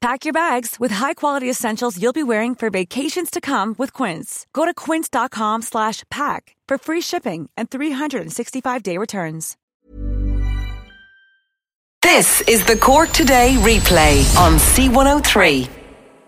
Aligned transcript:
Pack 0.00 0.24
your 0.24 0.32
bags 0.32 0.80
with 0.80 0.90
high-quality 0.90 1.50
essentials 1.50 2.00
you'll 2.00 2.14
be 2.14 2.22
wearing 2.22 2.54
for 2.54 2.70
vacations 2.70 3.30
to 3.30 3.38
come 3.40 3.74
with 3.76 3.92
Quince. 3.92 4.46
Go 4.54 4.64
to 4.64 4.72
quince.com 4.72 5.60
slash 5.60 6.04
pack 6.10 6.56
for 6.66 6.78
free 6.78 7.02
shipping 7.02 7.50
and 7.54 7.68
365-day 7.68 8.96
returns. 8.96 9.58
This 12.00 12.40
is 12.48 12.64
the 12.64 12.76
Cork 12.76 13.10
Today 13.10 13.56
replay 13.58 14.24
on 14.38 14.54
C103. 14.54 15.79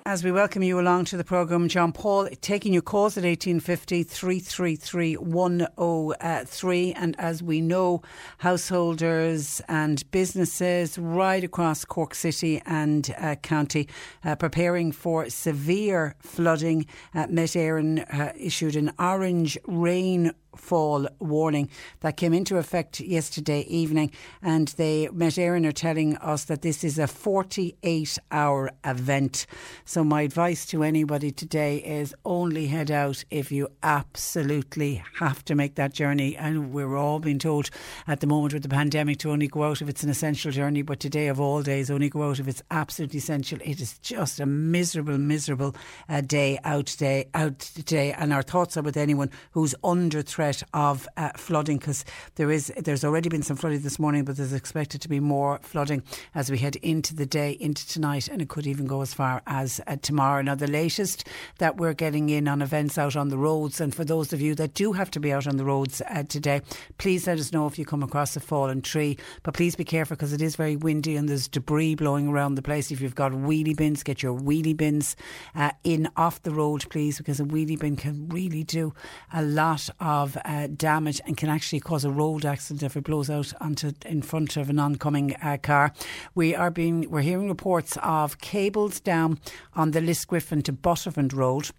As 0.05 0.25
we 0.25 0.33
welcome 0.33 0.64
you 0.64 0.81
along 0.81 1.05
to 1.06 1.17
the 1.17 1.22
programme, 1.22 1.69
John 1.69 1.92
Paul 1.92 2.28
taking 2.41 2.72
your 2.72 2.83
calls 2.83 3.17
at 3.17 3.22
1850 3.22 4.03
333 4.03 5.17
103. 5.17 6.92
And 6.95 7.20
as 7.20 7.41
we 7.41 7.61
know, 7.61 8.03
householders 8.39 9.62
and 9.69 10.11
businesses 10.11 10.98
right 10.98 11.45
across 11.45 11.84
Cork 11.84 12.17
City 12.17 12.61
and 12.67 13.14
uh, 13.17 13.36
County 13.36 13.89
uh, 14.25 14.34
preparing 14.34 14.91
for 14.91 15.30
severe 15.30 16.17
flooding. 16.19 16.86
Uh, 17.14 17.28
Met 17.30 17.50
Éireann 17.50 18.05
uh, 18.12 18.33
issued 18.36 18.75
an 18.75 18.91
orange 18.98 19.56
rain 19.69 20.33
fall 20.56 21.08
warning 21.19 21.69
that 22.00 22.17
came 22.17 22.33
into 22.33 22.58
effect 22.58 23.00
yesterday 23.00 23.61
evening. 23.62 24.11
And 24.42 24.69
they, 24.69 25.08
Met 25.12 25.34
Éireann 25.34 25.67
are 25.67 25.72
telling 25.72 26.17
us 26.19 26.45
that 26.45 26.62
this 26.62 26.84
is 26.84 26.98
a 26.98 27.06
48 27.06 28.19
hour 28.31 28.70
event. 28.84 29.47
So, 29.84 30.05
my 30.05 30.23
advice 30.23 30.67
to 30.67 30.83
anybody 30.83 31.30
today 31.30 31.78
is 31.78 32.14
only 32.25 32.67
head 32.67 32.91
out 32.91 33.25
if 33.30 33.50
you 33.50 33.69
absolutely 33.83 35.03
have 35.19 35.45
to 35.47 35.55
make 35.55 35.77
that 35.77 35.95
journey. 35.95 36.36
And 36.36 36.73
we're 36.73 36.97
all 36.97 37.19
being 37.19 37.39
told 37.39 37.70
at 38.06 38.20
the 38.20 38.27
moment 38.27 38.55
with 38.55 38.62
the 38.62 38.69
pandemic 38.69 39.19
to 39.19 39.30
only 39.30 39.48
go 39.48 39.64
out 39.64 39.83
if 39.83 39.89
it's 39.89 40.03
an 40.03 40.11
essential 40.11 40.50
journey. 40.50 40.83
But 40.83 41.00
today, 41.00 41.28
of 41.28 41.41
all 41.41 41.62
days, 41.62 41.91
only 41.91 42.11
go 42.11 42.28
out 42.28 42.41
if 42.41 42.48
it's 42.48 42.62
absolutely 42.70 43.19
essential. 43.19 43.58
It 43.64 43.80
is 43.80 43.98
just 43.98 44.41
a 44.41 44.47
miserable, 44.47 45.19
miserable 45.19 45.75
uh, 46.08 46.20
day 46.20 46.58
out 46.64 46.86
today, 46.86 47.28
out 47.34 47.58
today. 47.58 48.12
And 48.12 48.33
our 48.33 48.42
thoughts 48.42 48.77
are 48.77 48.83
with 48.83 48.97
anyone 48.97 49.30
who's 49.53 49.75
under 49.83 50.23
threat 50.23 50.42
threat 50.43 50.62
of 50.75 51.09
uh, 51.17 51.31
flooding 51.37 51.79
because 51.79 52.05
there 52.35 52.51
is 52.51 52.73
there's 52.77 53.05
already 53.05 53.29
been 53.29 53.43
some 53.43 53.57
flooding 53.57 53.81
this 53.83 54.01
morning, 54.01 54.25
but 54.25 54.37
there's 54.37 54.53
expected 54.53 55.01
to 55.01 55.09
be 55.09 55.21
more 55.21 55.61
flooding 55.62 56.03
as 56.35 56.51
we 56.51 56.59
head 56.59 56.75
into 56.77 57.15
the 57.15 57.27
day, 57.27 57.53
into 57.61 57.87
tonight, 57.87 58.27
and 58.27 58.43
it 58.43 58.48
could 58.48 58.67
even 58.67 58.85
go 58.87 59.03
as 59.03 59.15
far 59.15 59.41
as 59.47 59.81
uh, 59.87 59.95
tomorrow. 60.02 60.42
Now, 60.42 60.57
the 60.57 60.67
latest 60.67 61.29
that 61.58 61.77
we're 61.77 61.95
getting 61.95 62.29
in 62.29 62.48
on 62.48 62.61
events 62.61 62.98
out 62.98 63.14
on 63.14 63.29
the 63.29 63.39
roads, 63.39 63.81
and 63.81 63.95
for 63.95 64.05
those 64.05 64.33
of 64.33 64.41
you 64.41 64.57
that 64.57 64.75
do 64.75 64.92
have 64.92 65.13
to 65.13 65.20
be 65.20 65.33
out 65.33 65.47
on 65.47 65.58
the 65.58 65.64
roads 65.64 66.02
uh, 66.11 66.25
today, 66.25 66.61
please 66.98 67.29
let 67.29 67.39
us 67.39 67.52
know 67.52 67.69
if 67.69 67.79
you 67.79 67.85
come 67.85 68.02
across 68.02 68.35
a 68.35 68.41
fallen 68.41 68.83
tree. 68.83 69.17
But 69.45 69.55
please 69.55 69.77
be 69.77 69.85
careful 69.85 70.17
because 70.17 70.33
it 70.33 70.42
is 70.42 70.57
very 70.57 70.75
windy 70.75 71.14
and 71.14 71.29
there's 71.29 71.47
debris 71.47 71.95
blowing 71.95 72.27
around 72.27 72.57
the 72.57 72.63
place. 72.63 72.91
If 72.91 73.01
you've 73.01 73.14
got 73.14 73.31
wheelie 73.31 73.77
bins, 73.77 74.02
get 74.02 74.25
your 74.25 74.36
wheelie 74.36 74.77
bins 74.77 75.14
uh, 75.55 75.70
in 75.85 76.08
off 76.17 76.42
the 76.42 76.51
road, 76.51 76.85
please, 76.91 77.19
because 77.19 77.39
a 77.39 77.45
wheelie 77.45 77.79
bin 77.79 77.95
can 77.95 78.29
really 78.29 78.64
do 78.64 78.92
a 79.33 79.42
lot 79.42 79.89
of 80.01 80.32
uh, 80.45 80.69
damage 80.77 81.20
and 81.27 81.37
can 81.37 81.48
actually 81.48 81.81
cause 81.81 82.05
a 82.05 82.11
road 82.11 82.45
accident 82.45 82.83
if 82.83 82.97
it 82.97 83.05
blows 83.05 83.31
out 83.31 83.53
onto 83.61 83.93
in 84.07 84.23
front 84.23 84.57
of 84.57 84.70
an 84.70 84.79
oncoming 84.79 85.35
uh, 85.37 85.59
car. 85.63 85.93
We 86.35 86.55
are 86.55 86.70
being 86.70 87.11
we're 87.11 87.20
hearing 87.20 87.48
reports 87.48 87.97
of 88.03 88.39
cables 88.39 89.01
down 89.01 89.39
on 89.75 89.93
the 89.93 90.01
Lisgriffin 90.01 90.63
to 90.65 90.73
Buttevant 90.73 91.33
Road. 91.33 91.70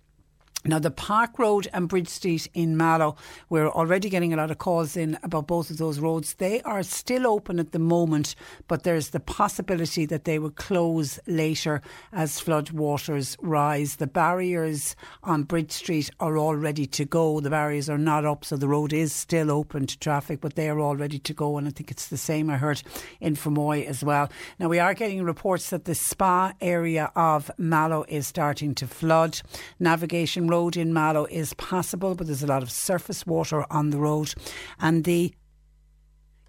Now, 0.65 0.79
the 0.79 0.91
Park 0.91 1.37
Road 1.39 1.67
and 1.73 1.89
Bridge 1.89 2.07
Street 2.07 2.47
in 2.53 2.77
Mallow, 2.77 3.17
we're 3.49 3.67
already 3.67 4.09
getting 4.09 4.33
a 4.33 4.37
lot 4.37 4.49
of 4.49 4.59
calls 4.59 4.95
in 4.95 5.19
about 5.21 5.45
both 5.45 5.69
of 5.69 5.77
those 5.77 5.99
roads. 5.99 6.35
They 6.35 6.61
are 6.61 6.83
still 6.83 7.27
open 7.27 7.59
at 7.59 7.73
the 7.73 7.79
moment, 7.79 8.33
but 8.69 8.83
there's 8.83 9.09
the 9.09 9.19
possibility 9.19 10.05
that 10.05 10.23
they 10.23 10.39
will 10.39 10.51
close 10.51 11.19
later 11.27 11.81
as 12.13 12.39
flood 12.39 12.71
waters 12.71 13.35
rise. 13.41 13.97
The 13.97 14.07
barriers 14.07 14.95
on 15.21 15.43
Bridge 15.43 15.73
Street 15.73 16.09
are 16.21 16.37
all 16.37 16.55
ready 16.55 16.85
to 16.85 17.03
go. 17.03 17.41
The 17.41 17.49
barriers 17.49 17.89
are 17.89 17.97
not 17.97 18.23
up, 18.23 18.45
so 18.45 18.55
the 18.55 18.69
road 18.69 18.93
is 18.93 19.11
still 19.11 19.51
open 19.51 19.85
to 19.87 19.99
traffic, 19.99 20.39
but 20.39 20.55
they 20.55 20.69
are 20.69 20.79
all 20.79 20.95
ready 20.95 21.19
to 21.19 21.33
go. 21.33 21.57
And 21.57 21.67
I 21.67 21.71
think 21.71 21.91
it's 21.91 22.07
the 22.07 22.15
same 22.15 22.49
I 22.49 22.55
heard 22.55 22.81
in 23.19 23.35
Fermoy 23.35 23.85
as 23.85 24.01
well. 24.01 24.29
Now, 24.59 24.69
we 24.69 24.79
are 24.79 24.93
getting 24.93 25.23
reports 25.23 25.71
that 25.71 25.83
the 25.83 25.95
spa 25.95 26.53
area 26.61 27.11
of 27.17 27.51
Mallow 27.57 28.05
is 28.07 28.27
starting 28.27 28.73
to 28.75 28.87
flood. 28.87 29.41
Navigation 29.77 30.47
road 30.53 30.77
in 30.77 30.93
Mallow 30.93 31.25
is 31.31 31.55
passable, 31.55 32.13
but 32.13 32.27
there's 32.27 32.43
a 32.43 32.53
lot 32.55 32.61
of 32.61 32.69
surface 32.69 33.25
water 33.25 33.65
on 33.71 33.89
the 33.89 33.97
road. 33.97 34.35
And 34.79 35.03
the 35.03 35.33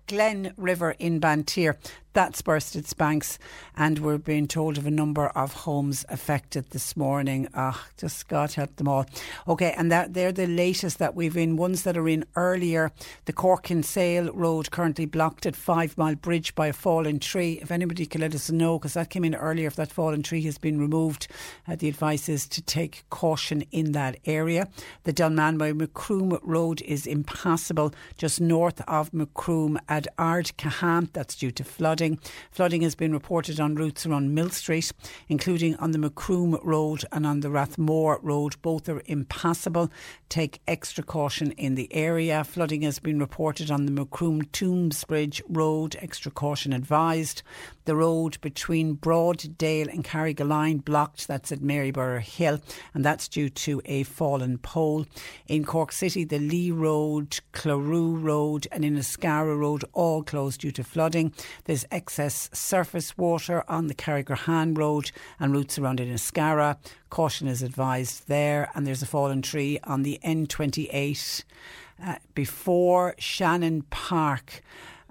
Glen 0.06 0.52
River 0.58 0.90
in 0.98 1.20
Banteer 1.20 1.76
that's 2.14 2.42
burst 2.42 2.76
its 2.76 2.94
banks, 2.94 3.38
and 3.76 3.98
we're 3.98 4.18
being 4.18 4.46
told 4.46 4.78
of 4.78 4.86
a 4.86 4.90
number 4.90 5.26
of 5.30 5.52
homes 5.52 6.04
affected 6.08 6.70
this 6.70 6.96
morning. 6.96 7.48
Ah, 7.54 7.86
just 7.98 8.28
God 8.28 8.52
help 8.52 8.76
them 8.76 8.88
all. 8.88 9.04
Okay, 9.48 9.74
and 9.76 9.90
that 9.90 10.14
they're 10.14 10.32
the 10.32 10.46
latest 10.46 10.98
that 10.98 11.14
we've 11.14 11.36
in. 11.36 11.56
Ones 11.56 11.82
that 11.82 11.96
are 11.96 12.08
in 12.08 12.24
earlier. 12.36 12.92
The 13.24 13.32
Cork 13.32 13.64
Kinsale 13.64 14.32
Road 14.32 14.70
currently 14.70 15.06
blocked 15.06 15.44
at 15.44 15.56
Five 15.56 15.98
Mile 15.98 16.14
Bridge 16.14 16.54
by 16.54 16.68
a 16.68 16.72
fallen 16.72 17.18
tree. 17.18 17.58
If 17.60 17.72
anybody 17.72 18.06
can 18.06 18.20
let 18.20 18.34
us 18.34 18.50
know, 18.50 18.78
because 18.78 18.94
that 18.94 19.10
came 19.10 19.24
in 19.24 19.34
earlier, 19.34 19.66
if 19.66 19.76
that 19.76 19.92
fallen 19.92 20.22
tree 20.22 20.42
has 20.42 20.56
been 20.56 20.78
removed, 20.80 21.26
uh, 21.66 21.74
the 21.74 21.88
advice 21.88 22.28
is 22.28 22.46
to 22.48 22.62
take 22.62 23.04
caution 23.10 23.64
in 23.72 23.90
that 23.92 24.18
area. 24.24 24.68
The 25.02 25.12
Dunmanway 25.12 25.76
Macroom 25.76 26.38
Road 26.42 26.80
is 26.82 27.06
impassable 27.06 27.92
just 28.16 28.40
north 28.40 28.80
of 28.86 29.12
Macroom 29.12 29.78
at 29.88 30.06
Ard 30.16 30.56
Cahan. 30.56 31.10
That's 31.12 31.34
due 31.34 31.50
to 31.50 31.64
flooding 31.64 32.03
flooding. 32.04 32.18
Flooding 32.50 32.82
has 32.82 32.94
been 32.94 33.12
reported 33.12 33.60
on 33.60 33.74
routes 33.74 34.06
around 34.06 34.34
Millstreet, 34.34 34.92
including 35.28 35.76
on 35.76 35.92
the 35.92 35.98
Macroom 35.98 36.58
Road 36.62 37.04
and 37.12 37.26
on 37.26 37.40
the 37.40 37.48
Rathmore 37.48 38.18
Road. 38.22 38.56
Both 38.62 38.88
are 38.88 39.02
impassable. 39.06 39.90
Take 40.28 40.60
extra 40.66 41.04
caution 41.04 41.52
in 41.52 41.74
the 41.74 41.92
area. 41.94 42.44
Flooding 42.44 42.82
has 42.82 42.98
been 42.98 43.18
reported 43.18 43.70
on 43.70 43.86
the 43.86 43.92
Macroom 43.92 44.42
Tombs 44.52 45.04
Bridge 45.04 45.42
Road. 45.48 45.96
Extra 46.00 46.30
caution 46.30 46.72
advised. 46.72 47.42
The 47.86 47.96
road 47.96 48.40
between 48.40 48.96
Broaddale 48.96 49.92
and 49.92 50.04
Carrigaline 50.04 50.84
blocked. 50.84 51.28
That's 51.28 51.52
at 51.52 51.60
Maryborough 51.60 52.20
Hill, 52.20 52.60
and 52.94 53.04
that's 53.04 53.28
due 53.28 53.50
to 53.50 53.82
a 53.84 54.04
fallen 54.04 54.58
pole. 54.58 55.06
In 55.46 55.64
Cork 55.64 55.92
City, 55.92 56.24
the 56.24 56.38
Lee 56.38 56.70
Road, 56.70 57.40
Clarew 57.52 58.16
Road, 58.16 58.66
and 58.72 58.84
Inniscarra 58.84 59.58
Road 59.58 59.84
all 59.92 60.22
closed 60.22 60.62
due 60.62 60.72
to 60.72 60.82
flooding. 60.82 61.32
There's 61.64 61.84
excess 61.94 62.50
surface 62.52 63.16
water 63.16 63.64
on 63.68 63.86
the 63.86 63.94
Carrigrohane 63.94 64.76
Road 64.76 65.12
and 65.38 65.52
routes 65.52 65.78
around 65.78 66.00
Inniscarra. 66.00 66.76
Caution 67.08 67.46
is 67.46 67.62
advised 67.62 68.26
there, 68.26 68.70
and 68.74 68.86
there's 68.86 69.02
a 69.02 69.06
fallen 69.06 69.40
tree 69.40 69.78
on 69.84 70.02
the 70.02 70.18
N28 70.24 71.44
uh, 72.04 72.16
before 72.34 73.14
Shannon 73.18 73.82
Park. 73.82 74.60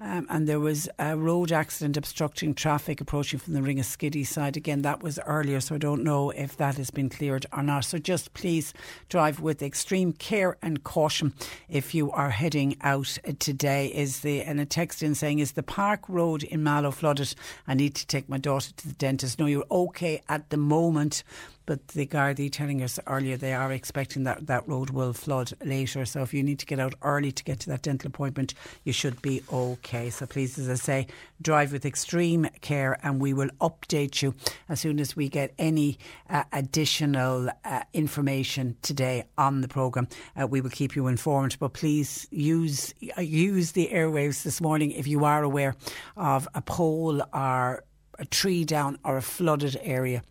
Um, 0.05 0.27
and 0.29 0.49
there 0.49 0.59
was 0.59 0.89
a 0.99 1.15
road 1.15 1.53
accident 1.53 1.95
obstructing 1.95 2.53
traffic 2.53 2.99
approaching 2.99 3.39
from 3.39 3.53
the 3.53 3.61
Ringaskiddy 3.61 4.27
side. 4.27 4.57
Again, 4.57 4.81
that 4.81 5.01
was 5.01 5.17
earlier, 5.25 5.61
so 5.61 5.75
I 5.75 5.77
don't 5.77 6.03
know 6.03 6.31
if 6.31 6.57
that 6.57 6.75
has 6.75 6.91
been 6.91 7.07
cleared 7.09 7.45
or 7.53 7.63
not. 7.63 7.85
So 7.85 7.97
just 7.97 8.33
please 8.33 8.73
drive 9.07 9.39
with 9.39 9.61
extreme 9.61 10.11
care 10.11 10.57
and 10.61 10.83
caution 10.83 11.33
if 11.69 11.95
you 11.95 12.11
are 12.11 12.31
heading 12.31 12.75
out 12.81 13.17
today. 13.39 13.87
Is 13.87 14.19
the 14.19 14.41
and 14.41 14.59
a 14.59 14.65
text 14.65 15.01
in 15.01 15.15
saying, 15.15 15.39
"Is 15.39 15.53
the 15.53 15.63
Park 15.63 16.01
Road 16.09 16.43
in 16.43 16.63
Mallow 16.63 16.91
flooded? 16.91 17.33
I 17.65 17.73
need 17.73 17.95
to 17.95 18.05
take 18.05 18.27
my 18.27 18.37
daughter 18.37 18.73
to 18.75 18.87
the 18.89 18.95
dentist." 18.95 19.39
No, 19.39 19.45
you're 19.45 19.63
okay 19.71 20.21
at 20.27 20.49
the 20.49 20.57
moment. 20.57 21.23
But 21.65 21.89
the 21.89 22.05
Gardaí 22.05 22.51
telling 22.51 22.81
us 22.81 22.99
earlier 23.07 23.37
they 23.37 23.53
are 23.53 23.71
expecting 23.71 24.23
that 24.23 24.47
that 24.47 24.67
road 24.67 24.89
will 24.89 25.13
flood 25.13 25.53
later. 25.63 26.05
So 26.05 26.21
if 26.21 26.33
you 26.33 26.43
need 26.43 26.59
to 26.59 26.65
get 26.65 26.79
out 26.79 26.95
early 27.01 27.31
to 27.31 27.43
get 27.43 27.59
to 27.61 27.69
that 27.69 27.81
dental 27.81 28.07
appointment, 28.07 28.53
you 28.83 28.93
should 28.93 29.21
be 29.21 29.41
okay. 29.51 30.09
So 30.09 30.25
please, 30.25 30.57
as 30.57 30.69
I 30.69 30.75
say, 30.75 31.07
drive 31.41 31.71
with 31.71 31.85
extreme 31.85 32.47
care, 32.61 32.97
and 33.03 33.21
we 33.21 33.33
will 33.33 33.49
update 33.61 34.21
you 34.21 34.33
as 34.69 34.79
soon 34.79 34.99
as 34.99 35.15
we 35.15 35.29
get 35.29 35.53
any 35.57 35.97
uh, 36.29 36.43
additional 36.51 37.49
uh, 37.63 37.83
information 37.93 38.75
today 38.81 39.25
on 39.37 39.61
the 39.61 39.67
programme. 39.67 40.07
Uh, 40.39 40.47
we 40.47 40.61
will 40.61 40.69
keep 40.69 40.95
you 40.95 41.07
informed, 41.07 41.57
but 41.59 41.73
please 41.73 42.27
use 42.31 42.93
uh, 43.17 43.21
use 43.21 43.71
the 43.71 43.89
airwaves 43.91 44.43
this 44.43 44.61
morning 44.61 44.91
if 44.91 45.07
you 45.07 45.25
are 45.25 45.43
aware 45.43 45.75
of 46.17 46.47
a 46.55 46.61
pole 46.61 47.21
or 47.33 47.83
a 48.19 48.25
tree 48.25 48.63
down 48.63 48.97
or 49.03 49.17
a 49.17 49.21
flooded 49.21 49.77
area 49.81 50.21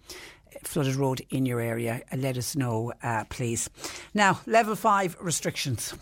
flooded 0.67 0.97
road 0.97 1.23
in 1.31 1.47
your 1.47 1.61
area, 1.61 2.03
let 2.17 2.37
us 2.37 2.57
know, 2.57 2.93
uh, 3.03 3.25
please. 3.29 3.69
Now, 4.15 4.41
level 4.47 4.75
five 4.77 5.17
restrictions. 5.21 5.95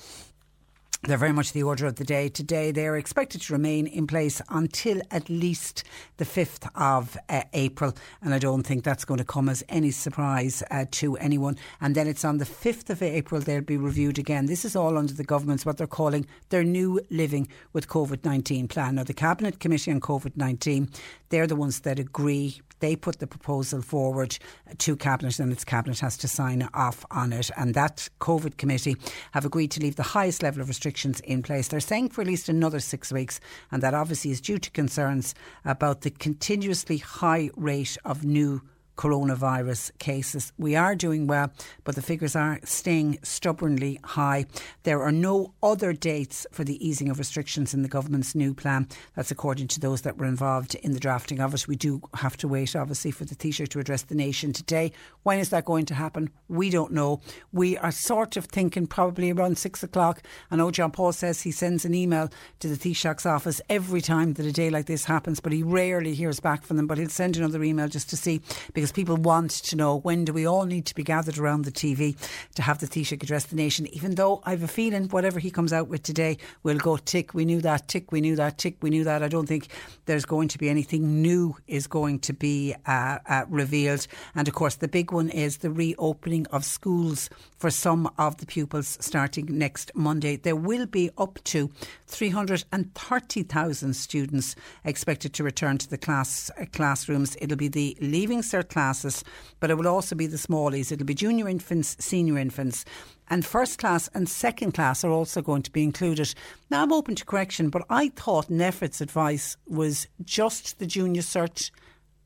They're 1.03 1.17
very 1.17 1.33
much 1.33 1.55
the 1.55 1.63
order 1.63 1.87
of 1.87 1.95
the 1.95 2.05
day 2.05 2.29
today. 2.29 2.73
They 2.73 2.87
are 2.87 2.99
expected 2.99 3.41
to 3.43 3.55
remain 3.55 3.87
in 3.87 4.07
place 4.07 4.43
until 4.51 5.01
at 5.11 5.31
least 5.31 5.83
the 6.19 6.27
5th 6.27 6.69
of 6.75 7.17
uh, 7.31 7.45
April. 7.55 7.95
And 8.21 8.35
I 8.35 8.39
don't 8.39 8.65
think 8.65 8.85
that's 8.85 9.07
going 9.07 9.17
to 9.17 9.25
come 9.25 9.49
as 9.49 9.65
any 9.71 9.93
surprise 9.93 10.63
uh, 10.71 10.85
to 10.91 11.17
anyone. 11.17 11.57
And 11.81 11.95
then 11.95 12.07
it's 12.07 12.23
on 12.23 12.37
the 12.37 12.45
5th 12.45 12.91
of 12.91 13.03
April 13.03 13.41
they'll 13.41 13.63
be 13.63 13.79
reviewed 13.79 14.19
again. 14.19 14.45
This 14.45 14.67
is 14.67 14.77
all 14.77 14.99
under 14.99 15.15
the 15.15 15.25
government's 15.25 15.65
what 15.65 15.79
they're 15.79 15.87
calling 15.87 16.27
their 16.51 16.65
new 16.65 17.01
living 17.09 17.49
with 17.73 17.89
COVID 17.89 18.23
19 18.23 18.69
plan. 18.69 18.97
Now, 18.97 19.05
the 19.05 19.15
Cabinet 19.15 19.59
Committee 19.59 19.93
on 19.93 20.01
COVID 20.01 20.37
19, 20.37 20.91
they're 21.31 21.47
the 21.47 21.57
ones 21.57 21.81
that 21.81 21.99
agree 21.99 22.61
they 22.81 22.97
put 22.97 23.19
the 23.19 23.27
proposal 23.27 23.83
forward 23.83 24.39
to 24.79 24.97
Cabinet 24.97 25.39
and 25.39 25.53
its 25.53 25.65
Cabinet 25.65 26.01
has 26.01 26.17
to 26.19 26.29
sign 26.29 26.69
off 26.75 27.05
on 27.11 27.33
it. 27.33 27.51
And 27.57 27.75
that 27.75 28.09
COVID 28.21 28.57
committee 28.57 28.97
have 29.33 29.45
agreed 29.45 29.71
to 29.73 29.81
leave 29.81 29.97
the 29.97 30.03
highest 30.03 30.43
level 30.43 30.61
of 30.61 30.69
restrictions 30.69 31.21
in 31.21 31.43
place. 31.43 31.69
They're 31.69 31.81
saying 31.81 32.11
for 32.11 32.23
at 32.23 32.27
least 32.27 32.49
another 32.49 32.81
six 32.81 33.13
weeks, 33.13 33.41
and 33.71 33.83
that 33.83 33.95
obviously 33.95 34.31
is 34.31 34.41
due 34.41 34.59
to 34.59 34.71
concerns 34.71 35.35
about 35.65 36.01
the 36.03 36.11
continuously 36.11 36.99
high 36.99 37.51
rate 37.57 37.97
of 38.05 38.25
new 38.25 38.63
coronavirus 39.01 39.99
cases. 39.99 40.53
We 40.59 40.77
are 40.77 40.95
doing 40.95 41.27
well, 41.27 41.51
but 41.85 41.95
the 41.95 42.03
figures 42.03 42.37
are 42.37 42.61
staying 42.65 43.19
stubbornly 43.23 43.99
high. 44.05 44.45
There 44.83 45.03
are 45.03 45.11
no 45.11 45.55
other 45.63 45.95
dates 45.95 46.47
for 46.53 46.65
the 46.65 46.87
easing 46.87 47.09
of 47.09 47.19
restrictions 47.19 47.73
in 47.73 47.81
the 47.81 47.89
government's 47.89 48.35
new 48.35 48.53
plan. 48.53 48.89
That's 49.17 49.31
according 49.31 49.69
to 49.69 49.81
those 49.81 50.03
that 50.03 50.19
were 50.19 50.27
involved 50.27 50.75
in 50.75 50.93
the 50.93 51.01
drafting 51.01 51.41
of 51.41 51.55
it. 51.55 51.67
We 51.67 51.77
do 51.77 52.03
have 52.13 52.37
to 52.39 52.49
wait, 52.49 52.77
obviously, 52.77 53.11
for 53.11 53.25
the 53.25 53.35
Taoiseach 53.35 53.69
to 53.71 53.79
address 53.79 54.03
the 54.03 54.15
nation 54.15 54.53
today. 54.53 54.93
When 55.23 55.39
is 55.39 55.49
that 55.49 55.65
going 55.65 55.87
to 55.87 55.95
happen? 55.95 56.29
We 56.49 56.69
don't 56.69 56.93
know. 56.93 57.23
We 57.53 57.79
are 57.79 57.93
sort 57.93 58.37
of 58.37 58.45
thinking 58.45 58.87
probably 58.87 59.31
around 59.31 59.57
six 59.57 59.83
o'clock. 59.83 60.21
I 60.51 60.57
know 60.57 60.71
John 60.71 60.91
Paul 60.91 61.13
says 61.13 61.41
he 61.41 61.53
sends 61.53 61.87
an 61.87 61.95
email 61.95 62.29
to 62.59 62.69
the 62.69 62.77
Taoiseach's 62.77 63.25
office 63.25 63.63
every 63.71 64.03
time 64.03 64.35
that 64.35 64.45
a 64.45 64.53
day 64.53 64.69
like 64.69 64.85
this 64.85 65.07
happens, 65.07 65.41
but 65.41 65.53
he 65.53 65.63
rarely 65.63 66.13
hears 66.13 66.39
back 66.39 66.65
from 66.65 66.77
them. 66.77 66.87
But 66.87 66.99
he'll 66.99 67.09
send 67.09 67.39
another 67.39 67.65
email 67.65 67.89
just 67.89 68.11
to 68.11 68.17
see 68.19 68.43
because 68.75 68.90
because 68.91 68.97
people 69.01 69.17
want 69.17 69.51
to 69.51 69.77
know 69.77 69.99
when 69.99 70.25
do 70.25 70.33
we 70.33 70.47
all 70.47 70.65
need 70.65 70.85
to 70.87 70.95
be 70.95 71.05
gathered 71.05 71.39
around 71.39 71.65
the 71.65 71.71
TV 71.71 72.17
to 72.55 72.63
have 72.63 72.79
the 72.79 72.87
Taoiseach 72.87 73.23
address 73.23 73.45
the 73.47 73.55
nation, 73.55 73.87
even 73.95 74.17
though 74.17 74.43
I 74.45 74.51
have 74.51 74.63
a 74.63 74.69
feeling 74.69 75.09
whatever 75.09 75.39
he 75.39 75.51
comes 75.51 75.73
out 75.73 75.89
with 75.89 76.03
today 76.03 76.39
will 76.63 76.79
go 76.79 76.97
tick, 76.97 77.33
we 77.33 77.45
knew 77.45 77.61
that, 77.61 77.87
tick, 77.87 78.11
we 78.11 78.21
knew 78.21 78.35
that, 78.37 78.59
tick, 78.59 78.77
we 78.83 78.91
knew 78.91 79.05
that. 79.05 79.23
I 79.23 79.29
don't 79.29 79.47
think 79.47 79.69
there's 80.07 80.25
going 80.25 80.49
to 80.49 80.59
be 80.59 80.69
anything 80.69 81.23
new 81.23 81.57
is 81.69 81.87
going 81.87 82.19
to 82.21 82.33
be 82.33 82.75
uh, 82.87 83.19
uh, 83.29 83.45
revealed. 83.49 84.07
And 84.35 84.49
of 84.49 84.55
course, 84.55 84.77
the 84.77 84.89
big 84.89 85.13
one 85.13 85.29
is 85.29 85.59
the 85.59 85.71
reopening 85.71 86.47
of 86.49 86.65
schools 86.65 87.31
for 87.61 87.71
some 87.71 88.11
of 88.17 88.39
the 88.39 88.47
pupils 88.47 88.97
starting 89.03 89.47
next 89.51 89.93
Monday. 89.95 90.37
There 90.37 90.57
will 90.57 90.87
be 90.87 91.11
up 91.19 91.39
to 91.45 91.71
330,000 92.07 93.95
students 93.95 94.57
expected 94.83 95.35
to 95.35 95.45
return 95.45 95.77
to 95.77 95.91
the 95.91 95.99
class 95.99 96.51
uh, 96.59 96.65
classrooms. 96.73 97.37
It'll 97.39 97.59
be 97.59 97.69
the 97.69 97.99
Leaving 98.01 98.41
Cert 98.41 98.71
classes, 98.71 99.23
but 99.61 99.71
it 99.71 99.77
will 99.77 99.89
also 99.89 100.17
be 100.17 100.27
the 100.27 100.39
smallies. 100.39 100.91
It'll 100.91 101.05
be 101.05 101.13
junior 101.13 101.51
infants, 101.51 101.97
senior 102.01 102.39
infants. 102.39 102.87
And 103.29 103.45
first 103.45 103.79
class 103.79 104.09
and 104.15 104.27
second 104.27 104.73
class 104.73 105.05
are 105.05 105.11
also 105.11 105.43
going 105.43 105.63
to 105.63 105.71
be 105.71 105.85
included. 105.85 106.35
Now, 106.71 106.83
I'm 106.83 106.95
open 106.95 107.15
to 107.17 107.27
correction, 107.27 107.69
but 107.69 107.85
I 107.91 108.09
thought 108.09 108.49
NPHET's 108.49 109.03
advice 109.03 109.59
was 109.69 110.09
just 110.25 110.79
the 110.79 110.87
junior 110.87 111.23
search, 111.23 111.73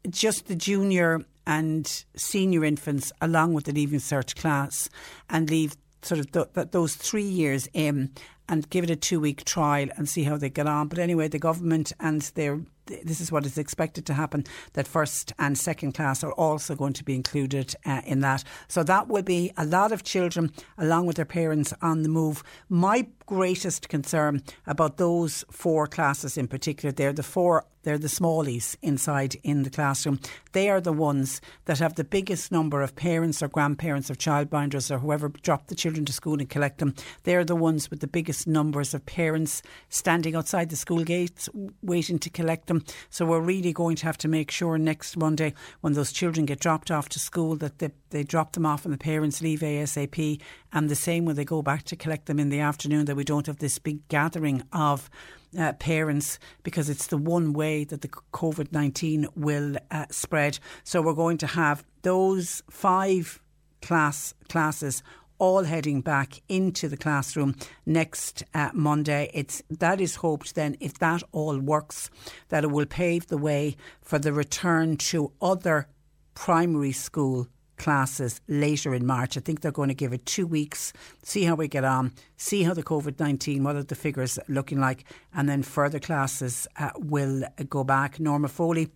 just 0.08 0.46
the 0.46 0.54
junior 0.54 1.24
and 1.46 2.04
senior 2.16 2.64
infants 2.64 3.12
along 3.20 3.54
with 3.54 3.64
the 3.64 3.72
leaving 3.72 4.00
cert 4.00 4.34
class 4.36 4.88
and 5.28 5.50
leave 5.50 5.76
sort 6.02 6.20
of 6.20 6.32
th- 6.32 6.68
those 6.70 6.94
three 6.94 7.22
years 7.22 7.68
in 7.72 8.10
and 8.48 8.68
give 8.70 8.84
it 8.84 8.90
a 8.90 8.96
two 8.96 9.20
week 9.20 9.44
trial 9.44 9.88
and 9.96 10.08
see 10.08 10.24
how 10.24 10.36
they 10.36 10.50
get 10.50 10.66
on. 10.66 10.88
But 10.88 10.98
anyway, 10.98 11.28
the 11.28 11.38
government 11.38 11.92
and 12.00 12.22
their 12.34 12.60
this 12.86 13.20
is 13.20 13.32
what 13.32 13.46
is 13.46 13.56
expected 13.56 14.04
to 14.06 14.12
happen 14.12 14.44
that 14.74 14.86
first 14.86 15.32
and 15.38 15.56
second 15.56 15.92
class 15.92 16.22
are 16.22 16.32
also 16.32 16.74
going 16.74 16.92
to 16.92 17.04
be 17.04 17.14
included 17.14 17.74
uh, 17.86 18.02
in 18.04 18.20
that. 18.20 18.44
So 18.68 18.82
that 18.82 19.08
will 19.08 19.22
be 19.22 19.52
a 19.56 19.64
lot 19.64 19.92
of 19.92 20.04
children 20.04 20.52
along 20.76 21.06
with 21.06 21.16
their 21.16 21.24
parents 21.24 21.72
on 21.80 22.02
the 22.02 22.10
move. 22.10 22.42
My 22.68 23.06
greatest 23.26 23.88
concern 23.88 24.42
about 24.66 24.96
those 24.96 25.44
four 25.50 25.86
classes 25.86 26.36
in 26.36 26.48
particular, 26.48 26.92
they're 26.92 27.12
the 27.12 27.22
four 27.22 27.64
they're 27.84 27.98
the 27.98 28.08
smallies 28.08 28.76
inside 28.80 29.36
in 29.42 29.62
the 29.62 29.70
classroom. 29.70 30.18
They 30.52 30.70
are 30.70 30.80
the 30.80 30.92
ones 30.92 31.42
that 31.66 31.80
have 31.80 31.94
the 31.94 32.04
biggest 32.04 32.50
number 32.50 32.80
of 32.80 32.96
parents 32.96 33.42
or 33.42 33.48
grandparents 33.48 34.10
or 34.10 34.14
childminders 34.14 34.90
or 34.90 34.98
whoever 34.98 35.28
drop 35.28 35.66
the 35.66 35.74
children 35.74 36.06
to 36.06 36.12
school 36.12 36.40
and 36.40 36.48
collect 36.48 36.78
them. 36.78 36.94
They're 37.24 37.44
the 37.44 37.54
ones 37.54 37.90
with 37.90 38.00
the 38.00 38.06
biggest 38.06 38.46
numbers 38.46 38.94
of 38.94 39.04
parents 39.04 39.62
standing 39.90 40.34
outside 40.34 40.70
the 40.70 40.76
school 40.76 41.04
gates 41.04 41.48
waiting 41.82 42.18
to 42.20 42.30
collect 42.30 42.68
them. 42.68 42.84
So 43.10 43.26
we're 43.26 43.40
really 43.40 43.74
going 43.74 43.96
to 43.96 44.06
have 44.06 44.18
to 44.18 44.28
make 44.28 44.50
sure 44.50 44.78
next 44.78 45.16
Monday 45.18 45.52
when 45.82 45.92
those 45.92 46.12
children 46.12 46.46
get 46.46 46.60
dropped 46.60 46.90
off 46.90 47.10
to 47.10 47.18
school 47.18 47.54
that 47.56 47.80
they, 47.80 47.90
they 48.14 48.22
drop 48.22 48.52
them 48.52 48.64
off 48.64 48.84
and 48.84 48.94
the 48.94 48.98
parents 48.98 49.42
leave 49.42 49.58
ASAP 49.58 50.40
and 50.72 50.88
the 50.88 50.94
same 50.94 51.24
when 51.24 51.34
they 51.34 51.44
go 51.44 51.62
back 51.62 51.82
to 51.82 51.96
collect 51.96 52.26
them 52.26 52.38
in 52.38 52.48
the 52.48 52.60
afternoon 52.60 53.06
that 53.06 53.16
we 53.16 53.24
don't 53.24 53.48
have 53.48 53.58
this 53.58 53.80
big 53.80 54.06
gathering 54.06 54.62
of 54.72 55.10
uh, 55.58 55.72
parents 55.74 56.38
because 56.62 56.88
it's 56.88 57.08
the 57.08 57.16
one 57.16 57.52
way 57.52 57.82
that 57.82 58.02
the 58.02 58.08
COVID 58.08 58.70
19 58.70 59.26
will 59.34 59.74
uh, 59.90 60.06
spread. 60.10 60.60
So 60.84 61.02
we're 61.02 61.12
going 61.12 61.38
to 61.38 61.48
have 61.48 61.84
those 62.02 62.62
five 62.70 63.42
class 63.82 64.32
classes 64.48 65.02
all 65.38 65.64
heading 65.64 66.00
back 66.00 66.40
into 66.48 66.88
the 66.88 66.96
classroom 66.96 67.56
next 67.84 68.44
uh, 68.54 68.70
Monday. 68.72 69.28
It's 69.34 69.60
that 69.68 70.00
is 70.00 70.16
hoped 70.16 70.54
then 70.54 70.76
if 70.78 70.94
that 71.00 71.24
all 71.32 71.58
works 71.58 72.10
that 72.50 72.62
it 72.62 72.70
will 72.70 72.86
pave 72.86 73.26
the 73.26 73.38
way 73.38 73.76
for 74.00 74.20
the 74.20 74.32
return 74.32 74.96
to 74.98 75.32
other 75.42 75.88
primary 76.34 76.92
school 76.92 77.48
classes 77.76 78.40
later 78.48 78.94
in 78.94 79.06
March. 79.06 79.36
I 79.36 79.40
think 79.40 79.60
they're 79.60 79.72
going 79.72 79.88
to 79.88 79.94
give 79.94 80.12
it 80.12 80.26
two 80.26 80.46
weeks, 80.46 80.92
see 81.22 81.44
how 81.44 81.54
we 81.54 81.68
get 81.68 81.84
on, 81.84 82.12
see 82.36 82.62
how 82.62 82.74
the 82.74 82.82
COVID 82.82 83.20
19, 83.20 83.62
what 83.64 83.76
are 83.76 83.82
the 83.82 83.94
figures 83.94 84.38
looking 84.48 84.80
like, 84.80 85.04
and 85.34 85.48
then 85.48 85.62
further 85.62 85.98
classes 85.98 86.66
uh, 86.78 86.90
will 86.96 87.44
go 87.68 87.84
back. 87.84 88.20
Norma 88.20 88.48
Foley 88.48 88.90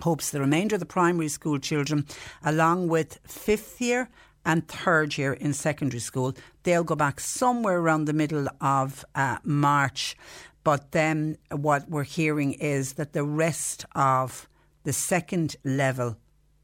hopes 0.00 0.30
the 0.30 0.40
remainder 0.40 0.76
of 0.76 0.80
the 0.80 0.86
primary 0.86 1.28
school 1.28 1.58
children, 1.58 2.06
along 2.44 2.88
with 2.88 3.18
fifth 3.26 3.80
year 3.80 4.08
and 4.44 4.66
third 4.68 5.18
year 5.18 5.32
in 5.32 5.52
secondary 5.52 6.00
school, 6.00 6.32
they'll 6.62 6.84
go 6.84 6.94
back 6.94 7.18
somewhere 7.18 7.78
around 7.78 8.04
the 8.04 8.12
middle 8.12 8.46
of 8.60 9.04
uh, 9.14 9.38
March. 9.42 10.16
But 10.62 10.92
then 10.92 11.36
what 11.50 11.90
we're 11.90 12.04
hearing 12.04 12.52
is 12.54 12.94
that 12.94 13.12
the 13.12 13.24
rest 13.24 13.84
of 13.94 14.48
the 14.84 14.92
second 14.92 15.56
level 15.64 16.16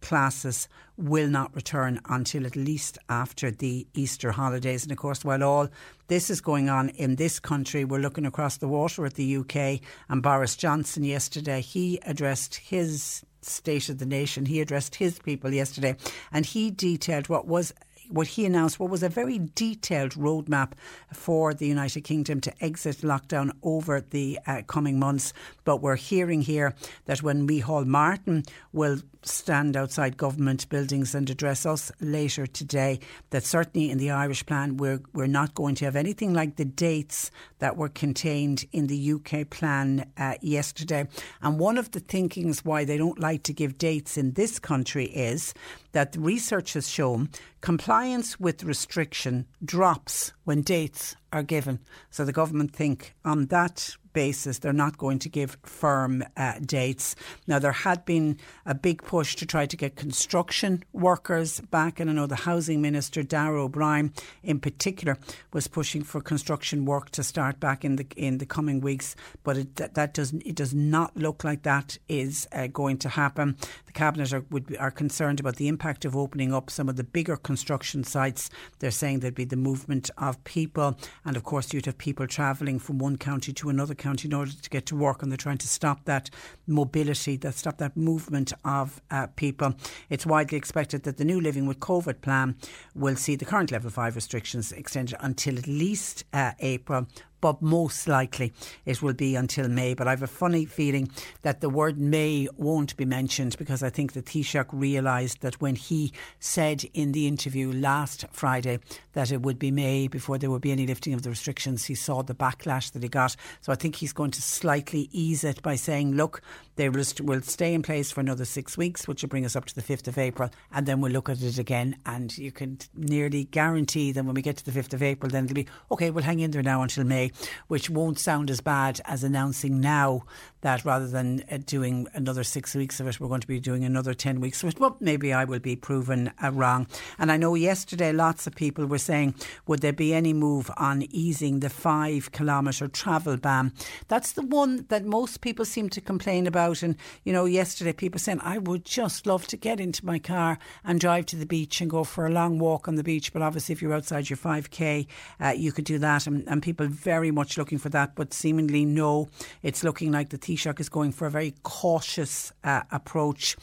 classes 0.03 0.69
will 0.97 1.29
not 1.29 1.55
return 1.55 2.01
until 2.09 2.47
at 2.47 2.57
least 2.57 2.99
after 3.09 3.51
the 3.51 3.87
Easter 3.95 4.33
holidays. 4.33 4.83
And 4.83 4.93
of 4.93 4.99
course, 4.99 5.25
while 5.25 5.43
all 5.43 5.69
this 6.09 6.29
is 6.29 6.41
going 6.41 6.69
on 6.69 6.91
in 6.91 7.17
this 7.17 7.41
country, 7.41 7.85
we're 7.85 7.99
looking 7.99 8.27
across 8.27 8.59
the 8.59 8.69
water 8.69 9.07
at 9.07 9.15
the 9.15 9.37
UK. 9.39 9.81
And 10.09 10.23
Boris 10.23 10.57
Johnson 10.57 11.05
yesterday, 11.05 11.61
he 11.61 11.99
addressed 12.05 12.57
his 12.57 13.25
State 13.41 13.89
of 13.89 13.99
the 13.99 14.07
Nation. 14.07 14.47
He 14.47 14.61
addressed 14.61 14.97
his 14.97 15.19
people 15.19 15.53
yesterday 15.53 15.97
and 16.33 16.47
he 16.47 16.71
detailed 16.71 17.29
what 17.29 17.47
was 17.47 17.75
what 18.12 18.26
he 18.28 18.45
announced 18.45 18.78
what 18.78 18.90
was 18.90 19.02
a 19.02 19.09
very 19.09 19.38
detailed 19.54 20.12
roadmap 20.12 20.73
for 21.12 21.54
the 21.54 21.66
United 21.66 22.02
Kingdom 22.02 22.40
to 22.42 22.64
exit 22.64 22.99
lockdown 22.99 23.52
over 23.62 24.00
the 24.00 24.38
uh, 24.47 24.62
coming 24.66 24.99
months. 24.99 25.33
But 25.64 25.81
we're 25.81 25.97
hearing 25.97 26.42
here 26.42 26.75
that 27.07 27.23
when 27.23 27.47
Micheál 27.49 27.87
Martin 27.87 28.45
will 28.73 28.99
stand 29.25 29.76
outside 29.76 30.16
government 30.16 30.69
buildings 30.69 31.14
and 31.14 31.31
address 31.31 31.64
us 31.64 31.92
later 32.00 32.47
today, 32.47 32.99
that 33.31 33.45
certainly 33.45 33.90
in 33.90 33.99
the 33.99 34.11
Irish 34.11 34.45
plan 34.45 34.76
we're 34.76 35.00
we're 35.12 35.26
not 35.26 35.54
going 35.54 35.75
to 35.76 35.85
have 35.85 35.97
anything 35.97 36.35
like 36.35 36.57
the 36.57 36.64
dates 36.64 37.31
that 37.61 37.76
were 37.76 37.88
contained 37.88 38.64
in 38.73 38.88
the 38.88 39.12
UK 39.12 39.49
plan 39.49 40.11
uh, 40.16 40.35
yesterday. 40.40 41.07
And 41.40 41.59
one 41.59 41.78
of 41.78 41.92
the 41.92 42.00
thinkings 42.00 42.64
why 42.64 42.85
they 42.85 42.99
don't 42.99 43.19
like 43.19 43.42
to 43.45 43.52
give 43.52 43.78
dates 43.78 44.16
in 44.19 44.33
this 44.33 44.59
country 44.59 45.07
is 45.07 45.54
that 45.93 46.17
research 46.19 46.73
has 46.73 46.89
shown 46.89 47.29
compliance 47.61 48.41
with 48.41 48.65
restriction 48.65 49.47
drops 49.65 50.33
when 50.45 50.63
dates 50.63 51.17
are 51.33 51.43
given. 51.43 51.81
So 52.11 52.25
the 52.25 52.33
government 52.33 52.75
think 52.75 53.15
on 53.25 53.47
that 53.47 53.97
basis 54.12 54.59
they're 54.59 54.73
not 54.73 54.99
going 54.99 55.19
to 55.21 55.28
give 55.28 55.57
firm 55.62 56.25
uh, 56.37 56.54
dates. 56.61 57.14
Now 57.47 57.59
there 57.59 57.73
had 57.73 58.04
been 58.04 58.38
a 58.66 58.75
big 58.75 59.02
push 59.02 59.37
to 59.37 59.47
try 59.47 59.66
to 59.66 59.76
get 59.76 59.97
construction 59.97 60.85
workers 60.92 61.61
back 61.61 62.00
and 62.00 62.11
I 62.11 62.12
know 62.12 62.26
the 62.26 62.37
housing 62.37 62.81
minister 62.81 63.23
Darragh 63.23 63.59
O'Brien 63.59 64.12
in 64.42 64.61
particular 64.61 65.19
was 65.52 65.69
pushing 65.69 66.02
for 66.02 66.21
construction 66.21 66.85
work 66.85 67.11
to 67.11 67.23
start 67.23 67.61
back 67.61 67.85
in 67.85 67.97
the 67.97 68.07
in 68.16 68.38
the 68.38 68.47
coming 68.47 68.81
weeks 68.81 69.16
but 69.42 69.57
it, 69.57 69.76
that, 69.76 69.95
that 69.95 70.14
does 70.14 70.33
it 70.33 70.54
does 70.54 70.75
not 70.75 71.16
look 71.16 71.45
like 71.45 71.62
that 71.62 71.99
is 72.09 72.49
uh, 72.52 72.66
going 72.66 72.99
to 72.99 73.09
happen. 73.09 73.57
The 73.87 73.92
cabinet 73.92 74.33
are 74.33 74.45
would 74.50 74.66
be, 74.66 74.78
are 74.78 74.90
concerned 74.90 75.40
about 75.40 75.57
the 75.57 75.69
impact 75.69 76.04
of 76.04 76.16
opening 76.16 76.52
up 76.52 76.71
some 76.71 76.88
of 76.88 76.97
the 76.97 77.04
bigger 77.04 77.37
construction 77.37 78.04
sites. 78.04 78.50
They're 78.78 78.90
saying 78.90 79.21
there'd 79.21 79.35
be 79.35 79.45
the 79.45 79.57
movement 79.57 80.11
of 80.19 80.42
people 80.45 80.99
and 81.25 81.37
of 81.37 81.45
course 81.45 81.73
you'd 81.73 81.87
have 81.87 81.99
people 81.99 82.26
travelling 82.26 82.78
from 82.78 82.99
one 82.99 83.16
county 83.16 83.52
to 83.52 83.69
another 83.69 83.95
county 84.03 84.29
in 84.29 84.35
order 84.35 84.53
to 84.53 84.71
get 84.71 84.85
to 84.87 84.97
work, 84.97 85.23
and 85.23 85.31
they're 85.31 85.37
trying 85.37 85.59
to 85.59 85.69
stop 85.69 86.05
that 86.05 86.31
mobility, 86.67 87.37
that 87.39 87.55
stop 87.55 87.77
that 87.79 87.97
movement 87.97 88.53
of 88.65 89.01
uh, 89.11 89.27
people. 89.37 89.75
It's 90.11 90.27
widely 90.27 90.59
expected 90.59 91.03
that 91.05 91.17
the 91.17 91.25
new 91.25 91.41
Living 91.41 91.67
with 91.67 91.81
COVID 91.81 92.21
plan 92.21 92.57
will 92.95 93.17
see 93.17 93.37
the 93.37 93.45
current 93.45 93.71
level 93.71 93.91
five 93.91 94.15
restrictions 94.15 94.73
extended 94.73 95.17
until 95.21 95.59
at 95.59 95.67
least 95.67 96.25
uh, 96.33 96.53
April 96.61 97.07
but 97.43 97.61
most 97.61 98.09
likely 98.09 98.55
it 98.87 99.03
will 99.03 99.13
be 99.13 99.35
until 99.35 99.69
May. 99.69 99.93
But 99.93 100.07
I 100.07 100.11
have 100.11 100.23
a 100.23 100.27
funny 100.27 100.65
feeling 100.65 101.11
that 101.43 101.61
the 101.61 101.69
word 101.69 101.99
May 101.99 102.49
won't 102.57 102.97
be 102.97 103.05
mentioned 103.05 103.59
because 103.59 103.83
I 103.83 103.91
think 103.91 104.13
the 104.13 104.23
Taoiseach 104.23 104.69
realised 104.73 105.43
that 105.43 105.61
when 105.61 105.75
he 105.75 106.13
said 106.39 106.85
in 106.95 107.13
the 107.13 107.27
interview 107.27 107.71
last 107.71 108.25
Friday 108.31 108.79
that 109.13 109.31
it 109.31 109.43
would 109.43 109.59
be 109.59 109.71
May 109.71 110.09
before 110.09 110.39
there 110.39 110.51
would 110.51 110.63
be 110.63 110.73
any 110.73 110.87
lifting 110.87 111.13
of 111.13 111.23
the 111.23 111.31
restrictions, 111.31 111.85
he 111.85 111.95
saw 111.95 112.23
the 112.23 112.35
backlash 112.35 112.93
that 112.93 113.03
he 113.03 113.09
got. 113.09 113.37
So 113.61 113.73
I 113.73 113.75
think 113.75 113.97
he's 113.97 114.13
going 114.13 114.31
to 114.31 114.41
slightly 114.41 115.09
ease 115.13 115.43
it 115.45 115.61
by 115.63 115.75
saying, 115.75 116.15
look, 116.15 116.43
they 116.77 116.89
will 116.89 117.43
stay 117.43 117.75
in 117.75 117.83
place 117.83 118.11
for 118.11 118.21
another 118.21 118.45
six 118.45 118.79
weeks, 118.79 119.07
which 119.09 119.23
will 119.23 119.29
bring 119.29 119.45
us 119.45 119.57
up 119.57 119.67
to 119.67 119.75
the 119.75 119.83
5th 119.83 120.09
of 120.09 120.17
April, 120.17 120.49
and 120.73 120.87
then 120.87 121.01
we'll 121.01 121.13
look 121.13 121.29
at 121.29 121.43
it 121.43 121.59
again. 121.59 121.97
And 122.07 122.37
you 122.39 122.53
can 122.53 122.79
nearly 122.95 123.45
guarantee 123.45 124.13
that 124.13 124.25
when 124.25 124.35
we 124.35 124.43
get 124.43 124.57
to 124.59 124.65
the 124.65 124.71
5th 124.71 124.95
of 124.95 125.03
April, 125.03 125.29
then 125.29 125.45
it'll 125.45 125.55
be, 125.55 125.67
okay, 125.91 126.11
we'll 126.11 126.25
hang 126.25 126.41
in 126.41 126.53
there 126.53 126.63
now 126.63 126.83
until 126.83 127.05
May 127.05 127.32
which 127.69 127.91
won't 127.91 128.19
sound 128.19 128.51
as 128.51 128.61
bad 128.61 129.01
as 129.05 129.25
announcing 129.25 129.81
now 129.81 130.25
that 130.62 130.85
rather 130.85 131.07
than 131.07 131.45
uh, 131.50 131.59
doing 131.64 132.09
another 132.14 132.42
six 132.42 132.75
weeks 132.75 132.99
of 132.99 133.07
it, 133.07 133.21
we're 133.21 133.28
going 133.28 133.40
to 133.40 133.47
be 133.47 133.61
doing 133.61 133.85
another 133.85 134.14
10 134.14 134.40
weeks 134.40 134.62
of 134.62 134.71
it. 134.71 134.81
Well, 134.81 134.97
maybe 135.00 135.33
I 135.33 135.45
will 135.45 135.59
be 135.59 135.76
proven 135.76 136.33
uh, 136.42 136.50
wrong. 136.52 136.87
And 137.19 137.31
I 137.31 137.37
know 137.37 137.54
yesterday 137.54 138.12
lots 138.12 138.47
of 138.47 138.54
people 138.54 138.87
were 138.87 138.99
saying, 138.99 139.35
would 139.66 139.81
there 139.81 139.92
be 139.92 140.14
any 140.14 140.33
move 140.33 140.71
on 140.76 141.02
easing 141.11 141.61
the 141.61 141.69
five 141.71 142.33
kilometre 142.33 142.88
travel 142.88 143.37
ban? 143.37 143.73
That's 144.09 144.33
the 144.33 144.42
one 144.42 144.87
that 144.88 145.04
most 145.04 145.40
people 145.40 145.64
seem 145.64 145.88
to 145.90 146.00
complain 146.00 146.47
about. 146.47 146.83
And, 146.83 146.97
you 147.25 147.33
know, 147.33 147.45
yesterday 147.45 147.92
people 147.92 148.21
saying, 148.21 148.40
I 148.42 148.59
would 148.59 148.85
just 148.85 149.26
love 149.26 149.47
to 149.49 149.57
get 149.57 149.81
into 149.81 150.07
my 150.07 150.19
car 150.19 150.59
and 150.85 151.00
drive 151.00 151.26
to 151.26 151.37
the 151.37 151.47
beach 151.47 151.81
and 151.81 151.90
go 151.90 152.04
for 152.04 152.26
a 152.26 152.31
long 152.31 152.59
walk 152.59 152.87
on 152.87 152.95
the 152.95 153.02
beach. 153.02 153.33
But 153.33 153.42
obviously, 153.42 153.73
if 153.73 153.83
you're 153.83 153.95
outside 153.95 154.31
your 154.31 154.37
5K, 154.37 155.07
uh, 155.40 155.49
you 155.49 155.73
could 155.73 155.85
do 155.85 155.99
that. 155.99 156.26
And, 156.26 156.47
and 156.49 156.62
people 156.62 156.87
very 156.87 157.33
much 157.33 157.59
looking 157.59 157.78
for 157.78 157.88
that. 157.88 158.14
But 158.14 158.33
seemingly, 158.33 158.85
no, 158.85 159.28
it's 159.62 159.83
looking 159.83 160.12
like 160.12 160.28
the 160.28 160.38
Taoiseach 160.57 160.81
is 160.81 160.89
going 160.89 161.13
for 161.13 161.27
a 161.27 161.31
very 161.31 161.55
cautious 161.63 162.53
uh, 162.65 162.83
approach. 162.91 163.57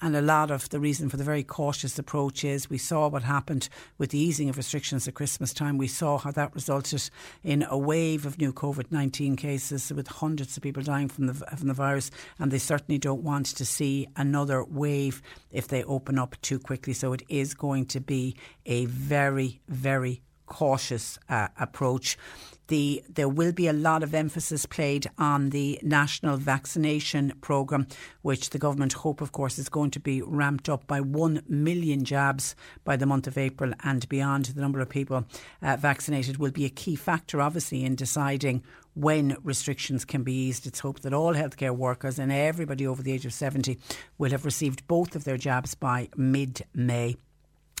And 0.00 0.14
a 0.14 0.20
lot 0.20 0.50
of 0.50 0.68
the 0.68 0.80
reason 0.80 1.08
for 1.08 1.16
the 1.16 1.24
very 1.24 1.42
cautious 1.42 1.98
approach 1.98 2.44
is 2.44 2.68
we 2.68 2.76
saw 2.76 3.08
what 3.08 3.22
happened 3.22 3.70
with 3.96 4.10
the 4.10 4.18
easing 4.18 4.50
of 4.50 4.58
restrictions 4.58 5.08
at 5.08 5.14
Christmas 5.14 5.54
time. 5.54 5.78
We 5.78 5.86
saw 5.86 6.18
how 6.18 6.30
that 6.32 6.54
resulted 6.54 7.08
in 7.42 7.64
a 7.70 7.78
wave 7.78 8.26
of 8.26 8.38
new 8.38 8.52
COVID 8.52 8.90
19 8.90 9.36
cases 9.36 9.90
with 9.92 10.08
hundreds 10.08 10.56
of 10.56 10.62
people 10.62 10.82
dying 10.82 11.08
from 11.08 11.28
the, 11.28 11.34
from 11.34 11.68
the 11.68 11.74
virus. 11.74 12.10
And 12.38 12.50
they 12.50 12.58
certainly 12.58 12.98
don't 12.98 13.22
want 13.22 13.46
to 13.46 13.64
see 13.64 14.06
another 14.16 14.62
wave 14.64 15.22
if 15.50 15.68
they 15.68 15.84
open 15.84 16.18
up 16.18 16.36
too 16.42 16.58
quickly. 16.58 16.92
So 16.92 17.14
it 17.14 17.22
is 17.30 17.54
going 17.54 17.86
to 17.86 18.00
be 18.00 18.36
a 18.66 18.84
very, 18.86 19.62
very 19.68 20.20
cautious 20.46 21.18
uh, 21.30 21.48
approach 21.58 22.18
the 22.68 23.04
there 23.08 23.28
will 23.28 23.52
be 23.52 23.66
a 23.68 23.72
lot 23.72 24.02
of 24.02 24.14
emphasis 24.14 24.66
played 24.66 25.08
on 25.18 25.50
the 25.50 25.78
national 25.82 26.36
vaccination 26.36 27.32
programme, 27.40 27.86
which 28.22 28.50
the 28.50 28.58
government 28.58 28.94
hope, 28.94 29.20
of 29.20 29.32
course, 29.32 29.58
is 29.58 29.68
going 29.68 29.90
to 29.92 30.00
be 30.00 30.22
ramped 30.22 30.68
up 30.68 30.86
by 30.86 31.00
one 31.00 31.42
million 31.48 32.04
jabs 32.04 32.54
by 32.84 32.96
the 32.96 33.06
month 33.06 33.26
of 33.26 33.38
April 33.38 33.72
and 33.82 34.08
beyond. 34.08 34.46
The 34.46 34.60
number 34.60 34.80
of 34.80 34.88
people 34.88 35.24
uh, 35.62 35.76
vaccinated 35.76 36.38
will 36.38 36.50
be 36.50 36.64
a 36.64 36.70
key 36.70 36.96
factor, 36.96 37.40
obviously, 37.40 37.84
in 37.84 37.96
deciding 37.96 38.62
when 38.94 39.36
restrictions 39.42 40.04
can 40.04 40.22
be 40.22 40.32
eased. 40.32 40.66
It's 40.66 40.80
hoped 40.80 41.02
that 41.02 41.12
all 41.12 41.34
healthcare 41.34 41.76
workers 41.76 42.18
and 42.18 42.32
everybody 42.32 42.86
over 42.86 43.02
the 43.02 43.12
age 43.12 43.26
of 43.26 43.32
70 43.32 43.78
will 44.18 44.30
have 44.30 44.44
received 44.44 44.86
both 44.86 45.16
of 45.16 45.24
their 45.24 45.36
jabs 45.36 45.74
by 45.74 46.08
mid 46.16 46.64
May. 46.74 47.16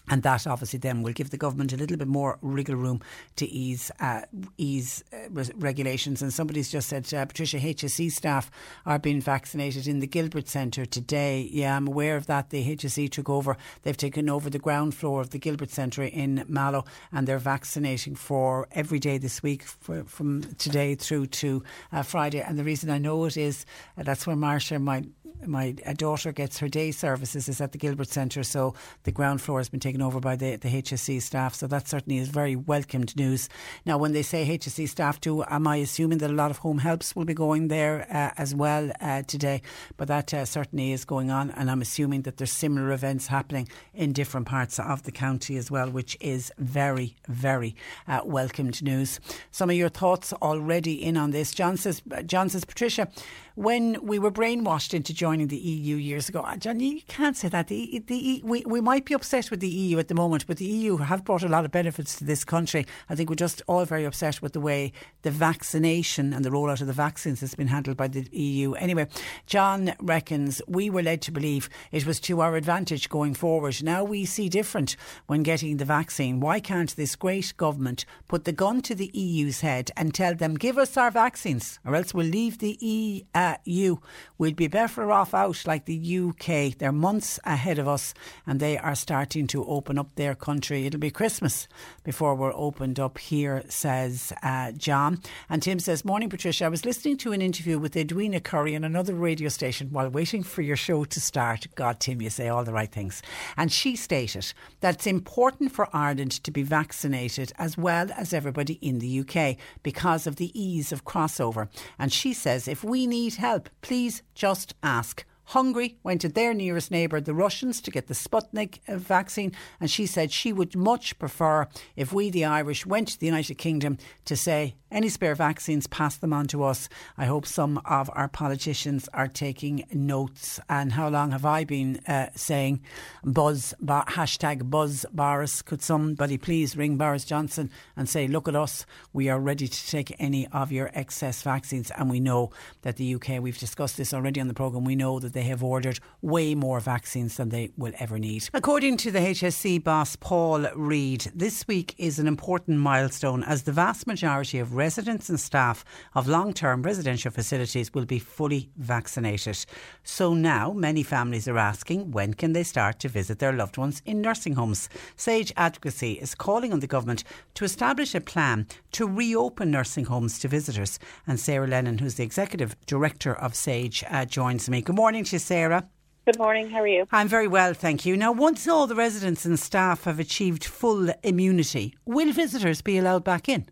And 0.08 0.22
that 0.22 0.46
obviously 0.46 0.78
then 0.78 1.02
will 1.02 1.12
give 1.12 1.30
the 1.30 1.38
government 1.38 1.72
a 1.72 1.76
little 1.76 1.96
bit 1.96 2.08
more 2.08 2.38
wriggle 2.42 2.76
room 2.76 3.00
to 3.36 3.46
ease 3.46 3.90
uh, 4.00 4.22
ease 4.58 5.02
uh, 5.12 5.44
regulations. 5.56 6.20
And 6.20 6.32
somebody's 6.32 6.70
just 6.70 6.88
said, 6.88 7.12
uh, 7.14 7.24
Patricia, 7.24 7.58
HSE 7.58 8.10
staff 8.10 8.50
are 8.84 8.98
being 8.98 9.20
vaccinated 9.20 9.88
in 9.88 10.00
the 10.00 10.06
Gilbert 10.06 10.48
Centre 10.48 10.84
today. 10.84 11.48
Yeah, 11.50 11.76
I'm 11.76 11.88
aware 11.88 12.16
of 12.16 12.26
that. 12.26 12.50
The 12.50 12.76
HSE 12.76 13.10
took 13.10 13.30
over. 13.30 13.56
They've 13.82 13.96
taken 13.96 14.28
over 14.28 14.50
the 14.50 14.58
ground 14.58 14.94
floor 14.94 15.20
of 15.20 15.30
the 15.30 15.38
Gilbert 15.38 15.70
Centre 15.70 16.02
in 16.02 16.44
Mallow, 16.48 16.84
and 17.10 17.26
they're 17.26 17.38
vaccinating 17.38 18.14
for 18.14 18.68
every 18.72 18.98
day 18.98 19.16
this 19.16 19.42
week, 19.42 19.62
for, 19.62 20.04
from 20.04 20.42
today 20.58 20.94
through 20.94 21.26
to 21.26 21.62
uh, 21.92 22.02
Friday. 22.02 22.40
And 22.40 22.58
the 22.58 22.64
reason 22.64 22.90
I 22.90 22.98
know 22.98 23.24
it 23.24 23.36
is 23.36 23.64
uh, 23.96 24.02
that's 24.02 24.26
where 24.26 24.36
Marsha, 24.36 24.80
my 24.80 25.04
my 25.46 25.72
daughter 25.72 26.32
gets 26.32 26.58
her 26.58 26.68
day 26.68 26.90
services 26.90 27.48
is 27.48 27.60
at 27.60 27.72
the 27.72 27.78
Gilbert 27.78 28.08
Centre, 28.08 28.42
so 28.42 28.74
the 29.04 29.12
ground 29.12 29.40
floor 29.40 29.58
has 29.58 29.68
been 29.68 29.80
taken 29.80 30.02
over 30.02 30.20
by 30.20 30.36
the, 30.36 30.56
the 30.56 30.68
HSE 30.68 31.20
staff. 31.22 31.54
So 31.54 31.66
that 31.66 31.88
certainly 31.88 32.18
is 32.18 32.28
very 32.28 32.56
welcomed 32.56 33.16
news. 33.16 33.48
Now, 33.84 33.98
when 33.98 34.12
they 34.12 34.22
say 34.22 34.46
HSE 34.46 34.88
staff 34.88 35.20
too, 35.20 35.44
am 35.44 35.66
I 35.66 35.76
assuming 35.76 36.18
that 36.18 36.30
a 36.30 36.34
lot 36.34 36.50
of 36.50 36.58
home 36.58 36.78
helps 36.78 37.14
will 37.14 37.24
be 37.24 37.34
going 37.34 37.68
there 37.68 38.06
uh, 38.10 38.40
as 38.40 38.54
well 38.54 38.90
uh, 39.00 39.22
today? 39.22 39.62
But 39.96 40.08
that 40.08 40.32
uh, 40.32 40.44
certainly 40.44 40.92
is 40.92 41.04
going 41.04 41.30
on, 41.30 41.50
and 41.50 41.70
I'm 41.70 41.82
assuming 41.82 42.22
that 42.22 42.36
there's 42.36 42.52
similar 42.52 42.92
events 42.92 43.26
happening 43.26 43.68
in 43.94 44.12
different 44.12 44.46
parts 44.46 44.78
of 44.78 45.02
the 45.04 45.12
county 45.12 45.56
as 45.56 45.70
well, 45.70 45.90
which 45.90 46.16
is 46.20 46.52
very, 46.58 47.16
very 47.28 47.76
uh, 48.08 48.20
welcomed 48.24 48.82
news. 48.82 49.20
Some 49.50 49.70
of 49.70 49.76
your 49.76 49.88
thoughts 49.88 50.32
already 50.34 51.02
in 51.02 51.16
on 51.16 51.30
this. 51.30 51.52
John 51.52 51.76
says, 51.76 52.02
John 52.26 52.48
says, 52.48 52.64
Patricia, 52.64 53.08
when 53.54 54.04
we 54.04 54.18
were 54.18 54.32
brainwashed 54.32 54.94
into 54.94 55.14
joining 55.14 55.46
the 55.46 55.56
EU 55.56 55.96
years 55.96 56.28
ago. 56.28 56.40
Uh, 56.40 56.56
John, 56.56 56.80
you 56.80 57.00
can't 57.06 57.36
say 57.36 57.48
that. 57.48 57.68
The, 57.68 58.02
the, 58.06 58.40
we, 58.44 58.64
we 58.66 58.80
might 58.80 59.04
be 59.04 59.14
upset 59.14 59.50
with 59.50 59.60
the 59.60 59.68
EU 59.68 59.98
at 59.98 60.08
the 60.08 60.14
moment, 60.14 60.46
but 60.46 60.56
the 60.56 60.64
EU 60.64 60.96
have 60.96 61.24
brought 61.24 61.44
a 61.44 61.48
lot 61.48 61.64
of 61.64 61.70
benefits 61.70 62.16
to 62.16 62.24
this 62.24 62.44
country. 62.44 62.84
I 63.08 63.14
think 63.14 63.30
we're 63.30 63.36
just 63.36 63.62
all 63.68 63.84
very 63.84 64.04
upset 64.04 64.42
with 64.42 64.54
the 64.54 64.60
way 64.60 64.92
the 65.22 65.30
vaccination 65.30 66.32
and 66.32 66.44
the 66.44 66.50
rollout 66.50 66.80
of 66.80 66.88
the 66.88 66.92
vaccines 66.92 67.40
has 67.40 67.54
been 67.54 67.68
handled 67.68 67.96
by 67.96 68.08
the 68.08 68.26
EU. 68.32 68.72
Anyway, 68.74 69.06
John 69.46 69.94
reckons 70.00 70.60
we 70.66 70.90
were 70.90 71.02
led 71.02 71.22
to 71.22 71.32
believe 71.32 71.68
it 71.92 72.06
was 72.06 72.18
to 72.20 72.40
our 72.40 72.56
advantage 72.56 73.08
going 73.08 73.34
forward. 73.34 73.82
Now 73.82 74.02
we 74.02 74.24
see 74.24 74.48
different 74.48 74.96
when 75.26 75.44
getting 75.44 75.76
the 75.76 75.84
vaccine. 75.84 76.40
Why 76.40 76.58
can't 76.58 76.94
this 76.96 77.14
great 77.14 77.56
government 77.56 78.04
put 78.26 78.44
the 78.44 78.52
gun 78.52 78.80
to 78.82 78.94
the 78.96 79.10
EU's 79.14 79.60
head 79.60 79.92
and 79.96 80.12
tell 80.12 80.34
them, 80.34 80.54
give 80.54 80.76
us 80.76 80.96
our 80.96 81.10
vaccines, 81.10 81.78
or 81.84 81.94
else 81.94 82.12
we'll 82.12 82.26
leave 82.26 82.58
the 82.58 82.76
EU? 82.80 83.22
Uh, 83.44 83.56
you. 83.66 84.00
We'd 84.38 84.56
be 84.56 84.68
better 84.68 85.12
off 85.12 85.34
out 85.34 85.66
like 85.66 85.84
the 85.84 86.18
UK. 86.18 86.78
They're 86.78 86.92
months 86.92 87.38
ahead 87.44 87.78
of 87.78 87.86
us 87.86 88.14
and 88.46 88.58
they 88.58 88.78
are 88.78 88.94
starting 88.94 89.46
to 89.48 89.66
open 89.66 89.98
up 89.98 90.14
their 90.14 90.34
country. 90.34 90.86
It'll 90.86 90.98
be 90.98 91.10
Christmas 91.10 91.68
before 92.04 92.34
we're 92.34 92.54
opened 92.54 92.98
up 92.98 93.18
here, 93.18 93.62
says 93.68 94.32
uh, 94.42 94.72
John. 94.72 95.20
And 95.50 95.62
Tim 95.62 95.78
says, 95.78 96.06
Morning, 96.06 96.30
Patricia. 96.30 96.64
I 96.64 96.68
was 96.68 96.86
listening 96.86 97.18
to 97.18 97.32
an 97.32 97.42
interview 97.42 97.78
with 97.78 97.96
Edwina 97.98 98.40
Currie 98.40 98.76
on 98.76 98.82
another 98.82 99.14
radio 99.14 99.50
station 99.50 99.88
while 99.90 100.08
waiting 100.08 100.42
for 100.42 100.62
your 100.62 100.76
show 100.76 101.04
to 101.04 101.20
start. 101.20 101.66
God, 101.74 102.00
Tim, 102.00 102.22
you 102.22 102.30
say 102.30 102.48
all 102.48 102.64
the 102.64 102.72
right 102.72 102.90
things. 102.90 103.20
And 103.58 103.70
she 103.70 103.94
stated 103.94 104.54
that 104.80 104.94
it's 104.94 105.06
important 105.06 105.70
for 105.70 105.94
Ireland 105.94 106.32
to 106.44 106.50
be 106.50 106.62
vaccinated 106.62 107.52
as 107.58 107.76
well 107.76 108.10
as 108.16 108.32
everybody 108.32 108.78
in 108.80 109.00
the 109.00 109.20
UK 109.20 109.58
because 109.82 110.26
of 110.26 110.36
the 110.36 110.50
ease 110.58 110.92
of 110.92 111.04
crossover. 111.04 111.68
And 111.98 112.10
she 112.10 112.32
says, 112.32 112.66
if 112.66 112.82
we 112.82 113.06
need 113.06 113.33
help, 113.36 113.68
please 113.82 114.22
just 114.34 114.74
ask. 114.82 115.24
Hungary 115.46 115.98
went 116.02 116.20
to 116.22 116.28
their 116.28 116.54
nearest 116.54 116.90
neighbour, 116.90 117.20
the 117.20 117.34
Russians, 117.34 117.80
to 117.82 117.90
get 117.90 118.06
the 118.06 118.14
Sputnik 118.14 118.80
uh, 118.88 118.96
vaccine, 118.96 119.52
and 119.80 119.90
she 119.90 120.06
said 120.06 120.32
she 120.32 120.52
would 120.52 120.74
much 120.74 121.18
prefer 121.18 121.68
if 121.96 122.12
we, 122.12 122.30
the 122.30 122.44
Irish, 122.44 122.86
went 122.86 123.08
to 123.08 123.20
the 123.20 123.26
United 123.26 123.56
Kingdom 123.56 123.98
to 124.24 124.36
say, 124.36 124.74
any 124.94 125.08
spare 125.08 125.34
vaccines, 125.34 125.88
pass 125.88 126.16
them 126.16 126.32
on 126.32 126.46
to 126.46 126.62
us. 126.62 126.88
I 127.18 127.24
hope 127.24 127.46
some 127.46 127.78
of 127.84 128.08
our 128.14 128.28
politicians 128.28 129.08
are 129.12 129.26
taking 129.26 129.84
notes. 129.92 130.60
And 130.68 130.92
how 130.92 131.08
long 131.08 131.32
have 131.32 131.44
I 131.44 131.64
been 131.64 131.96
uh, 132.06 132.28
saying 132.36 132.80
buzz, 133.24 133.74
hashtag 133.82 134.70
buzz 134.70 135.04
Boris? 135.12 135.62
Could 135.62 135.82
somebody 135.82 136.38
please 136.38 136.76
ring 136.76 136.96
Boris 136.96 137.24
Johnson 137.24 137.70
and 137.96 138.08
say, 138.08 138.28
look 138.28 138.46
at 138.46 138.54
us, 138.54 138.86
we 139.12 139.28
are 139.28 139.40
ready 139.40 139.66
to 139.66 139.86
take 139.88 140.14
any 140.20 140.46
of 140.48 140.70
your 140.70 140.92
excess 140.94 141.42
vaccines. 141.42 141.90
And 141.98 142.08
we 142.08 142.20
know 142.20 142.50
that 142.82 142.96
the 142.96 143.16
UK, 143.16 143.40
we've 143.40 143.58
discussed 143.58 143.96
this 143.96 144.14
already 144.14 144.40
on 144.40 144.46
the 144.46 144.54
programme, 144.54 144.84
we 144.84 144.94
know 144.94 145.18
that 145.18 145.32
they 145.34 145.42
have 145.42 145.62
ordered 145.62 146.00
way 146.22 146.54
more 146.54 146.80
vaccines 146.80 147.36
than 147.36 147.50
they 147.50 147.70
will 147.76 147.92
ever 147.98 148.18
need. 148.18 148.48
According 148.54 148.96
to 148.98 149.10
the 149.10 149.18
HSE 149.18 149.84
boss, 149.84 150.16
Paul 150.16 150.66
Reid, 150.74 151.30
this 151.34 151.68
week 151.68 151.94
is 151.98 152.18
an 152.18 152.26
important 152.26 152.78
milestone 152.78 153.44
as 153.44 153.64
the 153.64 153.72
vast 153.72 154.06
majority 154.06 154.58
of 154.58 154.74
residents 154.74 155.28
and 155.28 155.38
staff 155.38 155.84
of 156.14 156.26
long 156.26 156.54
term 156.54 156.82
residential 156.82 157.30
facilities 157.30 157.92
will 157.92 158.06
be 158.06 158.18
fully 158.18 158.70
vaccinated. 158.76 159.66
So 160.02 160.32
now 160.32 160.72
many 160.72 161.02
families 161.02 161.48
are 161.48 161.58
asking 161.58 162.12
when 162.12 162.34
can 162.34 162.52
they 162.52 162.62
start 162.62 163.00
to 163.00 163.08
visit 163.08 163.40
their 163.40 163.52
loved 163.52 163.76
ones 163.76 164.00
in 164.06 164.22
nursing 164.22 164.54
homes. 164.54 164.88
Sage 165.16 165.52
Advocacy 165.56 166.12
is 166.12 166.34
calling 166.34 166.72
on 166.72 166.80
the 166.80 166.86
government 166.86 167.24
to 167.54 167.64
establish 167.64 168.14
a 168.14 168.20
plan 168.20 168.66
to 168.92 169.06
reopen 169.06 169.70
nursing 169.70 170.04
homes 170.04 170.38
to 170.38 170.48
visitors. 170.48 170.98
And 171.26 171.40
Sarah 171.40 171.66
Lennon, 171.66 171.98
who's 171.98 172.14
the 172.14 172.24
executive 172.24 172.76
director 172.86 173.34
of 173.34 173.54
Sage, 173.54 174.04
uh, 174.08 174.24
joins 174.24 174.70
me. 174.70 174.80
Good 174.80 174.96
morning 174.96 175.23
to 175.24 175.36
you, 175.36 175.40
Sarah. 175.40 175.88
Good 176.26 176.38
morning. 176.38 176.70
How 176.70 176.80
are 176.80 176.86
you? 176.86 177.06
I'm 177.12 177.28
very 177.28 177.48
well, 177.48 177.74
thank 177.74 178.06
you. 178.06 178.16
Now, 178.16 178.32
once 178.32 178.66
all 178.66 178.86
the 178.86 178.94
residents 178.94 179.44
and 179.44 179.58
staff 179.58 180.04
have 180.04 180.18
achieved 180.18 180.64
full 180.64 181.10
immunity, 181.22 181.94
will 182.06 182.32
visitors 182.32 182.80
be 182.80 182.96
allowed 182.96 183.24
back 183.24 183.48
in? 183.48 183.68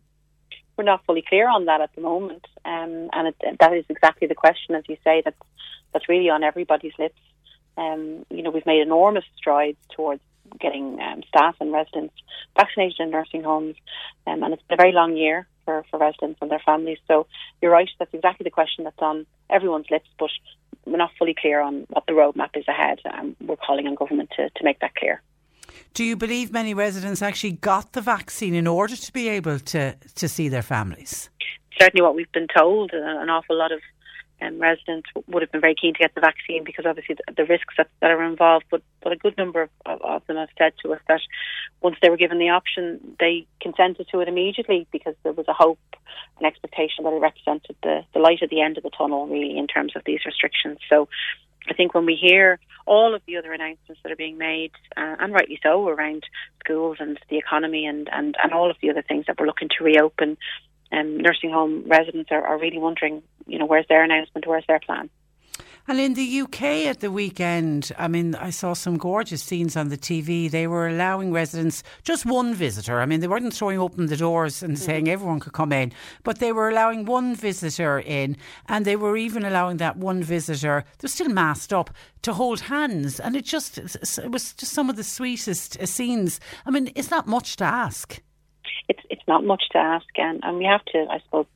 we're 0.77 0.85
not 0.85 1.05
fully 1.05 1.23
clear 1.27 1.49
on 1.49 1.67
that 1.67 1.81
at 1.81 1.95
the 1.95 2.01
moment, 2.01 2.47
um, 2.65 3.11
and 3.13 3.29
it, 3.29 3.37
that 3.61 3.73
is 3.73 3.85
exactly 3.89 4.27
the 4.27 4.35
question, 4.35 4.75
as 4.75 4.85
you 4.89 4.97
say, 5.05 5.23
that's 5.25 5.37
that's 5.93 6.09
really 6.09 6.31
on 6.31 6.43
everybody's 6.43 6.93
lips. 6.99 7.21
Um, 7.77 8.25
you 8.31 8.43
know, 8.43 8.51
we've 8.51 8.67
made 8.67 8.81
enormous 8.81 9.25
strides 9.37 9.79
towards 9.95 10.23
getting 10.59 10.99
um, 11.01 11.23
staff 11.29 11.57
and 11.61 11.73
residents 11.73 12.15
vaccinated 12.57 13.01
in 13.01 13.11
nursing 13.11 13.43
homes, 13.43 13.77
um, 14.27 14.43
and 14.43 14.55
it's 14.55 14.63
been 14.63 14.79
a 14.79 14.83
very 14.83 14.93
long 14.93 15.17
year 15.17 15.47
for, 15.65 15.85
for 15.91 15.99
residents 15.99 16.39
and 16.41 16.51
their 16.51 16.63
families. 16.65 16.99
So 17.07 17.27
you're 17.61 17.71
right, 17.71 17.89
that's 17.99 18.15
exactly 18.15 18.45
the 18.45 18.51
question 18.51 18.85
that's 18.85 18.99
on 18.99 19.27
everyone's 19.51 19.91
lips, 19.91 20.09
but 20.19 20.31
we're 20.87 20.97
not 20.97 21.11
fully 21.19 21.35
clear 21.39 21.61
on 21.61 21.87
what 21.91 22.05
the 22.07 22.13
roadmap 22.13 22.51
is 22.55 22.67
ahead, 22.69 23.01
and 23.05 23.37
we're 23.41 23.57
calling 23.57 23.87
on 23.87 23.95
government 23.95 24.31
to, 24.37 24.51
to 24.51 24.65
make 24.65 24.81
that 24.81 24.95
clear. 24.95 25.23
Do 25.95 26.05
you 26.05 26.17
believe 26.17 26.53
many 26.53 26.75
residents 26.75 27.23
actually 27.23 27.53
got 27.53 27.93
the 27.93 28.01
vaccine 28.01 28.55
in 28.55 28.67
order 28.67 28.97
to 28.97 29.13
be 29.13 29.29
able 29.29 29.59
to, 29.59 29.95
to 29.95 30.29
see 30.29 30.49
their 30.49 30.63
families? 30.63 31.31
Certainly, 31.79 32.03
what 32.03 32.15
we've 32.15 32.33
been 32.33 32.49
told, 32.55 32.93
uh, 32.93 32.99
an 32.99 33.31
awful 33.31 33.57
lot 33.57 33.73
of 33.73 33.81
um, 34.43 34.59
residents 34.59 35.09
would 35.27 35.43
have 35.43 35.53
been 35.53 35.61
very 35.61 35.75
keen 35.75 35.95
to 35.95 35.99
get 35.99 36.15
the 36.15 36.21
vaccine 36.21 36.65
because 36.65 36.87
obviously 36.87 37.15
the, 37.15 37.35
the 37.37 37.45
risks 37.45 37.75
that, 37.77 37.89
that, 38.01 38.11
are 38.11 38.23
involved. 38.23 38.65
But, 38.71 38.83
but 39.03 39.13
a 39.13 39.17
good 39.17 39.37
number 39.37 39.63
of, 39.63 39.71
of, 39.87 40.03
of, 40.03 40.27
them 40.27 40.37
have 40.37 40.49
said 40.59 40.73
to 40.83 40.93
us 40.93 41.01
that 41.09 41.21
once 41.81 41.97
they 42.03 42.11
were 42.11 42.17
given 42.17 42.39
the 42.39 42.51
option, 42.51 43.17
they 43.21 43.47
consented 43.61 44.09
to 44.11 44.21
it 44.21 44.29
immediately 44.29 44.87
because 44.91 45.15
there 45.23 45.33
was 45.33 45.47
a 45.49 45.53
hope, 45.53 45.79
an 46.41 46.47
expectation 46.47 47.05
that 47.05 47.13
it 47.13 47.21
represented 47.21 47.77
the, 47.83 48.03
the 48.15 48.21
light 48.21 48.43
at 48.43 48.51
the 48.51 48.61
end 48.61 48.77
of 48.77 48.83
the 48.83 48.91
tunnel, 48.91 49.27
really, 49.27 49.57
in 49.57 49.67
terms 49.67 49.95
of 49.97 50.03
these 50.05 50.21
restrictions. 50.25 50.79
So 50.89 51.09
I 51.69 51.75
think 51.75 51.95
when 51.95 52.07
we 52.07 52.17
hear 52.17 52.59
all 52.87 53.15
of 53.15 53.23
the 53.27 53.37
other 53.37 53.53
announcements 53.53 54.01
that 54.03 54.11
are 54.11 54.17
being 54.17 54.39
made, 54.39 54.73
uh, 54.97 55.17
and 55.21 55.33
rightly 55.33 55.61
so, 55.63 55.89
around 55.89 56.25
schools 56.65 56.97
and 57.01 57.19
the 57.31 57.39
economy 57.39 57.87
and, 57.87 58.09
and, 58.13 58.35
and 58.43 58.53
all 58.53 58.71
of 58.71 58.77
the 58.83 58.91
other 58.91 59.03
things 59.03 59.27
that 59.27 59.39
we're 59.39 59.47
looking 59.47 59.69
to 59.79 59.85
reopen, 59.85 60.37
um, 60.93 61.19
nursing 61.19 61.51
home 61.51 61.85
residents 61.87 62.31
are, 62.31 62.47
are 62.47 62.59
really 62.59 62.79
wondering, 62.79 63.23
you 63.47 63.59
know, 63.59 63.67
where's 63.67 63.87
their 63.89 64.03
announcement, 64.05 64.47
where's 64.47 64.67
their 64.67 64.81
plan? 64.81 65.11
And 65.89 65.99
in 65.99 66.15
the 66.15 66.43
UK 66.43 66.63
at 66.87 67.01
the 67.01 67.11
weekend, 67.11 67.91
I 67.99 68.07
mean, 68.07 68.37
I 68.37 68.51
saw 68.51 68.73
some 68.73 68.99
gorgeous 68.99 69.43
scenes 69.43 69.77
on 69.77 69.89
the 69.89 69.99
TV. 69.99 70.49
They 70.49 70.69
were 70.69 70.87
allowing 70.87 71.33
residents 71.33 71.83
just 72.05 72.25
one 72.25 72.55
visitor. 72.55 73.01
I 73.01 73.07
mean, 73.07 73.19
they 73.19 73.27
weren't 73.27 73.53
throwing 73.53 73.81
open 73.81 74.07
the 74.07 74.17
doors 74.17 74.63
and 74.63 74.75
mm-hmm. 74.75 74.85
saying 74.85 75.09
everyone 75.09 75.41
could 75.41 75.55
come 75.55 75.73
in, 75.73 75.93
but 76.23 76.39
they 76.39 76.53
were 76.53 76.69
allowing 76.69 77.05
one 77.05 77.35
visitor 77.35 77.99
in, 77.99 78.37
and 78.69 78.85
they 78.85 78.95
were 78.95 79.17
even 79.17 79.45
allowing 79.45 79.79
that 79.79 79.97
one 79.97 80.23
visitor, 80.23 80.85
they're 80.99 81.09
still 81.09 81.29
masked 81.29 81.73
up, 81.73 81.91
to 82.23 82.33
hold 82.33 82.61
hands. 82.61 83.19
And 83.19 83.35
it 83.35 83.45
just, 83.45 83.77
it 83.79 84.31
was 84.31 84.53
just 84.53 84.73
some 84.73 84.89
of 84.89 84.95
the 84.95 85.03
sweetest 85.03 85.81
uh, 85.81 85.87
scenes. 85.87 86.39
I 86.65 86.71
mean, 86.71 86.93
it's 86.95 87.11
not 87.11 87.27
much 87.27 87.57
to 87.57 87.65
ask. 87.65 88.23
It's, 88.89 89.01
it's 89.11 89.23
not 89.27 89.45
much 89.45 89.65
to 89.73 89.79
ask, 89.79 90.07
and, 90.17 90.41
and 90.43 90.59
we 90.59 90.65
have 90.65 90.85
to, 90.87 91.07
I 91.11 91.21
suppose, 91.21 91.47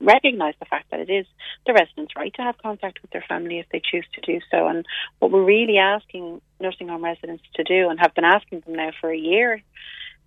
recognise 0.00 0.54
the 0.58 0.66
fact 0.66 0.90
that 0.90 1.00
it 1.00 1.10
is 1.10 1.26
the 1.66 1.72
residents' 1.72 2.16
right 2.16 2.34
to 2.34 2.42
have 2.42 2.58
contact 2.58 3.00
with 3.02 3.10
their 3.12 3.24
family 3.28 3.58
if 3.58 3.66
they 3.70 3.80
choose 3.80 4.04
to 4.14 4.20
do 4.20 4.40
so. 4.50 4.66
And 4.66 4.84
what 5.18 5.30
we're 5.30 5.44
really 5.44 5.78
asking 5.78 6.40
nursing 6.60 6.88
home 6.88 7.04
residents 7.04 7.44
to 7.54 7.64
do, 7.64 7.88
and 7.88 7.98
have 8.00 8.14
been 8.14 8.24
asking 8.24 8.60
them 8.60 8.74
now 8.74 8.90
for 9.00 9.10
a 9.10 9.16
year, 9.16 9.62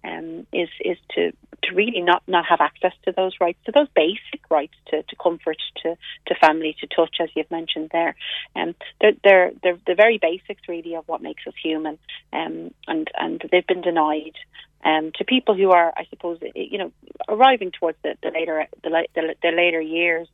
um, 0.06 0.46
is 0.54 0.70
is 0.80 0.98
to 1.16 1.32
to 1.64 1.76
really 1.76 2.02
not 2.02 2.24
not 2.28 2.46
have 2.46 2.62
access 2.62 2.94
to 3.06 3.12
those 3.12 3.34
rights, 3.40 3.60
to 3.66 3.72
those 3.72 3.88
basic 3.96 4.42
rights 4.50 4.76
to, 4.88 5.04
to 5.04 5.16
comfort, 5.16 5.58
to, 5.82 5.98
to 6.28 6.36
family, 6.36 6.76
to 6.80 6.88
touch, 6.88 7.18
as 7.20 7.30
you've 7.36 7.50
mentioned 7.50 7.90
there. 7.92 8.16
Um, 8.56 8.76
they're, 9.02 9.14
they're 9.24 9.52
they're 9.64 9.80
the 9.88 9.96
very 9.96 10.18
basics 10.18 10.62
really 10.68 10.96
of 10.96 11.08
what 11.08 11.22
makes 11.22 11.48
us 11.48 11.54
human, 11.62 11.98
um, 12.34 12.74
and 12.88 13.10
and 13.20 13.44
they've 13.52 13.68
been 13.68 13.82
denied 13.82 14.36
um, 14.84 15.12
to 15.16 15.26
people 15.26 15.56
who 15.56 15.72
are, 15.72 15.92
I 15.98 16.06
suppose, 16.10 16.40
you 16.54 16.78
know, 16.78 16.92
arriving 17.28 17.72
towards 17.72 17.98
the, 18.04 18.16
the 18.22 18.30
later 18.30 18.68
the, 18.84 19.08
the, 19.16 19.36
the, 19.42 19.50
later 19.50 19.82
years, 19.82 20.28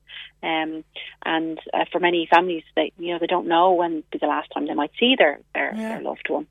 um, 0.43 0.83
and 1.25 1.57
uh, 1.73 1.85
for 1.91 1.99
many 1.99 2.27
families, 2.29 2.63
they 2.75 2.91
you 2.97 3.13
know 3.13 3.19
they 3.19 3.27
don't 3.27 3.47
know 3.47 3.73
when 3.73 4.03
be 4.11 4.17
the 4.19 4.27
last 4.27 4.51
time 4.53 4.67
they 4.67 4.73
might 4.73 4.91
see 4.99 5.15
their 5.17 5.39
their, 5.53 5.73
yeah. 5.75 5.89
their 5.89 6.01
loved 6.01 6.29
one. 6.29 6.47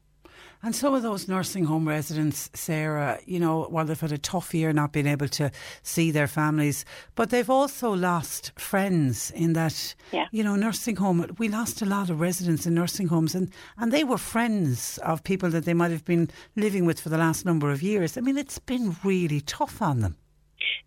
And 0.63 0.77
some 0.77 0.93
of 0.93 1.03
those 1.03 1.27
nursing 1.27 1.65
home 1.65 1.89
residents, 1.89 2.51
Sarah, 2.53 3.19
you 3.25 3.41
know, 3.41 3.63
while 3.71 3.87
they've 3.87 3.99
had 3.99 4.13
a 4.13 4.19
tough 4.19 4.53
year 4.53 4.75
not 4.75 4.93
being 4.93 5.07
able 5.07 5.29
to 5.29 5.51
see 5.83 6.11
their 6.11 6.27
families, 6.27 6.85
but 7.15 7.31
they've 7.31 7.49
also 7.49 7.95
lost 7.95 8.53
friends 8.59 9.31
in 9.31 9.55
that, 9.55 9.95
yeah. 10.13 10.27
you 10.33 10.45
know, 10.45 10.57
nursing 10.57 10.97
home. 10.97 11.35
We 11.39 11.49
lost 11.49 11.81
a 11.81 11.87
lot 11.87 12.11
of 12.11 12.21
residents 12.21 12.67
in 12.67 12.75
nursing 12.75 13.09
homes 13.09 13.35
and, 13.35 13.51
and 13.79 13.91
they 13.91 14.05
were 14.05 14.19
friends 14.19 14.99
of 14.99 15.25
people 15.25 15.49
that 15.51 15.65
they 15.65 15.73
might 15.73 15.93
have 15.93 16.05
been 16.05 16.29
living 16.57 16.85
with 16.85 17.01
for 17.01 17.09
the 17.09 17.19
last 17.19 17.47
number 17.47 17.71
of 17.71 17.83
years. 17.83 18.19
I 18.19 18.21
mean, 18.21 18.37
it's 18.37 18.59
been 18.59 18.97
really 19.03 19.41
tough 19.41 19.81
on 19.81 20.01
them. 20.01 20.17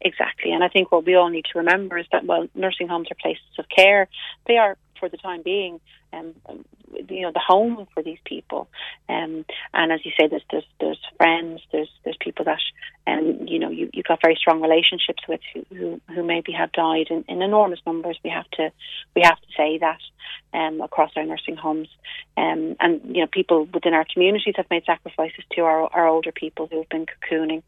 Exactly. 0.02 0.52
And 0.52 0.64
I 0.64 0.68
think 0.68 0.92
what 0.92 1.06
we 1.06 1.16
all 1.16 1.30
need 1.30 1.46
to 1.52 1.58
remember 1.58 1.98
is 1.98 2.06
that, 2.12 2.26
well, 2.26 2.48
nursing 2.54 2.88
homes 2.88 3.08
are 3.10 3.16
places 3.20 3.44
of 3.58 3.66
care. 3.76 4.08
They 4.48 4.58
are, 4.58 4.78
for 5.00 5.10
the 5.10 5.18
time 5.18 5.42
being, 5.42 5.80
um, 6.12 6.34
you 7.10 7.22
know 7.22 7.32
the 7.32 7.40
home 7.40 7.88
for 7.94 8.04
these 8.04 8.20
people. 8.26 8.68
Um, 9.10 9.46
and 9.74 9.92
as 9.92 10.06
you 10.06 10.12
say, 10.20 10.28
there's 10.28 10.44
there's 10.52 10.68
there's 10.80 11.00
friends, 11.18 11.62
there's 11.72 11.90
there's 12.04 12.18
people 12.20 12.46
that 12.46 12.60
um, 13.08 13.48
you 13.48 13.60
know 13.60 13.70
you 13.70 13.90
you've 13.94 14.06
got 14.06 14.22
very 14.22 14.36
strong 14.36 14.62
relationships 14.62 15.24
with 15.28 15.42
who 15.54 15.66
who, 15.76 16.02
who 16.14 16.24
maybe 16.24 16.52
have 16.52 16.72
died 16.72 17.08
in, 17.10 17.24
in 17.28 17.42
enormous 17.42 17.80
numbers. 17.86 18.18
We 18.24 18.30
have 18.30 18.50
to 18.52 18.72
we 19.16 19.22
have 19.24 19.40
to 19.40 19.48
say 19.58 19.80
that 19.80 20.00
um, 20.54 20.82
across 20.82 21.12
our 21.16 21.26
nursing 21.26 21.56
homes. 21.56 21.90
Um, 22.36 22.76
and 22.80 23.02
you 23.04 23.22
know 23.22 23.28
people 23.28 23.66
within 23.74 23.94
our 23.94 24.06
communities 24.12 24.56
have 24.58 24.70
made 24.70 24.86
sacrifices 24.86 25.44
to 25.54 25.62
our 25.62 25.88
our 25.94 26.08
older 26.08 26.32
people 26.32 26.68
who 26.68 26.78
have 26.78 26.90
been 26.90 27.06
cocooning. 27.06 27.64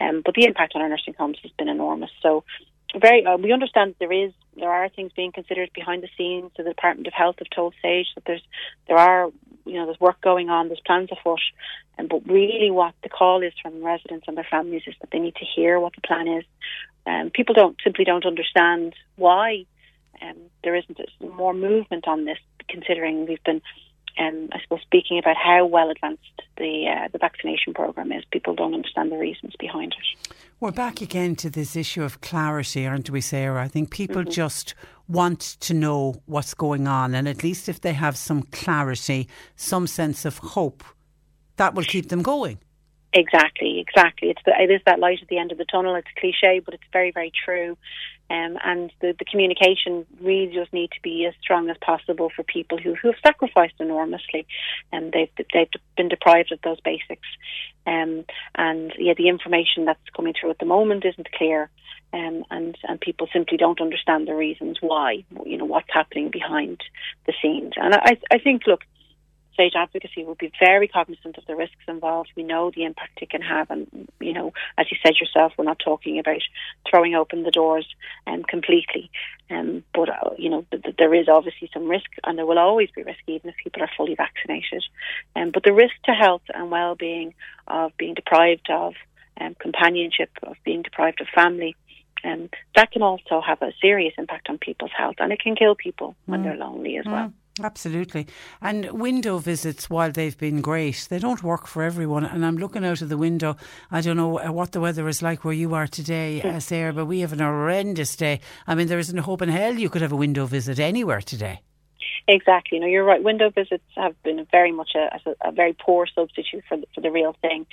Um, 0.00 0.22
but 0.24 0.34
the 0.34 0.44
impact 0.44 0.72
on 0.74 0.82
our 0.82 0.88
nursing 0.88 1.14
homes 1.14 1.38
has 1.42 1.52
been 1.52 1.68
enormous. 1.68 2.10
So 2.22 2.44
very 2.98 3.24
uh, 3.24 3.36
we 3.36 3.52
understand 3.52 3.94
there 3.98 4.12
is 4.12 4.32
there 4.56 4.70
are 4.70 4.88
things 4.88 5.12
being 5.14 5.32
considered 5.32 5.70
behind 5.74 6.02
the 6.02 6.08
scenes. 6.16 6.50
So 6.56 6.62
The 6.62 6.70
Department 6.70 7.06
of 7.06 7.12
Health 7.12 7.36
have 7.38 7.50
told 7.50 7.74
Sage 7.82 8.08
that 8.14 8.24
there's 8.26 8.42
there 8.88 8.98
are 8.98 9.30
you 9.64 9.74
know 9.74 9.86
there's 9.86 10.00
work 10.00 10.20
going 10.20 10.50
on, 10.50 10.68
there's 10.68 10.80
plans 10.84 11.10
afoot, 11.12 11.40
and 11.98 12.08
but 12.08 12.26
really 12.26 12.70
what 12.70 12.94
the 13.02 13.08
call 13.08 13.42
is 13.42 13.52
from 13.62 13.82
residents 13.84 14.26
and 14.28 14.36
their 14.36 14.46
families 14.50 14.82
is 14.86 14.94
that 15.00 15.10
they 15.10 15.18
need 15.18 15.36
to 15.36 15.44
hear 15.44 15.78
what 15.78 15.94
the 15.94 16.06
plan 16.06 16.28
is. 16.28 16.44
Um, 17.06 17.30
people 17.30 17.54
don't 17.54 17.76
simply 17.82 18.04
don't 18.04 18.26
understand 18.26 18.94
why 19.16 19.64
um, 20.22 20.36
there 20.62 20.74
isn't 20.74 20.98
more 21.36 21.54
movement 21.54 22.06
on 22.06 22.24
this, 22.24 22.38
considering 22.68 23.26
we've 23.26 23.42
been 23.44 23.62
um, 24.18 24.48
I 24.52 24.60
suppose 24.62 24.80
speaking 24.82 25.18
about 25.18 25.36
how 25.36 25.66
well 25.66 25.90
advanced 25.90 26.22
the 26.56 26.86
uh, 26.88 27.08
the 27.12 27.18
vaccination 27.18 27.74
program 27.74 28.12
is, 28.12 28.24
people 28.30 28.54
don't 28.54 28.74
understand 28.74 29.12
the 29.12 29.18
reasons 29.18 29.54
behind 29.58 29.94
it. 29.94 30.34
We're 30.60 30.72
back 30.72 31.00
again 31.00 31.36
to 31.36 31.50
this 31.50 31.76
issue 31.76 32.02
of 32.02 32.20
clarity, 32.20 32.86
aren't 32.86 33.10
we, 33.10 33.20
Sarah? 33.20 33.62
I 33.62 33.68
think 33.68 33.90
people 33.90 34.22
mm-hmm. 34.22 34.30
just 34.30 34.74
want 35.08 35.40
to 35.40 35.74
know 35.74 36.22
what's 36.26 36.54
going 36.54 36.86
on, 36.86 37.14
and 37.14 37.26
at 37.26 37.42
least 37.42 37.68
if 37.68 37.80
they 37.80 37.94
have 37.94 38.16
some 38.16 38.42
clarity, 38.42 39.28
some 39.56 39.86
sense 39.86 40.24
of 40.24 40.38
hope, 40.38 40.84
that 41.56 41.74
will 41.74 41.84
keep 41.84 42.08
them 42.08 42.22
going. 42.22 42.58
Exactly, 43.12 43.80
exactly. 43.80 44.30
It's 44.30 44.42
the, 44.44 44.52
it 44.56 44.70
is 44.70 44.80
that 44.86 45.00
light 45.00 45.18
at 45.20 45.28
the 45.28 45.38
end 45.38 45.50
of 45.50 45.58
the 45.58 45.64
tunnel. 45.64 45.96
It's 45.96 46.06
cliche, 46.16 46.60
but 46.64 46.74
it's 46.74 46.84
very, 46.92 47.10
very 47.10 47.32
true. 47.44 47.76
Um, 48.30 48.56
and 48.64 48.92
the, 49.00 49.16
the 49.18 49.24
communication 49.24 50.06
really 50.20 50.54
does 50.54 50.68
need 50.72 50.92
to 50.92 51.02
be 51.02 51.26
as 51.26 51.34
strong 51.42 51.68
as 51.68 51.76
possible 51.78 52.30
for 52.34 52.44
people 52.44 52.78
who, 52.78 52.94
who 52.94 53.08
have 53.08 53.20
sacrificed 53.26 53.74
enormously 53.80 54.46
and 54.92 55.12
they've, 55.12 55.30
they've 55.52 55.68
been 55.96 56.08
deprived 56.08 56.52
of 56.52 56.60
those 56.62 56.80
basics. 56.80 57.26
Um, 57.88 58.24
and 58.54 58.92
yeah, 58.96 59.14
the 59.16 59.28
information 59.28 59.84
that's 59.84 59.98
coming 60.14 60.34
through 60.40 60.50
at 60.50 60.60
the 60.60 60.66
moment 60.66 61.04
isn't 61.04 61.32
clear. 61.32 61.68
Um, 62.12 62.44
and 62.50 62.76
and 62.88 63.00
people 63.00 63.28
simply 63.32 63.56
don't 63.56 63.80
understand 63.80 64.26
the 64.26 64.34
reasons 64.34 64.78
why, 64.80 65.24
you 65.46 65.56
know, 65.56 65.64
what's 65.64 65.92
happening 65.92 66.28
behind 66.28 66.80
the 67.26 67.32
scenes. 67.40 67.74
And 67.76 67.94
I, 67.94 68.18
I 68.32 68.38
think, 68.38 68.66
look, 68.66 68.80
Sage 69.56 69.74
Advocacy 69.76 70.24
will 70.24 70.34
be 70.34 70.52
very 70.58 70.88
cognizant 70.88 71.36
of 71.36 71.46
the 71.46 71.56
risks 71.56 71.76
involved. 71.88 72.30
We 72.36 72.42
know 72.42 72.70
the 72.70 72.84
impact 72.84 73.20
it 73.22 73.30
can 73.30 73.42
have, 73.42 73.70
and 73.70 74.08
you 74.20 74.32
know, 74.32 74.52
as 74.78 74.86
you 74.90 74.96
said 75.04 75.16
yourself, 75.20 75.52
we're 75.56 75.64
not 75.64 75.78
talking 75.78 76.18
about 76.18 76.42
throwing 76.88 77.14
open 77.14 77.42
the 77.42 77.50
doors 77.50 77.86
um, 78.26 78.42
completely. 78.42 79.10
Um, 79.50 79.82
but 79.94 80.08
uh, 80.08 80.30
you 80.38 80.48
know, 80.48 80.64
th- 80.70 80.82
th- 80.82 80.96
there 80.96 81.14
is 81.14 81.28
obviously 81.28 81.70
some 81.72 81.88
risk, 81.88 82.10
and 82.24 82.38
there 82.38 82.46
will 82.46 82.58
always 82.58 82.90
be 82.94 83.02
risk, 83.02 83.20
even 83.26 83.50
if 83.50 83.56
people 83.62 83.82
are 83.82 83.90
fully 83.96 84.14
vaccinated. 84.14 84.84
Um, 85.36 85.50
but 85.52 85.64
the 85.64 85.72
risk 85.72 85.94
to 86.04 86.12
health 86.12 86.42
and 86.54 86.70
well-being 86.70 87.34
of 87.66 87.96
being 87.96 88.14
deprived 88.14 88.70
of 88.70 88.94
um, 89.40 89.54
companionship, 89.58 90.30
of 90.42 90.56
being 90.64 90.82
deprived 90.82 91.20
of 91.20 91.28
family. 91.34 91.76
Um, 92.22 92.50
that 92.76 92.90
can 92.90 93.00
also 93.00 93.40
have 93.40 93.62
a 93.62 93.72
serious 93.80 94.12
impact 94.18 94.50
on 94.50 94.58
people's 94.58 94.90
health, 94.96 95.16
and 95.18 95.32
it 95.32 95.40
can 95.40 95.56
kill 95.56 95.74
people 95.74 96.16
when 96.26 96.40
mm. 96.40 96.44
they're 96.44 96.56
lonely 96.56 96.98
as 96.98 97.06
mm. 97.06 97.12
well. 97.12 97.32
Absolutely. 97.62 98.26
And 98.62 98.90
window 98.92 99.38
visits, 99.38 99.90
while 99.90 100.12
they've 100.12 100.38
been 100.38 100.60
great, 100.60 101.08
they 101.10 101.18
don't 101.18 101.42
work 101.42 101.66
for 101.66 101.82
everyone. 101.82 102.24
And 102.24 102.46
I'm 102.46 102.56
looking 102.56 102.84
out 102.84 103.02
of 103.02 103.08
the 103.08 103.18
window. 103.18 103.56
I 103.90 104.00
don't 104.00 104.16
know 104.16 104.38
uh, 104.38 104.52
what 104.52 104.72
the 104.72 104.80
weather 104.80 105.08
is 105.08 105.20
like 105.20 105.44
where 105.44 105.54
you 105.54 105.74
are 105.74 105.86
today, 105.86 106.40
uh, 106.42 106.60
Sarah, 106.60 106.92
but 106.92 107.06
we 107.06 107.20
have 107.20 107.32
an 107.32 107.40
horrendous 107.40 108.16
day. 108.16 108.40
I 108.66 108.74
mean, 108.74 108.86
there 108.86 108.98
isn't 108.98 109.18
a 109.18 109.22
hope 109.22 109.42
in 109.42 109.48
hell 109.48 109.74
you 109.74 109.90
could 109.90 110.02
have 110.02 110.12
a 110.12 110.16
window 110.16 110.46
visit 110.46 110.78
anywhere 110.78 111.20
today. 111.20 111.60
Exactly. 112.28 112.78
No, 112.78 112.86
you're 112.86 113.04
right. 113.04 113.22
Window 113.22 113.50
visits 113.50 113.84
have 113.96 114.20
been 114.22 114.46
very 114.52 114.70
much 114.70 114.90
a, 114.94 115.20
a, 115.26 115.48
a 115.48 115.52
very 115.52 115.72
poor 115.72 116.06
substitute 116.06 116.62
for 116.68 116.76
the, 116.76 116.86
for 116.94 117.00
the 117.00 117.10
real 117.10 117.34
thing. 117.40 117.66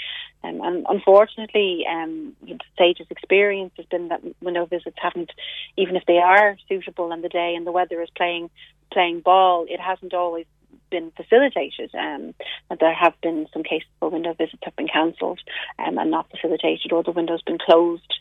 Um, 0.44 0.62
and 0.64 0.86
unfortunately, 0.90 1.86
um, 1.90 2.36
the 2.42 2.58
Sage's 2.78 3.08
experience 3.10 3.74
has 3.78 3.86
been 3.86 4.08
that 4.08 4.22
window 4.42 4.66
visits 4.66 4.98
haven't, 5.00 5.32
even 5.78 5.96
if 5.96 6.06
they 6.08 6.18
are 6.18 6.58
suitable 6.68 7.12
and 7.12 7.24
the 7.24 7.30
day 7.30 7.54
and 7.56 7.68
the 7.68 7.72
weather 7.72 8.02
is 8.02 8.10
playing 8.16 8.50
playing 8.92 9.22
ball, 9.22 9.66
it 9.70 9.80
hasn't 9.80 10.14
always 10.14 10.46
been 10.90 11.12
facilitated. 11.12 11.94
Um, 11.96 12.34
there 12.80 12.94
have 12.94 13.14
been 13.22 13.48
some 13.54 13.64
cases 13.64 13.88
where 14.00 14.12
window 14.12 14.34
visits 14.34 14.64
have 14.64 14.76
been 14.76 14.88
cancelled 14.88 15.40
um, 15.80 15.98
and 15.98 16.12
not 16.12 16.30
facilitated, 16.30 16.92
or 16.92 17.04
the 17.04 17.12
window's 17.12 17.42
been 17.42 17.58
closed. 17.58 18.14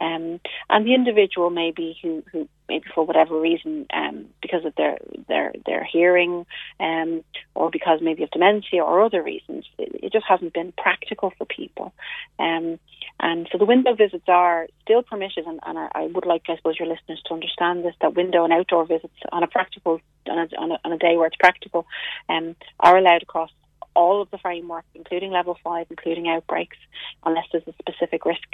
Um, 0.00 0.40
and 0.70 0.86
the 0.86 0.94
individual 0.94 1.50
maybe 1.50 1.96
who, 2.02 2.22
who 2.32 2.48
maybe 2.68 2.84
for 2.94 3.04
whatever 3.04 3.40
reason, 3.40 3.86
um, 3.92 4.26
because 4.40 4.64
of 4.64 4.74
their 4.76 4.98
their 5.28 5.52
their 5.66 5.84
hearing, 5.84 6.46
um, 6.80 7.22
or 7.54 7.70
because 7.70 8.00
maybe 8.02 8.22
of 8.22 8.30
dementia 8.30 8.82
or 8.82 9.02
other 9.02 9.22
reasons, 9.22 9.66
it, 9.78 10.04
it 10.04 10.12
just 10.12 10.26
hasn't 10.26 10.52
been 10.52 10.72
practical 10.72 11.32
for 11.36 11.44
people. 11.44 11.92
Um, 12.38 12.78
and 13.20 13.48
so 13.52 13.58
the 13.58 13.64
window 13.64 13.94
visits 13.94 14.28
are 14.28 14.66
still 14.82 15.02
permitted, 15.02 15.46
and, 15.46 15.60
and 15.64 15.78
I, 15.78 15.88
I, 15.94 16.06
would 16.06 16.26
like, 16.26 16.42
I 16.48 16.56
suppose, 16.56 16.78
your 16.78 16.88
listeners 16.88 17.22
to 17.26 17.34
understand 17.34 17.84
this: 17.84 17.94
that 18.00 18.14
window 18.14 18.44
and 18.44 18.52
outdoor 18.52 18.86
visits 18.86 19.14
on 19.30 19.42
a 19.42 19.46
practical 19.46 20.00
on 20.28 20.38
a, 20.38 20.48
on 20.60 20.72
a, 20.72 20.78
on 20.84 20.92
a 20.92 20.98
day 20.98 21.16
where 21.16 21.26
it's 21.26 21.36
practical, 21.36 21.86
um, 22.28 22.56
are 22.80 22.96
allowed 22.96 23.22
across 23.22 23.50
all 23.94 24.20
of 24.22 24.30
the 24.30 24.38
framework, 24.38 24.84
including 24.94 25.30
level 25.30 25.56
five, 25.62 25.86
including 25.90 26.28
outbreaks, 26.28 26.76
unless 27.24 27.44
there's 27.52 27.66
a 27.66 27.74
specific 27.78 28.24
risk. 28.24 28.48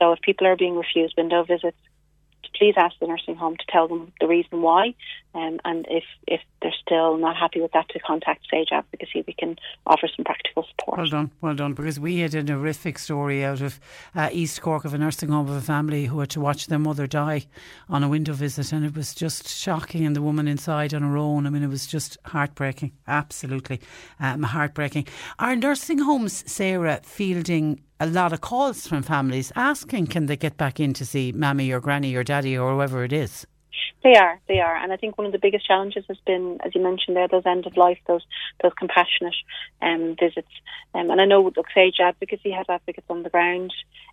So 0.00 0.12
if 0.12 0.20
people 0.20 0.46
are 0.46 0.56
being 0.56 0.76
refused 0.76 1.14
window 1.16 1.42
visits, 1.44 1.76
please 2.56 2.74
ask 2.76 2.96
the 3.00 3.06
nursing 3.06 3.36
home 3.36 3.56
to 3.56 3.64
tell 3.68 3.88
them 3.88 4.12
the 4.20 4.26
reason 4.26 4.62
why. 4.62 4.94
Um, 5.34 5.60
and 5.64 5.86
if, 5.90 6.04
if 6.26 6.40
they're 6.62 6.74
still 6.80 7.16
not 7.18 7.36
happy 7.36 7.60
with 7.60 7.72
that, 7.72 7.88
to 7.90 7.98
contact 7.98 8.46
Sage 8.50 8.68
Advocacy. 8.70 9.24
We 9.26 9.32
can 9.32 9.56
offer 9.86 10.08
some 10.14 10.24
practical 10.24 10.64
support. 10.70 10.98
Well 10.98 11.06
done, 11.08 11.30
well 11.40 11.54
done. 11.54 11.74
Because 11.74 11.98
we 11.98 12.18
had 12.18 12.34
an 12.34 12.48
horrific 12.48 12.98
story 12.98 13.44
out 13.44 13.60
of 13.60 13.80
uh, 14.14 14.30
East 14.32 14.62
Cork 14.62 14.84
of 14.84 14.94
a 14.94 14.98
nursing 14.98 15.30
home 15.30 15.48
of 15.48 15.56
a 15.56 15.60
family 15.60 16.06
who 16.06 16.20
had 16.20 16.30
to 16.30 16.40
watch 16.40 16.66
their 16.66 16.78
mother 16.78 17.06
die 17.06 17.46
on 17.88 18.02
a 18.02 18.08
window 18.08 18.32
visit, 18.32 18.72
and 18.72 18.84
it 18.84 18.96
was 18.96 19.14
just 19.14 19.48
shocking. 19.48 20.06
And 20.06 20.14
the 20.14 20.22
woman 20.22 20.48
inside 20.48 20.94
on 20.94 21.02
her 21.02 21.16
own. 21.16 21.46
I 21.46 21.50
mean, 21.50 21.62
it 21.62 21.68
was 21.68 21.86
just 21.86 22.16
heartbreaking. 22.26 22.92
Absolutely 23.06 23.80
um, 24.20 24.42
heartbreaking. 24.42 25.06
Are 25.38 25.56
nursing 25.56 25.98
homes, 25.98 26.44
Sarah, 26.50 27.00
fielding 27.02 27.80
a 28.00 28.06
lot 28.06 28.32
of 28.32 28.40
calls 28.40 28.86
from 28.86 29.02
families 29.02 29.52
asking 29.56 30.06
can 30.06 30.26
they 30.26 30.36
get 30.36 30.56
back 30.56 30.80
in 30.80 30.92
to 30.94 31.06
see 31.06 31.32
mammy 31.32 31.70
or 31.70 31.80
granny 31.80 32.14
or 32.14 32.24
daddy 32.24 32.56
or 32.56 32.74
whoever 32.74 33.04
it 33.04 33.12
is? 33.12 33.46
They 34.02 34.16
are, 34.16 34.40
they 34.48 34.60
are, 34.60 34.76
and 34.76 34.92
I 34.92 34.96
think 34.96 35.16
one 35.16 35.26
of 35.26 35.32
the 35.32 35.38
biggest 35.38 35.66
challenges 35.66 36.04
has 36.08 36.18
been, 36.26 36.58
as 36.64 36.74
you 36.74 36.82
mentioned 36.82 37.16
there, 37.16 37.28
those 37.28 37.46
end 37.46 37.66
of 37.66 37.76
life, 37.76 37.98
those 38.06 38.22
those 38.62 38.72
compassionate 38.78 39.36
um, 39.82 40.16
visits. 40.18 40.48
Um, 40.94 41.10
and 41.10 41.20
I 41.20 41.24
know 41.24 41.52
look, 41.56 41.66
Sage 41.74 42.00
Advocacy 42.00 42.50
has 42.50 42.66
advocates 42.68 43.06
on 43.08 43.22
the 43.22 43.30
ground 43.30 43.72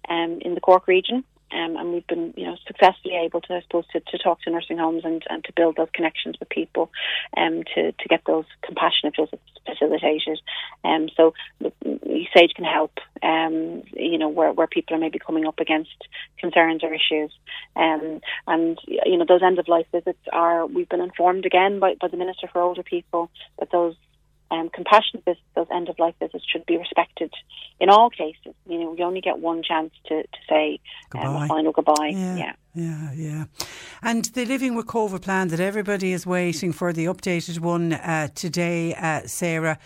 um, 0.10 0.40
in 0.42 0.56
the 0.56 0.62
Cork 0.62 0.88
region, 0.88 1.24
um, 1.54 1.78
and 1.78 1.94
we've 1.94 2.08
been, 2.08 2.34
you 2.38 2.46
know, 2.46 2.56
successfully 2.68 3.16
able 3.16 3.42
to, 3.42 3.54
I 3.54 3.62
suppose, 3.62 3.86
to, 3.94 4.00
to 4.00 4.18
talk 4.18 4.42
to 4.42 4.52
nursing 4.52 4.78
homes 4.78 5.04
and, 5.06 5.24
and 5.30 5.44
to 5.46 5.54
build 5.54 5.78
those 5.78 5.90
connections 5.94 6.36
with 6.40 6.50
people, 6.50 6.92
um, 7.38 7.64
to, 7.76 7.92
to 7.92 8.08
get 8.10 8.22
those 8.26 8.46
compassionate 8.64 9.16
visits 9.16 9.42
facilitated. 9.66 10.40
Um, 10.84 11.10
so 11.16 11.34
Sage 12.36 12.54
can 12.56 12.66
help, 12.66 12.94
um, 13.22 13.84
you 13.94 14.18
know, 14.18 14.30
where, 14.30 14.52
where 14.52 14.68
people 14.68 14.96
are 14.96 15.00
maybe 15.00 15.20
coming 15.20 15.46
up 15.46 15.60
against 15.60 16.08
concerns 16.38 16.84
or 16.84 16.94
issues. 16.94 17.32
Um, 17.76 18.22
and, 18.48 18.80
you 18.86 19.18
know, 19.18 19.26
those 19.28 19.44
end 19.44 19.60
of 19.60 19.68
life 19.68 19.86
visits 19.92 20.20
are, 20.34 20.66
we've 20.66 20.90
been 20.90 21.02
informed 21.02 21.46
again 21.46 21.80
by, 21.80 21.96
by 22.00 22.08
the 22.08 22.18
Minister 22.18 22.48
for 22.52 22.62
Older 22.62 22.84
People 22.84 23.30
that 23.60 23.72
those 23.72 23.96
um, 24.52 24.70
compassionate 24.70 25.24
visits, 25.26 25.42
those 25.56 25.68
end 25.74 25.90
of 25.90 25.98
life 25.98 26.14
visits 26.20 26.44
should 26.46 26.66
be 26.66 26.78
respected 26.78 27.34
in 27.80 27.90
all 27.90 28.10
cases. 28.10 28.54
You 28.68 28.80
know, 28.80 28.96
you 28.96 29.04
only 29.06 29.22
get 29.22 29.40
one 29.40 29.64
chance 29.64 29.92
to, 30.08 30.24
to 30.24 30.40
say 30.48 30.80
um, 31.16 31.36
a 31.36 31.48
final 31.48 31.72
goodbye. 31.72 32.12
Yeah, 32.14 32.36
yeah, 32.36 32.54
yeah, 32.76 33.12
yeah. 33.14 33.46
And 34.02 34.26
the 34.26 34.46
Living 34.46 34.76
Recover 34.76 35.20
plan 35.20 35.48
that 35.48 35.62
everybody 35.62 36.12
is 36.12 36.26
waiting 36.26 36.74
for, 36.74 36.92
the 36.92 37.06
updated 37.06 37.60
one 37.60 37.94
uh, 37.94 38.28
today, 38.36 38.94
uh, 38.96 39.22
Sarah. 39.26 39.80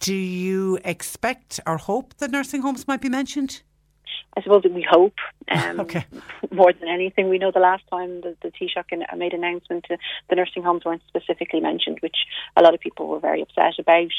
Do 0.00 0.14
you 0.14 0.78
expect 0.84 1.60
or 1.66 1.78
hope 1.78 2.14
that 2.18 2.30
nursing 2.30 2.62
homes 2.62 2.86
might 2.86 3.00
be 3.00 3.08
mentioned? 3.08 3.62
I 4.36 4.42
suppose 4.42 4.64
we 4.64 4.86
hope 4.88 5.14
um, 5.48 5.80
okay. 5.80 6.04
more 6.50 6.72
than 6.72 6.88
anything. 6.88 7.30
We 7.30 7.38
know 7.38 7.50
the 7.50 7.58
last 7.58 7.84
time 7.90 8.20
the, 8.20 8.36
the 8.42 8.50
Taoiseach 8.50 9.16
made 9.16 9.32
an 9.32 9.42
announcement, 9.42 9.86
uh, 9.90 9.96
the 10.28 10.36
nursing 10.36 10.62
homes 10.62 10.84
weren't 10.84 11.02
specifically 11.08 11.60
mentioned, 11.60 11.98
which 12.00 12.16
a 12.56 12.62
lot 12.62 12.74
of 12.74 12.80
people 12.80 13.06
were 13.08 13.20
very 13.20 13.40
upset 13.40 13.78
about. 13.78 14.12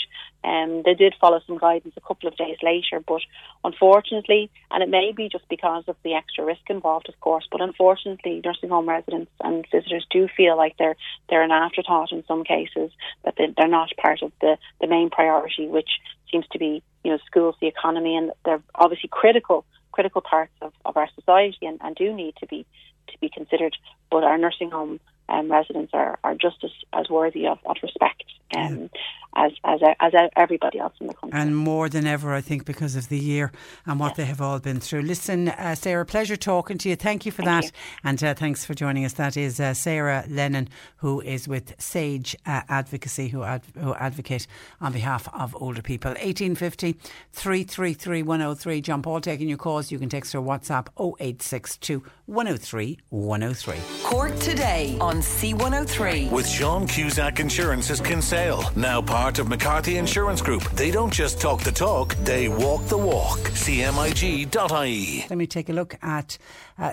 Um, 0.44 0.82
they 0.86 0.96
did 0.96 1.14
follow 1.22 1.40
some 1.46 1.58
guidance 1.58 1.94
a 1.98 2.02
couple 2.02 2.28
of 2.28 2.36
days 2.36 2.58
later, 2.64 3.00
but 3.06 3.22
unfortunately, 3.64 4.50
and 4.72 4.82
it 4.82 4.90
may 4.90 5.12
be 5.12 5.30
just 5.30 5.48
because 5.50 5.84
of 5.88 5.96
the 6.04 6.14
extra 6.16 6.44
risk 6.46 6.68
involved, 6.68 7.10
of 7.10 7.20
course, 7.20 7.48
but 7.52 7.62
unfortunately, 7.62 8.42
nursing 8.44 8.70
home 8.70 8.90
residents 8.90 9.32
and 9.44 9.68
visitors 9.72 10.06
do 10.10 10.28
feel 10.36 10.58
like 10.58 10.78
they're 10.78 10.96
they're 11.30 11.44
an 11.44 11.52
afterthought 11.52 12.12
in 12.12 12.24
some 12.28 12.44
cases, 12.44 12.92
that 13.24 13.36
they, 13.38 13.54
they're 13.56 13.68
not 13.68 13.92
part 13.98 14.24
of 14.24 14.32
the, 14.42 14.58
the 14.82 14.88
main 14.88 15.10
priority, 15.10 15.68
which 15.68 15.90
seems 16.32 16.46
to 16.52 16.58
be 16.58 16.82
you 17.04 17.12
know 17.12 17.20
schools, 17.26 17.56
the 17.62 17.68
economy, 17.68 18.16
and 18.16 18.32
they're 18.46 18.64
obviously 18.76 19.10
critical 19.12 19.66
critical 19.98 20.22
parts 20.22 20.54
of, 20.62 20.74
of 20.86 20.96
our 20.96 21.10
society 21.16 21.66
and, 21.66 21.80
and 21.82 21.96
do 21.96 22.14
need 22.14 22.36
to 22.40 22.46
be 22.46 22.68
to 23.08 23.18
be 23.20 23.30
considered. 23.30 23.76
But 24.12 24.24
our 24.24 24.38
nursing 24.38 24.70
home 24.70 25.00
um, 25.30 25.52
residents 25.52 25.92
are, 25.94 26.20
are 26.24 26.36
just 26.36 26.64
as, 26.64 26.72
as 26.94 27.10
worthy 27.10 27.48
of, 27.48 27.60
of 27.66 27.78
respect 27.82 28.24
um, 28.56 28.90
yeah. 29.36 29.46
as, 29.46 29.52
as 29.64 29.82
as 30.00 30.14
everybody 30.36 30.80
else 30.80 30.94
in 31.00 31.08
the 31.08 31.14
country. 31.14 31.40
And 31.40 31.56
more 31.56 31.90
than 31.90 32.06
ever, 32.06 32.34
I 32.34 32.42
think, 32.42 32.66
because 32.66 32.96
of 32.96 33.10
the 33.10 33.18
year 33.18 33.52
and 33.86 34.00
what 34.00 34.10
yes. 34.10 34.18
they 34.18 34.26
have 34.26 34.42
all 34.42 34.60
been 34.60 34.80
through. 34.80 35.02
Listen, 35.02 35.50
uh, 35.50 35.76
Sarah, 35.76 36.06
pleasure 36.06 36.36
talking 36.36 36.78
to 36.80 36.90
you. 36.90 36.96
Thank 36.96 37.26
you 37.26 37.32
for 37.32 37.44
Thank 37.44 37.66
that. 37.66 37.72
You. 37.72 37.72
And 38.04 38.24
uh, 38.24 38.34
thanks 38.34 38.66
for 38.66 38.74
joining 38.74 39.06
us. 39.06 39.14
That 39.14 39.36
is 39.38 39.60
uh, 39.60 39.74
Sarah 39.74 40.24
Lennon, 40.30 40.70
who 40.98 41.22
is 41.22 41.48
with 41.48 41.74
Sage 41.80 42.36
uh, 42.46 42.62
Advocacy, 42.70 43.30
who, 43.30 43.44
ad- 43.44 43.64
who 43.80 43.94
advocate 43.96 44.48
on 44.82 44.94
behalf 44.94 45.28
of 45.34 45.56
older 45.60 45.82
people. 45.82 46.10
1850 46.10 46.94
333 47.34 48.24
103. 48.24 48.82
John 48.82 49.02
Paul 49.02 49.22
taking 49.22 49.50
your 49.50 49.58
calls. 49.58 49.92
You 49.92 50.00
can 50.00 50.10
text 50.10 50.34
or 50.36 50.42
WhatsApp 50.42 50.88
0862 50.98 52.04
103 52.26 53.00
103. 53.10 53.76
Cork 54.04 54.38
today 54.40 54.98
on 55.00 55.17
on 55.18 55.24
C103. 55.24 56.30
With 56.32 56.48
Sean 56.48 56.86
Cusack 56.86 57.40
Insurance's 57.40 58.00
Kinsale, 58.00 58.72
now 58.76 59.02
part 59.02 59.40
of 59.40 59.48
McCarthy 59.48 59.98
Insurance 59.98 60.44
Group. 60.44 60.64
They 60.72 60.92
don't 60.92 61.12
just 61.12 61.42
talk 61.42 61.62
the 61.62 61.72
talk, 61.72 62.14
they 62.18 62.50
walk 62.50 62.86
the 62.86 62.98
walk. 62.98 63.40
CMIG.ie. 63.40 65.26
Let 65.28 65.38
me 65.38 65.48
take 65.48 65.70
a 65.70 65.74
look 65.74 65.96
at 66.04 66.38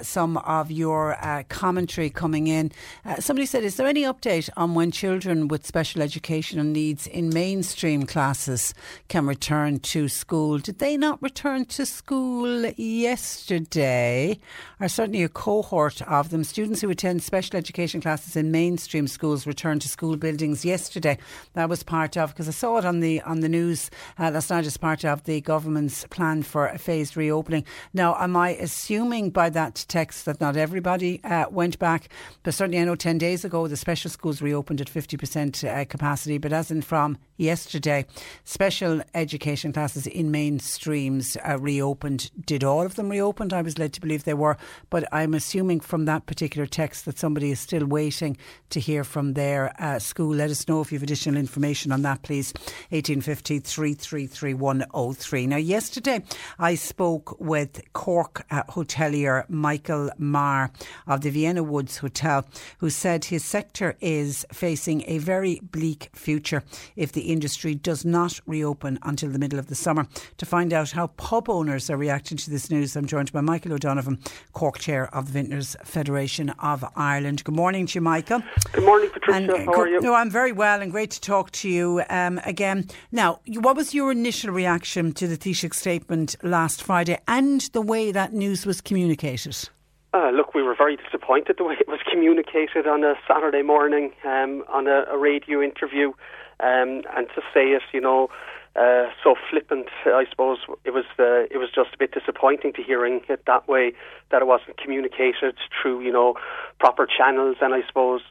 some 0.02 0.36
of 0.38 0.70
your 0.70 1.14
uh, 1.24 1.42
commentary 1.48 2.10
coming 2.10 2.46
in. 2.46 2.72
Uh, 3.04 3.16
somebody 3.20 3.46
said, 3.46 3.64
Is 3.64 3.76
there 3.76 3.86
any 3.86 4.02
update 4.02 4.48
on 4.56 4.74
when 4.74 4.90
children 4.90 5.48
with 5.48 5.66
special 5.66 6.02
educational 6.02 6.64
needs 6.64 7.06
in 7.06 7.28
mainstream 7.28 8.06
classes 8.06 8.74
can 9.08 9.26
return 9.26 9.78
to 9.80 10.08
school? 10.08 10.58
Did 10.58 10.78
they 10.78 10.96
not 10.96 11.22
return 11.22 11.64
to 11.66 11.84
school 11.84 12.66
yesterday? 12.76 14.38
Or 14.80 14.88
certainly 14.88 15.22
a 15.22 15.28
cohort 15.28 16.02
of 16.02 16.30
them, 16.30 16.44
students 16.44 16.80
who 16.80 16.90
attend 16.90 17.22
special 17.22 17.56
education 17.56 18.00
classes 18.00 18.36
in 18.36 18.50
mainstream 18.50 19.06
schools, 19.06 19.46
returned 19.46 19.82
to 19.82 19.88
school 19.88 20.16
buildings 20.16 20.64
yesterday. 20.64 21.18
That 21.54 21.68
was 21.68 21.82
part 21.82 22.16
of, 22.16 22.30
because 22.30 22.48
I 22.48 22.52
saw 22.52 22.78
it 22.78 22.84
on 22.84 23.00
the 23.00 23.20
on 23.22 23.40
the 23.40 23.48
news 23.48 23.90
uh, 24.18 24.30
night 24.30 24.66
as 24.66 24.76
part 24.76 25.04
of 25.04 25.24
the 25.24 25.40
government's 25.40 26.06
plan 26.08 26.42
for 26.42 26.66
a 26.66 26.78
phased 26.78 27.16
reopening. 27.16 27.64
Now, 27.92 28.16
am 28.18 28.36
I 28.36 28.50
assuming 28.50 29.30
by 29.30 29.50
that 29.50 29.73
text 29.74 30.24
that 30.24 30.40
not 30.40 30.56
everybody 30.56 31.22
uh, 31.24 31.46
went 31.50 31.78
back? 31.78 32.08
But 32.42 32.54
certainly, 32.54 32.80
I 32.80 32.84
know 32.84 32.96
10 32.96 33.18
days 33.18 33.44
ago 33.44 33.66
the 33.66 33.76
special 33.76 34.10
schools 34.10 34.42
reopened 34.42 34.80
at 34.80 34.88
50% 34.88 35.68
uh, 35.68 35.84
capacity, 35.84 36.38
but 36.38 36.52
as 36.52 36.70
in 36.70 36.82
from 36.82 37.18
yesterday, 37.36 38.06
special 38.44 39.02
education 39.14 39.72
classes 39.72 40.06
in 40.06 40.30
mainstreams 40.30 41.36
uh, 41.48 41.58
reopened. 41.58 42.30
Did 42.44 42.64
all 42.64 42.82
of 42.82 42.94
them 42.94 43.08
reopen? 43.08 43.52
I 43.52 43.62
was 43.62 43.78
led 43.78 43.92
to 43.94 44.00
believe 44.00 44.24
they 44.24 44.34
were, 44.34 44.56
but 44.90 45.04
I'm 45.12 45.34
assuming 45.34 45.80
from 45.80 46.04
that 46.04 46.26
particular 46.26 46.66
text 46.66 47.04
that 47.04 47.18
somebody 47.18 47.50
is 47.50 47.60
still 47.60 47.86
waiting 47.86 48.36
to 48.70 48.80
hear 48.80 49.04
from 49.04 49.34
their 49.34 49.74
uh, 49.80 49.98
school. 49.98 50.34
Let 50.34 50.50
us 50.50 50.68
know 50.68 50.80
if 50.80 50.92
you 50.92 50.96
have 50.96 51.02
additional 51.02 51.36
information 51.36 51.92
on 51.92 52.02
that, 52.02 52.22
please. 52.22 52.52
1850 52.90 53.60
333 53.60 55.46
Now, 55.46 55.56
yesterday 55.56 56.22
I 56.58 56.74
spoke 56.74 57.40
with 57.40 57.82
Cork 57.92 58.44
uh, 58.50 58.62
hotelier 58.64 59.48
Michael 59.48 60.10
Marr 60.18 60.70
of 61.06 61.22
the 61.22 61.30
Vienna 61.30 61.62
Woods 61.62 61.98
Hotel, 61.98 62.44
who 62.78 62.90
said 62.90 63.26
his 63.26 63.44
sector 63.44 63.96
is 64.00 64.46
facing 64.52 65.02
a 65.06 65.18
very 65.18 65.60
bleak 65.62 66.10
future 66.14 66.62
if 66.96 67.12
the 67.12 67.23
industry 67.24 67.74
does 67.74 68.04
not 68.04 68.40
reopen 68.46 68.98
until 69.02 69.30
the 69.30 69.38
middle 69.38 69.58
of 69.58 69.66
the 69.66 69.74
summer. 69.74 70.06
To 70.38 70.46
find 70.46 70.72
out 70.72 70.90
how 70.90 71.08
pub 71.08 71.48
owners 71.48 71.90
are 71.90 71.96
reacting 71.96 72.38
to 72.38 72.50
this 72.50 72.70
news, 72.70 72.96
I'm 72.96 73.06
joined 73.06 73.32
by 73.32 73.40
Michael 73.40 73.72
O'Donovan, 73.72 74.18
Cork 74.52 74.78
Chair 74.78 75.14
of 75.14 75.26
the 75.26 75.32
Vintners 75.32 75.76
Federation 75.84 76.50
of 76.50 76.84
Ireland. 76.96 77.44
Good 77.44 77.54
morning 77.54 77.86
to 77.86 77.94
you, 77.96 78.00
Michael. 78.00 78.42
Good 78.72 78.84
morning, 78.84 79.10
Patricia. 79.10 79.36
And, 79.36 79.50
uh, 79.50 79.58
how 79.64 79.80
are 79.80 79.88
you? 79.88 80.00
No, 80.00 80.14
I'm 80.14 80.30
very 80.30 80.52
well 80.52 80.80
and 80.80 80.90
great 80.90 81.10
to 81.12 81.20
talk 81.20 81.50
to 81.52 81.68
you 81.68 82.02
um, 82.10 82.40
again. 82.44 82.88
Now, 83.12 83.40
what 83.46 83.76
was 83.76 83.94
your 83.94 84.12
initial 84.12 84.50
reaction 84.50 85.12
to 85.12 85.26
the 85.26 85.36
Taoiseach 85.36 85.74
statement 85.74 86.36
last 86.42 86.82
Friday 86.82 87.18
and 87.26 87.60
the 87.72 87.82
way 87.82 88.12
that 88.12 88.32
news 88.32 88.66
was 88.66 88.80
communicated? 88.80 89.68
Uh, 90.14 90.30
look, 90.30 90.54
we 90.54 90.62
were 90.62 90.76
very 90.76 90.96
disappointed 90.96 91.56
the 91.58 91.64
way 91.64 91.74
it 91.80 91.88
was 91.88 91.98
communicated 92.08 92.86
on 92.86 93.02
a 93.02 93.14
Saturday 93.26 93.62
morning 93.62 94.12
um, 94.24 94.62
on 94.68 94.86
a, 94.86 95.04
a, 95.10 95.18
radio 95.18 95.60
interview, 95.60 96.12
um, 96.60 97.02
and 97.16 97.28
to 97.34 97.42
say 97.52 97.68
it, 97.72 97.82
you 97.92 98.00
know, 98.00 98.28
uh, 98.76 99.06
so 99.22 99.36
flippant. 99.50 99.86
I 100.04 100.24
suppose 100.28 100.58
it 100.84 100.90
was. 100.90 101.04
Uh, 101.18 101.46
it 101.50 101.58
was 101.58 101.70
just 101.74 101.94
a 101.94 101.98
bit 101.98 102.12
disappointing 102.12 102.72
to 102.74 102.82
hearing 102.82 103.20
it 103.28 103.44
that 103.46 103.68
way. 103.68 103.92
That 104.30 104.42
it 104.42 104.46
wasn't 104.46 104.78
communicated 104.78 105.56
through, 105.80 106.00
you 106.00 106.12
know, 106.12 106.34
proper 106.80 107.06
channels, 107.06 107.56
and 107.60 107.72
I 107.72 107.86
suppose 107.86 108.22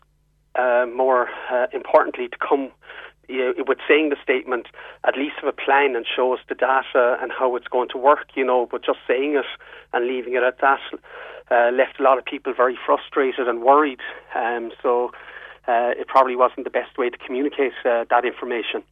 uh, 0.56 0.86
more 0.94 1.30
uh, 1.52 1.68
importantly 1.72 2.28
to 2.28 2.38
come 2.38 2.72
with 3.30 3.78
saying 3.88 4.10
the 4.10 4.18
statement, 4.22 4.68
at 5.08 5.16
least 5.18 5.36
have 5.42 5.48
a 5.48 5.54
plan 5.54 5.96
and 5.96 6.06
show 6.06 6.34
us 6.34 6.42
the 6.50 6.56
data 6.56 7.18
and 7.22 7.32
how 7.32 7.56
it's 7.56 7.68
going 7.70 7.88
to 7.88 7.98
work, 7.98 8.28
you 8.36 8.44
know, 8.44 8.68
but 8.70 8.84
just 8.84 9.00
saying 9.08 9.36
it 9.36 9.46
and 9.94 10.06
leaving 10.08 10.34
it 10.34 10.44
at 10.44 10.60
that 10.60 10.82
uh, 11.52 11.72
left 11.72 12.00
a 12.00 12.04
lot 12.04 12.18
of 12.18 12.26
people 12.26 12.54
very 12.56 12.78
frustrated 12.86 13.48
and 13.48 13.62
worried. 13.62 14.00
Um, 14.36 14.72
so 14.82 15.12
uh, 15.68 15.92
it 15.98 16.08
probably 16.08 16.36
wasn't 16.36 16.64
the 16.66 16.70
best 16.70 16.98
way 16.98 17.10
to 17.10 17.18
communicate 17.18 17.74
uh, 17.86 18.06
that 18.10 18.26
information. 18.26 18.84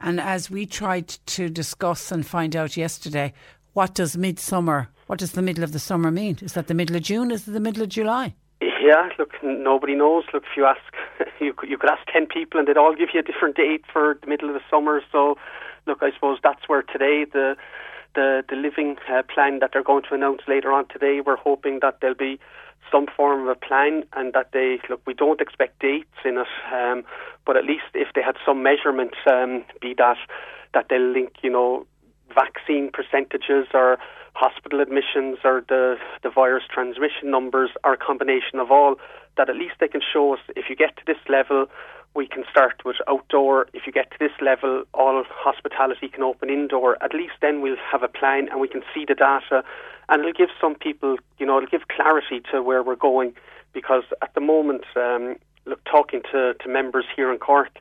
And 0.00 0.20
as 0.20 0.50
we 0.50 0.66
tried 0.66 1.08
to 1.08 1.48
discuss 1.48 2.10
and 2.10 2.26
find 2.26 2.56
out 2.56 2.76
yesterday, 2.76 3.32
what 3.72 3.94
does 3.94 4.16
midsummer, 4.16 4.88
what 5.06 5.18
does 5.18 5.32
the 5.32 5.42
middle 5.42 5.64
of 5.64 5.72
the 5.72 5.78
summer 5.78 6.10
mean? 6.10 6.38
Is 6.42 6.54
that 6.54 6.66
the 6.66 6.74
middle 6.74 6.96
of 6.96 7.02
June? 7.02 7.30
Is 7.30 7.46
it 7.46 7.52
the 7.52 7.60
middle 7.60 7.82
of 7.82 7.88
July? 7.88 8.34
Yeah, 8.60 9.08
look, 9.18 9.32
nobody 9.42 9.94
knows. 9.94 10.24
Look, 10.32 10.44
if 10.44 10.56
you 10.56 10.64
ask, 10.64 10.80
you 11.40 11.52
could, 11.52 11.68
you 11.68 11.78
could 11.78 11.90
ask 11.90 12.06
10 12.12 12.26
people 12.26 12.58
and 12.58 12.66
they'd 12.66 12.76
all 12.76 12.94
give 12.94 13.10
you 13.14 13.20
a 13.20 13.22
different 13.22 13.56
date 13.56 13.84
for 13.92 14.18
the 14.20 14.26
middle 14.26 14.48
of 14.48 14.54
the 14.54 14.62
summer. 14.70 15.02
So, 15.12 15.36
look, 15.86 15.98
I 16.02 16.12
suppose 16.12 16.38
that's 16.42 16.68
where 16.68 16.82
today 16.82 17.24
the 17.30 17.56
the, 18.14 18.42
the 18.48 18.56
living 18.56 18.96
uh, 19.08 19.22
plan 19.22 19.60
that 19.60 19.70
they're 19.72 19.84
going 19.84 20.02
to 20.08 20.14
announce 20.14 20.42
later 20.48 20.72
on 20.72 20.86
today, 20.88 21.20
we're 21.24 21.36
hoping 21.36 21.78
that 21.82 21.98
there'll 22.00 22.16
be 22.16 22.40
some 22.90 23.06
form 23.16 23.42
of 23.42 23.48
a 23.48 23.54
plan 23.54 24.04
and 24.14 24.32
that 24.32 24.50
they 24.52 24.78
look 24.88 25.00
we 25.06 25.14
don't 25.14 25.40
expect 25.40 25.78
dates 25.80 26.18
in 26.24 26.38
it 26.38 26.46
um, 26.72 27.04
but 27.46 27.56
at 27.56 27.64
least 27.64 27.84
if 27.94 28.08
they 28.14 28.22
had 28.22 28.36
some 28.44 28.62
measurements 28.62 29.16
um, 29.30 29.64
be 29.80 29.94
that 29.96 30.18
that 30.74 30.86
they'll 30.88 31.12
link 31.12 31.32
you 31.42 31.50
know 31.50 31.86
vaccine 32.34 32.90
percentages 32.92 33.66
or 33.74 33.98
hospital 34.34 34.80
admissions 34.80 35.38
or 35.44 35.62
the, 35.68 35.96
the 36.22 36.30
virus 36.30 36.64
transmission 36.72 37.30
numbers 37.30 37.70
or 37.84 37.94
a 37.94 37.96
combination 37.96 38.58
of 38.58 38.70
all, 38.70 38.96
that 39.36 39.50
at 39.50 39.56
least 39.56 39.74
they 39.80 39.88
can 39.88 40.00
show 40.00 40.34
us 40.34 40.40
if 40.56 40.66
you 40.68 40.76
get 40.76 40.96
to 40.96 41.02
this 41.06 41.18
level, 41.28 41.66
we 42.14 42.26
can 42.26 42.44
start 42.50 42.82
with 42.84 42.96
outdoor. 43.08 43.68
If 43.72 43.86
you 43.86 43.92
get 43.92 44.10
to 44.10 44.16
this 44.18 44.32
level, 44.40 44.84
all 44.94 45.22
hospitality 45.28 46.08
can 46.08 46.22
open 46.22 46.50
indoor. 46.50 47.02
At 47.02 47.14
least 47.14 47.34
then 47.40 47.60
we'll 47.60 47.76
have 47.90 48.02
a 48.02 48.08
plan 48.08 48.48
and 48.50 48.60
we 48.60 48.68
can 48.68 48.82
see 48.94 49.04
the 49.06 49.14
data 49.14 49.62
and 50.08 50.20
it'll 50.20 50.32
give 50.32 50.50
some 50.60 50.74
people, 50.74 51.16
you 51.38 51.46
know, 51.46 51.58
it'll 51.58 51.70
give 51.70 51.88
clarity 51.88 52.42
to 52.50 52.62
where 52.62 52.82
we're 52.82 52.96
going 52.96 53.32
because 53.72 54.02
at 54.22 54.34
the 54.34 54.40
moment, 54.40 54.84
um, 54.96 55.36
look, 55.66 55.82
talking 55.84 56.22
to, 56.32 56.54
to 56.54 56.68
members 56.68 57.04
here 57.14 57.32
in 57.32 57.38
Cork, 57.38 57.78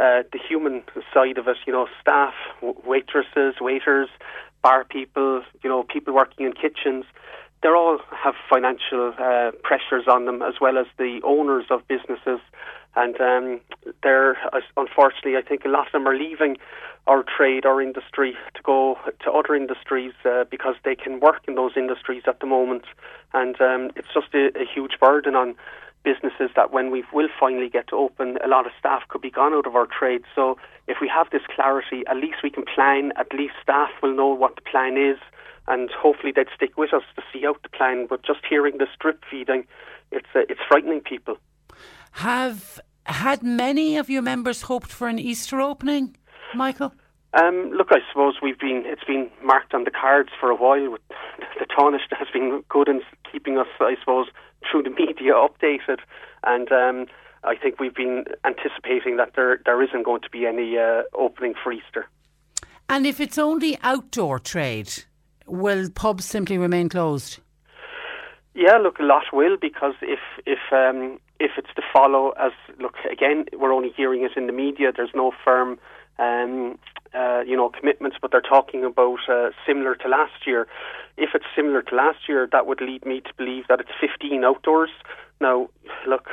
uh, 0.00 0.22
the 0.32 0.38
human 0.48 0.82
side 1.14 1.38
of 1.38 1.46
it, 1.46 1.56
you 1.66 1.72
know, 1.72 1.86
staff, 2.00 2.34
waitresses, 2.84 3.54
waiters, 3.60 4.08
bar 4.62 4.84
people, 4.84 5.42
you 5.62 5.70
know, 5.70 5.84
people 5.84 6.12
working 6.14 6.46
in 6.46 6.52
kitchens, 6.52 7.04
they 7.62 7.68
all 7.68 7.98
have 8.10 8.34
financial 8.48 9.12
uh, 9.18 9.50
pressures 9.62 10.06
on 10.08 10.26
them 10.26 10.42
as 10.42 10.54
well 10.60 10.78
as 10.78 10.86
the 10.96 11.20
owners 11.24 11.64
of 11.70 11.86
businesses. 11.88 12.40
And 12.96 13.20
um, 13.20 13.60
they're, 14.02 14.36
unfortunately, 14.76 15.36
I 15.36 15.42
think 15.42 15.64
a 15.64 15.68
lot 15.68 15.86
of 15.86 15.92
them 15.92 16.08
are 16.08 16.16
leaving 16.16 16.56
our 17.06 17.22
trade, 17.22 17.64
our 17.64 17.80
industry, 17.80 18.36
to 18.54 18.62
go 18.62 18.98
to 19.24 19.30
other 19.30 19.54
industries 19.54 20.12
uh, 20.24 20.44
because 20.50 20.74
they 20.84 20.94
can 20.94 21.20
work 21.20 21.42
in 21.46 21.54
those 21.54 21.72
industries 21.76 22.22
at 22.26 22.40
the 22.40 22.46
moment. 22.46 22.84
And 23.32 23.60
um, 23.60 23.90
it's 23.96 24.08
just 24.12 24.34
a, 24.34 24.50
a 24.58 24.64
huge 24.64 24.98
burden 25.00 25.34
on 25.34 25.54
businesses 26.04 26.50
that 26.56 26.72
when 26.72 26.90
we 26.90 27.04
will 27.12 27.28
finally 27.38 27.68
get 27.68 27.88
to 27.88 27.96
open, 27.96 28.38
a 28.44 28.48
lot 28.48 28.66
of 28.66 28.72
staff 28.78 29.02
could 29.08 29.20
be 29.20 29.30
gone 29.30 29.52
out 29.52 29.66
of 29.66 29.74
our 29.76 29.86
trade. 29.86 30.22
So 30.34 30.56
if 30.86 30.98
we 31.00 31.08
have 31.08 31.28
this 31.30 31.42
clarity, 31.54 32.02
at 32.08 32.16
least 32.16 32.38
we 32.42 32.50
can 32.50 32.64
plan, 32.64 33.12
at 33.16 33.32
least 33.32 33.54
staff 33.62 33.90
will 34.02 34.14
know 34.14 34.28
what 34.28 34.56
the 34.56 34.62
plan 34.62 34.96
is, 34.96 35.18
and 35.66 35.90
hopefully 35.90 36.32
they'd 36.34 36.46
stick 36.54 36.76
with 36.76 36.94
us 36.94 37.02
to 37.16 37.22
see 37.32 37.46
out 37.46 37.62
the 37.62 37.68
plan. 37.68 38.06
But 38.08 38.22
just 38.24 38.40
hearing 38.48 38.78
the 38.78 38.86
strip 38.94 39.22
feeding, 39.30 39.66
it's, 40.10 40.28
uh, 40.34 40.40
it's 40.48 40.60
frightening 40.68 41.00
people. 41.00 41.36
Have 42.18 42.80
had 43.06 43.44
many 43.44 43.96
of 43.96 44.10
your 44.10 44.22
members 44.22 44.62
hoped 44.62 44.90
for 44.90 45.06
an 45.06 45.20
Easter 45.20 45.60
opening, 45.60 46.16
Michael? 46.52 46.92
Um, 47.32 47.70
look, 47.72 47.88
I 47.92 47.98
suppose 48.10 48.34
we've 48.42 48.58
been 48.58 48.82
it's 48.86 49.04
been 49.04 49.30
marked 49.40 49.72
on 49.72 49.84
the 49.84 49.92
cards 49.92 50.30
for 50.40 50.50
a 50.50 50.56
while. 50.56 50.90
With 50.90 51.00
the 51.60 51.66
Taoiseach 51.66 52.18
has 52.18 52.26
been 52.32 52.64
good 52.68 52.88
in 52.88 53.02
keeping 53.30 53.56
us, 53.56 53.68
I 53.78 53.94
suppose, 54.00 54.26
through 54.68 54.82
the 54.82 54.90
media 54.90 55.34
updated, 55.34 56.00
and 56.42 56.72
um, 56.72 57.06
I 57.44 57.54
think 57.54 57.78
we've 57.78 57.94
been 57.94 58.24
anticipating 58.44 59.16
that 59.18 59.34
there 59.36 59.60
there 59.64 59.80
isn't 59.80 60.02
going 60.02 60.22
to 60.22 60.30
be 60.30 60.44
any 60.44 60.76
uh, 60.76 61.02
opening 61.14 61.54
for 61.62 61.72
Easter. 61.72 62.08
And 62.88 63.06
if 63.06 63.20
it's 63.20 63.38
only 63.38 63.78
outdoor 63.84 64.40
trade, 64.40 65.04
will 65.46 65.88
pubs 65.88 66.24
simply 66.24 66.58
remain 66.58 66.88
closed? 66.88 67.38
Yeah, 68.54 68.78
look, 68.78 68.98
a 68.98 69.04
lot 69.04 69.26
will 69.32 69.56
because 69.56 69.94
if 70.02 70.18
if 70.46 70.58
um, 70.72 71.20
if 71.40 71.52
it's 71.56 71.72
to 71.76 71.82
follow 71.92 72.30
as 72.40 72.52
look 72.80 72.94
again, 73.10 73.44
we're 73.52 73.72
only 73.72 73.90
hearing 73.96 74.22
it 74.24 74.32
in 74.36 74.46
the 74.46 74.52
media. 74.52 74.92
There's 74.94 75.14
no 75.14 75.32
firm 75.44 75.78
um, 76.18 76.78
uh, 77.14 77.42
you 77.46 77.56
know, 77.56 77.70
commitments, 77.70 78.16
but 78.20 78.30
they're 78.30 78.40
talking 78.40 78.84
about 78.84 79.20
uh, 79.28 79.50
similar 79.66 79.94
to 79.94 80.08
last 80.08 80.46
year. 80.46 80.66
If 81.18 81.30
it's 81.34 81.44
similar 81.54 81.82
to 81.82 81.94
last 81.94 82.28
year, 82.28 82.48
that 82.52 82.66
would 82.66 82.80
lead 82.80 83.04
me 83.04 83.20
to 83.20 83.30
believe 83.36 83.64
that 83.68 83.80
it's 83.80 83.90
15 84.00 84.44
outdoors. 84.44 84.90
Now, 85.40 85.68
look, 86.06 86.28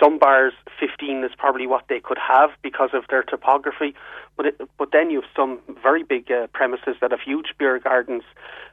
some 0.00 0.18
bars 0.18 0.52
15 0.78 1.24
is 1.24 1.32
probably 1.36 1.66
what 1.66 1.84
they 1.88 1.98
could 1.98 2.18
have 2.18 2.50
because 2.62 2.90
of 2.92 3.04
their 3.10 3.22
topography, 3.22 3.94
but 4.36 4.46
it, 4.46 4.60
but 4.78 4.90
then 4.92 5.10
you 5.10 5.22
have 5.22 5.30
some 5.34 5.60
very 5.82 6.04
big 6.04 6.30
uh, 6.30 6.46
premises 6.52 6.94
that 7.00 7.10
have 7.10 7.20
huge 7.20 7.54
beer 7.58 7.78
gardens. 7.80 8.22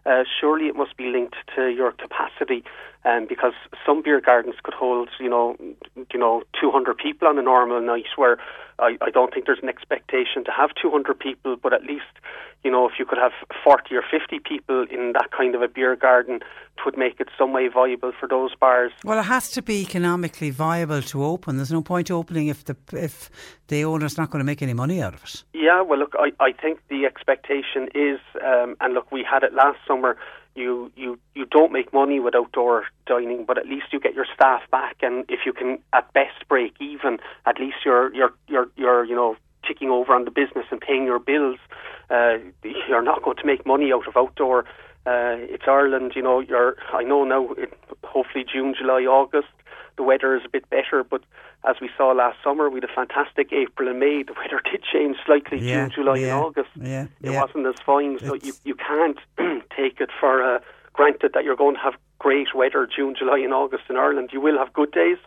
Uh, 0.06 0.24
surely 0.40 0.68
it 0.68 0.76
must 0.76 0.96
be 0.96 1.06
linked 1.06 1.38
to 1.56 1.70
your 1.70 1.92
capacity, 1.92 2.64
um, 3.06 3.26
because 3.28 3.54
some 3.86 4.04
beer 4.04 4.22
gardens 4.22 4.56
could 4.62 4.76
hold, 4.76 5.10
you 5.20 5.30
know, 5.30 5.56
you 6.14 6.20
know, 6.20 6.44
200 6.62 6.96
people 6.98 7.28
on 7.28 7.40
a 7.40 7.42
normal 7.42 7.82
night. 7.82 8.06
Where 8.16 8.38
I, 8.78 8.98
I 9.02 9.10
don't 9.10 9.34
think 9.34 9.48
there's 9.48 9.64
an 9.64 9.70
expectation 9.70 10.44
to 10.46 10.52
have 10.52 10.70
200 10.80 11.18
people, 11.20 11.56
but 11.56 11.74
at 11.74 11.84
least, 11.84 12.14
you 12.64 12.70
know, 12.70 12.88
if 12.88 12.94
you 13.00 13.06
could 13.06 13.18
have 13.18 13.34
40 13.64 13.96
or 13.96 14.04
50 14.04 14.40
people 14.40 14.86
in 14.92 15.14
that 15.14 15.32
kind 15.32 15.43
of 15.56 15.62
a 15.62 15.68
beer 15.68 15.96
garden, 15.96 16.40
would 16.86 16.98
make 16.98 17.20
it 17.20 17.30
some 17.38 17.54
way 17.54 17.68
viable 17.68 18.12
for 18.20 18.28
those 18.28 18.54
bars. 18.56 18.92
Well, 19.04 19.20
it 19.20 19.24
has 19.24 19.52
to 19.52 19.62
be 19.62 19.82
economically 19.82 20.50
viable 20.50 21.02
to 21.04 21.24
open. 21.24 21.58
There's 21.58 21.72
no 21.72 21.82
point 21.82 22.12
opening 22.12 22.48
if 22.48 22.66
the 22.66 22.76
if 22.92 23.30
the 23.68 23.86
owner's 23.86 24.18
not 24.18 24.30
going 24.30 24.40
to 24.40 24.46
make 24.46 24.62
any 24.62 24.74
money 24.74 25.02
out 25.02 25.14
of 25.14 25.24
it. 25.24 25.44
Yeah, 25.54 25.82
well, 25.82 26.00
look, 26.00 26.14
I, 26.20 26.32
I 26.40 26.52
think 26.52 26.80
the 26.90 27.06
expectation 27.06 27.90
is, 27.96 28.20
um, 28.46 28.76
and 28.82 28.94
look, 28.94 29.12
we 29.12 29.24
had 29.30 29.44
it 29.44 29.54
last 29.54 29.80
summer. 29.88 30.18
You, 30.56 30.92
you 30.96 31.18
you 31.34 31.46
don't 31.46 31.72
make 31.72 31.92
money 31.94 32.20
with 32.20 32.36
outdoor 32.36 32.86
dining, 33.08 33.46
but 33.46 33.58
at 33.58 33.66
least 33.66 33.88
you 33.92 34.00
get 34.00 34.14
your 34.14 34.28
staff 34.36 34.62
back, 34.70 34.98
and 35.02 35.26
if 35.30 35.42
you 35.46 35.54
can 35.54 35.80
at 35.94 36.12
best 36.14 36.48
break 36.48 36.74
even, 36.80 37.18
at 37.46 37.60
least 37.60 37.78
you're 37.86 38.14
you're 38.14 38.34
you're 38.48 38.68
you're 38.76 39.04
you 39.06 39.16
know 39.16 39.36
ticking 39.68 39.90
over 39.90 40.14
on 40.14 40.26
the 40.26 40.32
business 40.32 40.66
and 40.70 40.80
paying 40.80 41.06
your 41.06 41.20
bills. 41.20 41.58
Uh, 42.10 42.38
you're 42.88 43.02
not 43.02 43.24
going 43.24 43.38
to 43.38 43.46
make 43.46 43.66
money 43.66 43.92
out 43.92 44.08
of 44.08 44.16
outdoor. 44.16 44.66
Uh, 45.06 45.36
it's 45.54 45.66
Ireland, 45.68 46.14
you 46.16 46.22
know. 46.22 46.40
You're 46.40 46.76
I 46.94 47.04
know 47.04 47.24
now. 47.24 47.52
It, 47.54 47.74
hopefully 48.04 48.46
June, 48.52 48.74
July, 48.78 49.02
August 49.02 49.50
the 49.96 50.04
weather 50.04 50.36
is 50.36 50.44
a 50.46 50.50
bit 50.50 50.70
better. 50.70 51.04
But 51.04 51.24
as 51.68 51.76
we 51.82 51.90
saw 51.98 52.12
last 52.12 52.38
summer, 52.44 52.70
we 52.70 52.78
had 52.78 52.90
a 52.90 52.94
fantastic 52.94 53.52
April 53.52 53.90
and 53.90 54.00
May. 54.00 54.24
The 54.28 54.34
weather 54.34 54.62
did 54.70 54.84
change 54.84 55.18
slightly 55.26 55.60
yeah, 55.60 55.88
June, 55.88 55.92
July, 55.96 56.18
yeah, 56.18 56.36
and 56.36 56.46
August. 56.46 56.70
Yeah, 56.80 57.08
it 57.22 57.32
wasn't 57.32 57.68
as 57.68 57.76
fine, 57.86 58.20
so 58.20 58.36
you 58.36 58.54
you 58.64 58.76
can't 58.76 59.20
take 59.76 60.00
it 60.00 60.10
for 60.20 60.44
uh, 60.44 60.60
granted 60.94 61.32
that 61.34 61.44
you're 61.44 61.56
going 61.56 61.76
to 61.76 61.82
have 61.82 61.96
great 62.20 62.56
weather 62.56 62.88
June, 62.88 63.16
July, 63.18 63.40
and 63.40 63.54
August 63.54 63.84
in 63.90 63.98
Ireland. 63.98 64.30
You 64.32 64.42
will 64.42 64.58
have 64.58 64.74
good 64.74 64.92
days, 64.92 65.18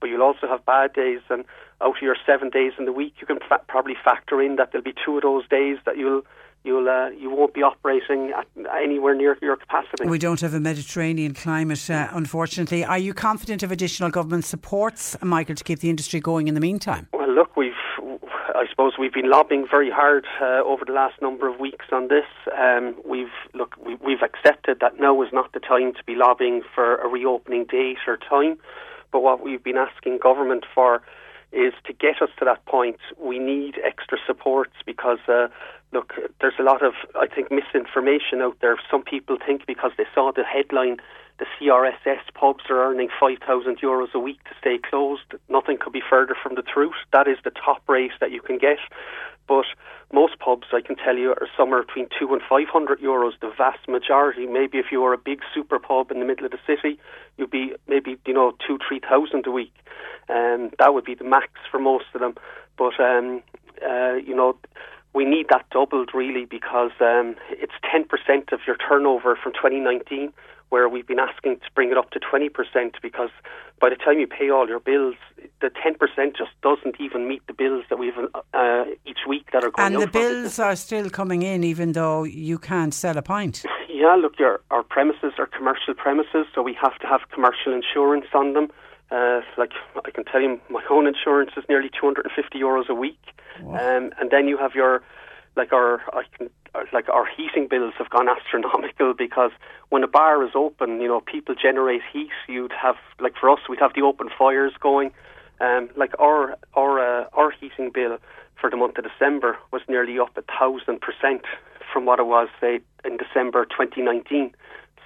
but 0.00 0.08
you'll 0.08 0.22
also 0.22 0.46
have 0.48 0.64
bad 0.64 0.92
days. 0.92 1.20
And 1.28 1.44
out 1.80 1.96
of 1.96 2.02
your 2.02 2.16
seven 2.26 2.50
days 2.50 2.72
in 2.78 2.84
the 2.86 2.92
week, 2.92 3.14
you 3.20 3.26
can 3.26 3.38
fa- 3.48 3.60
probably 3.68 3.94
factor 4.02 4.40
in 4.42 4.56
that 4.56 4.72
there'll 4.72 4.84
be 4.84 4.94
two 5.04 5.16
of 5.16 5.22
those 5.22 5.46
days 5.48 5.78
that 5.84 5.96
you'll 5.96 6.22
you'll 6.64 6.88
uh, 6.88 7.10
you 7.10 7.30
won't 7.30 7.54
be 7.54 7.62
operating 7.62 8.32
at 8.36 8.46
anywhere 8.82 9.14
near 9.14 9.36
your 9.40 9.56
capacity. 9.56 10.06
We 10.06 10.18
don't 10.18 10.40
have 10.40 10.54
a 10.54 10.60
Mediterranean 10.60 11.34
climate, 11.34 11.90
uh, 11.90 12.08
unfortunately. 12.12 12.84
Are 12.84 12.98
you 12.98 13.14
confident 13.14 13.62
of 13.62 13.72
additional 13.72 14.10
government 14.10 14.44
supports, 14.44 15.16
Michael, 15.22 15.54
to 15.54 15.64
keep 15.64 15.80
the 15.80 15.90
industry 15.90 16.20
going 16.20 16.48
in 16.48 16.54
the 16.54 16.60
meantime? 16.60 17.08
Well, 17.12 17.32
look, 17.32 17.56
we've. 17.56 17.72
I 18.54 18.64
suppose 18.68 18.94
we've 18.98 19.12
been 19.12 19.30
lobbying 19.30 19.66
very 19.70 19.90
hard 19.90 20.26
uh, 20.40 20.62
over 20.64 20.84
the 20.84 20.92
last 20.92 21.22
number 21.22 21.48
of 21.48 21.60
weeks 21.60 21.86
on 21.92 22.08
this. 22.08 22.24
Um, 22.58 22.96
we've 23.04 23.28
look, 23.54 23.76
we, 23.84 23.94
we've 23.96 24.22
accepted 24.22 24.80
that 24.80 24.98
now 24.98 25.22
is 25.22 25.28
not 25.32 25.52
the 25.52 25.60
time 25.60 25.92
to 25.92 26.02
be 26.04 26.16
lobbying 26.16 26.62
for 26.74 26.96
a 26.96 27.08
reopening 27.08 27.66
date 27.66 27.98
or 28.08 28.16
time. 28.16 28.58
But 29.12 29.20
what 29.20 29.42
we've 29.42 29.62
been 29.62 29.76
asking 29.76 30.18
government 30.18 30.64
for 30.74 31.02
is 31.52 31.72
to 31.86 31.92
get 31.92 32.20
us 32.20 32.30
to 32.38 32.44
that 32.44 32.64
point. 32.66 32.98
We 33.18 33.38
need 33.38 33.76
extra 33.84 34.18
supports 34.26 34.74
because 34.84 35.18
uh, 35.28 35.48
look, 35.92 36.14
there's 36.40 36.58
a 36.58 36.62
lot 36.62 36.82
of, 36.82 36.94
I 37.14 37.26
think, 37.26 37.50
misinformation 37.50 38.42
out 38.42 38.56
there. 38.60 38.76
Some 38.90 39.02
people 39.02 39.38
think 39.44 39.66
because 39.66 39.92
they 39.96 40.06
saw 40.14 40.32
the 40.32 40.44
headline, 40.44 40.98
the 41.38 41.46
CRSS 41.58 42.20
pubs 42.34 42.64
are 42.68 42.90
earning 42.90 43.08
5,000 43.18 43.80
euros 43.80 44.12
a 44.12 44.18
week 44.18 44.42
to 44.44 44.50
stay 44.60 44.78
closed. 44.78 45.22
Nothing 45.48 45.78
could 45.78 45.92
be 45.92 46.02
further 46.08 46.34
from 46.40 46.56
the 46.56 46.62
truth. 46.62 46.96
That 47.12 47.28
is 47.28 47.38
the 47.44 47.50
top 47.50 47.88
rate 47.88 48.10
that 48.20 48.32
you 48.32 48.40
can 48.40 48.58
get. 48.58 48.78
But 49.46 49.64
most 50.12 50.38
pubs, 50.40 50.66
I 50.72 50.80
can 50.80 50.96
tell 50.96 51.16
you, 51.16 51.30
are 51.30 51.48
somewhere 51.56 51.82
between 51.82 52.08
two 52.18 52.32
and 52.32 52.42
500 52.46 53.00
euros. 53.00 53.32
The 53.40 53.52
vast 53.56 53.88
majority, 53.88 54.46
maybe 54.46 54.78
if 54.78 54.86
you 54.90 55.00
were 55.00 55.12
a 55.12 55.18
big 55.18 55.40
super 55.54 55.78
pub 55.78 56.10
in 56.10 56.18
the 56.18 56.26
middle 56.26 56.44
of 56.44 56.50
the 56.50 56.58
city, 56.66 56.98
you'd 57.36 57.50
be 57.50 57.72
maybe, 57.86 58.18
you 58.26 58.34
know, 58.34 58.54
two, 58.66 58.78
3,000 58.86 59.46
a 59.46 59.50
week. 59.50 59.72
And 60.28 60.64
um, 60.64 60.70
that 60.78 60.92
would 60.92 61.04
be 61.04 61.14
the 61.14 61.24
max 61.24 61.48
for 61.70 61.78
most 61.78 62.04
of 62.14 62.20
them. 62.20 62.34
But, 62.76 63.00
um, 63.00 63.42
uh, 63.88 64.14
you 64.14 64.34
know, 64.34 64.56
we 65.14 65.24
need 65.24 65.46
that 65.50 65.64
doubled 65.70 66.10
really 66.14 66.44
because 66.44 66.92
um, 67.00 67.34
it's 67.50 67.72
10% 67.94 68.52
of 68.52 68.60
your 68.66 68.76
turnover 68.76 69.36
from 69.42 69.52
2019, 69.52 70.32
where 70.68 70.88
we've 70.88 71.06
been 71.06 71.18
asking 71.18 71.56
to 71.56 71.66
bring 71.74 71.90
it 71.90 71.96
up 71.96 72.10
to 72.10 72.20
20% 72.20 72.50
because 73.00 73.30
by 73.80 73.88
the 73.88 73.96
time 73.96 74.18
you 74.18 74.26
pay 74.26 74.50
all 74.50 74.68
your 74.68 74.80
bills, 74.80 75.14
the 75.60 75.70
10% 75.70 76.36
just 76.36 76.50
doesn't 76.62 77.00
even 77.00 77.26
meet 77.26 77.46
the 77.46 77.54
bills 77.54 77.84
that 77.88 77.98
we've 77.98 78.18
uh, 78.52 78.84
each 79.06 79.20
week 79.26 79.46
that 79.52 79.64
are 79.64 79.70
going 79.70 79.94
up. 79.96 80.00
And 80.00 80.02
the 80.02 80.06
bills 80.06 80.58
are 80.58 80.76
still 80.76 81.08
coming 81.10 81.42
in 81.42 81.64
even 81.64 81.92
though 81.92 82.24
you 82.24 82.58
can't 82.58 82.92
sell 82.92 83.16
a 83.16 83.22
pint. 83.22 83.64
Yeah, 83.98 84.14
look, 84.14 84.38
your, 84.38 84.60
our 84.70 84.84
premises 84.84 85.32
are 85.38 85.46
commercial 85.46 85.92
premises, 85.92 86.46
so 86.54 86.62
we 86.62 86.72
have 86.80 86.96
to 87.00 87.06
have 87.08 87.22
commercial 87.34 87.72
insurance 87.72 88.26
on 88.32 88.52
them. 88.52 88.68
Uh, 89.10 89.40
like 89.56 89.72
I 90.04 90.10
can 90.10 90.24
tell 90.24 90.40
you, 90.40 90.60
my 90.68 90.82
own 90.90 91.06
insurance 91.06 91.52
is 91.56 91.64
nearly 91.68 91.90
250 91.98 92.58
euros 92.58 92.88
a 92.88 92.94
week, 92.94 93.20
um, 93.58 94.12
and 94.20 94.30
then 94.30 94.48
you 94.48 94.58
have 94.58 94.74
your 94.74 95.02
like 95.56 95.72
our 95.72 96.00
I 96.12 96.24
can 96.36 96.50
like 96.92 97.08
our 97.08 97.26
heating 97.26 97.68
bills 97.68 97.94
have 97.98 98.10
gone 98.10 98.28
astronomical 98.36 99.14
because 99.14 99.50
when 99.88 100.04
a 100.04 100.08
bar 100.08 100.44
is 100.44 100.52
open, 100.54 101.00
you 101.00 101.08
know 101.08 101.20
people 101.20 101.54
generate 101.54 102.02
heat. 102.12 102.30
You'd 102.48 102.72
have 102.72 102.96
like 103.18 103.34
for 103.40 103.50
us, 103.50 103.60
we'd 103.68 103.80
have 103.80 103.94
the 103.94 104.02
open 104.02 104.28
fires 104.38 104.72
going. 104.80 105.10
Um, 105.60 105.90
like 105.96 106.12
our 106.18 106.56
our 106.74 107.00
uh, 107.00 107.28
our 107.32 107.50
heating 107.50 107.90
bill 107.92 108.18
for 108.60 108.70
the 108.70 108.76
month 108.76 108.98
of 108.98 109.04
December 109.04 109.58
was 109.72 109.82
nearly 109.88 110.18
up 110.18 110.36
a 110.36 110.42
thousand 110.42 111.00
percent 111.00 111.42
from 111.92 112.04
what 112.04 112.18
it 112.20 112.26
was 112.26 112.48
say 112.60 112.80
in 113.04 113.16
December 113.16 113.64
2019. 113.64 114.52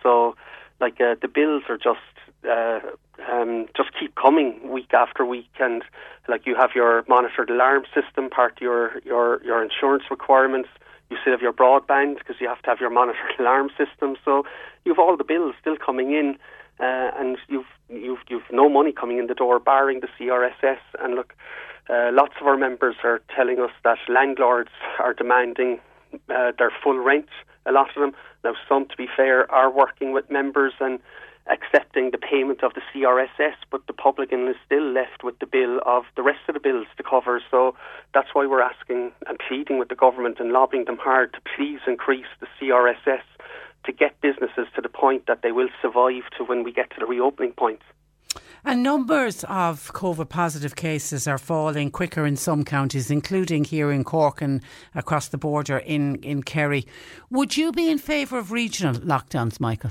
So 0.03 0.35
like 0.81 1.01
uh, 1.01 1.15
the 1.21 1.29
bills 1.29 1.63
are 1.69 1.79
just 1.79 2.01
uh, 2.49 2.81
um, 3.31 3.67
just 3.77 3.91
keep 3.99 4.15
coming 4.15 4.71
week 4.71 4.93
after 4.93 5.25
week, 5.25 5.51
and 5.61 5.83
like 6.29 6.47
you 6.47 6.55
have 6.55 6.71
your 6.75 7.05
monitored 7.09 7.51
alarm 7.51 7.85
system, 7.95 8.31
part 8.31 8.57
of 8.57 8.63
your 8.63 8.99
your 9.05 9.43
your 9.45 9.63
insurance 9.63 10.05
requirements. 10.11 10.69
You 11.11 11.19
still 11.21 11.33
have 11.33 11.43
your 11.43 11.53
broadband 11.53 12.19
because 12.19 12.37
you 12.41 12.49
have 12.49 12.63
to 12.63 12.71
have 12.71 12.81
your 12.81 12.91
monitored 12.91 13.39
alarm 13.39 13.71
system. 13.77 14.17
So 14.25 14.45
you've 14.85 14.99
all 14.99 15.17
the 15.17 15.25
bills 15.25 15.55
still 15.61 15.77
coming 15.77 16.13
in, 16.13 16.37
uh, 16.81 17.11
and 17.19 17.39
you've 17.49 17.67
you've 17.89 18.21
you've 18.29 18.51
no 18.51 18.69
money 18.69 18.93
coming 18.93 19.19
in 19.19 19.27
the 19.27 19.35
door, 19.35 19.59
barring 19.59 20.01
the 20.01 20.09
CRSS. 20.19 20.81
And 21.01 21.15
look, 21.15 21.35
uh, 21.89 22.11
lots 22.13 22.35
of 22.41 22.47
our 22.47 22.57
members 22.57 22.97
are 23.05 23.21
telling 23.35 23.61
us 23.61 23.71
that 23.85 23.99
landlords 24.09 24.71
are 24.99 25.13
demanding 25.13 25.81
uh, 26.31 26.53
their 26.59 26.73
full 26.83 26.99
rent. 26.99 27.29
A 27.67 27.73
lot 27.73 27.89
of 27.95 28.01
them 28.01 28.13
now, 28.45 28.55
some 28.69 28.87
to 28.87 28.97
be 28.97 29.07
fair 29.17 29.51
are 29.53 29.71
working 29.71 30.13
with 30.13 30.31
members 30.31 30.73
and 30.81 30.99
accepting 31.51 32.11
the 32.11 32.19
payment 32.19 32.63
of 32.63 32.73
the 32.75 32.83
CRSS, 32.93 33.55
but 33.71 33.87
the 33.87 33.93
publican 33.93 34.47
is 34.49 34.57
still 34.65 34.93
left 34.93 35.25
with 35.25 35.39
the 35.39 35.47
bill 35.47 35.81
of 35.85 36.05
the 36.17 36.23
rest 36.23 36.41
of 36.49 36.55
the 36.55 36.61
bills 36.61 36.87
to 36.97 37.03
cover. 37.03 37.43
So 37.51 37.75
that's 38.15 38.29
why 38.33 38.47
we're 38.47 38.63
asking 38.63 39.13
and 39.27 39.39
pleading 39.49 39.79
with 39.79 39.89
the 39.89 39.95
government 39.95 40.39
and 40.39 40.53
lobbying 40.53 40.85
them 40.85 40.99
hard 40.99 41.33
to 41.33 41.41
please 41.57 41.81
increase 41.87 42.27
the 42.41 42.47
CRSS 42.61 43.23
to 43.85 43.93
get 43.93 44.21
businesses 44.21 44.67
to 44.75 44.81
the 44.81 44.89
point 44.89 45.27
that 45.27 45.43
they 45.43 45.53
will 45.53 45.69
survive 45.81 46.23
to 46.39 46.45
when 46.45 46.63
we 46.63 46.73
get 46.73 46.91
to 46.91 46.97
the 47.01 47.07
reopening 47.07 47.53
point. 47.53 47.81
And 48.65 48.85
numbers 48.85 49.43
of 49.45 49.93
COVID 49.93 50.29
positive 50.29 50.77
cases 50.77 51.27
are 51.27 51.37
falling 51.37 51.91
quicker 51.91 52.25
in 52.25 52.37
some 52.37 52.65
counties, 52.65 53.11
including 53.11 53.65
here 53.65 53.91
in 53.91 54.05
Cork 54.05 54.41
and 54.41 54.63
across 54.95 55.29
the 55.29 55.37
border 55.37 55.79
in, 55.79 56.17
in 56.17 56.45
Kerry. 56.45 56.87
Would 57.31 57.57
you 57.57 57.73
be 57.73 57.91
in 57.91 57.99
favour 57.99 58.39
of 58.39 58.53
regional 58.53 58.95
lockdowns, 58.95 59.59
Michael? 59.59 59.91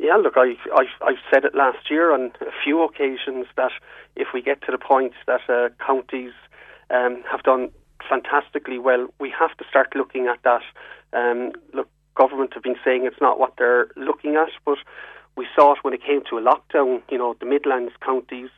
Yeah, 0.00 0.16
look, 0.16 0.32
I, 0.36 0.56
I, 0.74 0.86
I've 1.06 1.18
said 1.30 1.44
it 1.44 1.54
last 1.54 1.90
year 1.90 2.10
on 2.12 2.32
a 2.40 2.50
few 2.64 2.82
occasions 2.82 3.46
that 3.58 3.70
if 4.16 4.28
we 4.32 4.40
get 4.40 4.62
to 4.62 4.72
the 4.72 4.78
point 4.78 5.12
that 5.26 5.42
uh, 5.46 5.68
counties 5.84 6.32
um, 6.88 7.22
have 7.30 7.42
done 7.42 7.70
fantastically 8.08 8.78
well, 8.78 9.08
we 9.20 9.30
have 9.38 9.54
to 9.58 9.64
start 9.68 9.94
looking 9.94 10.26
at 10.26 10.42
that. 10.42 10.62
Um, 11.12 11.52
look, 11.74 11.86
government 12.14 12.54
have 12.54 12.62
been 12.62 12.78
saying 12.82 13.04
it's 13.04 13.20
not 13.20 13.38
what 13.38 13.54
they're 13.58 13.88
looking 13.94 14.36
at, 14.36 14.48
but 14.64 14.78
we 15.36 15.46
saw 15.54 15.72
it 15.72 15.80
when 15.82 15.92
it 15.92 16.02
came 16.02 16.22
to 16.30 16.38
a 16.38 16.42
lockdown. 16.42 17.02
You 17.10 17.18
know, 17.18 17.36
the 17.38 17.44
Midlands 17.44 17.92
counties 18.02 18.48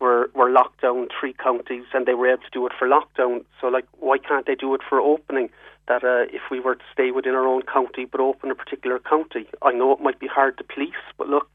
were 0.00 0.30
were 0.34 0.50
locked 0.50 0.82
down, 0.82 1.08
three 1.18 1.32
counties, 1.32 1.84
and 1.92 2.06
they 2.06 2.14
were 2.14 2.28
able 2.28 2.42
to 2.42 2.50
do 2.52 2.66
it 2.66 2.72
for 2.78 2.88
lockdown. 2.88 3.44
So, 3.60 3.68
like, 3.68 3.86
why 3.98 4.18
can't 4.18 4.46
they 4.46 4.54
do 4.54 4.74
it 4.74 4.80
for 4.88 5.00
opening? 5.00 5.50
that 5.86 6.02
uh, 6.02 6.24
if 6.32 6.42
we 6.50 6.60
were 6.60 6.74
to 6.76 6.84
stay 6.92 7.10
within 7.10 7.34
our 7.34 7.46
own 7.46 7.62
county 7.62 8.04
but 8.04 8.20
open 8.20 8.50
a 8.50 8.54
particular 8.54 8.98
county, 8.98 9.46
I 9.62 9.72
know 9.72 9.92
it 9.92 10.00
might 10.00 10.18
be 10.18 10.26
hard 10.26 10.56
to 10.58 10.64
police, 10.64 10.92
but 11.18 11.28
look, 11.28 11.48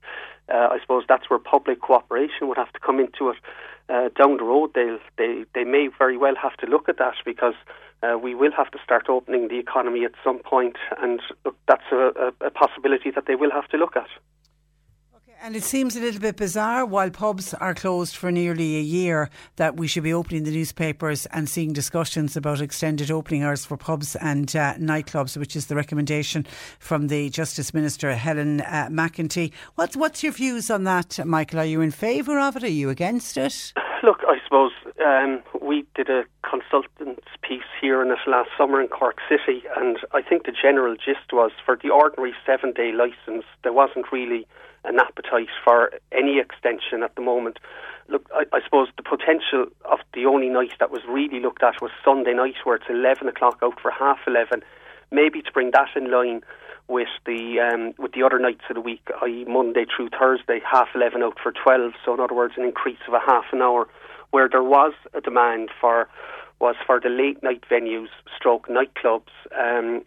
uh, 0.54 0.68
I 0.72 0.80
suppose 0.82 1.04
that's 1.08 1.30
where 1.30 1.40
public 1.40 1.82
cooperation 1.82 2.48
would 2.48 2.58
have 2.58 2.72
to 2.74 2.80
come 2.80 3.00
into 3.00 3.30
it. 3.30 3.38
Uh, 3.90 4.10
down 4.16 4.38
the 4.38 4.44
road, 4.44 4.72
they 4.76 4.98
they 5.18 5.46
they 5.56 5.64
may 5.64 5.90
very 5.98 6.18
well 6.18 6.36
have 6.36 6.56
to 6.58 6.68
look 6.68 6.90
at 6.90 6.98
that 7.00 7.16
because 7.26 7.56
uh, 8.04 8.18
we 8.22 8.36
will 8.36 8.52
have 8.56 8.70
to 8.72 8.78
start 8.84 9.10
opening 9.10 9.48
the 9.48 9.58
economy 9.58 10.06
at 10.06 10.12
some 10.24 10.40
point, 10.40 10.76
and 11.02 11.22
look, 11.44 11.56
that's 11.68 11.92
a, 11.92 12.12
a, 12.42 12.46
a 12.48 12.52
possibility 12.52 13.10
that 13.12 13.26
they 13.26 13.36
will 13.36 13.52
have 13.52 13.68
to 13.70 13.78
look 13.78 13.96
at. 13.96 14.08
And 15.42 15.56
it 15.56 15.64
seems 15.64 15.96
a 15.96 16.02
little 16.02 16.20
bit 16.20 16.36
bizarre 16.36 16.86
while 16.86 17.10
pubs 17.10 17.54
are 17.54 17.74
closed 17.74 18.14
for 18.14 18.30
nearly 18.30 18.76
a 18.76 18.82
year 18.82 19.30
that 19.56 19.78
we 19.78 19.88
should 19.88 20.04
be 20.04 20.12
opening 20.12 20.44
the 20.44 20.52
newspapers 20.52 21.28
and 21.28 21.48
seeing 21.48 21.72
discussions 21.72 22.36
about 22.36 22.60
extended 22.60 23.10
opening 23.10 23.44
hours 23.44 23.66
for 23.66 23.78
pubs 23.78 24.18
and 24.18 24.54
uh, 24.54 24.74
nightclubs, 24.76 25.38
which 25.38 25.56
is 25.56 25.68
the 25.68 25.78
recommendation 25.78 26.46
from 26.78 27.08
the 27.08 27.30
Justice 27.30 27.74
Minister, 27.74 28.14
Helen 28.16 28.60
uh, 28.62 28.90
McEntee. 28.92 29.54
What's, 29.76 29.96
what's 29.96 30.24
your 30.24 30.34
views 30.34 30.70
on 30.70 30.84
that, 30.84 31.26
Michael? 31.26 31.60
Are 31.60 31.66
you 31.66 31.80
in 31.80 31.92
favour 31.92 32.38
of 32.38 32.58
it? 32.58 32.64
Are 32.64 32.68
you 32.68 32.90
against 32.90 33.38
it? 33.38 33.72
Look, 34.04 34.20
I 34.28 34.40
suppose 34.44 34.74
um, 35.06 35.42
we 35.62 35.86
did 35.96 36.10
a 36.10 36.26
consultant's 36.44 37.28
piece 37.42 37.64
here 37.80 38.02
in 38.02 38.12
it 38.12 38.20
last 38.28 38.50
summer 38.58 38.82
in 38.82 38.90
Cork 38.90 39.20
City, 39.30 39.64
and 39.78 40.00
I 40.12 40.22
think 40.22 40.46
the 40.46 40.52
general 40.52 40.96
gist 40.96 41.32
was 41.32 41.52
for 41.66 41.78
the 41.82 41.92
ordinary 41.92 42.34
seven 42.46 42.74
day 42.74 42.92
licence, 42.92 43.46
there 43.64 43.74
wasn't 43.74 44.12
really 44.12 44.46
an 44.84 45.00
appetite 45.00 45.50
for 45.64 45.92
any 46.12 46.40
extension 46.40 47.04
at 47.04 47.16
the 47.16 47.22
moment. 47.22 47.60
Look, 48.08 48.30
I, 48.34 48.46
I, 48.54 48.62
suppose 48.64 48.88
the 48.98 49.04
potential 49.04 49.68
of 49.86 50.00
the 50.14 50.26
only 50.26 50.50
night 50.50 50.72
that 50.80 50.92
was 50.92 51.02
really 51.08 51.40
looked 51.40 51.64
at 51.64 51.82
was 51.82 51.92
Sunday 52.04 52.34
night, 52.34 52.56
where 52.64 52.76
it's 52.76 52.90
11 52.90 53.28
o'clock 53.28 53.60
out 53.62 53.80
for 53.80 53.92
half 53.92 54.20
11. 54.26 54.64
Maybe 55.12 55.42
to 55.42 55.52
bring 55.52 55.72
that 55.72 55.90
in 55.96 56.12
line 56.12 56.42
with 56.88 57.10
the 57.26 57.60
um, 57.60 57.94
with 57.98 58.14
the 58.14 58.24
other 58.24 58.40
nights 58.40 58.64
of 58.70 58.76
the 58.76 58.82
week, 58.82 59.08
i.e., 59.22 59.46
Monday 59.48 59.86
through 59.86 60.10
Thursday, 60.10 60.60
half 60.70 60.88
11 60.96 61.22
out 61.22 61.38
for 61.42 61.52
12. 61.52 61.94
So, 62.04 62.16
in 62.16 62.20
other 62.20 62.34
words, 62.34 62.56
an 62.58 62.64
increase 62.64 63.00
of 63.08 63.14
a 63.14 63.20
half 63.20 63.46
an 63.52 63.62
hour, 63.62 63.88
where 64.32 64.50
there 64.50 64.64
was 64.64 64.94
a 65.14 65.22
demand 65.22 65.70
for 65.80 66.10
was 66.60 66.76
for 66.86 67.00
the 67.00 67.10
late 67.10 67.42
night 67.42 67.64
venues, 67.72 68.10
stroke 68.36 68.68
nightclubs, 68.68 69.32
um, 69.58 70.04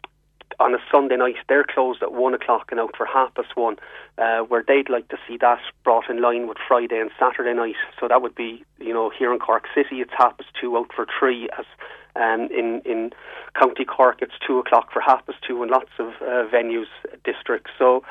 on 0.59 0.75
a 0.75 0.79
Sunday 0.91 1.17
night, 1.17 1.37
they're 1.49 1.65
closed 1.65 2.03
at 2.03 2.13
one 2.13 2.35
o'clock 2.35 2.69
and 2.71 2.81
out 2.81 2.97
for 2.97 3.07
half 3.07 3.35
past 3.35 3.57
one, 3.57 3.77
uh, 4.19 4.41
where 4.41 4.65
they'd 4.67 4.89
like 4.89 5.09
to 5.09 5.17
see 5.27 5.37
that 5.39 5.61
brought 5.85 6.09
in 6.09 6.21
line 6.21 6.49
with 6.49 6.59
Friday 6.67 6.99
and 6.99 7.11
Saturday 7.19 7.55
night. 7.55 7.77
So 7.99 8.09
that 8.09 8.23
would 8.23 8.35
be, 8.35 8.65
you 8.79 8.93
know, 8.93 9.11
here 9.17 9.33
in 9.33 9.39
Cork 9.39 9.65
City, 9.75 10.01
it's 10.01 10.13
half 10.17 10.37
past 10.37 10.51
two 10.61 10.77
out 10.77 10.91
for 10.95 11.07
three. 11.19 11.49
As 11.59 11.67
um, 12.15 12.49
in 12.51 12.83
in 12.85 13.11
County 13.59 13.85
Cork, 13.85 14.21
it's 14.21 14.35
two 14.47 14.59
o'clock 14.59 14.93
for 14.93 15.01
half 15.01 15.25
past 15.27 15.39
two 15.47 15.63
in 15.63 15.71
lots 15.71 15.91
of 15.99 16.09
uh, 16.21 16.49
venues, 16.53 16.87
districts. 17.25 17.71
So 17.79 18.03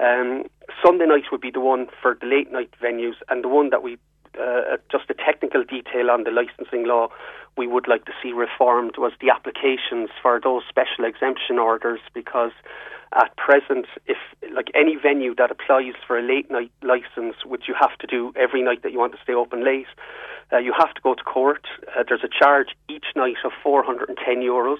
um, 0.00 0.44
Sunday 0.84 1.06
night 1.06 1.24
would 1.32 1.40
be 1.40 1.50
the 1.50 1.60
one 1.60 1.88
for 2.00 2.16
the 2.20 2.26
late 2.26 2.52
night 2.52 2.70
venues, 2.82 3.16
and 3.28 3.42
the 3.42 3.48
one 3.48 3.70
that 3.70 3.82
we 3.82 3.98
uh, 4.40 4.76
just 4.90 5.10
a 5.10 5.14
technical 5.14 5.64
detail 5.64 6.10
on 6.10 6.24
the 6.24 6.30
licensing 6.30 6.86
law 6.86 7.08
we 7.58 7.66
would 7.66 7.88
like 7.88 8.04
to 8.06 8.12
see 8.22 8.32
reformed 8.32 8.94
was 8.96 9.12
the 9.20 9.30
applications 9.30 10.08
for 10.22 10.40
those 10.42 10.62
special 10.68 11.04
exemption 11.04 11.58
orders 11.58 12.00
because 12.14 12.52
at 13.12 13.36
present 13.36 13.86
if 14.06 14.16
like 14.54 14.70
any 14.74 14.96
venue 14.96 15.34
that 15.34 15.50
applies 15.50 15.94
for 16.06 16.18
a 16.18 16.22
late 16.22 16.50
night 16.50 16.70
license 16.82 17.36
which 17.44 17.64
you 17.68 17.74
have 17.78 17.96
to 17.98 18.06
do 18.06 18.32
every 18.36 18.62
night 18.62 18.82
that 18.82 18.92
you 18.92 18.98
want 18.98 19.12
to 19.12 19.18
stay 19.22 19.34
open 19.34 19.64
late 19.64 19.86
uh, 20.52 20.58
you 20.58 20.72
have 20.72 20.94
to 20.94 21.00
go 21.02 21.14
to 21.14 21.24
court 21.24 21.66
uh, 21.96 22.04
there's 22.08 22.24
a 22.24 22.28
charge 22.28 22.68
each 22.88 23.06
night 23.16 23.36
of 23.44 23.52
410 23.62 24.36
euros 24.36 24.78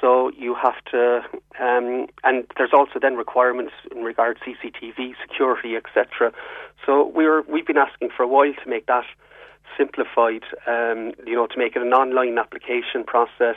so 0.00 0.30
you 0.36 0.54
have 0.54 0.76
to, 0.92 1.22
um, 1.58 2.06
and 2.22 2.46
there's 2.56 2.72
also 2.72 2.98
then 3.00 3.16
requirements 3.16 3.72
in 3.90 4.02
regard 4.04 4.38
CCTV 4.46 5.14
security, 5.20 5.74
etc. 5.76 6.32
So 6.86 7.08
we're 7.08 7.42
we've 7.42 7.66
been 7.66 7.78
asking 7.78 8.10
for 8.16 8.22
a 8.22 8.28
while 8.28 8.52
to 8.62 8.70
make 8.70 8.86
that 8.86 9.04
simplified, 9.76 10.42
um, 10.66 11.12
you 11.26 11.34
know, 11.34 11.46
to 11.46 11.58
make 11.58 11.76
it 11.76 11.82
an 11.82 11.92
online 11.92 12.38
application 12.38 13.04
process 13.04 13.56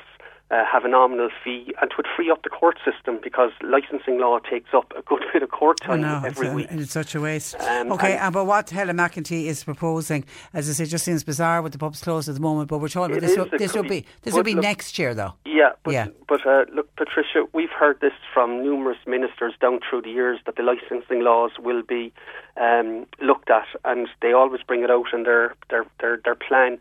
uh, 0.52 0.66
have 0.66 0.84
a 0.84 0.88
nominal 0.88 1.30
fee 1.44 1.74
and 1.82 1.92
would 1.96 2.06
free 2.16 2.30
up 2.30 2.44
the 2.44 2.50
court 2.50 2.78
system 2.84 3.20
because 3.24 3.52
licensing 3.62 4.20
law 4.20 4.38
takes 4.40 4.74
up 4.74 4.92
a 4.98 5.02
good 5.04 5.24
bit 5.32 5.42
of 5.44 5.50
court 5.50 5.80
time 5.80 6.02
know, 6.02 6.22
every 6.26 6.48
it's, 6.48 6.56
week. 6.56 6.68
It's 6.72 6.92
such 6.92 7.16
a 7.16 7.22
waste. 7.22 7.56
Um, 7.62 7.92
okay, 7.94 8.18
and, 8.18 8.34
but 8.34 8.46
what 8.46 8.70
Helen 8.70 8.98
McEntee 8.98 9.46
is 9.46 9.64
proposing, 9.64 10.26
as 10.54 10.70
I 10.70 10.74
say, 10.74 10.86
just 10.86 11.06
seems 11.06 11.24
bizarre 11.24 11.62
with 11.62 11.72
the 11.72 11.78
pubs 11.78 12.02
closed 12.02 12.28
at 12.28 12.36
the 12.36 12.42
moment. 12.42 12.70
But 12.70 12.80
we're 12.80 12.90
talking 12.90 13.18
about 13.18 13.28
this. 13.28 13.38
Will, 13.38 13.58
this 13.58 13.74
will 13.74 13.84
be 13.84 14.06
this 14.24 14.34
will 14.34 14.44
be 14.44 14.56
look, 14.56 14.64
next 14.64 15.00
year, 15.00 15.14
though. 15.14 15.34
Yeah, 15.46 15.72
but, 15.84 15.94
yeah. 15.94 16.08
But 16.28 16.46
uh, 16.46 16.66
look, 16.74 16.94
Patricia, 16.98 17.46
we've 17.54 17.72
heard 17.72 18.02
this 18.02 18.14
from 18.34 18.62
numerous 18.62 19.00
ministers 19.08 19.54
down 19.62 19.80
through 19.90 20.02
the 20.02 20.12
years 20.12 20.40
that 20.46 20.58
the 20.58 20.64
licensing 20.64 21.24
laws 21.24 21.52
will 21.60 21.84
be 21.84 22.12
um, 22.58 23.06
looked 23.22 23.50
at, 23.50 23.68
and 23.86 24.10
they 24.22 24.34
always 24.34 24.62
bring 24.64 24.84
it 24.84 24.92
out 24.92 25.14
in 25.14 25.24
their 25.24 25.56
their 25.70 25.86
their, 26.02 26.20
their 26.26 26.36
plan 26.36 26.78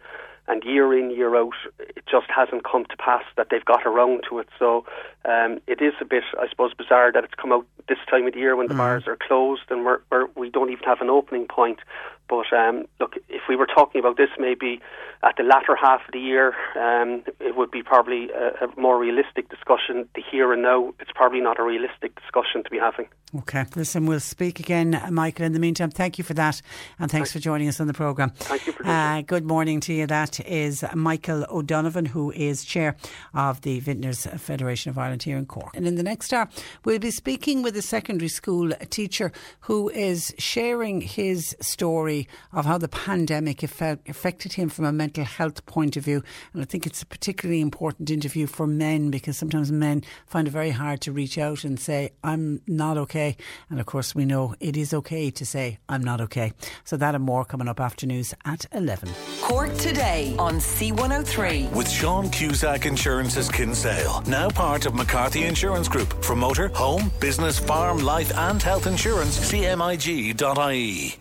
and 0.51 0.64
year 0.64 0.96
in 0.98 1.11
year 1.11 1.36
out 1.36 1.55
it 1.78 2.05
just 2.11 2.26
hasn't 2.28 2.64
come 2.64 2.84
to 2.86 2.96
pass 2.96 3.22
that 3.36 3.48
they've 3.51 3.64
got 3.64 3.86
around 3.86 4.24
to 4.28 4.38
it 4.38 4.48
so 4.59 4.84
um, 5.24 5.61
it 5.66 5.80
is 5.80 5.94
a 6.01 6.05
bit 6.05 6.24
I 6.38 6.48
suppose 6.48 6.74
bizarre 6.74 7.12
that 7.12 7.24
it's 7.24 7.34
come 7.34 7.53
out 7.53 7.66
this 7.88 7.98
time 8.11 8.26
of 8.26 8.34
the 8.34 8.40
year 8.40 8.57
when 8.57 8.66
the 8.66 8.74
mm. 8.74 8.78
bars 8.78 9.05
are 9.07 9.16
closed 9.16 9.62
and 9.70 9.84
we're, 9.84 10.01
we're, 10.11 10.26
we 10.36 10.51
don't 10.51 10.70
even 10.70 10.84
have 10.84 11.01
an 11.01 11.11
opening 11.11 11.46
point 11.46 11.78
but 12.31 12.51
um, 12.57 12.85
look, 13.01 13.16
if 13.28 13.43
we 13.49 13.57
were 13.57 13.66
talking 13.66 13.99
about 13.99 14.16
this 14.16 14.31
maybe 14.39 14.81
at 15.22 15.37
the 15.37 15.43
latter 15.43 15.74
half 15.74 16.01
of 16.07 16.12
the 16.12 16.20
year, 16.20 16.55
um, 16.76 17.24
it 17.41 17.57
would 17.57 17.70
be 17.70 17.83
probably 17.83 18.31
a, 18.31 18.64
a, 18.64 18.81
more 18.81 18.99
realistic 18.99 19.51
discussion. 19.51 20.09
The 20.14 20.22
here 20.31 20.53
and 20.53 20.62
now, 20.62 20.95
it's 21.01 21.11
probably 21.12 21.41
not 21.41 21.59
a 21.59 21.64
realistic 21.64 22.14
discussion 22.14 22.62
to 22.62 22.70
be 22.70 22.78
having. 22.78 23.09
Okay, 23.37 23.64
listen, 23.76 24.07
we'll 24.07 24.20
speak 24.20 24.61
again, 24.61 25.01
Michael. 25.11 25.45
In 25.45 25.53
the 25.53 25.59
meantime, 25.59 25.91
thank 25.91 26.18
you 26.18 26.24
for 26.24 26.35
that, 26.35 26.62
and 26.99 27.11
thanks, 27.11 27.12
thanks. 27.12 27.33
for 27.33 27.39
joining 27.41 27.68
us 27.68 27.81
on 27.81 27.87
the 27.87 27.93
programme. 27.93 28.31
Thank 28.31 28.66
you 28.66 28.72
for 28.72 28.87
uh, 28.87 29.22
Good 29.22 29.45
morning 29.45 29.81
to 29.81 29.93
you. 29.93 30.07
That 30.07 30.41
is 30.47 30.85
Michael 30.95 31.45
O'Donovan, 31.51 32.07
who 32.07 32.31
is 32.31 32.64
chair 32.64 32.97
of 33.35 33.61
the 33.61 33.81
Vintners 33.81 34.26
Federation 34.41 34.91
of 34.91 34.99
Ireland 34.99 35.24
here 35.24 35.37
in 35.37 35.47
Cork. 35.47 35.70
And 35.74 35.87
in 35.87 35.97
the 35.97 36.03
next 36.03 36.33
hour, 36.33 36.49
we'll 36.85 36.99
be 36.99 37.11
speaking 37.11 37.62
with 37.62 37.76
a 37.76 37.83
secondary 37.83 38.28
school 38.28 38.70
teacher 38.89 39.33
who 39.61 39.91
is 39.91 40.33
sharing 40.39 41.01
his 41.01 41.57
story 41.61 42.20
of 42.53 42.66
how 42.66 42.79
the 42.79 42.89
pandemic 42.89 43.62
affected 43.62 44.55
him 44.55 44.68
from 44.68 44.85
a 44.85 44.93
mental 44.93 45.25
health 45.25 45.64
point 45.66 45.97
of 45.97 46.05
view. 46.05 46.23
And 46.53 46.62
I 46.62 46.64
think 46.64 46.87
it's 46.87 47.03
a 47.03 47.07
particularly 47.07 47.61
important 47.61 48.11
interview 48.11 48.47
for 48.47 48.66
men 48.66 49.11
because 49.11 49.37
sometimes 49.37 49.71
men 49.71 50.03
find 50.27 50.49
it 50.49 50.51
very 50.51 50.71
hard 50.71 51.01
to 51.03 51.12
reach 51.12 51.39
out 51.39 51.64
and 51.64 51.79
say, 51.79 52.12
I'm 52.23 52.62
not 52.66 52.99
okay. 52.99 53.37
And 53.68 53.81
of 53.81 53.87
course, 53.87 54.14
we 54.14 54.25
know 54.25 54.55
it 54.61 54.77
is 54.77 54.93
okay 54.95 55.31
to 55.31 55.47
say, 55.47 55.79
I'm 55.89 56.03
not 56.03 56.21
okay. 56.21 56.53
So 56.85 56.97
that 56.97 57.14
and 57.14 57.25
more 57.25 57.45
coming 57.45 57.68
up 57.68 57.81
after 57.81 58.07
news 58.07 58.35
at 58.45 58.66
11. 58.73 59.11
Cork 59.43 59.75
today 59.77 60.35
on 60.39 60.55
C103. 60.55 61.73
With 61.73 61.91
Sean 61.91 62.31
Cusack 62.31 62.87
Insurance's 62.87 63.49
Kinsale, 63.49 64.23
now 64.27 64.49
part 64.49 64.87
of 64.87 64.95
McCarthy 64.95 65.45
Insurance 65.45 65.89
Group. 65.89 66.23
For 66.25 66.37
motor, 66.37 66.68
home, 66.68 67.11
business, 67.21 67.59
farm, 67.59 67.99
life, 67.99 68.33
and 68.37 68.62
health 68.62 68.87
insurance, 68.87 69.39
cmig.ie. 69.53 71.21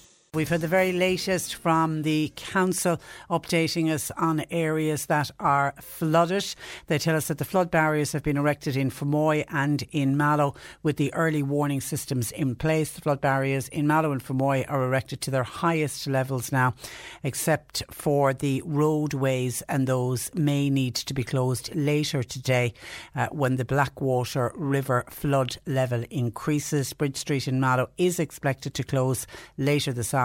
We've 0.33 0.47
had 0.47 0.61
the 0.61 0.67
very 0.69 0.93
latest 0.93 1.55
from 1.55 2.03
the 2.03 2.31
council 2.37 3.01
updating 3.29 3.91
us 3.91 4.11
on 4.11 4.45
areas 4.49 5.07
that 5.07 5.29
are 5.41 5.73
flooded. 5.81 6.55
They 6.87 6.99
tell 6.99 7.17
us 7.17 7.27
that 7.27 7.37
the 7.37 7.43
flood 7.43 7.69
barriers 7.69 8.13
have 8.13 8.23
been 8.23 8.37
erected 8.37 8.77
in 8.77 8.91
Fermoy 8.91 9.43
and 9.49 9.83
in 9.91 10.15
Mallow 10.15 10.55
with 10.83 10.95
the 10.95 11.13
early 11.13 11.43
warning 11.43 11.81
systems 11.81 12.31
in 12.31 12.55
place. 12.55 12.93
The 12.93 13.01
flood 13.01 13.19
barriers 13.19 13.67
in 13.67 13.87
Mallow 13.87 14.13
and 14.13 14.23
Fermoy 14.23 14.63
are 14.69 14.85
erected 14.85 15.19
to 15.19 15.31
their 15.31 15.43
highest 15.43 16.07
levels 16.07 16.49
now, 16.49 16.75
except 17.23 17.83
for 17.91 18.33
the 18.33 18.61
roadways, 18.65 19.63
and 19.63 19.85
those 19.85 20.31
may 20.33 20.69
need 20.69 20.95
to 20.95 21.13
be 21.13 21.25
closed 21.25 21.75
later 21.75 22.23
today 22.23 22.73
uh, 23.17 23.27
when 23.33 23.57
the 23.57 23.65
Blackwater 23.65 24.53
River 24.55 25.03
flood 25.09 25.57
level 25.65 26.05
increases. 26.09 26.93
Bridge 26.93 27.17
Street 27.17 27.49
in 27.49 27.59
Mallow 27.59 27.89
is 27.97 28.17
expected 28.17 28.73
to 28.75 28.83
close 28.83 29.27
later 29.57 29.91
this 29.91 30.13
afternoon. 30.13 30.20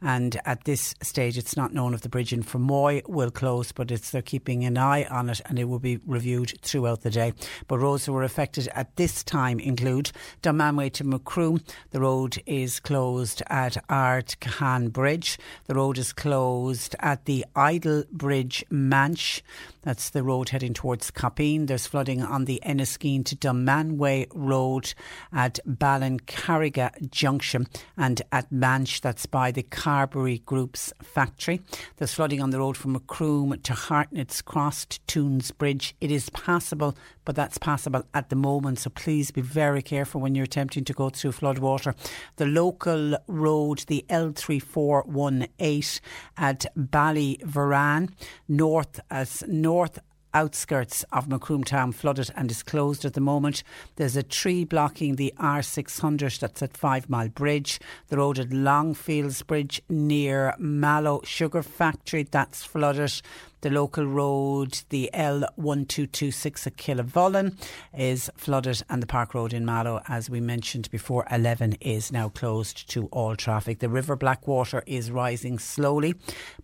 And 0.00 0.40
at 0.44 0.64
this 0.64 0.94
stage, 1.02 1.36
it's 1.36 1.56
not 1.56 1.72
known 1.72 1.94
if 1.94 2.02
the 2.02 2.08
bridge 2.08 2.32
in 2.32 2.42
Fermoy 2.42 3.06
will 3.08 3.30
close, 3.30 3.72
but 3.72 3.90
it's 3.90 4.10
they're 4.10 4.22
keeping 4.22 4.64
an 4.64 4.78
eye 4.78 5.04
on 5.04 5.30
it 5.30 5.40
and 5.46 5.58
it 5.58 5.64
will 5.64 5.78
be 5.78 5.98
reviewed 6.06 6.54
throughout 6.62 7.02
the 7.02 7.10
day. 7.10 7.32
But 7.68 7.78
roads 7.78 8.06
that 8.06 8.12
were 8.12 8.22
affected 8.22 8.68
at 8.74 8.96
this 8.96 9.22
time 9.24 9.60
include 9.60 10.12
Dunmanway 10.42 10.92
to 10.94 11.04
Macroom. 11.04 11.62
The 11.90 12.00
road 12.00 12.42
is 12.46 12.80
closed 12.80 13.42
at 13.48 13.76
Ard 13.88 14.38
Cahan 14.40 14.88
Bridge. 14.88 15.38
The 15.66 15.74
road 15.74 15.98
is 15.98 16.12
closed 16.12 16.96
at 17.00 17.24
the 17.24 17.44
Idle 17.54 18.04
Bridge 18.12 18.64
Manch. 18.70 19.42
That's 19.82 20.10
the 20.10 20.22
road 20.22 20.50
heading 20.50 20.74
towards 20.74 21.10
Coppeen. 21.10 21.66
There's 21.66 21.86
flooding 21.86 22.22
on 22.22 22.44
the 22.44 22.60
Enniskeane 22.66 23.24
to 23.24 23.36
Dunmanway 23.36 24.26
Road 24.34 24.92
at 25.32 25.58
Ballincarriga 25.66 27.10
Junction 27.10 27.66
and 27.96 28.20
at 28.30 28.50
Manch 28.50 29.00
That's 29.00 29.09
by 29.30 29.50
the 29.50 29.62
Carbery 29.62 30.44
Group's 30.44 30.92
factory. 31.02 31.60
There's 31.96 32.14
flooding 32.14 32.40
on 32.40 32.50
the 32.50 32.58
road 32.58 32.76
from 32.76 32.92
Macroom 32.92 33.60
to 33.62 33.72
Hartnett's 33.72 34.40
Cross 34.40 34.84
to 34.86 35.00
Toons 35.06 35.50
Bridge. 35.50 35.96
It 36.00 36.10
is 36.10 36.30
passable, 36.30 36.96
but 37.24 37.34
that's 37.34 37.58
passable 37.58 38.04
at 38.14 38.28
the 38.28 38.36
moment. 38.36 38.78
So 38.78 38.90
please 38.90 39.30
be 39.30 39.40
very 39.40 39.82
careful 39.82 40.20
when 40.20 40.34
you're 40.34 40.44
attempting 40.44 40.84
to 40.84 40.92
go 40.92 41.10
through 41.10 41.32
flood 41.32 41.58
water. 41.58 41.94
The 42.36 42.46
local 42.46 43.16
road, 43.26 43.84
the 43.88 44.04
L3418 44.08 46.00
at 46.36 46.66
Ballyveran, 46.76 48.12
north 48.48 49.00
as 49.10 49.42
north 49.48 49.98
outskirts 50.34 51.04
of 51.12 51.28
Macroom 51.28 51.64
Town 51.64 51.92
flooded 51.92 52.30
and 52.36 52.50
is 52.50 52.62
closed 52.62 53.04
at 53.04 53.14
the 53.14 53.20
moment. 53.20 53.62
There's 53.96 54.16
a 54.16 54.22
tree 54.22 54.64
blocking 54.64 55.16
the 55.16 55.32
R600 55.38 56.38
that's 56.38 56.62
at 56.62 56.76
Five 56.76 57.08
Mile 57.08 57.28
Bridge. 57.28 57.80
The 58.08 58.18
road 58.18 58.38
at 58.38 58.50
Longfields 58.50 59.46
Bridge 59.46 59.82
near 59.88 60.54
Mallow 60.58 61.20
Sugar 61.24 61.62
Factory 61.62 62.22
that's 62.22 62.64
flooded. 62.64 63.20
The 63.62 63.70
local 63.70 64.06
road, 64.06 64.80
the 64.88 65.10
L1226 65.12 66.66
at 66.66 66.76
Killavullen, 66.78 67.56
is 67.96 68.30
flooded, 68.34 68.82
and 68.88 69.02
the 69.02 69.06
Park 69.06 69.34
Road 69.34 69.52
in 69.52 69.66
Mallow, 69.66 70.00
as 70.08 70.30
we 70.30 70.40
mentioned 70.40 70.90
before, 70.90 71.26
11 71.30 71.74
is 71.80 72.10
now 72.10 72.30
closed 72.30 72.88
to 72.90 73.06
all 73.08 73.36
traffic. 73.36 73.80
The 73.80 73.90
River 73.90 74.16
Blackwater 74.16 74.82
is 74.86 75.10
rising 75.10 75.58
slowly, 75.58 76.14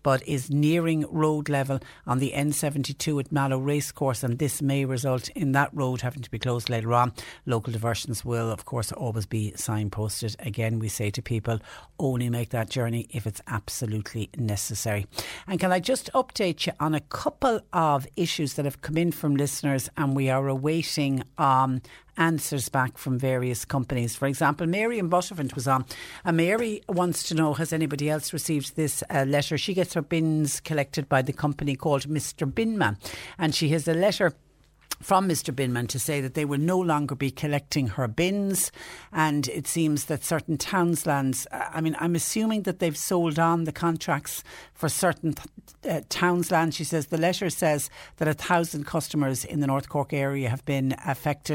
but 0.01 0.27
is 0.27 0.49
nearing 0.49 1.05
road 1.11 1.49
level 1.49 1.79
on 2.07 2.17
the 2.17 2.31
N72 2.35 3.19
at 3.19 3.31
Mallow 3.31 3.59
Racecourse, 3.59 4.23
and 4.23 4.39
this 4.39 4.59
may 4.59 4.83
result 4.83 5.29
in 5.29 5.51
that 5.51 5.69
road 5.73 6.01
having 6.01 6.23
to 6.23 6.31
be 6.31 6.39
closed 6.39 6.67
later 6.67 6.95
on. 6.95 7.13
Local 7.45 7.71
diversions 7.73 8.25
will, 8.25 8.49
of 8.49 8.65
course, 8.65 8.91
always 8.91 9.27
be 9.27 9.53
signposted. 9.55 10.35
Again, 10.43 10.79
we 10.79 10.89
say 10.89 11.11
to 11.11 11.21
people, 11.21 11.59
only 11.99 12.29
make 12.29 12.49
that 12.49 12.71
journey 12.71 13.07
if 13.11 13.27
it's 13.27 13.41
absolutely 13.45 14.31
necessary. 14.35 15.05
And 15.47 15.59
can 15.59 15.71
I 15.71 15.79
just 15.79 16.09
update 16.13 16.65
you 16.65 16.73
on 16.79 16.86
a 16.93 16.99
couple 16.99 17.61
of 17.73 18.07
issues 18.15 18.53
that 18.53 18.65
have 18.65 18.81
come 18.81 18.97
in 18.97 19.11
from 19.11 19.35
listeners, 19.35 19.89
and 19.97 20.15
we 20.15 20.29
are 20.29 20.47
awaiting 20.47 21.23
um, 21.37 21.81
answers 22.17 22.69
back 22.69 22.97
from 22.97 23.17
various 23.17 23.65
companies. 23.65 24.15
For 24.15 24.27
example, 24.27 24.67
Mary 24.67 24.99
in 24.99 25.09
Buttevant 25.09 25.55
was 25.55 25.67
on, 25.67 25.85
and 26.25 26.37
Mary 26.37 26.81
wants 26.89 27.23
to 27.29 27.35
know 27.35 27.53
has 27.53 27.71
anybody 27.73 28.09
else 28.09 28.33
received 28.33 28.75
this 28.75 29.03
uh, 29.09 29.25
letter? 29.27 29.57
She 29.57 29.73
gets 29.73 29.93
her 29.93 30.01
bins 30.01 30.59
collected 30.59 31.07
by 31.07 31.21
the 31.21 31.33
company 31.33 31.75
called 31.75 32.07
Mr. 32.07 32.51
Binman, 32.51 32.97
and 33.37 33.53
she 33.53 33.69
has 33.69 33.87
a 33.87 33.93
letter 33.93 34.33
from 35.01 35.27
Mr. 35.27 35.53
Binman 35.53 35.87
to 35.89 35.99
say 35.99 36.21
that 36.21 36.33
they 36.33 36.45
will 36.45 36.59
no 36.59 36.79
longer 36.79 37.15
be 37.15 37.31
collecting 37.31 37.87
her 37.87 38.07
bins. 38.07 38.71
And 39.11 39.47
it 39.49 39.67
seems 39.67 40.05
that 40.05 40.23
certain 40.23 40.57
townslands, 40.57 41.47
I 41.51 41.81
mean, 41.81 41.95
I'm 41.99 42.15
assuming 42.15 42.63
that 42.63 42.79
they've 42.79 42.97
sold 42.97 43.39
on 43.39 43.63
the 43.63 43.71
contracts 43.71 44.43
for 44.73 44.89
certain 44.89 45.35
uh, 45.87 46.01
townslands. 46.09 46.75
She 46.75 46.83
says 46.83 47.07
the 47.07 47.17
letter 47.17 47.49
says 47.49 47.89
that 48.17 48.27
a 48.27 48.33
thousand 48.33 48.85
customers 48.85 49.45
in 49.45 49.59
the 49.59 49.67
North 49.67 49.89
Cork 49.89 50.13
area 50.13 50.49
have 50.49 50.65
been 50.65 50.95
affected 51.05 51.47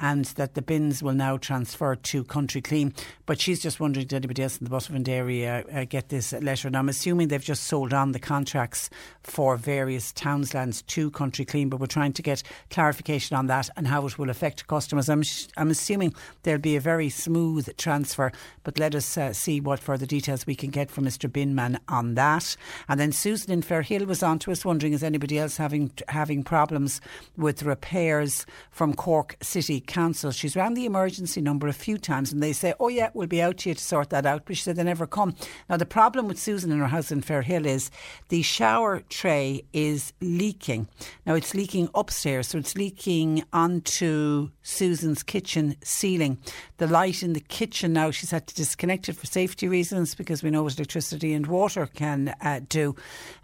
and 0.00 0.24
that 0.24 0.54
the 0.54 0.62
bins 0.62 1.02
will 1.02 1.14
now 1.14 1.36
transfer 1.36 1.94
to 1.94 2.24
Country 2.24 2.60
Clean. 2.60 2.92
But 3.26 3.40
she's 3.40 3.60
just 3.60 3.80
wondering 3.80 4.06
did 4.06 4.16
anybody 4.16 4.42
else 4.42 4.58
in 4.58 4.64
the 4.64 4.70
Buttevant 4.70 5.08
area 5.08 5.64
uh, 5.72 5.84
get 5.84 6.08
this 6.08 6.32
letter? 6.32 6.68
And 6.68 6.76
I'm 6.76 6.88
assuming 6.88 7.28
they've 7.28 7.42
just 7.42 7.64
sold 7.64 7.92
on 7.92 8.12
the 8.12 8.18
contracts 8.18 8.90
for 9.22 9.56
various 9.56 10.12
townslands 10.12 10.82
to 10.82 11.10
Country 11.10 11.44
Clean, 11.44 11.68
but 11.68 11.80
we're 11.80 11.86
trying 11.86 12.12
to 12.14 12.22
get 12.22 12.42
clarification 12.78 13.36
on 13.36 13.48
that 13.48 13.68
and 13.76 13.88
how 13.88 14.06
it 14.06 14.16
will 14.20 14.30
affect 14.30 14.68
customers. 14.68 15.08
I'm, 15.08 15.24
I'm 15.56 15.68
assuming 15.68 16.14
there'll 16.44 16.60
be 16.60 16.76
a 16.76 16.80
very 16.80 17.08
smooth 17.08 17.76
transfer, 17.76 18.30
but 18.62 18.78
let 18.78 18.94
us 18.94 19.18
uh, 19.18 19.32
see 19.32 19.60
what 19.60 19.80
further 19.80 20.06
details 20.06 20.46
we 20.46 20.54
can 20.54 20.70
get 20.70 20.88
from 20.88 21.04
Mr. 21.04 21.28
Binman 21.28 21.80
on 21.88 22.14
that. 22.14 22.56
And 22.88 23.00
then 23.00 23.10
Susan 23.10 23.50
in 23.50 23.62
Fairhill 23.62 24.06
was 24.06 24.22
on 24.22 24.38
to 24.38 24.52
us 24.52 24.64
wondering 24.64 24.92
is 24.92 25.02
anybody 25.02 25.40
else 25.40 25.56
having 25.56 25.90
having 26.06 26.44
problems 26.44 27.00
with 27.36 27.64
repairs 27.64 28.46
from 28.70 28.94
Cork 28.94 29.36
City 29.42 29.80
Council. 29.80 30.30
She's 30.30 30.54
rang 30.54 30.74
the 30.74 30.86
emergency 30.86 31.40
number 31.40 31.66
a 31.66 31.72
few 31.72 31.98
times 31.98 32.32
and 32.32 32.40
they 32.40 32.52
say, 32.52 32.74
oh 32.78 32.86
yeah, 32.86 33.10
we'll 33.12 33.26
be 33.26 33.42
out 33.42 33.56
to 33.58 33.70
you 33.70 33.74
to 33.74 33.82
sort 33.82 34.10
that 34.10 34.24
out. 34.24 34.42
But 34.44 34.56
she 34.56 34.62
said 34.62 34.76
they 34.76 34.84
never 34.84 35.08
come. 35.08 35.34
Now 35.68 35.78
the 35.78 35.84
problem 35.84 36.28
with 36.28 36.38
Susan 36.38 36.70
and 36.70 36.80
her 36.80 36.86
house 36.86 37.10
in 37.10 37.22
Fairhill 37.22 37.66
is 37.66 37.90
the 38.28 38.42
shower 38.42 39.02
tray 39.08 39.64
is 39.72 40.12
leaking. 40.20 40.86
Now 41.26 41.34
it's 41.34 41.54
leaking 41.56 41.88
upstairs, 41.92 42.46
so 42.46 42.58
leaking 42.76 43.44
onto 43.52 44.50
Susan's 44.62 45.22
kitchen 45.22 45.76
ceiling. 45.82 46.38
The 46.76 46.86
light 46.86 47.22
in 47.22 47.32
the 47.32 47.40
kitchen 47.40 47.92
now, 47.92 48.10
she's 48.10 48.30
had 48.30 48.46
to 48.46 48.54
disconnect 48.54 49.08
it 49.08 49.14
for 49.14 49.26
safety 49.26 49.68
reasons 49.68 50.14
because 50.14 50.42
we 50.42 50.50
know 50.50 50.62
what 50.62 50.76
electricity 50.76 51.32
and 51.32 51.46
water 51.46 51.86
can 51.86 52.34
uh, 52.40 52.60
do. 52.68 52.94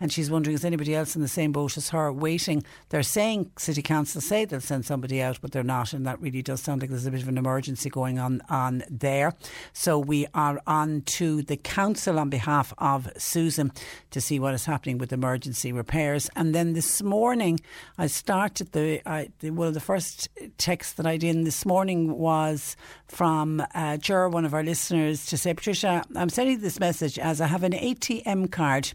And 0.00 0.12
she's 0.12 0.30
wondering, 0.30 0.54
is 0.54 0.64
anybody 0.64 0.94
else 0.94 1.16
in 1.16 1.22
the 1.22 1.28
same 1.28 1.52
boat 1.52 1.76
as 1.76 1.90
her 1.90 2.12
waiting? 2.12 2.62
They're 2.90 3.02
saying, 3.02 3.50
City 3.56 3.82
Council 3.82 4.20
say 4.20 4.44
they'll 4.44 4.60
send 4.60 4.84
somebody 4.84 5.22
out, 5.22 5.38
but 5.40 5.52
they're 5.52 5.62
not. 5.62 5.92
And 5.92 6.06
that 6.06 6.20
really 6.20 6.42
does 6.42 6.60
sound 6.60 6.82
like 6.82 6.90
there's 6.90 7.06
a 7.06 7.10
bit 7.10 7.22
of 7.22 7.28
an 7.28 7.38
emergency 7.38 7.90
going 7.90 8.18
on, 8.18 8.42
on 8.48 8.84
there. 8.90 9.34
So 9.72 9.98
we 9.98 10.26
are 10.34 10.60
on 10.66 11.02
to 11.02 11.42
the 11.42 11.56
council 11.56 12.18
on 12.18 12.30
behalf 12.30 12.72
of 12.78 13.08
Susan 13.16 13.72
to 14.10 14.20
see 14.20 14.38
what 14.38 14.54
is 14.54 14.66
happening 14.66 14.98
with 14.98 15.12
emergency 15.12 15.72
repairs. 15.72 16.30
And 16.36 16.54
then 16.54 16.72
this 16.74 17.02
morning, 17.02 17.60
I 17.98 18.06
started 18.06 18.72
the, 18.72 19.00
I, 19.14 19.28
the 19.40 19.50
well, 19.50 19.72
the 19.72 19.80
first 19.80 20.28
text 20.58 20.96
that 20.96 21.06
I 21.06 21.16
did 21.16 21.44
this 21.44 21.64
morning 21.64 22.18
was 22.18 22.76
from 23.06 23.62
uh, 23.74 23.96
Jer, 23.96 24.28
one 24.28 24.44
of 24.44 24.52
our 24.54 24.62
listeners, 24.62 25.26
to 25.26 25.36
say, 25.36 25.54
Patricia, 25.54 26.04
I'm 26.16 26.28
sending 26.28 26.60
this 26.60 26.80
message 26.80 27.18
as 27.18 27.40
I 27.40 27.46
have 27.46 27.62
an 27.62 27.72
ATM 27.72 28.50
card 28.50 28.92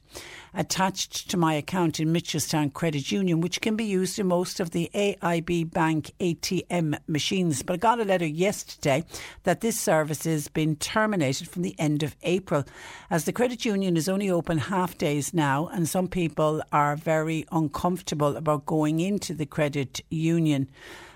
attached 0.54 1.30
to 1.30 1.38
my 1.38 1.54
account 1.54 2.00
in 2.00 2.14
Mitchelstown 2.14 2.74
Credit 2.74 3.12
Union, 3.12 3.41
which 3.41 3.62
can 3.62 3.76
be 3.76 3.86
used 3.86 4.20
in 4.20 4.28
most 4.28 4.60
of 4.60 4.72
the 4.72 4.89
AIB 4.93 5.72
Bank 5.72 6.12
ATM 6.20 6.97
machines. 7.08 7.64
But 7.64 7.74
I 7.74 7.78
got 7.78 8.00
a 8.00 8.06
letter 8.06 8.26
yesterday 8.26 9.04
that 9.43 9.62
this 9.62 9.80
service 9.80 10.24
has 10.26 10.47
been 10.47 10.76
terminated 10.76 11.50
from 11.50 11.62
the 11.62 11.76
end 11.80 12.04
of 12.04 12.16
April, 12.24 12.66
as 13.10 13.26
the 13.26 13.34
credit 13.34 13.66
union 13.66 13.97
is 13.97 14.10
only 14.10 14.30
open 14.30 14.58
half 14.58 14.97
days 14.97 15.34
now, 15.34 15.68
and 15.68 15.88
some 15.88 16.08
people 16.08 16.62
are 16.72 16.95
very 16.95 17.45
uncomfortable 17.52 18.36
about 18.36 18.66
going 18.66 19.00
into 19.00 19.34
the 19.34 19.45
credit 19.45 20.02
union. 20.10 20.68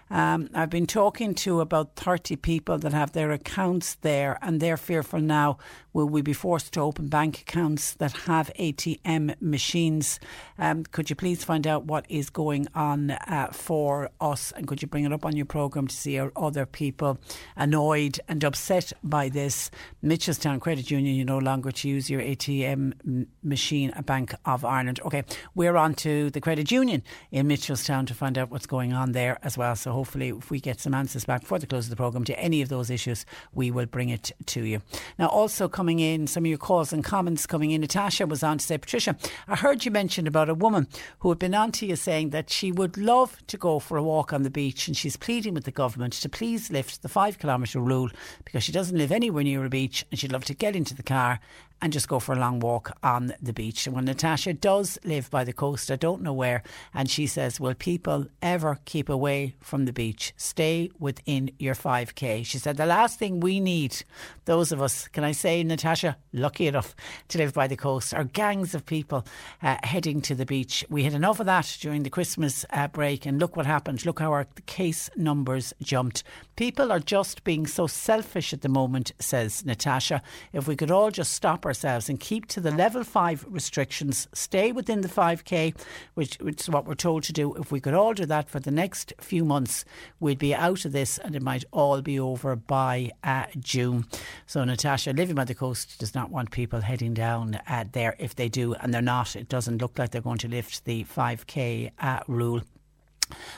Um, 0.09 0.49
I've 0.53 0.69
been 0.69 0.87
talking 0.87 1.33
to 1.35 1.61
about 1.61 1.95
30 1.95 2.35
people 2.37 2.77
that 2.79 2.93
have 2.93 3.13
their 3.13 3.31
accounts 3.31 3.95
there, 3.95 4.37
and 4.41 4.59
they're 4.59 4.77
fearful 4.77 5.19
now 5.19 5.57
will 5.93 6.09
we 6.09 6.21
be 6.21 6.33
forced 6.33 6.73
to 6.73 6.81
open 6.81 7.07
bank 7.07 7.41
accounts 7.41 7.93
that 7.93 8.11
have 8.11 8.51
ATM 8.59 9.35
machines? 9.39 10.19
Um, 10.57 10.83
could 10.83 11.09
you 11.09 11.15
please 11.15 11.43
find 11.43 11.67
out 11.67 11.85
what 11.85 12.05
is 12.09 12.29
going 12.29 12.67
on 12.73 13.11
uh, 13.11 13.49
for 13.51 14.09
us 14.19 14.51
and 14.53 14.67
could 14.67 14.81
you 14.81 14.87
bring 14.87 15.05
it 15.05 15.13
up 15.13 15.25
on 15.25 15.35
your 15.35 15.45
programme 15.45 15.87
to 15.87 15.95
see 15.95 16.19
other 16.35 16.65
people 16.65 17.19
annoyed 17.55 18.19
and 18.27 18.43
upset 18.43 18.91
by 19.03 19.29
this? 19.29 19.69
Mitchelstown 20.03 20.59
Credit 20.59 20.89
Union, 20.89 21.15
you 21.15 21.23
no 21.23 21.37
longer 21.37 21.71
to 21.71 21.87
use 21.87 22.09
your 22.09 22.21
ATM 22.21 22.93
m- 23.05 23.27
machine 23.43 23.91
at 23.91 24.05
Bank 24.05 24.33
of 24.45 24.65
Ireland. 24.65 24.99
Okay, 25.05 25.23
we're 25.53 25.77
on 25.77 25.93
to 25.95 26.31
the 26.31 26.41
credit 26.41 26.71
union 26.71 27.03
in 27.31 27.47
Mitchelstown 27.47 28.07
to 28.07 28.13
find 28.13 28.37
out 28.37 28.49
what's 28.49 28.65
going 28.65 28.93
on 28.93 29.11
there 29.11 29.37
as 29.43 29.57
well. 29.57 29.75
So 29.75 29.91
hopefully, 29.93 30.29
if 30.29 30.51
we 30.51 30.59
get 30.59 30.79
some 30.79 30.93
answers 30.93 31.25
back 31.25 31.41
before 31.41 31.59
the 31.59 31.67
close 31.67 31.85
of 31.85 31.89
the 31.89 31.95
programme 31.95 32.23
to 32.25 32.39
any 32.39 32.61
of 32.61 32.69
those 32.69 32.89
issues, 32.89 33.25
we 33.53 33.71
will 33.71 33.85
bring 33.85 34.09
it 34.09 34.31
to 34.47 34.63
you. 34.63 34.81
Now, 35.17 35.27
also 35.27 35.69
coming 35.69 35.99
in, 35.99 36.27
some 36.27 36.43
of 36.43 36.49
your 36.49 36.57
calls 36.57 36.91
and 36.91 37.03
comments 37.03 37.45
coming 37.45 37.71
in. 37.71 37.81
Natasha 37.81 38.25
was 38.25 38.43
on 38.43 38.57
to 38.57 38.65
say, 38.65 38.77
Patricia, 38.77 39.15
I 39.47 39.55
heard 39.55 39.85
you 39.85 39.91
mention 39.91 40.27
about 40.27 40.49
a 40.49 40.53
woman 40.53 40.87
who 41.19 41.29
had 41.29 41.39
been 41.39 41.55
on 41.55 41.71
to 41.73 41.85
you 41.85 41.95
saying 41.95 42.31
that 42.31 42.49
she 42.49 42.71
would 42.71 42.97
love 42.97 43.45
to 43.47 43.57
go 43.57 43.79
for 43.79 43.97
a 43.97 44.03
walk 44.03 44.33
on 44.33 44.43
the 44.43 44.49
beach 44.49 44.87
and 44.87 44.97
she's 44.97 45.17
pleading 45.17 45.53
with 45.53 45.65
the 45.65 45.71
government 45.71 46.13
to 46.13 46.29
please 46.29 46.71
lift 46.71 47.01
the 47.01 47.09
five 47.09 47.39
kilometre 47.39 47.79
rule 47.79 48.09
because 48.45 48.63
she 48.63 48.71
doesn't 48.71 48.97
live 48.97 49.11
anywhere 49.11 49.43
near 49.43 49.65
a 49.65 49.69
beach 49.69 50.05
and 50.11 50.19
she'd 50.19 50.31
love 50.31 50.45
to 50.45 50.53
get 50.53 50.75
into 50.75 50.95
the 50.95 51.03
car 51.03 51.39
and 51.83 51.91
just 51.91 52.07
go 52.07 52.17
for 52.17 52.31
a 52.31 52.39
long 52.39 52.61
walk 52.61 52.97
on 53.03 53.33
the 53.41 53.51
beach. 53.51 53.85
And 53.85 53.93
when 53.93 54.05
Natasha 54.05 54.53
does 54.53 54.97
live 55.03 55.29
by 55.29 55.43
the 55.43 55.51
coast, 55.51 55.91
I 55.91 55.97
don't 55.97 56.21
know 56.21 56.31
where, 56.31 56.63
and 56.93 57.09
she 57.09 57.27
says, 57.27 57.59
Will 57.59 57.73
people 57.73 58.27
ever 58.41 58.79
keep 58.85 59.09
away 59.09 59.55
from 59.59 59.83
the 59.83 59.91
beach? 59.91 60.33
Stay 60.37 60.91
within 60.97 61.51
your 61.59 61.75
5k. 61.75 62.45
She 62.45 62.57
said, 62.57 62.77
The 62.77 62.85
last 62.85 63.19
thing 63.19 63.41
we 63.41 63.59
need, 63.59 64.05
those 64.45 64.71
of 64.71 64.81
us, 64.81 65.09
can 65.09 65.25
I 65.25 65.33
say, 65.33 65.61
Natasha, 65.61 66.15
lucky 66.31 66.67
enough 66.67 66.95
to 67.27 67.37
live 67.37 67.53
by 67.53 67.67
the 67.67 67.75
coast, 67.75 68.13
are 68.13 68.23
gangs 68.23 68.73
of 68.73 68.85
people 68.85 69.25
uh, 69.61 69.75
heading 69.83 70.21
to 70.21 70.35
the 70.35 70.45
beach. 70.45 70.85
We 70.89 71.03
had 71.03 71.13
enough 71.13 71.41
of 71.41 71.47
that 71.47 71.77
during 71.81 72.03
the 72.03 72.09
Christmas 72.09 72.63
uh, 72.69 72.87
break, 72.87 73.25
and 73.25 73.39
look 73.39 73.57
what 73.57 73.65
happened. 73.65 74.05
Look 74.05 74.21
how 74.21 74.31
our 74.31 74.47
case 74.67 75.09
numbers 75.17 75.73
jumped. 75.81 76.23
People 76.55 76.93
are 76.93 76.99
just 76.99 77.43
being 77.43 77.67
so 77.67 77.87
selfish 77.87 78.53
at 78.53 78.61
the 78.61 78.69
moment, 78.69 79.11
says 79.19 79.65
Natasha. 79.65 80.21
If 80.53 80.65
we 80.65 80.77
could 80.77 80.89
all 80.89 81.11
just 81.11 81.33
stop 81.33 81.65
our 81.65 81.72
ourselves 81.73 82.07
and 82.07 82.19
keep 82.19 82.45
to 82.45 82.61
the 82.61 82.69
level 82.69 83.03
five 83.03 83.43
restrictions, 83.49 84.27
stay 84.31 84.71
within 84.71 85.01
the 85.01 85.07
5K, 85.07 85.75
which, 86.13 86.35
which 86.35 86.61
is 86.61 86.69
what 86.69 86.85
we're 86.85 86.93
told 86.93 87.23
to 87.23 87.33
do. 87.33 87.55
If 87.55 87.71
we 87.71 87.79
could 87.79 87.95
all 87.95 88.13
do 88.13 88.27
that 88.27 88.47
for 88.47 88.59
the 88.59 88.69
next 88.69 89.11
few 89.19 89.43
months, 89.43 89.85
we'd 90.19 90.37
be 90.37 90.53
out 90.53 90.85
of 90.85 90.91
this 90.91 91.17
and 91.17 91.35
it 91.35 91.41
might 91.41 91.65
all 91.71 92.01
be 92.03 92.19
over 92.19 92.55
by 92.55 93.09
uh, 93.23 93.45
June. 93.59 94.05
So, 94.45 94.63
Natasha, 94.63 95.13
living 95.13 95.35
by 95.35 95.45
the 95.45 95.55
coast, 95.55 95.97
does 95.97 96.13
not 96.13 96.29
want 96.29 96.51
people 96.51 96.81
heading 96.81 97.15
down 97.15 97.59
uh, 97.67 97.85
there. 97.91 98.15
If 98.19 98.35
they 98.35 98.49
do, 98.49 98.75
and 98.75 98.93
they're 98.93 99.01
not, 99.01 99.35
it 99.35 99.49
doesn't 99.49 99.81
look 99.81 99.97
like 99.97 100.11
they're 100.11 100.21
going 100.21 100.37
to 100.39 100.47
lift 100.47 100.85
the 100.85 101.05
5K 101.05 101.91
uh, 101.99 102.19
rule. 102.27 102.61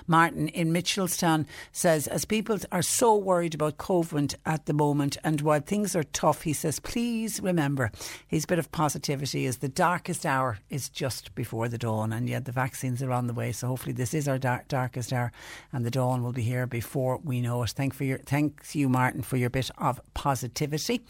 Martin 0.08 0.48
in 0.50 0.72
Mitchelstown 0.72 1.46
says, 1.72 2.08
as 2.08 2.26
people 2.26 2.58
are 2.72 2.82
so 2.82 3.16
worried 3.16 3.56
about 3.56 3.78
COVID 3.78 4.36
at 4.46 4.66
the 4.66 4.74
moment, 4.74 5.18
and 5.24 5.42
while 5.42 5.60
things 5.60 5.96
are 5.96 6.04
tough, 6.04 6.44
he 6.44 6.54
says, 6.54 6.80
please 6.80 7.42
remember 7.42 7.92
his 8.28 8.46
bit 8.46 8.60
of 8.60 8.72
positivity 8.72 9.46
is 9.46 9.58
the 9.58 9.70
darkest 9.70 10.26
hour 10.26 10.60
is 10.70 10.90
just 10.90 11.34
before 11.36 11.68
the 11.68 11.78
dawn, 11.78 12.14
and 12.14 12.30
yet 12.30 12.46
the 12.46 12.52
vaccines 12.52 13.02
are 13.02 13.12
on 13.12 13.28
the 13.28 13.34
way. 13.34 13.52
So 13.52 13.68
hopefully 13.68 13.94
this 13.94 14.14
is 14.14 14.28
our 14.28 14.38
dark, 14.38 14.68
darkest 14.68 15.12
hour, 15.12 15.32
and 15.74 15.86
the 15.86 15.92
dawn 15.92 16.24
will 16.24 16.34
be 16.34 16.44
here 16.44 16.68
before 16.68 17.20
we 17.24 17.42
know 17.42 17.64
it. 17.64 17.72
Thank 17.72 17.94
for 17.94 18.04
your 18.04 18.20
thanks 18.20 18.76
you, 18.76 18.90
Martin, 18.90 19.22
for 19.22 19.38
your 19.38 19.50
bit 19.50 19.72
of 19.78 20.00
positivity 20.14 21.02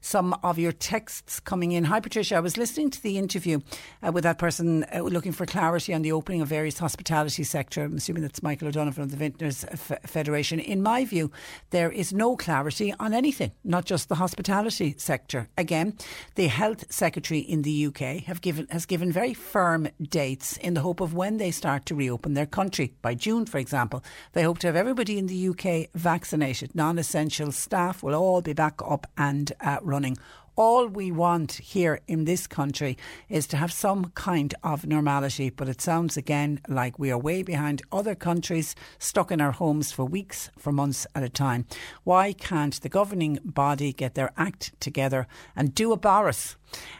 some 0.00 0.34
of 0.42 0.58
your 0.58 0.72
texts 0.72 1.40
coming 1.40 1.72
in. 1.72 1.84
Hi, 1.84 2.00
Patricia. 2.00 2.36
I 2.36 2.40
was 2.40 2.56
listening 2.56 2.90
to 2.90 3.02
the 3.02 3.18
interview 3.18 3.60
uh, 4.02 4.12
with 4.12 4.24
that 4.24 4.38
person 4.38 4.84
uh, 4.94 5.00
looking 5.00 5.32
for 5.32 5.46
clarity 5.46 5.92
on 5.94 6.02
the 6.02 6.12
opening 6.12 6.40
of 6.40 6.48
various 6.48 6.78
hospitality 6.78 7.44
sector. 7.44 7.84
I'm 7.84 7.96
assuming 7.96 8.22
that's 8.22 8.42
Michael 8.42 8.68
O'Donovan 8.68 9.04
of 9.04 9.10
the 9.10 9.16
Vintners 9.16 9.64
F- 9.64 10.00
Federation. 10.06 10.58
In 10.58 10.82
my 10.82 11.04
view, 11.04 11.30
there 11.70 11.90
is 11.90 12.12
no 12.12 12.36
clarity 12.36 12.94
on 12.98 13.12
anything, 13.12 13.52
not 13.64 13.84
just 13.84 14.08
the 14.08 14.16
hospitality 14.16 14.94
sector. 14.98 15.48
Again, 15.58 15.96
the 16.34 16.48
health 16.48 16.92
secretary 16.92 17.40
in 17.40 17.62
the 17.62 17.86
UK 17.86 18.24
have 18.24 18.40
given 18.40 18.66
has 18.70 18.86
given 18.86 19.12
very 19.12 19.34
firm 19.34 19.88
dates 20.00 20.56
in 20.58 20.74
the 20.74 20.80
hope 20.80 21.00
of 21.00 21.14
when 21.14 21.36
they 21.36 21.50
start 21.50 21.86
to 21.86 21.94
reopen 21.94 22.34
their 22.34 22.46
country. 22.46 22.94
By 23.02 23.14
June, 23.14 23.46
for 23.46 23.58
example, 23.58 24.02
they 24.32 24.42
hope 24.42 24.58
to 24.60 24.66
have 24.66 24.76
everybody 24.76 25.18
in 25.18 25.26
the 25.26 25.48
UK 25.48 25.90
vaccinated. 25.94 26.74
Non-essential 26.74 27.52
staff 27.52 28.02
will 28.02 28.14
all 28.14 28.40
be 28.40 28.52
back 28.52 28.80
up 28.84 29.06
and 29.16 29.52
uh, 29.60 29.78
running. 29.90 30.16
All 30.56 30.88
we 30.88 31.10
want 31.10 31.52
here 31.52 32.00
in 32.06 32.24
this 32.24 32.46
country 32.46 32.98
is 33.28 33.46
to 33.46 33.56
have 33.56 33.72
some 33.72 34.06
kind 34.14 34.54
of 34.62 34.86
normality, 34.86 35.48
but 35.48 35.68
it 35.68 35.80
sounds 35.80 36.16
again 36.16 36.60
like 36.68 36.98
we 36.98 37.10
are 37.10 37.18
way 37.18 37.42
behind 37.42 37.82
other 37.90 38.14
countries, 38.14 38.74
stuck 38.98 39.30
in 39.30 39.40
our 39.40 39.52
homes 39.52 39.90
for 39.92 40.04
weeks, 40.04 40.50
for 40.58 40.72
months 40.72 41.06
at 41.14 41.22
a 41.22 41.28
time. 41.28 41.66
Why 42.04 42.32
can't 42.32 42.78
the 42.80 42.88
governing 42.88 43.38
body 43.44 43.92
get 43.92 44.14
their 44.14 44.32
act 44.36 44.78
together 44.80 45.26
and 45.56 45.74
do 45.74 45.92
a 45.92 45.96
Boris? 45.96 46.56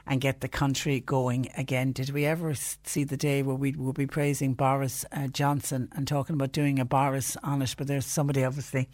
and 0.06 0.20
get 0.20 0.40
the 0.40 0.48
country 0.48 0.98
going 0.98 1.48
again. 1.56 1.92
Did 1.92 2.10
we 2.10 2.24
ever 2.26 2.54
see 2.54 3.04
the 3.04 3.16
day 3.16 3.42
where 3.42 3.54
we 3.54 3.70
would 3.72 3.94
be 3.94 4.06
praising 4.06 4.54
Boris 4.54 5.04
uh, 5.12 5.28
Johnson 5.28 5.88
and 5.92 6.08
talking 6.08 6.34
about 6.34 6.50
doing 6.50 6.80
a 6.80 6.84
Boris 6.84 7.36
on 7.44 7.62
it? 7.62 7.74
But 7.78 7.86
there's 7.86 8.06
somebody 8.06 8.44
obviously 8.44 8.88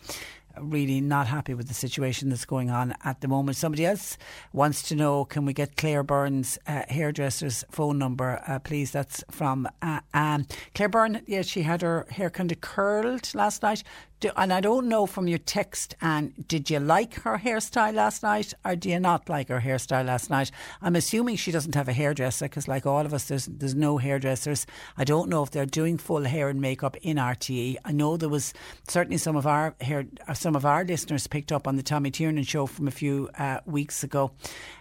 really 0.61 1.00
not 1.00 1.26
happy 1.26 1.54
with 1.54 1.68
the 1.68 1.74
situation 1.74 2.28
that's 2.28 2.44
going 2.44 2.70
on 2.70 2.94
at 3.04 3.20
the 3.20 3.28
moment. 3.28 3.57
Somebody 3.57 3.86
else 3.86 4.18
wants 4.52 4.82
to 4.88 4.94
know 4.94 5.24
can 5.24 5.44
we 5.44 5.52
get 5.52 5.76
Claire 5.76 6.02
Byrne's 6.02 6.59
uh, 6.66 6.82
hairdresser's 6.88 7.64
phone 7.70 7.98
number, 7.98 8.42
uh, 8.46 8.59
please? 8.59 8.90
That's 8.90 9.22
from 9.30 9.68
uh, 9.82 10.00
Anne. 10.14 10.46
Claire 10.74 10.88
Byrne, 10.88 11.22
yeah, 11.26 11.42
she 11.42 11.62
had 11.62 11.82
her 11.82 12.07
hair 12.11 12.30
kind 12.30 12.50
of 12.52 12.61
curled 12.61 13.34
last 13.34 13.62
night. 13.62 13.82
Do, 14.18 14.30
and 14.34 14.50
I 14.50 14.62
don't 14.62 14.88
know 14.88 15.04
from 15.04 15.28
your 15.28 15.38
text, 15.38 15.94
Anne, 16.00 16.32
did 16.48 16.70
you 16.70 16.80
like 16.80 17.14
her 17.20 17.36
hairstyle 17.36 17.92
last 17.92 18.22
night 18.22 18.54
or 18.64 18.74
do 18.74 18.88
you 18.88 18.98
not 18.98 19.28
like 19.28 19.48
her 19.48 19.60
hairstyle 19.60 20.06
last 20.06 20.30
night? 20.30 20.50
I'm 20.80 20.96
assuming 20.96 21.36
she 21.36 21.52
doesn't 21.52 21.74
have 21.74 21.86
a 21.86 21.92
hairdresser 21.92 22.46
because, 22.46 22.66
like 22.66 22.86
all 22.86 23.04
of 23.04 23.12
us, 23.12 23.24
there's, 23.28 23.44
there's 23.44 23.74
no 23.74 23.98
hairdressers. 23.98 24.66
I 24.96 25.04
don't 25.04 25.28
know 25.28 25.42
if 25.42 25.50
they're 25.50 25.66
doing 25.66 25.98
full 25.98 26.24
hair 26.24 26.48
and 26.48 26.62
makeup 26.62 26.96
in 27.02 27.18
RTE. 27.18 27.76
I 27.84 27.92
know 27.92 28.16
there 28.16 28.30
was 28.30 28.54
certainly 28.88 29.18
some 29.18 29.36
of 29.36 29.46
our 29.46 29.74
hair, 29.82 30.06
uh, 30.26 30.32
some 30.32 30.56
of 30.56 30.64
our 30.64 30.82
listeners 30.82 31.26
picked 31.26 31.52
up 31.52 31.68
on 31.68 31.76
the 31.76 31.82
Tommy 31.82 32.10
Tiernan 32.10 32.44
show 32.44 32.64
from 32.64 32.88
a 32.88 32.92
few 32.92 33.28
uh, 33.38 33.60
weeks 33.66 34.02
ago 34.02 34.30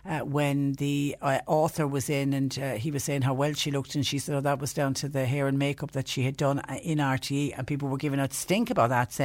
uh, 0.05 0.19
when 0.19 0.73
the 0.73 1.17
uh, 1.21 1.39
author 1.45 1.85
was 1.85 2.09
in 2.09 2.31
and 2.31 2.57
uh, 2.57 2.73
he 2.75 2.89
was 2.89 3.03
saying 3.03 3.23
how 3.23 3.33
well 3.33 3.53
she 3.53 3.69
looked, 3.69 3.95
and 3.95 4.05
she 4.05 4.17
said, 4.17 4.35
"Oh, 4.35 4.41
that 4.41 4.59
was 4.59 4.73
down 4.73 4.93
to 4.95 5.09
the 5.09 5.25
hair 5.25 5.47
and 5.47 5.59
makeup 5.59 5.91
that 5.91 6.07
she 6.07 6.23
had 6.23 6.37
done 6.37 6.59
uh, 6.59 6.77
in 6.81 6.99
RTE," 6.99 7.53
and 7.57 7.67
people 7.67 7.89
were 7.89 7.97
giving 7.97 8.19
out 8.19 8.31
stink 8.31 8.69
about 8.69 8.89
that, 8.89 9.11
saying 9.11 9.24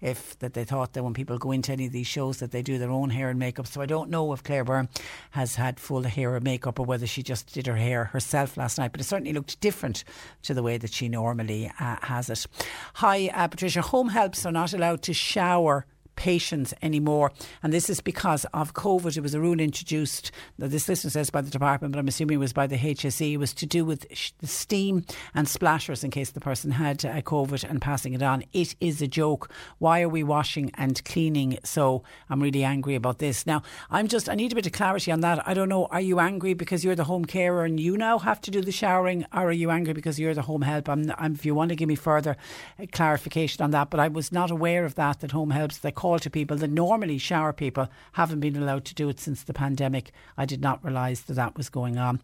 if 0.00 0.38
that 0.40 0.54
they 0.54 0.64
thought 0.64 0.92
that 0.92 1.04
when 1.04 1.14
people 1.14 1.38
go 1.38 1.52
into 1.52 1.72
any 1.72 1.86
of 1.86 1.92
these 1.92 2.06
shows 2.06 2.38
that 2.38 2.50
they 2.50 2.62
do 2.62 2.78
their 2.78 2.90
own 2.90 3.10
hair 3.10 3.30
and 3.30 3.38
makeup. 3.38 3.66
So 3.66 3.80
I 3.80 3.86
don't 3.86 4.10
know 4.10 4.32
if 4.32 4.42
Claire 4.42 4.64
Byrne 4.64 4.88
has 5.30 5.54
had 5.54 5.78
full 5.78 6.02
hair 6.02 6.34
or 6.34 6.40
makeup 6.40 6.78
or 6.78 6.86
whether 6.86 7.06
she 7.06 7.22
just 7.22 7.52
did 7.54 7.66
her 7.66 7.76
hair 7.76 8.06
herself 8.06 8.56
last 8.56 8.78
night, 8.78 8.92
but 8.92 9.00
it 9.00 9.04
certainly 9.04 9.32
looked 9.32 9.60
different 9.60 10.04
to 10.42 10.54
the 10.54 10.62
way 10.62 10.76
that 10.78 10.92
she 10.92 11.08
normally 11.08 11.70
uh, 11.78 11.96
has 12.02 12.28
it. 12.30 12.46
Hi, 12.94 13.28
uh, 13.28 13.48
Patricia. 13.48 13.82
Home 13.82 14.08
helps 14.08 14.44
are 14.44 14.52
not 14.52 14.72
allowed 14.72 15.02
to 15.02 15.14
shower 15.14 15.86
patients 16.16 16.74
anymore. 16.82 17.32
And 17.62 17.72
this 17.72 17.88
is 17.90 18.00
because 18.00 18.44
of 18.54 18.74
COVID. 18.74 19.16
It 19.16 19.20
was 19.20 19.34
a 19.34 19.40
rule 19.40 19.60
introduced, 19.60 20.30
this 20.58 20.88
listener 20.88 21.10
says 21.10 21.30
by 21.30 21.40
the 21.40 21.50
department, 21.50 21.92
but 21.92 21.98
I'm 21.98 22.08
assuming 22.08 22.36
it 22.36 22.38
was 22.38 22.52
by 22.52 22.66
the 22.66 22.76
HSE, 22.76 23.32
it 23.32 23.36
was 23.36 23.54
to 23.54 23.66
do 23.66 23.84
with 23.84 24.06
the 24.38 24.46
steam 24.46 25.04
and 25.34 25.46
splatters 25.46 26.04
in 26.04 26.10
case 26.10 26.30
the 26.30 26.40
person 26.40 26.70
had 26.70 27.04
uh, 27.04 27.20
COVID 27.22 27.68
and 27.68 27.80
passing 27.80 28.14
it 28.14 28.22
on. 28.22 28.44
It 28.52 28.74
is 28.80 29.02
a 29.02 29.06
joke. 29.06 29.50
Why 29.78 30.02
are 30.02 30.08
we 30.08 30.22
washing 30.22 30.70
and 30.74 31.02
cleaning? 31.04 31.58
So 31.64 32.02
I'm 32.30 32.42
really 32.42 32.64
angry 32.64 32.94
about 32.94 33.18
this. 33.18 33.46
Now, 33.46 33.62
I'm 33.90 34.08
just, 34.08 34.28
I 34.28 34.34
need 34.34 34.52
a 34.52 34.54
bit 34.54 34.66
of 34.66 34.72
clarity 34.72 35.12
on 35.12 35.20
that. 35.20 35.46
I 35.46 35.54
don't 35.54 35.68
know, 35.68 35.86
are 35.86 36.00
you 36.00 36.20
angry 36.20 36.54
because 36.54 36.84
you're 36.84 36.94
the 36.94 37.04
home 37.04 37.24
carer 37.24 37.64
and 37.64 37.78
you 37.78 37.96
now 37.96 38.18
have 38.18 38.40
to 38.42 38.50
do 38.50 38.60
the 38.60 38.72
showering, 38.72 39.24
or 39.32 39.48
are 39.48 39.52
you 39.52 39.70
angry 39.70 39.92
because 39.92 40.18
you're 40.18 40.34
the 40.34 40.42
home 40.42 40.62
help? 40.62 40.88
I'm, 40.88 41.12
I'm, 41.18 41.34
if 41.34 41.44
you 41.44 41.54
want 41.54 41.70
to 41.70 41.76
give 41.76 41.88
me 41.88 41.94
further 41.94 42.36
uh, 42.78 42.86
clarification 42.92 43.62
on 43.62 43.70
that, 43.72 43.90
but 43.90 44.00
I 44.00 44.08
was 44.08 44.32
not 44.32 44.50
aware 44.50 44.84
of 44.84 44.94
that, 44.96 45.20
that 45.20 45.32
home 45.32 45.50
helps, 45.50 45.78
they 45.78 45.92
call 46.02 46.18
to 46.18 46.28
people 46.28 46.56
that 46.56 46.68
normally 46.68 47.16
shower 47.16 47.52
people 47.52 47.88
haven't 48.14 48.40
been 48.40 48.56
allowed 48.56 48.84
to 48.84 48.92
do 48.92 49.08
it 49.08 49.20
since 49.20 49.44
the 49.44 49.54
pandemic. 49.54 50.10
I 50.36 50.44
did 50.44 50.60
not 50.60 50.84
realise 50.84 51.20
that 51.20 51.34
that 51.34 51.56
was 51.56 51.68
going 51.68 51.96
on. 51.96 52.20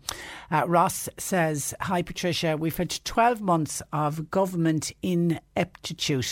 Uh, 0.51 0.64
Ross 0.66 1.09
says, 1.16 1.74
Hi 1.83 2.03
Patricia, 2.03 2.57
we've 2.57 2.76
had 2.76 2.99
12 3.05 3.41
months 3.41 3.81
of 3.93 4.33
government 4.33 4.91
ineptitude 5.01 6.26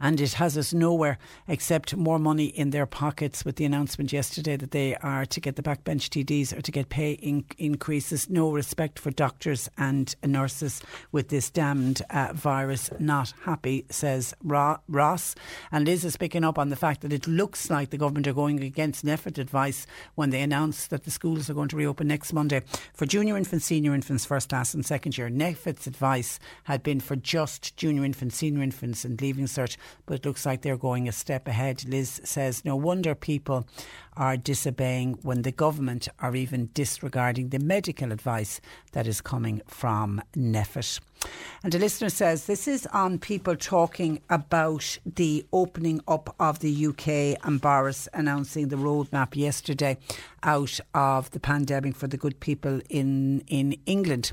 and 0.00 0.20
it 0.20 0.34
has 0.34 0.58
us 0.58 0.72
nowhere 0.72 1.18
except 1.46 1.96
more 1.96 2.18
money 2.18 2.46
in 2.46 2.70
their 2.70 2.86
pockets 2.86 3.44
with 3.44 3.56
the 3.56 3.64
announcement 3.64 4.12
yesterday 4.12 4.56
that 4.56 4.72
they 4.72 4.96
are 4.96 5.24
to 5.26 5.40
get 5.40 5.56
the 5.56 5.62
backbench 5.62 6.08
TDs 6.08 6.56
or 6.56 6.60
to 6.60 6.72
get 6.72 6.88
pay 6.88 7.12
in- 7.12 7.44
increases. 7.58 8.28
No 8.28 8.50
respect 8.50 8.98
for 8.98 9.10
doctors 9.10 9.68
and 9.78 10.14
nurses 10.24 10.82
with 11.12 11.28
this 11.28 11.50
damned 11.50 12.02
uh, 12.10 12.32
virus. 12.32 12.90
Not 12.98 13.32
happy, 13.44 13.86
says 13.90 14.34
Ra- 14.42 14.78
Ross. 14.88 15.34
And 15.70 15.86
Liz 15.86 16.04
is 16.04 16.16
picking 16.16 16.44
up 16.44 16.58
on 16.58 16.68
the 16.68 16.76
fact 16.76 17.00
that 17.02 17.12
it 17.12 17.26
looks 17.26 17.70
like 17.70 17.90
the 17.90 17.98
government 17.98 18.26
are 18.26 18.32
going 18.32 18.62
against 18.62 19.04
NPHET 19.04 19.38
advice 19.38 19.86
when 20.14 20.30
they 20.30 20.42
announced 20.42 20.90
that 20.90 21.04
the 21.04 21.10
schools 21.10 21.48
are 21.48 21.54
going 21.54 21.68
to 21.68 21.76
reopen 21.76 22.08
next 22.08 22.32
Monday 22.32 22.62
for 22.94 23.06
junior 23.06 23.36
infants, 23.36 23.66
senior 23.66 23.94
infants, 23.94 24.24
first 24.24 24.48
class 24.48 24.74
and 24.74 24.84
second 24.84 25.16
year. 25.16 25.30
NPHET's 25.30 25.86
advice 25.86 26.40
had 26.64 26.82
been 26.82 27.00
for 27.00 27.16
just 27.16 27.76
junior 27.76 28.04
infants, 28.04 28.36
senior 28.36 28.62
infants 28.62 29.04
and 29.04 29.20
leaving 29.20 29.46
cert, 29.54 29.76
but 30.06 30.14
it 30.14 30.26
looks 30.26 30.46
like 30.46 30.62
they're 30.62 30.76
going 30.76 31.08
a 31.08 31.12
step 31.12 31.46
ahead. 31.48 31.84
Liz 31.86 32.20
says, 32.24 32.64
no 32.64 32.76
wonder 32.76 33.14
people 33.14 33.66
are 34.16 34.36
disobeying 34.36 35.18
when 35.22 35.42
the 35.42 35.52
government 35.52 36.08
are 36.18 36.36
even 36.36 36.70
disregarding 36.74 37.48
the 37.48 37.58
medical 37.58 38.12
advice 38.12 38.60
that 38.92 39.06
is 39.06 39.20
coming 39.20 39.62
from 39.66 40.20
NPHET. 40.36 41.00
And 41.64 41.74
a 41.76 41.78
listener 41.78 42.08
says 42.08 42.46
this 42.46 42.66
is 42.66 42.86
on 42.86 43.20
people 43.20 43.54
talking 43.54 44.20
about 44.28 44.98
the 45.06 45.46
opening 45.52 46.00
up 46.08 46.34
of 46.40 46.58
the 46.58 46.86
UK 46.86 47.38
and 47.46 47.60
Boris 47.60 48.08
announcing 48.12 48.66
the 48.66 48.76
roadmap 48.76 49.36
yesterday 49.36 49.96
out 50.42 50.80
of 50.92 51.30
the 51.30 51.38
pandemic 51.38 51.94
for 51.94 52.08
the 52.08 52.16
good 52.16 52.40
people 52.40 52.80
in 52.90 53.44
in 53.46 53.76
England. 53.86 54.32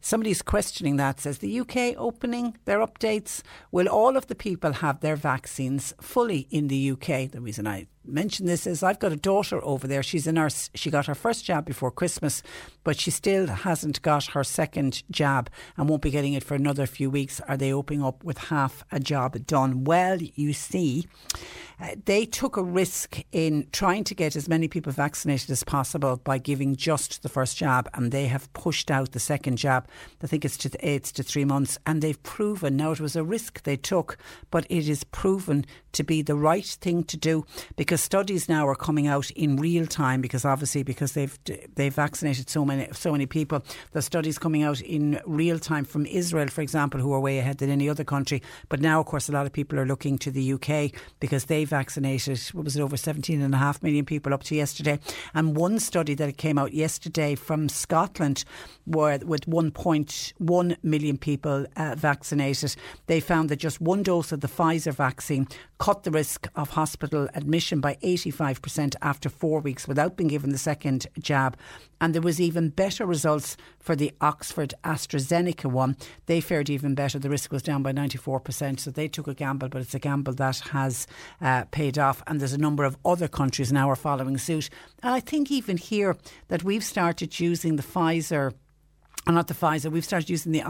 Somebody's 0.00 0.40
questioning 0.40 0.96
that 0.96 1.20
says 1.20 1.38
the 1.38 1.60
UK 1.60 1.94
opening 1.98 2.56
their 2.64 2.78
updates 2.78 3.42
will 3.70 3.88
all 3.88 4.16
of 4.16 4.28
the 4.28 4.34
people 4.34 4.72
have 4.72 5.00
their 5.00 5.16
vaccines 5.16 5.92
fully 6.00 6.46
in 6.50 6.68
the 6.68 6.92
UK. 6.92 7.30
The 7.30 7.42
reason 7.42 7.66
I 7.66 7.88
mention 8.04 8.46
this 8.46 8.66
is 8.66 8.82
I've 8.82 8.98
got 8.98 9.12
a 9.12 9.16
daughter 9.16 9.62
over 9.64 9.86
there. 9.86 10.02
She's 10.02 10.26
a 10.26 10.32
nurse. 10.32 10.70
She 10.74 10.90
got 10.90 11.06
her 11.06 11.14
first 11.14 11.44
jab 11.44 11.64
before 11.64 11.90
Christmas, 11.90 12.42
but 12.84 12.98
she 12.98 13.10
still 13.10 13.46
hasn't 13.46 14.02
got 14.02 14.26
her 14.26 14.44
second 14.44 15.02
jab 15.10 15.50
and 15.76 15.88
won't 15.88 16.02
be 16.02 16.10
getting 16.10 16.32
it 16.34 16.44
for 16.44 16.54
another 16.54 16.86
few 16.86 17.10
weeks. 17.10 17.40
Are 17.40 17.56
they 17.56 17.72
opening 17.72 18.02
up 18.02 18.24
with 18.24 18.38
half 18.38 18.84
a 18.90 19.00
job 19.00 19.46
done? 19.46 19.84
Well, 19.84 20.18
you 20.20 20.52
see, 20.52 21.06
uh, 21.80 21.94
they 22.04 22.26
took 22.26 22.56
a 22.56 22.62
risk 22.62 23.22
in 23.32 23.66
trying 23.72 24.04
to 24.04 24.14
get 24.14 24.36
as 24.36 24.48
many 24.48 24.68
people 24.68 24.92
vaccinated 24.92 25.50
as 25.50 25.64
possible 25.64 26.16
by 26.16 26.38
giving 26.38 26.76
just 26.76 27.22
the 27.22 27.28
first 27.28 27.56
jab, 27.56 27.88
and 27.94 28.12
they 28.12 28.26
have 28.26 28.52
pushed 28.52 28.90
out 28.90 29.12
the 29.12 29.20
second 29.20 29.56
jab. 29.56 29.86
I 30.22 30.26
think 30.26 30.44
it's 30.44 30.56
to 30.58 30.70
it's 30.86 31.12
to 31.12 31.22
three 31.22 31.44
months, 31.44 31.78
and 31.86 32.02
they've 32.02 32.22
proven 32.22 32.76
now 32.76 32.92
it 32.92 33.00
was 33.00 33.16
a 33.16 33.24
risk 33.24 33.62
they 33.62 33.76
took, 33.76 34.18
but 34.50 34.66
it 34.70 34.88
is 34.88 35.04
proven 35.04 35.64
to 35.92 36.04
be 36.04 36.22
the 36.22 36.36
right 36.36 36.66
thing 36.66 37.02
to 37.04 37.16
do 37.16 37.44
because 37.76 37.89
because 37.90 38.02
studies 38.02 38.48
now 38.48 38.68
are 38.68 38.76
coming 38.76 39.08
out 39.08 39.32
in 39.32 39.56
real 39.56 39.84
time 39.84 40.20
because 40.20 40.44
obviously 40.44 40.84
because 40.84 41.14
they've 41.14 41.36
they've 41.74 41.92
vaccinated 41.92 42.48
so 42.48 42.64
many 42.64 42.86
so 42.92 43.10
many 43.10 43.26
people. 43.26 43.64
The 43.90 44.00
studies 44.00 44.38
coming 44.38 44.62
out 44.62 44.80
in 44.80 45.20
real 45.26 45.58
time 45.58 45.84
from 45.84 46.06
Israel, 46.06 46.46
for 46.46 46.60
example, 46.60 47.00
who 47.00 47.12
are 47.12 47.18
way 47.18 47.40
ahead 47.40 47.58
than 47.58 47.68
any 47.68 47.88
other 47.88 48.04
country. 48.04 48.42
But 48.68 48.80
now, 48.80 49.00
of 49.00 49.06
course, 49.06 49.28
a 49.28 49.32
lot 49.32 49.44
of 49.44 49.52
people 49.52 49.80
are 49.80 49.86
looking 49.86 50.18
to 50.18 50.30
the 50.30 50.52
UK 50.52 50.92
because 51.18 51.46
they 51.46 51.64
vaccinated 51.64 52.38
what 52.52 52.64
was 52.64 52.76
it 52.76 52.80
over 52.80 52.96
17 52.96 53.42
and 53.42 53.52
a 53.52 53.58
half 53.58 53.82
million 53.82 54.04
people 54.04 54.32
up 54.32 54.44
to 54.44 54.54
yesterday. 54.54 55.00
And 55.34 55.56
one 55.56 55.80
study 55.80 56.14
that 56.14 56.36
came 56.36 56.58
out 56.58 56.72
yesterday 56.72 57.34
from 57.34 57.68
Scotland, 57.68 58.44
where 58.84 59.18
with 59.18 59.46
1.1 59.46 60.76
million 60.84 61.18
people 61.18 61.66
uh, 61.74 61.96
vaccinated, 61.98 62.76
they 63.08 63.18
found 63.18 63.48
that 63.48 63.56
just 63.56 63.80
one 63.80 64.04
dose 64.04 64.30
of 64.30 64.42
the 64.42 64.48
Pfizer 64.48 64.94
vaccine 64.94 65.48
cut 65.80 66.04
the 66.04 66.10
risk 66.10 66.46
of 66.54 66.70
hospital 66.70 67.26
admission 67.34 67.79
by 67.80 67.96
85% 68.02 68.94
after 69.02 69.28
four 69.28 69.60
weeks 69.60 69.88
without 69.88 70.16
being 70.16 70.28
given 70.28 70.50
the 70.50 70.58
second 70.58 71.06
jab. 71.18 71.56
And 72.00 72.14
there 72.14 72.22
was 72.22 72.40
even 72.40 72.70
better 72.70 73.04
results 73.04 73.56
for 73.78 73.94
the 73.94 74.12
Oxford 74.20 74.74
AstraZeneca 74.84 75.70
one. 75.70 75.96
They 76.26 76.40
fared 76.40 76.70
even 76.70 76.94
better. 76.94 77.18
The 77.18 77.30
risk 77.30 77.52
was 77.52 77.62
down 77.62 77.82
by 77.82 77.92
94%. 77.92 78.80
So 78.80 78.90
they 78.90 79.08
took 79.08 79.28
a 79.28 79.34
gamble, 79.34 79.68
but 79.68 79.82
it's 79.82 79.94
a 79.94 79.98
gamble 79.98 80.32
that 80.34 80.58
has 80.70 81.06
uh, 81.40 81.64
paid 81.70 81.98
off. 81.98 82.22
And 82.26 82.40
there's 82.40 82.52
a 82.52 82.58
number 82.58 82.84
of 82.84 82.96
other 83.04 83.28
countries 83.28 83.72
now 83.72 83.90
are 83.90 83.96
following 83.96 84.38
suit. 84.38 84.70
And 85.02 85.14
I 85.14 85.20
think 85.20 85.50
even 85.50 85.76
here 85.76 86.16
that 86.48 86.64
we've 86.64 86.84
started 86.84 87.38
using 87.38 87.76
the 87.76 87.82
Pfizer, 87.82 88.52
or 89.26 89.32
not 89.32 89.48
the 89.48 89.54
Pfizer, 89.54 89.90
we've 89.90 90.04
started 90.04 90.30
using 90.30 90.52
the 90.52 90.62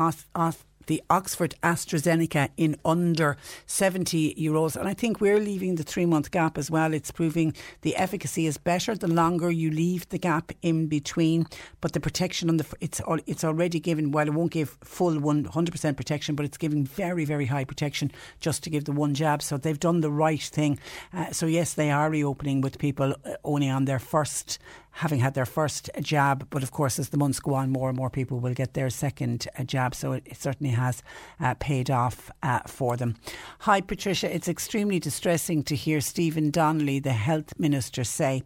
the 0.91 1.03
Oxford 1.09 1.55
AstraZeneca 1.63 2.49
in 2.57 2.75
under 2.85 3.37
70 3.67 4.35
euros. 4.35 4.75
And 4.75 4.89
I 4.89 4.93
think 4.93 5.21
we're 5.21 5.39
leaving 5.39 5.77
the 5.77 5.85
three 5.85 6.05
month 6.05 6.33
gap 6.33 6.59
as 6.59 6.69
well. 6.69 6.93
It's 6.93 7.13
proving 7.13 7.55
the 7.83 7.95
efficacy 7.95 8.45
is 8.47 8.59
better 8.59 8.97
the 8.97 9.07
longer 9.07 9.53
you 9.53 9.71
leave 9.71 10.09
the 10.09 10.19
gap 10.19 10.51
in 10.63 10.89
between. 10.89 11.47
But 11.81 11.93
the 11.93 12.01
protection 12.01 12.49
on 12.49 12.57
the 12.57 12.67
it's 12.81 13.01
it's 13.29 13.45
already 13.45 13.79
given. 13.79 14.11
While 14.11 14.27
it 14.27 14.35
won't 14.35 14.51
give 14.51 14.79
full 14.83 15.15
100% 15.15 15.97
protection, 15.97 16.35
but 16.35 16.45
it's 16.45 16.59
giving 16.59 16.85
very 16.85 17.25
very 17.25 17.47
high 17.47 17.65
protection 17.65 18.11
just 18.41 18.65
to 18.65 18.71
give 18.71 18.85
the 18.85 18.93
one 18.93 19.15
jab. 19.15 19.43
So 19.43 19.59
they've 19.59 19.79
done 19.79 20.01
the 20.01 20.11
right 20.11 20.43
thing. 20.43 20.81
Uh, 21.15 21.31
so 21.31 21.47
yes, 21.47 21.75
they 21.75 21.93
are 21.93 22.11
reopening 22.11 22.63
with 22.63 22.81
people 22.81 23.15
uh, 23.25 23.35
only 23.45 23.71
on 23.71 23.85
their 23.85 24.01
first 24.01 24.59
having 24.93 25.21
had 25.21 25.35
their 25.35 25.47
first 25.47 25.91
jab. 26.01 26.49
But 26.51 26.63
of 26.63 26.71
course, 26.71 26.99
as 26.99 27.11
the 27.11 27.17
months 27.17 27.41
go 27.41 27.55
on, 27.55 27.71
more 27.71 27.89
and 27.89 27.97
more 27.97 28.11
people 28.11 28.41
will 28.41 28.55
get 28.55 28.75
their 28.75 28.91
second 28.91 29.47
uh, 29.59 29.65
jab. 29.65 29.95
So 29.95 30.13
it, 30.13 30.37
certainly 30.37 30.73
has 30.73 31.03
uh, 31.39 31.55
paid 31.55 31.91
off 31.91 32.31
uh, 32.43 32.61
for 32.67 32.97
them. 32.97 33.17
Hi, 33.61 33.81
Patricia. 33.81 34.35
It's 34.35 34.49
extremely 34.49 34.99
distressing 34.99 35.63
to 35.65 35.77
hear 35.77 36.01
Stephen 36.01 36.51
Donnelly, 36.51 36.99
the 36.99 37.13
health 37.13 37.59
minister, 37.59 38.05
say 38.05 38.43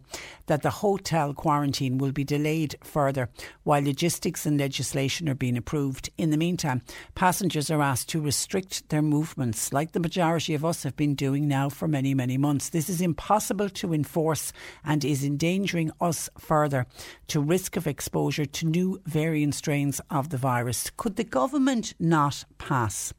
that 0.47 0.61
the 0.61 0.69
hotel 0.69 1.33
quarantine 1.33 1.97
will 1.97 2.11
be 2.11 2.23
delayed 2.23 2.75
further 2.83 3.29
while 3.63 3.83
logistics 3.83 4.45
and 4.45 4.59
legislation 4.59 5.29
are 5.29 5.35
being 5.35 5.57
approved. 5.57 6.09
In 6.17 6.31
the 6.31 6.37
meantime, 6.37 6.81
passengers 7.15 7.71
are 7.71 7.81
asked 7.81 8.09
to 8.09 8.21
restrict 8.21 8.89
their 8.89 9.01
movements, 9.01 9.73
like 9.73 9.91
the 9.91 9.99
majority 9.99 10.53
of 10.53 10.65
us 10.65 10.83
have 10.83 10.95
been 10.95 11.15
doing 11.15 11.47
now 11.47 11.69
for 11.69 11.87
many, 11.87 12.13
many 12.13 12.37
months. 12.37 12.69
This 12.69 12.89
is 12.89 13.01
impossible 13.01 13.69
to 13.69 13.93
enforce 13.93 14.53
and 14.83 15.03
is 15.03 15.23
endangering 15.23 15.91
us 16.01 16.29
further 16.39 16.85
to 17.27 17.39
risk 17.39 17.75
of 17.75 17.87
exposure 17.87 18.45
to 18.45 18.65
new 18.65 19.01
variant 19.05 19.55
strains 19.55 20.01
of 20.09 20.29
the 20.29 20.37
virus. 20.37 20.91
Could 20.97 21.15
the 21.15 21.23
government 21.23 21.93
not 21.99 22.45
pass? 22.57 23.13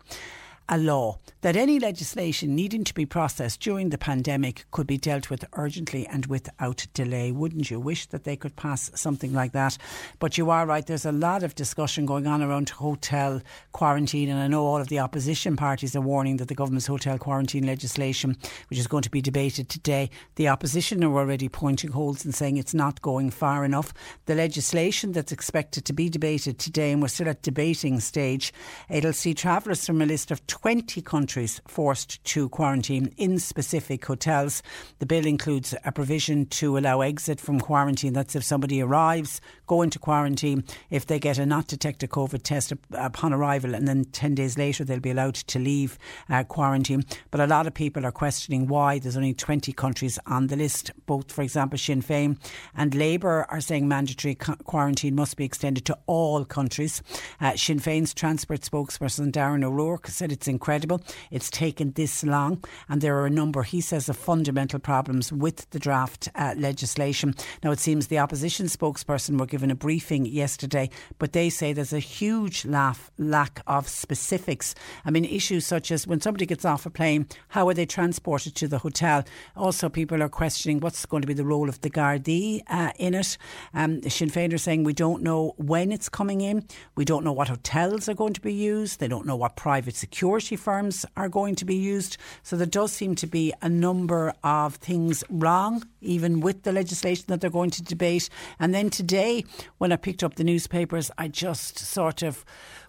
A 0.68 0.78
law 0.78 1.18
that 1.42 1.56
any 1.56 1.78
legislation 1.78 2.56
needing 2.56 2.82
to 2.82 2.94
be 2.94 3.06
processed 3.06 3.60
during 3.60 3.90
the 3.90 3.98
pandemic 3.98 4.64
could 4.72 4.86
be 4.86 4.98
dealt 4.98 5.30
with 5.30 5.44
urgently 5.52 6.06
and 6.08 6.26
without 6.26 6.86
delay. 6.92 7.30
Wouldn't 7.30 7.70
you 7.70 7.78
wish 7.78 8.06
that 8.06 8.24
they 8.24 8.36
could 8.36 8.56
pass 8.56 8.90
something 8.94 9.32
like 9.32 9.52
that? 9.52 9.78
But 10.18 10.36
you 10.36 10.50
are 10.50 10.66
right, 10.66 10.84
there's 10.84 11.06
a 11.06 11.12
lot 11.12 11.44
of 11.44 11.54
discussion 11.54 12.04
going 12.04 12.26
on 12.26 12.42
around 12.42 12.70
hotel 12.70 13.40
quarantine, 13.72 14.28
and 14.28 14.40
I 14.40 14.48
know 14.48 14.66
all 14.66 14.80
of 14.80 14.88
the 14.88 14.98
opposition 14.98 15.56
parties 15.56 15.94
are 15.94 16.00
warning 16.00 16.38
that 16.38 16.48
the 16.48 16.54
government's 16.54 16.86
hotel 16.86 17.16
quarantine 17.16 17.66
legislation, 17.66 18.36
which 18.68 18.78
is 18.78 18.88
going 18.88 19.04
to 19.04 19.10
be 19.10 19.22
debated 19.22 19.68
today, 19.68 20.10
the 20.34 20.48
opposition 20.48 21.04
are 21.04 21.16
already 21.16 21.48
pointing 21.48 21.92
holes 21.92 22.24
and 22.24 22.34
saying 22.34 22.56
it's 22.56 22.74
not 22.74 23.02
going 23.02 23.30
far 23.30 23.64
enough. 23.64 23.94
The 24.24 24.34
legislation 24.34 25.12
that's 25.12 25.32
expected 25.32 25.84
to 25.84 25.92
be 25.92 26.08
debated 26.08 26.58
today, 26.58 26.90
and 26.90 27.00
we're 27.00 27.08
still 27.08 27.28
at 27.28 27.42
debating 27.42 28.00
stage, 28.00 28.52
it'll 28.90 29.12
see 29.12 29.32
travellers 29.32 29.86
from 29.86 30.02
a 30.02 30.06
list 30.06 30.30
of 30.30 30.44
20 30.60 31.02
countries 31.02 31.60
forced 31.68 32.24
to 32.24 32.48
quarantine 32.48 33.12
in 33.18 33.38
specific 33.38 34.06
hotels. 34.06 34.62
The 35.00 35.06
bill 35.06 35.26
includes 35.26 35.74
a 35.84 35.92
provision 35.92 36.46
to 36.46 36.78
allow 36.78 37.02
exit 37.02 37.40
from 37.40 37.60
quarantine. 37.60 38.14
That's 38.14 38.34
if 38.34 38.42
somebody 38.42 38.80
arrives, 38.80 39.42
go 39.66 39.82
into 39.82 39.98
quarantine, 39.98 40.64
if 40.88 41.04
they 41.04 41.18
get 41.18 41.36
a 41.36 41.44
not 41.44 41.66
detected 41.66 42.08
COVID 42.08 42.42
test 42.42 42.72
upon 42.92 43.34
arrival, 43.34 43.74
and 43.74 43.86
then 43.86 44.06
10 44.06 44.34
days 44.34 44.56
later 44.56 44.82
they'll 44.82 44.98
be 44.98 45.10
allowed 45.10 45.34
to 45.34 45.58
leave 45.58 45.98
uh, 46.30 46.42
quarantine. 46.42 47.04
But 47.30 47.42
a 47.42 47.46
lot 47.46 47.66
of 47.66 47.74
people 47.74 48.06
are 48.06 48.12
questioning 48.12 48.66
why 48.66 48.98
there's 48.98 49.16
only 49.16 49.34
20 49.34 49.74
countries 49.74 50.18
on 50.26 50.46
the 50.46 50.56
list. 50.56 50.90
Both, 51.04 51.32
for 51.32 51.42
example, 51.42 51.78
Sinn 51.78 52.00
Féin 52.00 52.38
and 52.74 52.94
Labour 52.94 53.44
are 53.50 53.60
saying 53.60 53.86
mandatory 53.86 54.34
quarantine 54.34 55.16
must 55.16 55.36
be 55.36 55.44
extended 55.44 55.84
to 55.84 55.98
all 56.06 56.46
countries. 56.46 57.02
Uh, 57.42 57.54
Sinn 57.56 57.78
Féin's 57.78 58.14
transport 58.14 58.62
spokesperson 58.62 59.30
Darren 59.30 59.62
O'Rourke 59.62 60.06
said 60.06 60.32
it's 60.32 60.45
it's 60.46 60.48
incredible. 60.48 61.00
It's 61.32 61.50
taken 61.50 61.90
this 61.92 62.22
long, 62.22 62.62
and 62.88 63.00
there 63.00 63.18
are 63.18 63.26
a 63.26 63.30
number, 63.30 63.64
he 63.64 63.80
says, 63.80 64.08
of 64.08 64.16
fundamental 64.16 64.78
problems 64.78 65.32
with 65.32 65.68
the 65.70 65.80
draft 65.80 66.28
uh, 66.36 66.54
legislation. 66.56 67.34
Now, 67.64 67.72
it 67.72 67.80
seems 67.80 68.06
the 68.06 68.20
opposition 68.20 68.66
spokesperson 68.66 69.40
were 69.40 69.46
given 69.46 69.72
a 69.72 69.74
briefing 69.74 70.24
yesterday, 70.24 70.88
but 71.18 71.32
they 71.32 71.50
say 71.50 71.72
there's 71.72 71.92
a 71.92 71.98
huge 71.98 72.64
laugh, 72.64 73.10
lack 73.18 73.60
of 73.66 73.88
specifics. 73.88 74.76
I 75.04 75.10
mean, 75.10 75.24
issues 75.24 75.66
such 75.66 75.90
as 75.90 76.06
when 76.06 76.20
somebody 76.20 76.46
gets 76.46 76.64
off 76.64 76.86
a 76.86 76.90
plane, 76.90 77.26
how 77.48 77.68
are 77.68 77.74
they 77.74 77.86
transported 77.86 78.54
to 78.54 78.68
the 78.68 78.78
hotel? 78.78 79.24
Also, 79.56 79.88
people 79.88 80.22
are 80.22 80.28
questioning 80.28 80.78
what's 80.78 81.04
going 81.06 81.22
to 81.22 81.26
be 81.26 81.34
the 81.34 81.44
role 81.44 81.68
of 81.68 81.80
the 81.80 81.90
Gardaí 81.90 82.62
uh, 82.68 82.92
in 83.00 83.14
it. 83.14 83.36
Um, 83.74 84.00
Sinn 84.02 84.30
Féin 84.30 84.52
are 84.52 84.58
saying 84.58 84.84
we 84.84 84.92
don't 84.92 85.24
know 85.24 85.54
when 85.56 85.90
it's 85.90 86.08
coming 86.08 86.40
in, 86.40 86.64
we 86.94 87.04
don't 87.04 87.24
know 87.24 87.32
what 87.32 87.48
hotels 87.48 88.08
are 88.08 88.14
going 88.14 88.34
to 88.34 88.40
be 88.40 88.54
used, 88.54 89.00
they 89.00 89.08
don't 89.08 89.26
know 89.26 89.34
what 89.34 89.56
private 89.56 89.96
security 89.96 90.35
security 90.40 90.62
firms 90.62 91.06
are 91.16 91.30
going 91.30 91.54
to 91.54 91.64
be 91.64 91.76
used. 91.76 92.18
So 92.42 92.56
there 92.56 92.66
does 92.66 92.92
seem 92.92 93.14
to 93.16 93.26
be 93.26 93.54
a 93.62 93.68
number 93.70 94.34
of 94.44 94.74
things 94.74 95.24
wrong, 95.30 95.82
even 96.02 96.40
with 96.40 96.62
the 96.62 96.72
legislation 96.72 97.24
that 97.28 97.40
they're 97.40 97.48
going 97.48 97.70
to 97.70 97.82
debate. 97.82 98.28
And 98.58 98.74
then 98.74 98.90
today, 98.90 99.44
when 99.78 99.92
I 99.92 99.96
picked 99.96 100.22
up 100.22 100.34
the 100.34 100.44
newspapers, 100.44 101.10
I 101.16 101.28
just 101.28 101.78
sort 101.78 102.22
of 102.22 102.44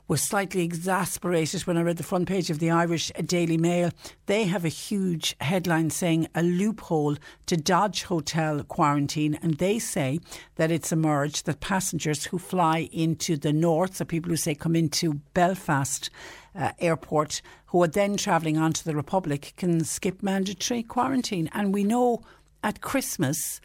was 0.09 0.21
slightly 0.21 0.61
exasperated 0.61 1.67
when 1.67 1.77
I 1.77 1.81
read 1.81 1.97
the 1.97 2.03
front 2.03 2.29
page 2.29 2.49
of 2.49 2.59
the 2.59 2.71
Irish 2.71 3.11
Daily 3.25 3.57
Mail. 3.57 3.91
They 4.25 4.45
have 4.45 4.63
a 4.63 4.69
huge 4.69 5.35
headline 5.41 5.89
saying 5.89 6.27
a 6.33 6.43
loophole 6.43 7.17
to 7.47 7.57
dodge 7.57 8.03
hotel 8.03 8.63
quarantine, 8.63 9.37
and 9.41 9.55
they 9.55 9.79
say 9.79 10.19
that 10.55 10.71
it's 10.71 10.93
emerged 10.93 11.45
that 11.45 11.59
passengers 11.59 12.25
who 12.25 12.39
fly 12.39 12.89
into 12.93 13.35
the 13.35 13.51
north, 13.51 13.97
so 13.97 14.05
people 14.05 14.29
who 14.29 14.37
say 14.37 14.55
come 14.55 14.77
into 14.77 15.15
Belfast, 15.33 16.09
uh, 16.57 16.71
airport 16.79 17.41
who 17.67 17.83
are 17.83 17.87
then 17.87 18.17
travelling 18.17 18.57
on 18.57 18.73
to 18.73 18.83
the 18.83 18.95
Republic 18.95 19.53
can 19.57 19.83
skip 19.83 20.23
mandatory 20.23 20.83
quarantine. 20.83 21.49
And 21.53 21.73
we 21.73 21.83
know 21.83 22.23
at 22.63 22.81
Christmas 22.81 23.61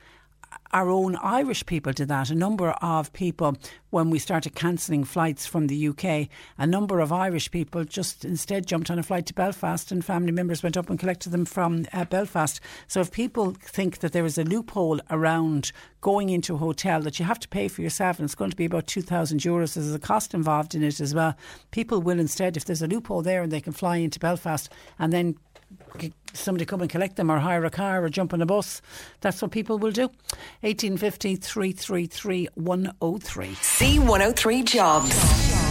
our 0.73 0.89
own 0.89 1.17
Irish 1.17 1.67
people 1.67 1.93
did 1.93 2.09
that. 2.09 2.31
A 2.31 2.35
number 2.35 2.71
of 2.71 3.13
people, 3.13 3.57
when 3.91 4.11
we 4.11 4.19
started 4.19 4.55
cancelling 4.55 5.05
flights 5.05 5.47
from 5.47 5.67
the 5.67 5.89
UK, 5.89 6.29
a 6.59 6.67
number 6.67 7.01
of 7.01 7.13
Irish 7.13 7.51
people 7.51 7.85
just 7.85 8.25
instead 8.25 8.67
jumped 8.67 8.91
on 8.91 8.99
a 8.99 9.03
flight 9.03 9.27
to 9.27 9.35
Belfast 9.35 9.93
and 9.93 10.05
family 10.05 10.33
members 10.33 10.63
went 10.63 10.77
up 10.77 10.89
and 10.89 10.99
collected 10.99 11.31
them 11.31 11.45
from 11.45 11.87
uh, 11.93 12.05
Belfast. 12.05 12.61
So 12.87 13.01
if 13.01 13.13
people 13.13 13.53
think 13.61 13.99
that 13.99 14.13
there 14.13 14.25
is 14.25 14.39
a 14.39 14.45
loophole 14.45 15.01
around 15.11 15.73
going 16.01 16.31
into 16.31 16.55
a 16.55 16.59
hotel 16.59 17.01
that 17.03 17.19
you 17.19 17.25
have 17.25 17.41
to 17.41 17.49
pay 17.49 17.69
for 17.69 17.83
yourself 17.83 18.19
and 18.19 18.25
it's 18.25 18.35
going 18.35 18.51
to 18.51 18.57
be 18.57 18.65
about 18.65 18.87
2,000 18.87 19.41
euros, 19.41 19.75
there's 19.75 19.95
a 19.95 19.99
cost 19.99 20.35
involved 20.35 20.75
in 20.75 20.83
it 20.83 21.01
as 21.01 21.15
well, 21.15 21.37
people 21.71 22.01
will 22.01 22.19
instead, 22.19 22.57
if 22.57 22.65
there's 22.65 22.83
a 22.83 22.87
loophole 22.87 23.23
there 23.23 23.43
and 23.43 23.53
they 23.53 23.61
can 23.61 23.73
fly 23.73 23.97
into 23.97 24.19
Belfast 24.19 24.73
and 24.99 25.13
then 25.13 25.37
somebody 26.35 26.65
come 26.65 26.81
and 26.81 26.91
collect 26.91 27.17
them 27.17 27.31
or 27.31 27.39
hire 27.39 27.65
a 27.65 27.71
car 27.71 28.05
or 28.05 28.09
jump 28.09 28.33
on 28.33 28.43
a 28.43 28.47
bus. 28.47 28.83
That's 29.21 29.41
what 29.43 29.51
people 29.51 29.79
will 29.79 29.93
do. 29.93 30.09
1850 30.61 31.37
333 31.37 32.49
103. 32.55 33.47
C103 33.49 34.65
Jobs. 34.65 35.63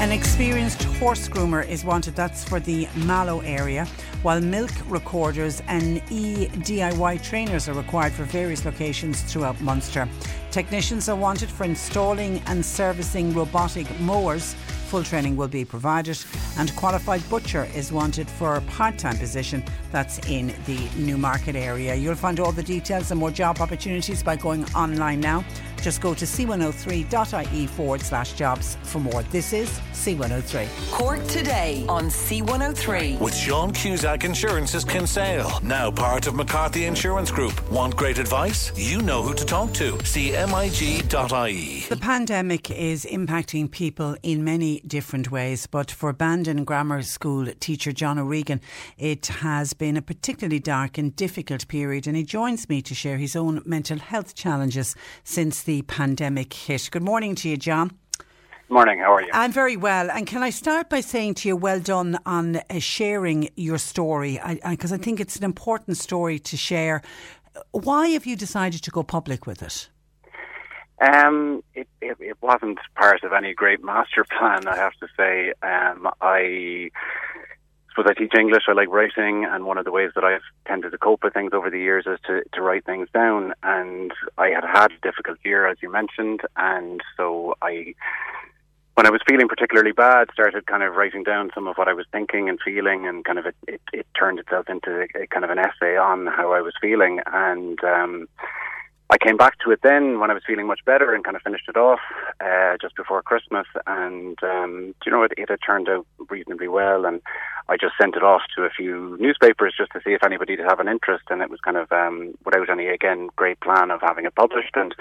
An 0.00 0.12
experienced 0.12 0.84
horse 0.84 1.28
groomer 1.28 1.68
is 1.68 1.84
wanted. 1.84 2.14
That's 2.14 2.44
for 2.44 2.60
the 2.60 2.86
Mallow 2.94 3.40
area, 3.40 3.84
while 4.22 4.40
milk 4.40 4.70
recorders 4.86 5.60
and 5.66 6.00
e 6.08 6.46
DIY 6.46 7.20
trainers 7.24 7.68
are 7.68 7.72
required 7.72 8.12
for 8.12 8.22
various 8.22 8.64
locations 8.64 9.22
throughout 9.22 9.60
Munster. 9.60 10.08
Technicians 10.52 11.08
are 11.08 11.16
wanted 11.16 11.50
for 11.50 11.64
installing 11.64 12.40
and 12.46 12.64
servicing 12.64 13.34
robotic 13.34 13.88
mowers 13.98 14.54
Full 14.88 15.04
training 15.04 15.36
will 15.36 15.48
be 15.48 15.66
provided, 15.66 16.18
and 16.56 16.74
qualified 16.74 17.22
butcher 17.28 17.68
is 17.74 17.92
wanted 17.92 18.26
for 18.26 18.56
a 18.56 18.62
part 18.62 18.96
time 18.96 19.18
position 19.18 19.62
that's 19.92 20.18
in 20.30 20.46
the 20.64 20.88
Newmarket 20.96 21.56
area. 21.56 21.94
You'll 21.94 22.14
find 22.14 22.40
all 22.40 22.52
the 22.52 22.62
details 22.62 23.10
and 23.10 23.20
more 23.20 23.30
job 23.30 23.60
opportunities 23.60 24.22
by 24.22 24.36
going 24.36 24.64
online 24.74 25.20
now. 25.20 25.44
Just 25.82 26.00
go 26.00 26.14
to 26.14 26.24
c103.ie 26.24 27.66
forward 27.66 28.00
slash 28.00 28.32
jobs 28.32 28.76
for 28.82 29.00
more. 29.00 29.22
This 29.24 29.52
is 29.52 29.70
C103. 29.92 30.90
Cork 30.90 31.26
today 31.26 31.84
on 31.88 32.04
C103. 32.04 33.18
With 33.20 33.34
Sean 33.34 33.72
Cusack 33.72 34.24
Insurance's 34.24 34.84
Kinsale, 34.84 35.60
now 35.62 35.90
part 35.90 36.26
of 36.26 36.34
McCarthy 36.34 36.84
Insurance 36.84 37.30
Group. 37.30 37.68
Want 37.70 37.96
great 37.96 38.18
advice? 38.18 38.72
You 38.76 39.02
know 39.02 39.22
who 39.22 39.34
to 39.34 39.44
talk 39.44 39.72
to. 39.74 39.92
CMIG.ie. 39.92 41.86
The 41.88 41.96
pandemic 41.96 42.70
is 42.70 43.04
impacting 43.04 43.70
people 43.70 44.16
in 44.22 44.44
many 44.44 44.80
different 44.86 45.30
ways, 45.30 45.66
but 45.66 45.90
for 45.90 46.12
Bandon 46.12 46.64
Grammar 46.64 47.02
School 47.02 47.46
teacher 47.60 47.92
John 47.92 48.18
O'Regan, 48.18 48.60
it 48.96 49.26
has 49.26 49.72
been 49.72 49.96
a 49.96 50.02
particularly 50.02 50.60
dark 50.60 50.98
and 50.98 51.14
difficult 51.16 51.66
period, 51.68 52.06
and 52.06 52.16
he 52.16 52.22
joins 52.22 52.68
me 52.68 52.82
to 52.82 52.94
share 52.94 53.18
his 53.18 53.34
own 53.34 53.62
mental 53.64 53.98
health 53.98 54.34
challenges 54.34 54.94
since 55.24 55.62
the 55.68 55.82
pandemic 55.82 56.54
hit. 56.54 56.88
Good 56.90 57.02
morning 57.02 57.34
to 57.34 57.48
you, 57.50 57.58
John. 57.58 57.90
Morning, 58.70 59.00
how 59.00 59.12
are 59.12 59.20
you? 59.20 59.28
I'm 59.34 59.52
very 59.52 59.76
well. 59.76 60.10
And 60.10 60.26
can 60.26 60.42
I 60.42 60.48
start 60.48 60.88
by 60.88 61.02
saying 61.02 61.34
to 61.34 61.48
you, 61.48 61.56
well 61.58 61.78
done 61.78 62.18
on 62.24 62.56
uh, 62.56 62.78
sharing 62.78 63.50
your 63.54 63.76
story, 63.76 64.40
because 64.66 64.92
I, 64.92 64.96
I, 64.96 64.98
I 64.98 65.02
think 65.02 65.20
it's 65.20 65.36
an 65.36 65.44
important 65.44 65.98
story 65.98 66.38
to 66.38 66.56
share. 66.56 67.02
Why 67.72 68.08
have 68.08 68.24
you 68.24 68.34
decided 68.34 68.82
to 68.82 68.90
go 68.90 69.02
public 69.02 69.46
with 69.46 69.62
it? 69.62 69.90
Um, 71.02 71.62
it, 71.74 71.86
it, 72.00 72.16
it 72.18 72.38
wasn't 72.40 72.78
part 72.94 73.22
of 73.22 73.34
any 73.34 73.52
great 73.52 73.84
master 73.84 74.24
plan, 74.38 74.66
I 74.66 74.74
have 74.74 74.94
to 75.00 75.08
say. 75.18 75.52
Um, 75.62 76.08
I 76.22 76.88
suppose 77.98 78.14
I 78.16 78.18
teach 78.18 78.34
English. 78.38 78.64
I 78.68 78.72
like 78.72 78.88
writing, 78.88 79.44
and 79.44 79.64
one 79.64 79.78
of 79.78 79.84
the 79.84 79.90
ways 79.90 80.10
that 80.14 80.24
I've 80.24 80.42
tended 80.66 80.92
to 80.92 80.98
cope 80.98 81.24
with 81.24 81.34
things 81.34 81.52
over 81.52 81.68
the 81.70 81.78
years 81.78 82.04
is 82.06 82.18
to, 82.26 82.42
to 82.52 82.62
write 82.62 82.84
things 82.84 83.08
down. 83.12 83.54
And 83.62 84.12
I 84.36 84.48
had 84.50 84.64
had 84.64 84.92
a 84.92 85.00
difficult 85.02 85.38
year, 85.44 85.66
as 85.66 85.78
you 85.82 85.90
mentioned, 85.90 86.40
and 86.56 87.00
so 87.16 87.54
I 87.62 87.94
when 88.94 89.06
I 89.06 89.10
was 89.10 89.20
feeling 89.28 89.46
particularly 89.46 89.92
bad, 89.92 90.28
started 90.32 90.66
kind 90.66 90.82
of 90.82 90.96
writing 90.96 91.22
down 91.22 91.50
some 91.54 91.68
of 91.68 91.76
what 91.76 91.86
I 91.86 91.92
was 91.92 92.04
thinking 92.10 92.48
and 92.48 92.58
feeling, 92.64 93.06
and 93.06 93.24
kind 93.24 93.38
of 93.38 93.46
it, 93.46 93.54
it, 93.68 93.80
it 93.92 94.06
turned 94.18 94.40
itself 94.40 94.68
into 94.68 94.90
a, 94.90 95.22
a, 95.22 95.26
kind 95.28 95.44
of 95.44 95.50
an 95.50 95.58
essay 95.58 95.96
on 95.96 96.26
how 96.26 96.52
I 96.52 96.60
was 96.60 96.74
feeling. 96.80 97.20
And 97.26 97.82
um, 97.84 98.28
I 99.10 99.16
came 99.16 99.38
back 99.38 99.58
to 99.60 99.70
it 99.70 99.80
then 99.82 100.20
when 100.20 100.30
I 100.30 100.34
was 100.34 100.42
feeling 100.46 100.66
much 100.66 100.80
better 100.84 101.14
and 101.14 101.24
kind 101.24 101.36
of 101.36 101.42
finished 101.42 101.68
it 101.68 101.76
off 101.78 102.00
uh, 102.40 102.76
just 102.80 102.94
before 102.94 103.22
Christmas. 103.22 103.66
And 103.86 104.38
um, 104.42 104.94
you 105.04 105.12
know, 105.12 105.22
it, 105.22 105.32
it 105.38 105.48
had 105.48 105.60
turned 105.64 105.88
out 105.88 106.06
reasonably 106.28 106.68
well. 106.68 107.06
And 107.06 107.22
I 107.70 107.76
just 107.78 107.94
sent 107.98 108.16
it 108.16 108.22
off 108.22 108.42
to 108.56 108.64
a 108.64 108.70
few 108.70 109.16
newspapers 109.18 109.74
just 109.78 109.92
to 109.92 110.00
see 110.04 110.12
if 110.12 110.22
anybody 110.22 110.56
would 110.56 110.66
have 110.68 110.80
an 110.80 110.88
interest. 110.88 111.24
And 111.30 111.40
it 111.40 111.48
was 111.48 111.60
kind 111.60 111.78
of 111.78 111.90
um, 111.90 112.34
without 112.44 112.68
any 112.68 112.88
again 112.88 113.30
great 113.34 113.60
plan 113.60 113.90
of 113.90 114.02
having 114.02 114.26
it 114.26 114.34
published. 114.34 114.74
And 114.74 114.94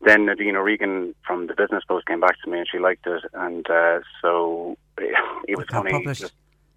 then 0.00 0.26
Nadine 0.26 0.56
O'Regan 0.56 1.14
from 1.24 1.46
the 1.46 1.54
Business 1.54 1.84
Post 1.86 2.06
came 2.06 2.20
back 2.20 2.36
to 2.42 2.50
me 2.50 2.58
and 2.58 2.68
she 2.68 2.80
liked 2.80 3.06
it. 3.06 3.22
And 3.34 3.70
uh, 3.70 4.00
so 4.20 4.76
it, 4.98 5.14
it 5.48 5.56
was 5.56 5.66
funny. 5.70 6.04
Just, 6.06 6.34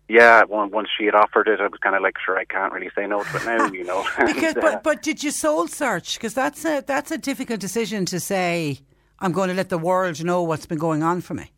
yeah, 0.08 0.44
once 0.44 0.90
she 0.98 1.06
had 1.06 1.16
offered 1.16 1.48
it, 1.48 1.60
I 1.60 1.68
was 1.68 1.80
kind 1.82 1.96
of 1.96 2.02
like, 2.02 2.16
sure, 2.26 2.38
I 2.38 2.46
can't 2.46 2.74
really 2.74 2.90
say 2.96 3.08
no 3.08 3.24
to 3.24 3.38
it 3.38 3.46
now, 3.46 3.72
you 3.72 3.84
know. 3.84 4.04
because, 4.26 4.56
and, 4.56 4.58
uh, 4.58 4.62
but, 4.62 4.84
but 4.84 5.02
did 5.02 5.24
you 5.24 5.32
soul 5.32 5.68
search? 5.68 6.16
Because 6.18 6.34
that's 6.34 6.66
a 6.66 6.84
that's 6.86 7.12
a 7.12 7.18
difficult 7.18 7.60
decision 7.60 8.06
to 8.06 8.20
say. 8.20 8.80
I'm 9.24 9.34
going 9.34 9.50
to 9.50 9.54
let 9.54 9.70
the 9.70 9.78
world 9.78 10.24
know 10.24 10.42
what's 10.42 10.66
been 10.66 10.80
going 10.80 11.04
on 11.04 11.22
for 11.22 11.36
me. 11.36 11.52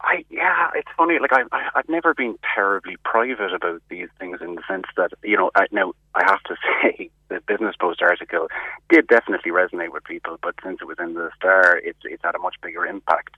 I 0.00 0.24
yeah, 0.30 0.70
it's 0.74 0.88
funny. 0.96 1.18
Like 1.20 1.32
I, 1.32 1.42
I 1.50 1.70
I've 1.74 1.88
never 1.88 2.14
been 2.14 2.38
terribly 2.54 2.96
private 3.04 3.52
about 3.52 3.82
these 3.88 4.08
things 4.18 4.38
in 4.40 4.54
the 4.54 4.62
sense 4.68 4.84
that 4.96 5.10
you 5.24 5.36
know. 5.36 5.50
I, 5.56 5.66
now 5.72 5.92
I 6.14 6.22
have 6.24 6.42
to 6.44 6.56
say 6.82 7.10
the 7.28 7.40
Business 7.46 7.74
Post 7.80 8.00
article 8.00 8.46
did 8.88 9.08
definitely 9.08 9.50
resonate 9.50 9.92
with 9.92 10.04
people, 10.04 10.38
but 10.40 10.54
since 10.62 10.78
it 10.80 10.86
was 10.86 10.98
in 11.00 11.14
the 11.14 11.30
Star, 11.36 11.78
it's 11.78 11.98
it's 12.04 12.22
had 12.22 12.36
a 12.36 12.38
much 12.38 12.54
bigger 12.62 12.86
impact, 12.86 13.36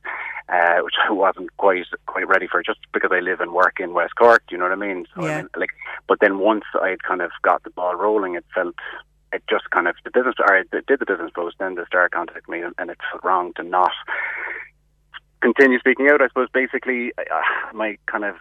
uh, 0.50 0.80
which 0.82 0.94
I 1.08 1.12
wasn't 1.12 1.56
quite 1.56 1.86
quite 2.06 2.28
ready 2.28 2.46
for. 2.46 2.62
Just 2.62 2.80
because 2.92 3.10
I 3.12 3.20
live 3.20 3.40
and 3.40 3.52
work 3.52 3.80
in 3.80 3.94
West 3.94 4.16
Cork, 4.16 4.42
do 4.46 4.54
you 4.54 4.58
know 4.58 4.64
what 4.64 4.72
I 4.72 4.76
mean? 4.76 5.06
So 5.14 5.24
yeah. 5.24 5.32
I 5.32 5.36
mean, 5.38 5.48
like, 5.56 5.70
but 6.08 6.18
then 6.20 6.40
once 6.40 6.64
I 6.80 6.90
had 6.90 7.02
kind 7.02 7.22
of 7.22 7.30
got 7.42 7.62
the 7.64 7.70
ball 7.70 7.94
rolling, 7.94 8.34
it 8.34 8.44
felt 8.54 8.74
it 9.32 9.42
just 9.48 9.70
kind 9.70 9.88
of 9.88 9.94
the 10.04 10.10
business 10.10 10.34
or 10.40 10.58
I 10.58 10.62
did 10.72 10.98
the 10.98 11.06
business 11.06 11.30
post, 11.34 11.56
then 11.58 11.76
the 11.76 11.86
Star 11.86 12.08
contacted 12.10 12.48
me, 12.48 12.62
and 12.62 12.90
it 12.90 12.98
felt 13.10 13.24
wrong 13.24 13.52
to 13.54 13.62
not 13.62 13.92
continue 15.40 15.78
speaking 15.78 16.08
out. 16.08 16.22
I 16.22 16.28
suppose 16.28 16.48
basically 16.52 17.12
uh, 17.18 17.74
my 17.74 17.96
kind 18.06 18.24
of 18.24 18.36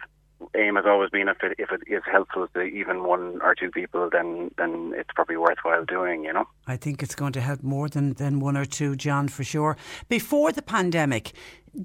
aim 0.56 0.76
has 0.76 0.84
always 0.86 1.10
been 1.10 1.28
if 1.28 1.42
it, 1.42 1.54
if 1.58 1.70
it 1.70 1.82
is 1.86 2.02
helpful 2.10 2.48
to 2.54 2.62
even 2.62 3.04
one 3.04 3.40
or 3.42 3.54
two 3.54 3.70
people, 3.70 4.08
then 4.10 4.50
then 4.56 4.92
it's 4.96 5.10
probably 5.14 5.36
worthwhile 5.36 5.84
doing. 5.84 6.24
You 6.24 6.32
know. 6.32 6.46
I 6.66 6.76
think 6.76 7.02
it's 7.02 7.14
going 7.14 7.32
to 7.32 7.40
help 7.40 7.62
more 7.62 7.88
than 7.88 8.14
than 8.14 8.40
one 8.40 8.56
or 8.56 8.64
two, 8.64 8.96
John, 8.96 9.28
for 9.28 9.44
sure. 9.44 9.76
Before 10.08 10.52
the 10.52 10.62
pandemic, 10.62 11.32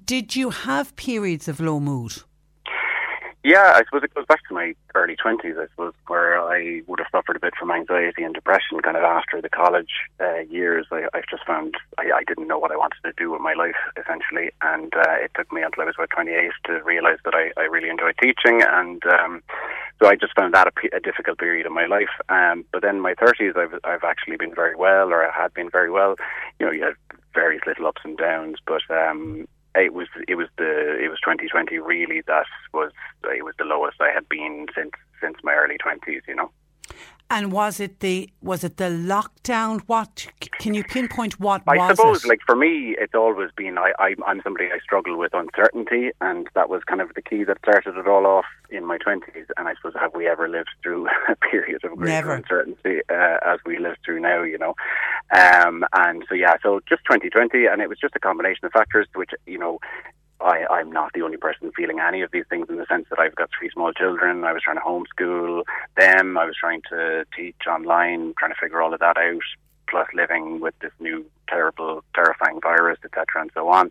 did 0.06 0.36
you 0.36 0.50
have 0.50 0.96
periods 0.96 1.48
of 1.48 1.60
low 1.60 1.80
mood? 1.80 2.14
Yeah, 3.46 3.74
I 3.76 3.84
suppose 3.86 4.02
it 4.02 4.16
goes 4.16 4.26
back 4.26 4.42
to 4.48 4.56
my 4.56 4.74
early 4.96 5.16
20s, 5.16 5.56
I 5.56 5.68
suppose, 5.68 5.94
where 6.08 6.42
I 6.42 6.82
would 6.88 6.98
have 6.98 7.10
suffered 7.12 7.36
a 7.36 7.40
bit 7.40 7.54
from 7.56 7.70
anxiety 7.70 8.24
and 8.24 8.34
depression 8.34 8.80
kind 8.82 8.98
of 8.98 9.04
after 9.04 9.40
the 9.40 9.50
college 9.50 9.92
uh, 10.20 10.40
years. 10.50 10.88
I, 10.92 11.04
I've 11.14 11.28
just 11.30 11.46
found 11.46 11.76
I, 12.00 12.10
I 12.12 12.24
didn't 12.24 12.48
know 12.48 12.58
what 12.58 12.72
I 12.72 12.76
wanted 12.76 13.04
to 13.06 13.14
do 13.16 13.30
with 13.30 13.42
my 13.42 13.54
life, 13.54 13.78
essentially. 14.02 14.50
And 14.64 14.92
uh, 14.96 15.22
it 15.22 15.30
took 15.36 15.54
me 15.54 15.62
until 15.62 15.84
I 15.84 15.86
was 15.86 15.94
about 15.96 16.10
28 16.10 16.52
to 16.66 16.84
realize 16.84 17.20
that 17.24 17.36
I, 17.36 17.52
I 17.56 17.66
really 17.66 17.90
enjoyed 17.90 18.16
teaching. 18.20 18.64
And 18.64 19.06
um, 19.06 19.44
so 20.02 20.10
I 20.10 20.16
just 20.16 20.36
found 20.36 20.56
that 20.56 20.66
a, 20.66 20.96
a 20.96 21.00
difficult 21.00 21.38
period 21.38 21.68
of 21.68 21.72
my 21.72 21.86
life. 21.86 22.18
Um, 22.30 22.66
but 22.72 22.82
then 22.82 23.00
my 23.00 23.14
30s, 23.14 23.56
I've, 23.56 23.80
I've 23.84 24.04
actually 24.04 24.38
been 24.38 24.56
very 24.56 24.76
well, 24.76 25.14
or 25.14 25.24
I 25.24 25.32
had 25.32 25.54
been 25.54 25.70
very 25.70 25.92
well. 25.92 26.16
You 26.60 26.66
know, 26.66 26.72
you 26.72 26.84
had 26.84 26.96
various 27.36 27.62
little 27.68 27.86
ups 27.86 28.02
and 28.04 28.18
downs, 28.18 28.58
but 28.66 28.82
um, 28.90 29.48
it 29.82 29.94
was 29.94 30.08
it 30.28 30.36
was 30.36 30.48
the 30.58 30.98
it 31.04 31.10
was 31.10 31.20
2020 31.20 31.78
really 31.80 32.22
that 32.28 32.46
was 32.74 32.92
it 33.24 33.44
was 33.44 33.54
the 33.58 33.66
lowest 33.66 34.00
I 34.00 34.12
had 34.12 34.28
been 34.30 34.68
since 34.76 34.92
since 35.22 35.38
my 35.44 35.54
early 35.54 35.78
20s 35.78 36.22
you 36.28 36.36
know 36.36 36.52
and 37.30 37.52
was 37.52 37.80
it 37.80 38.00
the 38.02 38.30
was 38.42 38.64
it 38.64 38.78
the 38.78 38.86
lockdown? 38.86 39.82
What 39.88 40.28
can 40.60 40.74
you 40.74 40.84
pinpoint? 40.84 41.40
What 41.40 41.64
I 41.68 41.94
suppose, 41.94 42.24
it? 42.24 42.28
like 42.28 42.42
for 42.46 42.56
me, 42.56 42.96
it's 43.00 43.16
always 43.16 43.50
been 43.56 43.78
I, 43.78 43.94
I 43.98 44.16
I'm 44.26 44.42
somebody 44.44 44.66
I 44.66 44.80
struggle 44.80 45.18
with 45.18 45.34
uncertainty, 45.34 46.12
and 46.22 46.48
that 46.54 46.70
was 46.70 46.84
kind 46.84 47.02
of 47.02 47.14
the 47.16 47.22
key 47.22 47.44
that 47.44 47.58
started 47.60 47.98
it 47.98 48.08
all 48.08 48.26
off 48.26 48.46
in 48.70 48.86
my 48.86 48.98
twenties. 48.98 49.46
And 49.58 49.68
I 49.68 49.74
suppose 49.76 49.94
have 50.00 50.14
we 50.14 50.28
ever 50.28 50.48
lived 50.48 50.70
through 50.84 51.08
a 51.30 51.36
period 51.36 51.84
of 51.84 51.98
greater 51.98 52.32
uncertainty 52.32 53.00
uh, 53.10 53.38
as 53.46 53.60
we 53.66 53.80
live 53.80 53.96
through 54.06 54.20
now? 54.20 54.44
You 54.44 54.60
know, 54.60 54.76
um, 55.36 55.86
and 55.94 56.24
so 56.30 56.36
yeah, 56.36 56.56
so 56.62 56.80
just 56.88 57.04
2020, 57.06 57.66
and 57.66 57.82
it 57.82 57.90
was 57.90 58.00
just 58.00 58.16
a 58.16 58.20
combination 58.20 58.66
of 58.66 58.72
factors, 58.72 59.08
which 59.16 59.32
you 59.48 59.58
know 59.58 59.80
I, 60.46 60.66
I'm 60.70 60.92
not 60.92 61.12
the 61.14 61.24
only 61.24 61.38
person 61.38 61.72
feeling 61.76 62.00
any 62.00 62.22
of 62.22 62.32
these 62.32 62.46
things 62.50 62.68
in 62.70 62.78
the 62.78 62.86
sense 62.86 63.08
that 63.10 63.20
I've 63.20 63.36
got 63.36 63.50
three 63.58 63.70
small 63.72 63.92
children. 63.94 64.44
I 64.44 64.54
was 64.54 64.62
trying 64.62 64.78
to 64.78 64.84
homeschool 64.84 65.64
them. 65.98 66.38
I 66.38 66.46
was 66.46 66.56
trying 66.60 66.82
to 66.92 67.26
teach 67.36 67.62
online, 67.68 68.36
trying 68.38 68.52
to 68.52 68.60
figure 68.62 68.82
all 68.82 68.94
of 68.94 69.00
that 69.00 69.18
out, 69.18 69.42
plus 69.90 70.08
living 70.14 70.60
with 70.60 70.76
this 70.80 70.92
new 71.00 71.26
terrible, 71.50 72.04
terrifying 72.14 72.60
virus, 72.62 73.00
etc., 73.04 73.42
and 73.42 73.52
so 73.56 73.70
on. 73.70 73.90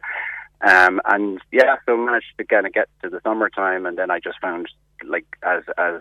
Um, 0.60 1.00
and 1.06 1.40
yeah, 1.50 1.76
so 1.86 1.96
managed 1.96 2.38
to 2.38 2.44
kind 2.44 2.66
of 2.66 2.72
get 2.72 2.88
to 3.02 3.10
the 3.10 3.20
summertime, 3.24 3.84
and 3.84 3.98
then 3.98 4.12
I 4.12 4.20
just 4.20 4.40
found 4.40 4.68
like 5.04 5.26
as 5.42 5.64
as 5.76 6.00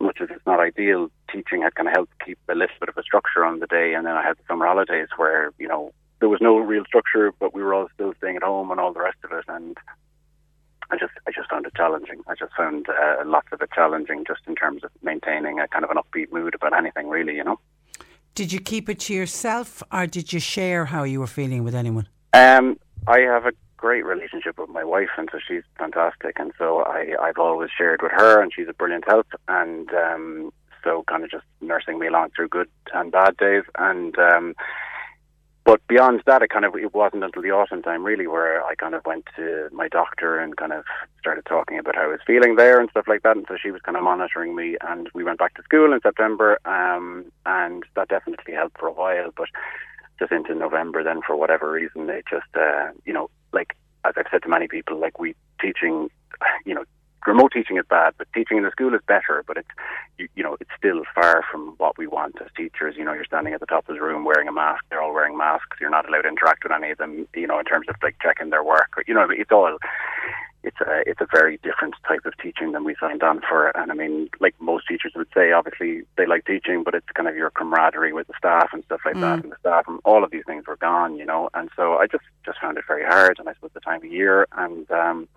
much 0.00 0.20
as 0.20 0.28
it's 0.30 0.46
not 0.46 0.58
ideal, 0.58 1.10
teaching 1.30 1.62
had 1.62 1.74
kind 1.74 1.88
of 1.88 1.94
helped 1.94 2.12
keep 2.24 2.38
a 2.48 2.54
little 2.54 2.74
bit 2.80 2.88
of 2.88 2.96
a 2.96 3.02
structure 3.02 3.44
on 3.44 3.60
the 3.60 3.66
day, 3.66 3.92
and 3.92 4.06
then 4.06 4.14
I 4.16 4.22
had 4.22 4.38
the 4.38 4.42
summer 4.48 4.66
holidays 4.66 5.08
where 5.18 5.52
you 5.58 5.68
know 5.68 5.92
there 6.22 6.28
was 6.28 6.40
no 6.40 6.56
real 6.56 6.84
structure, 6.84 7.32
but 7.40 7.52
we 7.52 7.64
were 7.64 7.74
all 7.74 7.88
still 7.94 8.14
staying 8.18 8.36
at 8.36 8.44
home 8.44 8.70
and 8.70 8.78
all 8.78 8.92
the 8.92 9.00
rest 9.00 9.18
of 9.24 9.32
it. 9.32 9.44
And 9.48 9.76
I 10.88 10.96
just 10.96 11.12
I 11.26 11.32
just 11.32 11.50
found 11.50 11.66
it 11.66 11.74
challenging. 11.74 12.20
I 12.28 12.34
just 12.38 12.52
found 12.56 12.86
uh, 12.88 13.24
lots 13.26 13.48
of 13.50 13.60
it 13.60 13.70
challenging, 13.74 14.24
just 14.24 14.42
in 14.46 14.54
terms 14.54 14.84
of 14.84 14.90
maintaining 15.02 15.58
a 15.58 15.66
kind 15.66 15.84
of 15.84 15.90
an 15.90 15.96
upbeat 15.96 16.30
mood 16.32 16.54
about 16.54 16.78
anything, 16.78 17.08
really. 17.08 17.34
You 17.34 17.42
know. 17.42 17.58
Did 18.36 18.52
you 18.52 18.60
keep 18.60 18.88
it 18.88 19.00
to 19.00 19.12
yourself, 19.12 19.82
or 19.92 20.06
did 20.06 20.32
you 20.32 20.38
share 20.38 20.84
how 20.84 21.02
you 21.02 21.18
were 21.18 21.26
feeling 21.26 21.64
with 21.64 21.74
anyone? 21.74 22.08
Um, 22.32 22.78
I 23.08 23.18
have 23.22 23.44
a 23.44 23.52
great 23.76 24.06
relationship 24.06 24.60
with 24.60 24.70
my 24.70 24.84
wife, 24.84 25.10
and 25.18 25.28
so 25.32 25.40
she's 25.44 25.64
fantastic, 25.76 26.38
and 26.38 26.52
so 26.56 26.84
I 26.84 27.16
I've 27.20 27.38
always 27.38 27.70
shared 27.76 28.00
with 28.00 28.12
her, 28.12 28.40
and 28.40 28.52
she's 28.54 28.68
a 28.68 28.74
brilliant 28.74 29.06
help, 29.08 29.26
and 29.48 29.90
um, 29.92 30.52
so 30.84 31.02
kind 31.08 31.24
of 31.24 31.32
just 31.32 31.46
nursing 31.60 31.98
me 31.98 32.06
along 32.06 32.30
through 32.36 32.48
good 32.48 32.68
and 32.94 33.10
bad 33.10 33.36
days, 33.38 33.64
and 33.76 34.16
um, 34.20 34.54
but 35.64 35.86
beyond 35.86 36.22
that, 36.26 36.42
it 36.42 36.50
kind 36.50 36.64
of 36.64 36.74
it 36.74 36.94
wasn't 36.94 37.24
until 37.24 37.42
the 37.42 37.50
autumn 37.50 37.82
time 37.82 38.04
really 38.04 38.26
where 38.26 38.64
I 38.64 38.74
kind 38.74 38.94
of 38.94 39.04
went 39.06 39.24
to 39.36 39.68
my 39.72 39.88
doctor 39.88 40.38
and 40.38 40.56
kind 40.56 40.72
of 40.72 40.84
started 41.20 41.44
talking 41.46 41.78
about 41.78 41.94
how 41.94 42.02
I 42.02 42.06
was 42.08 42.20
feeling 42.26 42.56
there 42.56 42.80
and 42.80 42.90
stuff 42.90 43.06
like 43.06 43.22
that. 43.22 43.36
And 43.36 43.46
so 43.48 43.56
she 43.62 43.70
was 43.70 43.80
kind 43.82 43.96
of 43.96 44.02
monitoring 44.02 44.56
me, 44.56 44.76
and 44.80 45.08
we 45.14 45.24
went 45.24 45.38
back 45.38 45.54
to 45.54 45.62
school 45.62 45.92
in 45.92 46.00
September, 46.00 46.58
um, 46.64 47.26
and 47.46 47.84
that 47.94 48.08
definitely 48.08 48.54
helped 48.54 48.78
for 48.78 48.88
a 48.88 48.92
while. 48.92 49.30
But 49.36 49.48
just 50.18 50.32
into 50.32 50.54
November, 50.54 51.02
then 51.04 51.20
for 51.26 51.36
whatever 51.36 51.70
reason, 51.70 52.10
it 52.10 52.24
just 52.30 52.54
uh, 52.54 52.90
you 53.04 53.12
know 53.12 53.30
like 53.52 53.76
as 54.04 54.14
I've 54.16 54.26
said 54.30 54.42
to 54.42 54.48
many 54.48 54.68
people, 54.68 54.98
like 54.98 55.18
we 55.18 55.34
teaching, 55.60 56.10
you 56.64 56.74
know, 56.74 56.84
remote 57.26 57.52
teaching 57.52 57.76
is 57.76 57.84
bad, 57.88 58.14
but 58.18 58.26
teaching 58.34 58.56
in 58.56 58.64
the 58.64 58.70
school 58.70 58.94
is 58.94 59.00
better. 59.06 59.44
But 59.46 59.58
it's 59.58 59.68
you, 60.18 60.28
you 60.34 60.42
know 60.42 60.56
it's 60.60 60.70
still 60.76 61.02
far 61.14 61.44
from 61.50 61.74
what 61.78 61.98
we 61.98 62.06
want 62.06 62.36
as 62.40 62.48
teachers. 62.56 62.96
You 62.96 63.04
know, 63.04 63.12
you're 63.12 63.24
standing 63.24 63.54
at 63.54 63.60
the 63.60 63.66
top 63.66 63.88
of 63.88 63.94
the 63.94 64.02
room 64.02 64.24
wearing 64.24 64.48
a 64.48 64.52
mask. 64.52 64.84
They're 64.90 65.02
all 65.02 65.14
wearing 65.14 65.36
masks. 65.36 65.78
You're 65.80 65.90
not 65.90 66.08
allowed 66.08 66.22
to 66.22 66.28
interact 66.28 66.64
with 66.64 66.72
any 66.72 66.90
of 66.90 66.98
them. 66.98 67.26
You 67.34 67.46
know, 67.46 67.58
in 67.58 67.64
terms 67.64 67.86
of 67.88 67.96
like 68.02 68.16
checking 68.22 68.50
their 68.50 68.64
work. 68.64 68.90
Or, 68.96 69.04
you 69.06 69.14
know, 69.14 69.26
it's 69.30 69.52
all 69.52 69.78
it's 70.64 70.80
a 70.80 71.02
it's 71.06 71.20
a 71.20 71.26
very 71.32 71.58
different 71.62 71.94
type 72.06 72.24
of 72.24 72.36
teaching 72.38 72.72
than 72.72 72.84
we 72.84 72.94
signed 73.00 73.22
on 73.22 73.40
for. 73.48 73.76
And 73.76 73.90
I 73.90 73.94
mean, 73.94 74.28
like 74.40 74.54
most 74.60 74.86
teachers 74.86 75.12
would 75.16 75.28
say, 75.34 75.52
obviously 75.52 76.02
they 76.16 76.26
like 76.26 76.44
teaching, 76.44 76.82
but 76.84 76.94
it's 76.94 77.06
kind 77.14 77.28
of 77.28 77.36
your 77.36 77.50
camaraderie 77.50 78.12
with 78.12 78.28
the 78.28 78.34
staff 78.38 78.70
and 78.72 78.84
stuff 78.84 79.00
like 79.04 79.16
mm. 79.16 79.20
that. 79.22 79.42
And 79.42 79.52
the 79.52 79.56
staff 79.60 79.84
and 79.88 80.00
all 80.04 80.22
of 80.22 80.30
these 80.30 80.44
things 80.46 80.66
were 80.66 80.76
gone, 80.76 81.16
you 81.16 81.24
know. 81.24 81.50
And 81.54 81.68
so 81.76 81.96
I 81.96 82.06
just 82.06 82.24
just 82.44 82.60
found 82.60 82.78
it 82.78 82.84
very 82.86 83.04
hard. 83.04 83.38
And 83.38 83.48
I 83.48 83.54
suppose 83.54 83.70
the 83.74 83.80
time 83.80 84.04
of 84.04 84.12
year 84.12 84.46
and. 84.56 84.90
um 84.90 85.28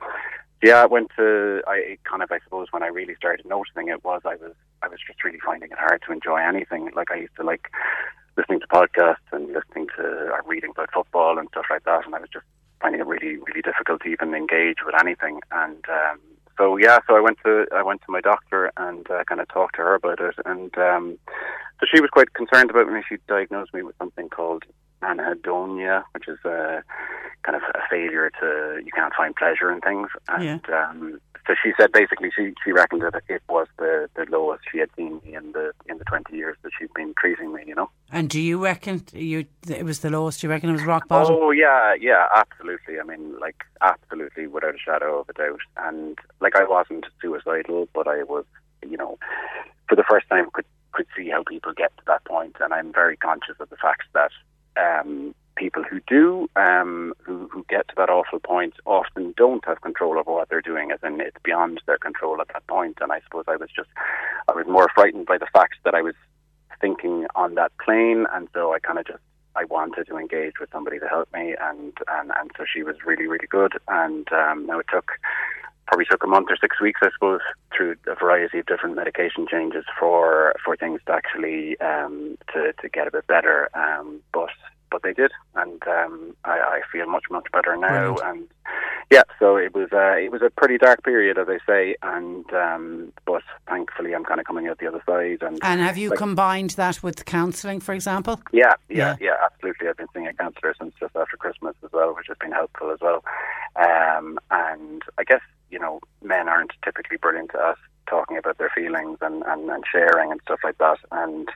yeah, 0.64 0.82
I 0.82 0.86
went 0.86 1.12
to. 1.18 1.62
I 1.68 1.98
kind 2.04 2.24
of, 2.24 2.32
I 2.32 2.40
suppose, 2.44 2.68
when 2.72 2.84
I 2.84 2.88
really 2.88 3.16
started 3.16 3.46
noticing 3.46 3.90
it 3.90 4.04
was 4.04 4.22
I 4.26 4.36
was, 4.36 4.54
I 4.82 4.88
was 4.88 5.00
just 5.06 5.24
really 5.24 5.40
finding 5.46 5.72
it 5.72 5.78
hard 5.78 6.02
to 6.06 6.14
enjoy 6.14 6.38
anything. 6.38 6.92
Like 6.96 7.12
I 7.12 7.16
used 7.16 7.36
to 7.38 7.44
like 7.44 7.70
listening 8.38 8.62
to 8.62 8.68
podcasts 8.68 9.28
and 9.32 9.48
listening 9.54 9.88
to 9.98 10.04
or 10.04 10.44
reading 10.46 10.72
about 10.72 10.94
football 10.94 11.38
and 11.38 11.48
stuff 11.50 11.66
like 11.70 11.84
that, 11.84 12.06
and 12.06 12.16
I 12.16 12.20
was 12.20 12.30
just 12.32 12.46
finding 12.82 13.02
it 13.02 13.08
really, 13.08 13.38
really 13.38 13.62
difficult 13.62 14.02
to 14.02 14.10
even 14.10 14.34
engage 14.34 14.78
with 14.86 14.96
anything. 15.00 15.42
And 15.52 15.84
um, 15.90 16.20
so, 16.58 16.78
yeah, 16.78 17.00
so 17.08 17.16
I 17.16 17.22
went 17.22 17.38
to 17.46 17.66
I 17.74 17.84
went 17.84 18.02
to 18.04 18.12
my 18.12 18.22
doctor 18.22 18.72
and 18.78 19.10
uh, 19.10 19.24
kind 19.26 19.42
of 19.42 19.48
talked 19.50 19.76
to 19.76 19.82
her 19.82 19.96
about 19.96 20.20
it, 20.20 20.36
and 20.46 20.76
um, 20.78 21.18
so 21.80 21.86
she 21.94 22.02
was 22.02 22.10
quite 22.10 22.34
concerned 22.34 22.70
about 22.70 22.92
me. 22.92 23.02
She 23.08 23.18
diagnosed 23.28 23.74
me 23.74 23.84
with 23.84 23.98
something 23.98 24.30
called 24.30 24.64
anhedonia, 25.06 26.04
which 26.14 26.28
is 26.28 26.40
a 26.46 26.84
kind 27.44 27.56
of 27.56 27.62
a 27.76 27.80
failure 27.90 28.32
to 28.42 28.82
you 28.84 28.92
can't 28.96 29.14
find 29.14 29.36
pleasure 29.36 29.72
in 29.72 29.80
things. 29.82 30.10
And 30.28 30.44
yeah. 30.44 30.90
um, 30.90 31.20
so 31.48 31.54
she 31.64 31.72
said 31.80 31.92
basically 31.92 32.32
she 32.36 32.54
she 32.64 32.72
reckoned 32.72 33.04
that 33.04 33.22
it 33.30 33.44
was 33.48 33.68
the, 33.78 34.10
the 34.16 34.26
lowest 34.30 34.64
she 34.72 34.80
had 34.80 34.90
seen 34.96 35.22
me 35.24 35.36
in 35.36 35.52
the 35.52 35.72
in 35.88 35.98
the 36.00 36.04
twenty 36.06 36.38
years 36.38 36.58
that 36.64 36.72
she'd 36.78 36.94
been 36.94 37.14
treating 37.20 37.54
me. 37.54 37.64
You 37.68 37.76
know. 37.76 37.90
And 38.12 38.30
do 38.30 38.42
you 38.42 38.64
reckon 38.64 39.04
you 39.14 39.46
it 39.68 39.86
was 39.86 40.00
the 40.00 40.10
lowest? 40.10 40.42
Do 40.42 40.48
you 40.48 40.52
reckon 40.52 40.70
it 40.70 40.74
was 40.74 40.86
rock 40.86 41.08
bottom? 41.08 41.36
Oh 41.38 41.52
yeah, 41.52 41.94
yeah, 42.00 42.28
absolutely. 42.36 43.00
I 43.00 43.04
mean, 43.04 43.40
like 43.40 43.64
absolutely, 43.82 44.48
without 44.48 44.76
a 44.76 44.80
shadow 44.80 45.20
of 45.20 45.30
a 45.30 45.34
doubt. 45.34 45.62
And 45.78 46.18
like 46.42 46.56
I 46.56 46.66
wasn't 46.66 47.06
suicidal, 47.22 47.88
but 47.94 48.08
I 48.08 48.24
was, 48.24 48.46
you 48.88 48.98
know, 48.98 49.20
for 49.88 49.96
the 49.96 50.06
first 50.10 50.28
time 50.30 50.50
could 50.52 50.66
could 50.94 51.08
see 51.16 51.30
how 51.30 51.44
people 51.44 51.74
get 51.76 51.96
to 51.98 52.04
that 52.08 52.24
point, 52.26 52.56
and 52.60 52.74
I'm 52.74 52.92
very 52.92 53.18
conscious 53.18 53.58
of 53.60 53.70
the 53.70 53.76
fact 53.76 54.04
that 54.14 54.32
um, 54.78 55.34
people 55.56 55.84
who 55.84 56.00
do, 56.08 56.50
um, 56.56 57.14
who, 57.24 57.48
who 57.52 57.66
get 57.70 57.88
to 57.88 57.96
that 57.98 58.10
awful 58.10 58.40
point, 58.40 58.74
often 58.86 59.34
don't 59.38 59.64
have 59.66 59.82
control 59.82 60.20
over 60.20 60.32
what 60.32 60.50
they're 60.50 60.62
doing, 60.62 60.92
as 60.92 61.00
in 61.04 61.22
it's 61.22 61.38
beyond 61.44 61.82
their 61.88 61.98
control 61.98 62.40
at 62.42 62.48
that 62.50 62.66
point. 62.68 62.98
And 63.02 63.12
I 63.12 63.22
suppose 63.22 63.46
I 63.48 63.56
was 63.56 63.70
just, 63.76 63.90
I 64.48 64.54
was 64.54 64.66
more 64.68 64.90
frightened 64.94 65.26
by 65.26 65.38
the 65.38 65.48
fact 65.54 65.76
that 65.86 65.96
I 65.96 66.02
was 66.02 66.16
thinking 66.82 67.26
on 67.36 67.56
that 67.56 67.72
plane, 67.84 68.26
and 68.34 68.48
so 68.54 68.74
I 68.74 68.80
kind 68.80 69.00
of 69.00 69.08
just, 69.08 69.24
I 69.56 69.64
wanted 69.64 70.08
to 70.08 70.18
engage 70.18 70.60
with 70.60 70.70
somebody 70.72 71.00
to 71.00 71.08
help 71.08 71.32
me, 71.34 71.56
and 71.62 71.94
and, 72.10 72.32
and 72.38 72.52
so 72.58 72.66
she 72.72 72.84
was 72.84 72.98
really 73.06 73.28
really 73.28 73.48
good. 73.48 73.74
And 73.88 74.28
um, 74.34 74.66
now 74.66 74.80
it 74.80 74.88
took 74.92 75.12
probably 75.88 76.06
took 76.06 76.24
a 76.24 76.28
month 76.28 76.48
or 76.50 76.58
six 76.58 76.80
weeks, 76.82 77.02
I 77.04 77.10
suppose, 77.14 77.42
through 77.76 77.96
a 78.08 78.16
variety 78.16 78.60
of 78.60 78.66
different 78.66 78.96
medication 78.96 79.48
changes 79.50 79.86
for 80.00 80.54
for 80.64 80.76
things 80.76 81.02
to 81.08 81.14
actually 81.14 81.80
um, 81.80 82.38
to 82.54 82.74
to 82.82 82.90
get 82.90 83.08
a 83.08 83.12
bit 83.12 83.28
better. 83.28 83.70
Um, 83.74 84.22
but 84.34 84.50
but 84.92 85.04
they 85.04 85.14
did, 85.14 85.32
and 85.56 85.82
um, 85.88 86.36
I, 86.46 86.52
I 86.52 86.82
feel 86.92 87.08
much 87.08 87.26
much 87.30 87.48
better 87.52 87.76
now. 87.76 88.14
Brilliant. 88.14 88.22
And 88.24 88.48
yeah, 89.12 89.24
so 89.40 89.58
it 89.58 89.74
was 89.74 89.90
uh, 89.92 90.16
it 90.18 90.32
was 90.32 90.42
a 90.42 90.50
pretty 90.50 90.78
dark 90.78 91.04
period, 91.04 91.38
as 91.38 91.48
I 91.50 91.60
say, 91.68 91.96
and 92.02 92.46
um, 92.54 93.14
but 93.26 93.44
thankfully 93.68 94.16
I'm 94.16 94.24
kind 94.24 94.40
of 94.40 94.46
coming 94.46 94.68
out 94.68 94.80
the 94.80 94.88
other 94.88 95.04
side. 95.06 95.42
And 95.42 95.60
and 95.62 95.82
have 95.82 95.98
you 95.98 96.10
like, 96.10 96.20
combined 96.20 96.72
that 96.72 97.04
with 97.04 97.26
counselling, 97.26 97.80
for 97.80 97.94
example? 97.94 98.40
Yeah, 98.52 98.74
yeah, 98.90 98.96
yeah, 98.98 99.16
yeah, 99.20 99.36
absolutely. 99.44 99.88
I've 99.88 99.98
been 99.98 100.08
seeing 100.14 100.28
a 100.28 100.34
counsellor 100.34 100.74
since 100.80 100.94
just 101.00 101.16
after 101.16 101.38
Christmas 101.38 101.76
as 101.84 101.92
well, 101.92 102.16
which 102.16 102.28
has 102.28 102.38
been 102.38 102.52
helpful 102.52 102.92
as 102.92 103.00
well. 103.02 103.24
Um, 103.76 104.40
and 104.50 105.04
I 105.18 105.24
guess 105.24 105.42
you 105.70 105.80
know 105.80 106.00
men 106.22 106.48
aren't 106.48 106.72
typically 106.84 107.18
brilliant 107.18 107.54
at 107.56 107.62
us 107.62 107.78
talking 108.08 108.38
about 108.38 108.58
their 108.58 108.72
feelings 108.74 109.18
and, 109.22 109.44
and, 109.48 109.70
and 109.70 109.84
sharing 109.92 110.32
and 110.32 110.40
stuff 110.44 110.60
like 110.64 110.78
that. 110.78 110.98
And 111.12 111.50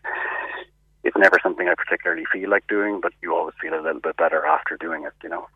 it's 1.03 1.17
never 1.17 1.39
something 1.41 1.67
I 1.67 1.75
particularly 1.75 2.25
feel 2.31 2.49
like 2.49 2.67
doing, 2.67 2.99
but 3.01 3.13
you 3.21 3.35
always 3.35 3.55
feel 3.61 3.73
a 3.73 3.81
little 3.81 4.01
bit 4.01 4.17
better 4.17 4.45
after 4.45 4.77
doing 4.77 5.03
it, 5.05 5.13
you 5.23 5.29
know. 5.29 5.47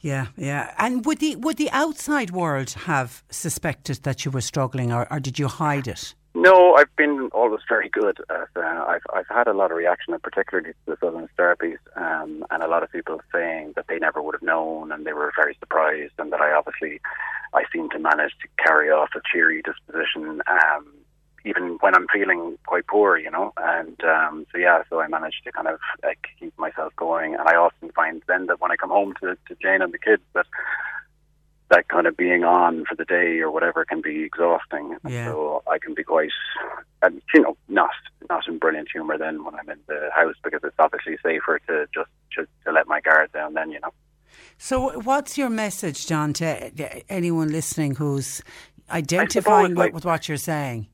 Yeah, 0.00 0.26
yeah. 0.36 0.74
And 0.78 1.04
would 1.06 1.18
the 1.18 1.36
would 1.36 1.56
the 1.56 1.70
outside 1.70 2.30
world 2.30 2.72
have 2.84 3.24
suspected 3.30 4.02
that 4.02 4.24
you 4.24 4.30
were 4.30 4.42
struggling, 4.42 4.92
or, 4.92 5.10
or 5.10 5.18
did 5.18 5.38
you 5.38 5.48
hide 5.48 5.88
it? 5.88 6.14
No, 6.34 6.74
I've 6.74 6.94
been 6.96 7.30
always 7.32 7.60
very 7.66 7.88
good. 7.88 8.18
At, 8.28 8.48
uh, 8.54 8.84
I've 8.86 9.06
I've 9.14 9.28
had 9.28 9.46
a 9.46 9.54
lot 9.54 9.70
of 9.70 9.78
reaction, 9.78 10.14
particularly 10.22 10.72
to 10.72 10.76
the 10.86 10.96
Southern 11.00 11.26
therapies, 11.38 11.78
um, 11.96 12.44
and 12.50 12.62
a 12.62 12.68
lot 12.68 12.82
of 12.82 12.92
people 12.92 13.22
saying 13.32 13.72
that 13.76 13.86
they 13.88 13.98
never 13.98 14.20
would 14.20 14.34
have 14.34 14.42
known, 14.42 14.92
and 14.92 15.06
they 15.06 15.14
were 15.14 15.32
very 15.34 15.56
surprised, 15.58 16.12
and 16.18 16.30
that 16.32 16.40
I 16.42 16.52
obviously 16.52 17.00
I 17.54 17.64
seem 17.72 17.88
to 17.90 17.98
manage 17.98 18.32
to 18.42 18.48
carry 18.62 18.90
off 18.90 19.10
a 19.14 19.20
cheery 19.32 19.62
disposition. 19.62 20.42
Um, 20.46 20.86
even 21.44 21.76
when 21.80 21.94
I'm 21.94 22.06
feeling 22.12 22.56
quite 22.66 22.86
poor, 22.86 23.18
you 23.18 23.30
know. 23.30 23.52
And 23.58 24.02
um, 24.02 24.46
so 24.50 24.58
yeah, 24.58 24.82
so 24.88 25.00
I 25.00 25.08
manage 25.08 25.42
to 25.44 25.52
kind 25.52 25.68
of 25.68 25.78
like 26.02 26.26
keep 26.40 26.58
myself 26.58 26.94
going. 26.96 27.34
And 27.34 27.46
I 27.46 27.54
often 27.56 27.90
find 27.90 28.22
then 28.26 28.46
that 28.46 28.60
when 28.60 28.70
I 28.70 28.76
come 28.76 28.90
home 28.90 29.14
to, 29.20 29.36
to 29.48 29.54
Jane 29.60 29.82
and 29.82 29.92
the 29.92 29.98
kids, 29.98 30.22
that 30.34 30.46
that 31.70 31.88
kind 31.88 32.06
of 32.06 32.16
being 32.16 32.44
on 32.44 32.84
for 32.84 32.94
the 32.94 33.04
day 33.04 33.40
or 33.40 33.50
whatever 33.50 33.84
can 33.84 34.00
be 34.00 34.22
exhausting. 34.22 34.96
Yeah. 35.08 35.26
So 35.26 35.62
I 35.70 35.78
can 35.78 35.94
be 35.94 36.04
quite, 36.04 36.30
and 37.02 37.20
you 37.34 37.42
know, 37.42 37.56
not 37.68 37.90
not 38.30 38.48
in 38.48 38.58
brilliant 38.58 38.88
humour 38.92 39.18
then 39.18 39.44
when 39.44 39.54
I'm 39.54 39.68
in 39.68 39.80
the 39.86 40.10
house 40.14 40.36
because 40.42 40.60
it's 40.64 40.76
obviously 40.78 41.18
safer 41.22 41.60
to 41.68 41.86
just 41.94 42.10
to, 42.36 42.46
to 42.64 42.72
let 42.72 42.86
my 42.86 43.00
guard 43.00 43.32
down 43.32 43.54
then, 43.54 43.70
you 43.70 43.80
know. 43.80 43.92
So, 44.58 44.98
what's 45.00 45.36
your 45.36 45.50
message, 45.50 46.06
John, 46.06 46.32
to 46.34 47.12
anyone 47.12 47.48
listening 47.48 47.96
who's 47.96 48.42
identifying 48.90 49.72
suppose, 49.72 49.76
like, 49.76 49.94
with 49.94 50.04
what 50.04 50.28
you're 50.28 50.36
saying? 50.36 50.88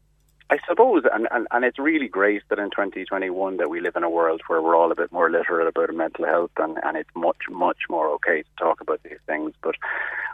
I 0.51 0.59
suppose, 0.69 1.05
and, 1.13 1.29
and, 1.31 1.47
and 1.53 1.65
it's 1.65 1.79
really 1.79 2.09
great 2.09 2.43
that 2.49 2.59
in 2.59 2.71
2021 2.71 3.59
that 3.59 3.71
we 3.71 3.81
live 3.81 3.95
in 3.95 4.03
a 4.03 4.11
world 4.11 4.43
where 4.49 4.61
we're 4.61 4.75
all 4.75 4.91
a 4.91 4.97
bit 4.97 5.13
more 5.13 5.31
literate 5.31 5.69
about 5.69 5.95
mental 5.95 6.25
health 6.25 6.51
and, 6.57 6.77
and 6.83 6.97
it's 6.97 7.11
much, 7.15 7.43
much 7.49 7.79
more 7.89 8.09
okay 8.15 8.43
to 8.43 8.49
talk 8.59 8.81
about 8.81 9.01
these 9.05 9.21
things. 9.27 9.53
But 9.63 9.77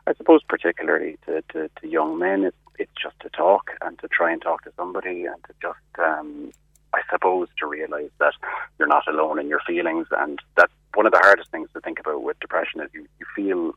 I 0.07 0.14
suppose 0.14 0.43
particularly 0.49 1.18
to, 1.27 1.43
to, 1.53 1.68
to 1.68 1.87
young 1.87 2.18
men, 2.18 2.45
it's, 2.45 2.57
it's 2.79 2.93
just 3.01 3.20
to 3.20 3.29
talk 3.29 3.72
and 3.83 3.99
to 3.99 4.09
try 4.09 4.33
and 4.33 4.41
talk 4.41 4.64
to 4.64 4.72
somebody 4.74 5.27
and 5.27 5.37
to 5.49 5.55
just, 5.61 5.99
um, 5.99 6.51
I 6.95 7.03
suppose, 7.11 7.49
to 7.59 7.66
realise 7.66 8.11
that 8.18 8.33
you're 8.79 8.89
not 8.89 9.07
alone 9.07 9.39
in 9.39 9.49
your 9.49 9.61
feelings 9.66 10.07
and 10.12 10.39
that 10.57 10.70
one 10.95 11.07
of 11.07 11.12
the 11.12 11.20
hardest 11.22 11.51
things 11.51 11.68
to 11.74 11.80
think 11.80 12.01
about 12.01 12.22
with 12.22 12.41
depression 12.41 12.80
is 12.80 12.91
you, 12.93 13.07
you 13.18 13.26
feel 13.34 13.74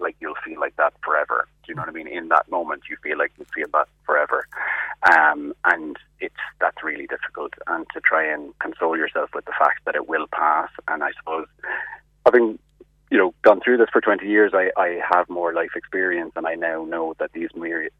like 0.00 0.16
you'll 0.20 0.34
feel 0.44 0.58
like 0.58 0.76
that 0.76 0.94
forever. 1.04 1.46
Do 1.64 1.72
you 1.72 1.74
know 1.74 1.82
what 1.82 1.90
I 1.90 1.92
mean? 1.92 2.08
In 2.08 2.28
that 2.28 2.50
moment, 2.50 2.84
you 2.88 2.96
feel 3.02 3.18
like 3.18 3.32
you 3.38 3.46
feel 3.54 3.68
that 3.72 3.88
forever, 4.04 4.46
um, 5.10 5.52
and 5.64 5.96
it's 6.20 6.34
that's 6.60 6.82
really 6.82 7.06
difficult. 7.06 7.52
And 7.66 7.86
to 7.92 8.00
try 8.00 8.24
and 8.26 8.58
console 8.58 8.96
yourself 8.96 9.30
with 9.34 9.44
the 9.44 9.52
fact 9.58 9.80
that 9.86 9.94
it 9.94 10.08
will 10.08 10.26
pass. 10.32 10.70
And 10.88 11.04
I 11.04 11.10
suppose, 11.18 11.46
having 12.24 12.58
you 13.10 13.18
know 13.18 13.34
gone 13.42 13.60
through 13.60 13.76
this 13.76 13.90
for 13.92 14.00
20 14.00 14.26
years, 14.26 14.52
I, 14.54 14.70
I 14.80 15.00
have 15.12 15.28
more 15.28 15.52
life 15.52 15.76
experience, 15.76 16.32
and 16.34 16.46
I 16.46 16.54
now 16.54 16.84
know 16.84 17.14
that 17.18 17.32
these 17.32 17.50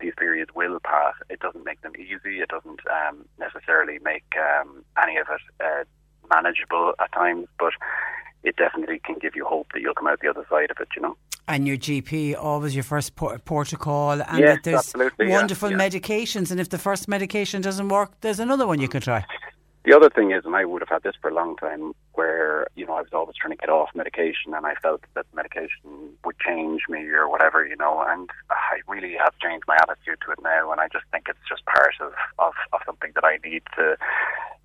these 0.01 0.15
periods 0.19 0.51
will 0.55 0.81
pass. 0.81 1.15
It 1.29 1.41
doesn't 1.41 1.65
make 1.65 1.83
them 1.83 1.93
easy. 1.97 2.41
It 2.41 2.49
doesn't 2.49 2.81
um, 2.89 3.27
necessarily 3.39 3.99
make 4.03 4.25
um, 4.39 4.85
any 5.01 5.17
of 5.19 5.27
it 5.29 5.65
uh, 5.65 5.85
manageable 6.35 6.95
at 6.99 7.13
times, 7.13 7.47
but 7.59 7.73
it 8.43 8.57
definitely 8.57 9.01
can 9.05 9.17
give 9.21 9.37
you 9.37 9.45
hope 9.45 9.69
that 9.73 9.81
you'll 9.81 9.95
come 9.95 10.07
out 10.07 10.21
the 10.21 10.29
other 10.29 10.47
side 10.49 10.71
of 10.71 10.79
it, 10.81 10.89
you 10.97 11.03
know. 11.03 11.17
And 11.49 11.67
your 11.67 11.77
GP 11.77 12.37
always 12.37 12.75
your 12.75 12.85
first 12.85 13.17
port, 13.17 13.73
of 13.73 13.79
call, 13.79 14.23
and 14.23 14.39
yes, 14.39 14.59
that 14.65 14.95
there's 14.95 15.31
wonderful 15.31 15.71
yeah, 15.71 15.79
medications, 15.79 16.51
and 16.51 16.61
if 16.61 16.69
the 16.69 16.79
first 16.79 17.09
medication 17.09 17.61
doesn't 17.61 17.89
work, 17.89 18.13
there's 18.21 18.39
another 18.39 18.67
one 18.67 18.81
you 18.81 18.89
can 18.89 19.01
try. 19.01 19.25
The 19.83 19.97
other 19.97 20.11
thing 20.11 20.31
is, 20.31 20.45
and 20.45 20.55
I 20.55 20.67
would 20.67 20.83
have 20.83 20.91
had 20.91 21.03
this 21.05 21.15
for 21.23 21.31
a 21.31 21.35
long 21.35 21.57
time, 21.57 21.95
where 22.13 22.67
you 22.77 22.85
know 22.85 22.93
I 22.93 23.01
was 23.01 23.15
always 23.15 23.37
trying 23.37 23.53
to 23.53 23.57
get 23.57 23.71
off 23.71 23.89
medication, 23.95 24.53
and 24.53 24.67
I 24.67 24.75
felt 24.75 25.01
that 25.15 25.25
medication 25.35 26.11
would 26.23 26.39
change 26.39 26.83
me 26.87 27.07
or 27.07 27.31
whatever, 27.31 27.67
you 27.67 27.77
know. 27.77 28.05
And 28.07 28.29
I 28.51 28.81
really 28.87 29.15
have 29.17 29.33
changed 29.39 29.65
my 29.67 29.77
attitude 29.77 30.19
to 30.27 30.33
it 30.33 30.39
now, 30.43 30.71
and 30.71 30.83
I 30.83 30.89
just 30.93 31.07
think 31.11 31.29
it's 31.31 31.49
just 31.49 31.65
part 31.65 31.95
of 32.01 32.13
of, 32.39 32.53
of 32.75 32.81
something 32.85 33.13
that 33.15 33.25
I 33.25 33.39
need 33.43 33.63
to, 33.77 33.97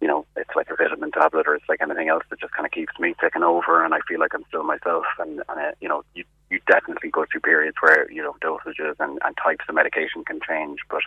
you 0.01 0.07
know, 0.07 0.25
it's 0.35 0.55
like 0.55 0.69
a 0.69 0.75
vitamin 0.75 1.11
tablet 1.11 1.47
or 1.47 1.55
it's 1.55 1.69
like 1.69 1.81
anything 1.81 2.09
else 2.09 2.23
that 2.29 2.39
just 2.39 2.53
kind 2.53 2.65
of 2.65 2.71
keeps 2.71 2.93
me 2.99 3.15
taking 3.21 3.43
over, 3.43 3.83
and 3.83 3.93
I 3.93 3.99
feel 4.07 4.19
like 4.19 4.33
I'm 4.33 4.45
still 4.47 4.63
myself. 4.63 5.05
And, 5.19 5.41
and 5.49 5.59
uh, 5.59 5.71
you 5.79 5.89
know, 5.89 6.03
you 6.13 6.23
you 6.49 6.59
definitely 6.67 7.09
go 7.09 7.25
through 7.31 7.41
periods 7.41 7.77
where 7.81 8.09
you 8.11 8.21
know 8.21 8.35
dosages 8.41 8.95
and, 8.99 9.19
and 9.23 9.37
types 9.37 9.65
of 9.67 9.75
medication 9.75 10.23
can 10.25 10.39
change, 10.47 10.79
but 10.89 11.01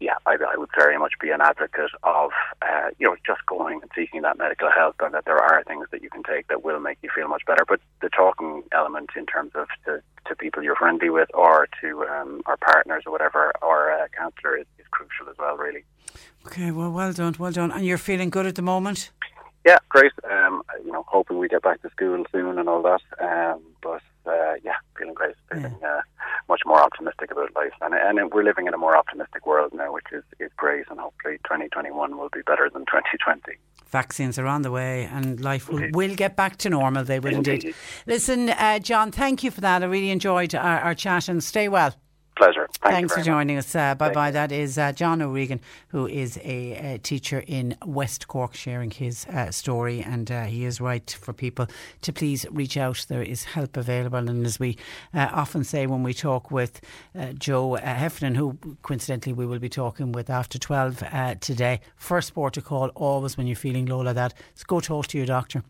yeah, 0.00 0.14
I, 0.26 0.36
I, 0.52 0.56
would 0.56 0.70
very 0.74 0.98
much 0.98 1.12
be 1.20 1.30
an 1.30 1.42
advocate 1.42 1.90
of 2.02 2.30
uh, 2.62 2.88
you 2.98 3.06
know 3.06 3.16
just 3.26 3.44
going 3.46 3.80
and 3.82 3.90
seeking 3.94 4.22
that 4.22 4.38
medical 4.38 4.70
help, 4.70 4.96
and 5.00 5.12
that 5.14 5.26
there 5.26 5.38
are 5.38 5.62
things 5.64 5.86
that 5.92 6.02
you 6.02 6.08
can 6.08 6.22
take 6.22 6.48
that 6.48 6.64
will 6.64 6.80
make 6.80 6.98
you 7.02 7.10
feel 7.14 7.28
much 7.28 7.42
better. 7.46 7.64
But 7.68 7.80
the 8.00 8.08
talking 8.08 8.62
element 8.72 9.10
in 9.14 9.26
terms 9.26 9.52
of 9.54 9.68
to, 9.84 10.02
to 10.26 10.34
people 10.34 10.62
you're 10.62 10.76
friendly 10.76 11.10
with, 11.10 11.28
or 11.34 11.68
to 11.82 12.04
um, 12.06 12.40
our 12.46 12.56
partners 12.56 13.04
or 13.04 13.12
whatever, 13.12 13.52
or 13.60 13.90
a 13.90 14.08
counsellor 14.08 14.56
is, 14.56 14.66
is 14.78 14.86
crucial 14.90 15.28
as 15.28 15.36
well. 15.38 15.56
Really. 15.56 15.84
Okay, 16.46 16.70
well, 16.70 16.90
well 16.90 17.12
done, 17.12 17.34
well 17.38 17.52
done. 17.52 17.70
And 17.70 17.84
you're 17.84 17.98
feeling 17.98 18.30
good 18.30 18.46
at 18.46 18.54
the 18.54 18.62
moment? 18.62 19.10
Yeah, 19.66 19.78
great. 19.90 20.12
Um, 20.30 20.62
you 20.84 20.90
know, 20.90 21.04
hoping 21.06 21.38
we 21.38 21.48
get 21.48 21.62
back 21.62 21.82
to 21.82 21.90
school 21.90 22.24
soon 22.32 22.58
and 22.58 22.68
all 22.68 22.82
that. 22.82 23.02
Um, 23.20 23.60
but 23.82 24.00
uh, 24.26 24.54
yeah, 24.64 24.76
feeling 24.98 25.14
great. 25.14 25.34
Feeling 25.52 25.76
yeah. 25.82 25.96
uh, 25.96 26.00
much 26.48 26.62
more 26.64 26.80
optimistic 26.80 27.30
about 27.30 27.54
life, 27.54 27.72
and 27.82 27.94
and 27.94 28.32
we're 28.32 28.42
living 28.42 28.66
in 28.66 28.74
a 28.74 28.78
more 28.78 28.96
optimistic 28.96 29.46
world 29.46 29.72
now, 29.74 29.92
which 29.92 30.06
is 30.12 30.24
is 30.38 30.50
great. 30.56 30.86
And 30.90 30.98
hopefully, 30.98 31.36
2021 31.44 32.16
will 32.16 32.30
be 32.32 32.40
better 32.42 32.70
than 32.72 32.82
2020. 32.86 33.58
Vaccines 33.88 34.38
are 34.38 34.46
on 34.46 34.62
the 34.62 34.70
way, 34.70 35.04
and 35.12 35.40
life 35.40 35.68
will, 35.68 35.90
will 35.92 36.14
get 36.14 36.36
back 36.36 36.56
to 36.58 36.70
normal. 36.70 37.04
They 37.04 37.20
will 37.20 37.34
indeed. 37.34 37.64
indeed. 37.64 37.74
Listen, 38.06 38.50
uh, 38.50 38.78
John, 38.78 39.10
thank 39.10 39.42
you 39.42 39.50
for 39.50 39.60
that. 39.60 39.82
I 39.82 39.86
really 39.86 40.10
enjoyed 40.10 40.54
our, 40.54 40.80
our 40.80 40.94
chat, 40.94 41.28
and 41.28 41.44
stay 41.44 41.68
well 41.68 41.94
pleasure. 42.40 42.68
Thank 42.72 42.94
Thanks 42.94 43.14
for 43.14 43.22
joining 43.22 43.56
much. 43.56 43.66
us. 43.66 43.74
Uh, 43.74 43.94
bye 43.94 44.10
bye. 44.10 44.30
That 44.30 44.50
is 44.50 44.78
uh, 44.78 44.92
John 44.92 45.20
O'Regan, 45.20 45.60
who 45.88 46.06
is 46.06 46.38
a, 46.38 46.94
a, 46.94 46.98
teacher 46.98 47.44
in 47.46 47.76
West 47.84 48.28
Cork, 48.28 48.54
sharing 48.54 48.90
his 48.90 49.26
uh, 49.26 49.50
story. 49.50 50.00
And 50.00 50.30
uh, 50.30 50.44
he 50.44 50.64
is 50.64 50.80
right 50.80 51.08
for 51.20 51.34
people 51.34 51.66
to 52.00 52.12
please 52.12 52.46
reach 52.50 52.78
out. 52.78 53.04
There 53.08 53.22
is 53.22 53.44
help 53.44 53.76
available. 53.76 54.30
And 54.30 54.46
as 54.46 54.58
we 54.58 54.78
uh, 55.12 55.28
often 55.32 55.64
say 55.64 55.86
when 55.86 56.02
we 56.02 56.14
talk 56.14 56.50
with 56.50 56.80
uh, 57.14 57.32
Joe 57.32 57.74
Heffernan, 57.74 58.36
who 58.36 58.58
coincidentally 58.82 59.34
we 59.34 59.44
will 59.44 59.58
be 59.58 59.68
talking 59.68 60.12
with 60.12 60.30
after 60.30 60.58
12 60.58 61.04
today, 61.40 61.80
first 61.96 62.34
port 62.34 62.54
to 62.54 62.62
call 62.62 62.88
always 62.94 63.36
when 63.36 63.46
you're 63.46 63.56
feeling 63.56 63.84
low 63.84 64.00
like 64.00 64.14
that 64.14 64.32
is 64.56 64.64
go 64.64 64.80
talk 64.80 65.06
to 65.08 65.18
your 65.18 65.26
doctor 65.26 65.62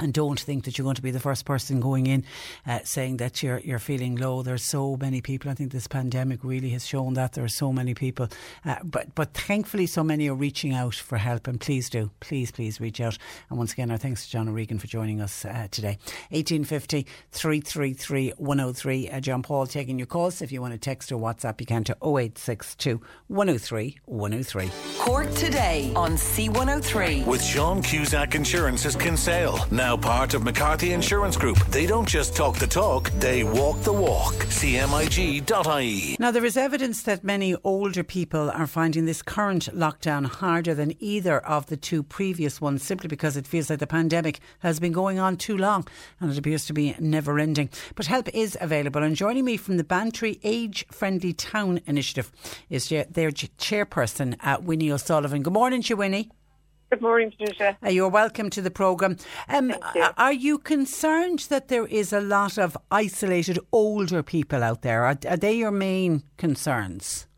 and 0.00 0.12
don't 0.12 0.40
think 0.40 0.64
that 0.64 0.78
you're 0.78 0.84
going 0.84 0.96
to 0.96 1.02
be 1.02 1.10
the 1.10 1.20
first 1.20 1.44
person 1.44 1.80
going 1.80 2.06
in 2.06 2.24
uh, 2.66 2.80
saying 2.84 3.18
that 3.18 3.42
you're 3.42 3.60
you're 3.60 3.78
feeling 3.78 4.16
low. 4.16 4.42
There's 4.42 4.64
so 4.64 4.96
many 4.96 5.20
people. 5.20 5.50
I 5.50 5.54
think 5.54 5.72
this 5.72 5.86
pandemic 5.86 6.42
really 6.42 6.70
has 6.70 6.86
shown 6.86 7.14
that 7.14 7.32
there 7.32 7.44
are 7.44 7.48
so 7.48 7.72
many 7.72 7.94
people. 7.94 8.28
Uh, 8.64 8.76
but 8.82 9.14
but 9.14 9.34
thankfully, 9.34 9.86
so 9.86 10.02
many 10.02 10.28
are 10.28 10.34
reaching 10.34 10.74
out 10.74 10.94
for 10.94 11.18
help. 11.18 11.46
And 11.46 11.60
please 11.60 11.90
do, 11.90 12.10
please 12.20 12.50
please 12.50 12.80
reach 12.80 13.00
out. 13.00 13.18
And 13.48 13.58
once 13.58 13.72
again, 13.72 13.90
our 13.90 13.98
thanks 13.98 14.24
to 14.24 14.30
John 14.30 14.48
O'Regan 14.48 14.78
for 14.78 14.86
joining 14.86 15.20
us 15.20 15.44
uh, 15.44 15.68
today. 15.70 15.98
1850 16.30 17.06
333 17.32 18.32
103. 18.36 19.10
Uh, 19.10 19.20
John 19.20 19.42
Paul 19.42 19.66
taking 19.66 19.98
your 19.98 20.06
calls. 20.06 20.42
If 20.42 20.52
you 20.52 20.60
want 20.60 20.72
to 20.72 20.78
text 20.78 21.12
or 21.12 21.20
WhatsApp, 21.20 21.60
you 21.60 21.66
can 21.66 21.84
to 21.84 21.96
0862 22.02 23.00
103 23.28 23.98
103. 24.06 24.70
Cork 24.98 25.32
today 25.34 25.92
on 25.94 26.12
C103 26.12 27.26
with 27.26 27.42
Sean 27.42 27.82
Cusack 27.82 28.34
Insurance's 28.34 28.96
Kinsale 28.96 29.58
now 29.70 29.89
now 29.90 29.96
part 29.96 30.34
of 30.34 30.44
McCarthy 30.44 30.92
Insurance 30.92 31.36
Group. 31.36 31.58
They 31.66 31.84
don't 31.84 32.06
just 32.06 32.36
talk 32.36 32.56
the 32.58 32.66
talk, 32.68 33.10
they 33.18 33.42
walk 33.42 33.80
the 33.80 33.92
walk. 33.92 34.34
CMIG.ie. 34.34 36.16
Now, 36.20 36.30
there 36.30 36.44
is 36.44 36.56
evidence 36.56 37.02
that 37.02 37.24
many 37.24 37.56
older 37.64 38.04
people 38.04 38.52
are 38.52 38.68
finding 38.68 39.04
this 39.04 39.20
current 39.20 39.64
lockdown 39.74 40.26
harder 40.26 40.74
than 40.74 40.94
either 41.02 41.40
of 41.40 41.66
the 41.66 41.76
two 41.76 42.04
previous 42.04 42.60
ones 42.60 42.84
simply 42.84 43.08
because 43.08 43.36
it 43.36 43.48
feels 43.48 43.68
like 43.68 43.80
the 43.80 43.86
pandemic 43.88 44.38
has 44.60 44.78
been 44.78 44.92
going 44.92 45.18
on 45.18 45.36
too 45.36 45.56
long 45.56 45.84
and 46.20 46.30
it 46.30 46.38
appears 46.38 46.66
to 46.66 46.72
be 46.72 46.94
never 47.00 47.40
ending. 47.40 47.68
But 47.96 48.06
help 48.06 48.28
is 48.28 48.56
available. 48.60 49.02
And 49.02 49.16
joining 49.16 49.44
me 49.44 49.56
from 49.56 49.76
the 49.76 49.82
Bantry 49.82 50.38
Age 50.44 50.86
Friendly 50.92 51.32
Town 51.32 51.80
Initiative 51.86 52.30
is 52.68 52.90
their 52.90 53.32
chairperson, 53.32 54.36
uh, 54.40 54.58
Winnie 54.62 54.92
O'Sullivan. 54.92 55.42
Good 55.42 55.52
morning, 55.52 55.82
to 55.82 55.94
Winnie. 55.94 56.30
Good 56.90 57.02
morning, 57.02 57.30
Patricia. 57.30 57.78
Uh, 57.84 57.90
you're 57.90 58.08
welcome 58.08 58.50
to 58.50 58.60
the 58.60 58.70
programme. 58.70 59.16
Um, 59.48 59.72
you. 59.94 60.06
Are 60.18 60.32
you 60.32 60.58
concerned 60.58 61.46
that 61.48 61.68
there 61.68 61.86
is 61.86 62.12
a 62.12 62.20
lot 62.20 62.58
of 62.58 62.76
isolated 62.90 63.60
older 63.70 64.24
people 64.24 64.64
out 64.64 64.82
there? 64.82 65.04
Are, 65.04 65.16
are 65.28 65.36
they 65.36 65.54
your 65.54 65.70
main 65.70 66.24
concerns? 66.36 67.28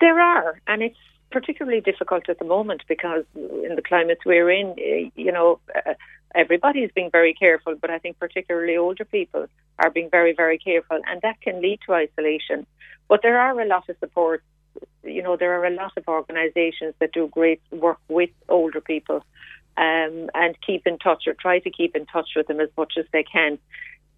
There 0.00 0.18
are, 0.18 0.62
and 0.66 0.82
it's 0.82 0.96
particularly 1.30 1.82
difficult 1.82 2.30
at 2.30 2.38
the 2.38 2.46
moment 2.46 2.84
because 2.88 3.24
in 3.36 3.76
the 3.76 3.82
climate 3.82 4.20
we're 4.24 4.50
in, 4.50 4.74
eh, 4.78 5.10
you 5.14 5.30
know, 5.30 5.60
uh, 5.76 5.92
everybody 6.34 6.80
is 6.80 6.90
being 6.94 7.10
very 7.10 7.34
careful, 7.34 7.74
but 7.78 7.90
I 7.90 7.98
think 7.98 8.18
particularly 8.18 8.78
older 8.78 9.04
people 9.04 9.46
are 9.78 9.90
being 9.90 10.08
very, 10.08 10.32
very 10.32 10.56
careful, 10.56 10.98
and 11.06 11.20
that 11.20 11.38
can 11.42 11.60
lead 11.60 11.80
to 11.84 11.92
isolation. 11.92 12.66
But 13.08 13.20
there 13.22 13.38
are 13.38 13.60
a 13.60 13.66
lot 13.66 13.90
of 13.90 13.96
supports 14.00 14.42
you 15.02 15.22
know, 15.22 15.36
there 15.36 15.58
are 15.60 15.64
a 15.64 15.70
lot 15.70 15.92
of 15.96 16.04
organisations 16.08 16.94
that 16.98 17.12
do 17.12 17.28
great 17.28 17.60
work 17.70 17.98
with 18.08 18.30
older 18.48 18.80
people 18.80 19.24
um, 19.76 20.28
and 20.34 20.60
keep 20.66 20.86
in 20.86 20.98
touch 20.98 21.26
or 21.26 21.34
try 21.34 21.58
to 21.60 21.70
keep 21.70 21.94
in 21.94 22.06
touch 22.06 22.30
with 22.36 22.46
them 22.46 22.60
as 22.60 22.68
much 22.76 22.94
as 22.98 23.04
they 23.12 23.22
can. 23.22 23.58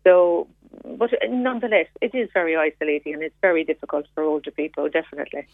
So, 0.04 0.48
but 0.84 1.10
nonetheless, 1.28 1.86
it 2.00 2.14
is 2.14 2.28
very 2.32 2.56
isolating 2.56 3.14
and 3.14 3.22
it's 3.22 3.34
very 3.42 3.64
difficult 3.64 4.06
for 4.14 4.22
older 4.22 4.50
people, 4.50 4.88
definitely. 4.88 5.46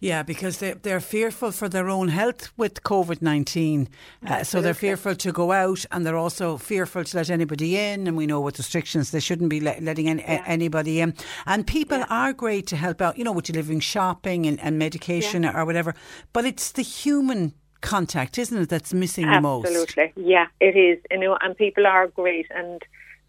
Yeah, 0.00 0.22
because 0.22 0.58
they, 0.58 0.72
they're 0.72 1.00
fearful 1.00 1.52
for 1.52 1.68
their 1.68 1.88
own 1.88 2.08
health 2.08 2.52
with 2.56 2.82
COVID 2.82 3.22
19. 3.22 3.88
Uh, 4.26 4.42
so 4.42 4.60
they're 4.60 4.74
fearful 4.74 5.14
to 5.14 5.32
go 5.32 5.52
out 5.52 5.84
and 5.90 6.04
they're 6.04 6.16
also 6.16 6.56
fearful 6.56 7.04
to 7.04 7.16
let 7.16 7.30
anybody 7.30 7.76
in. 7.78 8.06
And 8.06 8.16
we 8.16 8.26
know 8.26 8.40
with 8.40 8.58
restrictions, 8.58 9.12
they 9.12 9.20
shouldn't 9.20 9.50
be 9.50 9.60
let, 9.60 9.82
letting 9.82 10.08
any, 10.08 10.22
yeah. 10.22 10.42
anybody 10.46 11.00
in. 11.00 11.14
And 11.46 11.66
people 11.66 11.98
yeah. 11.98 12.06
are 12.10 12.32
great 12.32 12.66
to 12.68 12.76
help 12.76 13.00
out, 13.00 13.16
you 13.16 13.24
know, 13.24 13.32
with 13.32 13.46
delivering 13.46 13.80
shopping 13.80 14.46
and, 14.46 14.60
and 14.60 14.78
medication 14.78 15.44
yeah. 15.44 15.58
or 15.58 15.64
whatever. 15.64 15.94
But 16.32 16.44
it's 16.44 16.72
the 16.72 16.82
human 16.82 17.54
contact, 17.80 18.36
isn't 18.36 18.58
it, 18.58 18.68
that's 18.68 18.92
missing 18.92 19.24
Absolutely. 19.24 19.70
the 19.70 19.78
most? 19.78 19.96
Absolutely. 19.98 20.32
Yeah, 20.32 20.46
it 20.60 20.76
is. 20.76 20.98
You 21.10 21.18
know, 21.18 21.38
and 21.40 21.56
people 21.56 21.86
are 21.86 22.08
great. 22.08 22.46
And 22.50 22.82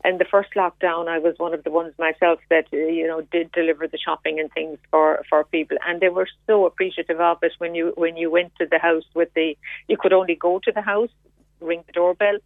in 0.05 0.17
the 0.17 0.25
first 0.25 0.49
lockdown, 0.55 1.07
I 1.07 1.19
was 1.19 1.35
one 1.37 1.53
of 1.53 1.63
the 1.63 1.71
ones 1.71 1.93
myself 1.97 2.39
that 2.49 2.67
uh, 2.71 2.77
you 2.77 3.07
know 3.07 3.21
did 3.21 3.51
deliver 3.51 3.87
the 3.87 3.97
shopping 3.97 4.39
and 4.39 4.51
things 4.51 4.77
for 4.91 5.23
for 5.29 5.43
people, 5.45 5.77
and 5.87 5.99
they 5.99 6.09
were 6.09 6.27
so 6.45 6.65
appreciative 6.65 7.19
of 7.19 7.39
it 7.41 7.53
when 7.57 7.75
you 7.75 7.93
when 7.95 8.15
you 8.15 8.29
went 8.29 8.53
to 8.59 8.67
the 8.69 8.79
house 8.79 9.05
with 9.13 9.33
the 9.33 9.57
you 9.87 9.97
could 9.97 10.13
only 10.13 10.35
go 10.35 10.59
to 10.59 10.71
the 10.71 10.81
house, 10.81 11.09
ring 11.59 11.83
the 11.87 11.93
doorbell, 11.93 12.37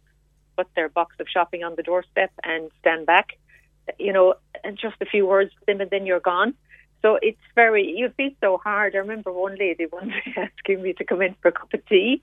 put 0.56 0.66
their 0.74 0.88
box 0.88 1.16
of 1.20 1.26
shopping 1.28 1.62
on 1.62 1.74
the 1.76 1.82
doorstep, 1.82 2.32
and 2.42 2.70
stand 2.80 3.06
back, 3.06 3.38
you 3.98 4.12
know, 4.12 4.34
and 4.64 4.78
just 4.78 4.96
a 5.00 5.06
few 5.06 5.26
words 5.26 5.50
with 5.58 5.66
them, 5.66 5.80
and 5.80 5.90
then 5.90 6.06
you're 6.06 6.20
gone. 6.20 6.54
So 7.02 7.18
it's 7.20 7.40
very, 7.56 7.84
you 7.84 8.10
feel 8.16 8.30
so 8.40 8.58
hard. 8.58 8.94
I 8.94 8.98
remember 8.98 9.32
one 9.32 9.56
lady 9.56 9.86
one 9.86 10.08
day 10.08 10.34
asking 10.36 10.82
me 10.82 10.92
to 10.94 11.04
come 11.04 11.20
in 11.20 11.34
for 11.42 11.48
a 11.48 11.52
cup 11.52 11.74
of 11.74 11.84
tea, 11.86 12.22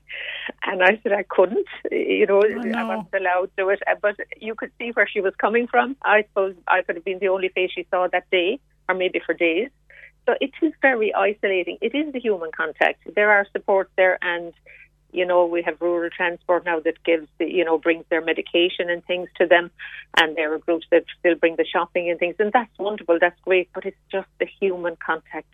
and 0.64 0.82
I 0.82 0.98
said 1.02 1.12
I 1.12 1.22
couldn't. 1.22 1.68
You 1.90 2.26
know, 2.26 2.42
oh, 2.42 2.48
no. 2.48 2.78
I 2.78 2.96
wasn't 2.96 3.14
allowed 3.14 3.46
to 3.46 3.52
do 3.58 3.68
it. 3.68 3.82
But 4.00 4.16
you 4.40 4.54
could 4.54 4.72
see 4.78 4.90
where 4.92 5.06
she 5.06 5.20
was 5.20 5.34
coming 5.38 5.66
from. 5.66 5.96
I 6.02 6.22
suppose 6.22 6.54
I 6.66 6.80
could 6.82 6.96
have 6.96 7.04
been 7.04 7.18
the 7.18 7.28
only 7.28 7.50
face 7.50 7.70
she 7.74 7.86
saw 7.90 8.08
that 8.08 8.30
day, 8.30 8.58
or 8.88 8.94
maybe 8.94 9.20
for 9.24 9.34
days. 9.34 9.68
So 10.26 10.34
it 10.40 10.52
is 10.62 10.72
very 10.80 11.14
isolating. 11.14 11.76
It 11.82 11.94
is 11.94 12.12
the 12.12 12.20
human 12.20 12.50
contact. 12.52 13.02
There 13.14 13.30
are 13.30 13.46
supports 13.52 13.90
there, 13.96 14.18
and 14.22 14.54
you 15.12 15.26
know, 15.26 15.46
we 15.46 15.62
have 15.62 15.80
rural 15.80 16.10
transport 16.10 16.64
now 16.64 16.80
that 16.80 17.02
gives, 17.04 17.26
the, 17.38 17.46
you 17.46 17.64
know, 17.64 17.78
brings 17.78 18.04
their 18.10 18.24
medication 18.24 18.90
and 18.90 19.04
things 19.04 19.28
to 19.36 19.46
them, 19.46 19.70
and 20.16 20.36
there 20.36 20.52
are 20.54 20.58
groups 20.58 20.86
that 20.90 21.04
still 21.18 21.34
bring 21.34 21.56
the 21.56 21.64
shopping 21.64 22.10
and 22.10 22.18
things, 22.18 22.36
and 22.38 22.52
that's 22.52 22.78
wonderful, 22.78 23.18
that's 23.20 23.40
great, 23.42 23.68
but 23.74 23.84
it's 23.84 23.96
just 24.10 24.28
the 24.38 24.46
human 24.60 24.96
contact. 25.04 25.52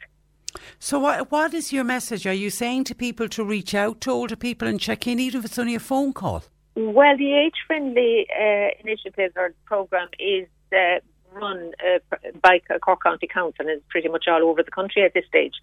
So, 0.78 0.98
what 0.98 1.30
what 1.30 1.52
is 1.52 1.72
your 1.72 1.84
message? 1.84 2.26
Are 2.26 2.32
you 2.32 2.50
saying 2.50 2.84
to 2.84 2.94
people 2.94 3.28
to 3.28 3.44
reach 3.44 3.74
out 3.74 4.00
to 4.02 4.10
older 4.10 4.36
people 4.36 4.66
and 4.68 4.80
check 4.80 5.06
in, 5.06 5.18
even 5.18 5.40
if 5.40 5.44
it's 5.44 5.58
only 5.58 5.74
a 5.74 5.80
phone 5.80 6.12
call? 6.12 6.44
Well, 6.74 7.16
the 7.16 7.34
age 7.34 7.54
friendly 7.66 8.26
uh, 8.30 8.68
initiative 8.80 9.32
or 9.36 9.54
program 9.64 10.08
is 10.18 10.46
uh, 10.72 11.00
run 11.32 11.72
uh, 11.84 11.98
by 12.42 12.60
Cork 12.82 13.02
County 13.02 13.26
Council 13.26 13.66
and 13.66 13.70
is 13.70 13.82
pretty 13.88 14.08
much 14.08 14.24
all 14.28 14.42
over 14.42 14.62
the 14.62 14.70
country 14.70 15.02
at 15.02 15.14
this 15.14 15.24
stage. 15.26 15.54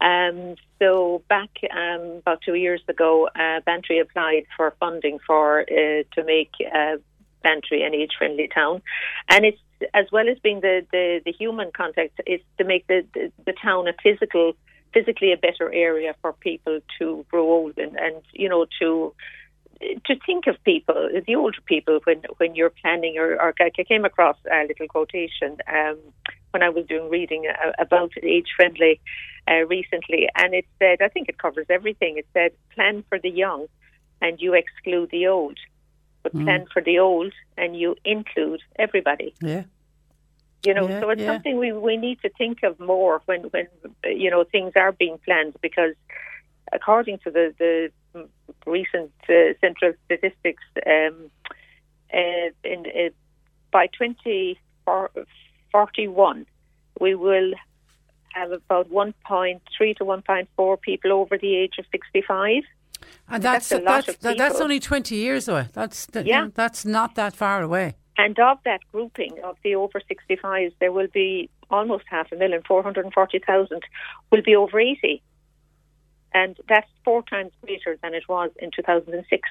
Um, 0.00 0.56
so 0.78 1.22
back 1.28 1.50
um, 1.70 2.18
about 2.18 2.40
two 2.42 2.54
years 2.54 2.80
ago, 2.88 3.28
uh, 3.34 3.60
Bantry 3.66 3.98
applied 3.98 4.46
for 4.56 4.74
funding 4.80 5.18
for 5.26 5.62
uh, 5.62 6.02
to 6.14 6.24
make 6.24 6.52
uh, 6.74 6.96
Bantry 7.42 7.82
an 7.82 7.94
age-friendly 7.94 8.48
town, 8.54 8.82
and 9.28 9.44
it's 9.44 9.58
as 9.94 10.06
well 10.12 10.28
as 10.28 10.38
being 10.40 10.60
the, 10.60 10.86
the, 10.92 11.20
the 11.24 11.32
human 11.32 11.70
contact, 11.72 12.20
it's 12.26 12.44
to 12.58 12.64
make 12.64 12.86
the, 12.86 13.06
the, 13.14 13.32
the 13.46 13.54
town 13.62 13.88
a 13.88 13.92
physical 14.02 14.52
physically 14.92 15.32
a 15.32 15.36
better 15.36 15.72
area 15.72 16.14
for 16.20 16.32
people 16.32 16.80
to 16.98 17.24
grow 17.30 17.44
old 17.44 17.78
and, 17.78 17.96
and 17.96 18.16
you 18.32 18.48
know 18.48 18.66
to 18.80 19.14
to 19.80 20.16
think 20.26 20.46
of 20.46 20.62
people, 20.64 21.08
the 21.26 21.36
older 21.36 21.60
people, 21.64 22.00
when 22.04 22.22
when 22.36 22.54
you're 22.54 22.70
planning, 22.70 23.16
or, 23.18 23.40
or 23.40 23.54
I 23.60 23.70
came 23.70 24.04
across 24.04 24.36
a 24.50 24.66
little 24.66 24.88
quotation 24.88 25.56
um, 25.72 25.98
when 26.50 26.62
I 26.62 26.68
was 26.68 26.86
doing 26.86 27.08
reading 27.08 27.46
uh, 27.48 27.72
about 27.78 28.12
age 28.22 28.48
friendly 28.56 29.00
uh, 29.48 29.66
recently, 29.66 30.28
and 30.36 30.54
it 30.54 30.66
said, 30.78 31.00
I 31.00 31.08
think 31.08 31.28
it 31.28 31.38
covers 31.38 31.66
everything. 31.70 32.18
It 32.18 32.26
said, 32.34 32.52
plan 32.74 33.04
for 33.08 33.18
the 33.18 33.30
young, 33.30 33.66
and 34.20 34.40
you 34.40 34.54
exclude 34.54 35.10
the 35.10 35.26
old, 35.26 35.58
but 36.22 36.34
mm. 36.34 36.44
plan 36.44 36.66
for 36.72 36.82
the 36.82 36.98
old, 36.98 37.32
and 37.56 37.78
you 37.78 37.96
include 38.04 38.60
everybody. 38.78 39.34
Yeah. 39.40 39.64
You 40.66 40.74
know, 40.74 40.88
Yeah, 40.88 41.00
so 41.00 41.08
it's 41.08 41.22
yeah. 41.22 41.32
something 41.32 41.56
we 41.56 41.72
we 41.72 41.96
need 41.96 42.20
to 42.20 42.28
think 42.36 42.62
of 42.62 42.78
more 42.78 43.22
when 43.24 43.44
when 43.44 43.66
you 44.04 44.30
know 44.30 44.44
things 44.44 44.72
are 44.76 44.92
being 44.92 45.16
planned 45.24 45.54
because 45.62 45.94
according 46.72 47.18
to 47.24 47.30
the 47.30 47.54
the 47.58 47.90
recent 48.66 49.10
uh, 49.28 49.34
central 49.60 49.92
statistics, 50.06 50.62
um, 50.86 51.30
uh, 52.12 52.50
in 52.64 52.86
uh, 52.86 53.10
by 53.70 53.86
2041 53.98 56.46
we 57.00 57.14
will 57.14 57.52
have 58.34 58.50
about 58.52 58.90
1.3 58.90 59.96
to 59.96 60.04
1.4 60.04 60.80
people 60.80 61.12
over 61.12 61.38
the 61.38 61.56
age 61.56 61.78
of 61.78 61.86
65. 61.90 62.62
And 63.28 63.42
That's 63.42 63.68
that's 63.68 63.84
that's 63.84 64.16
that- 64.18 64.38
that's 64.38 64.60
only 64.60 64.78
twenty 64.80 65.16
years 65.16 65.48
away. 65.48 65.66
That's 65.72 66.06
that, 66.06 66.26
Yeah. 66.26 66.48
that's 66.54 66.84
not 66.84 67.14
that 67.14 67.34
far 67.34 67.62
away. 67.62 67.94
And 68.18 68.38
of 68.38 68.58
that 68.64 68.80
grouping 68.92 69.38
of 69.42 69.56
the 69.64 69.74
over 69.76 70.00
65s, 70.00 70.74
there 70.80 70.92
will 70.92 71.06
be 71.08 71.48
almost 71.70 72.04
half 72.10 72.30
a 72.32 72.36
million, 72.36 72.62
440,000, 72.62 73.82
will 74.30 74.42
be 74.42 74.54
over 74.54 74.78
80. 74.78 75.22
And 76.32 76.56
that's 76.68 76.88
four 77.04 77.22
times 77.24 77.52
greater 77.62 77.98
than 78.02 78.14
it 78.14 78.28
was 78.28 78.50
in 78.60 78.70
2006. 78.70 79.48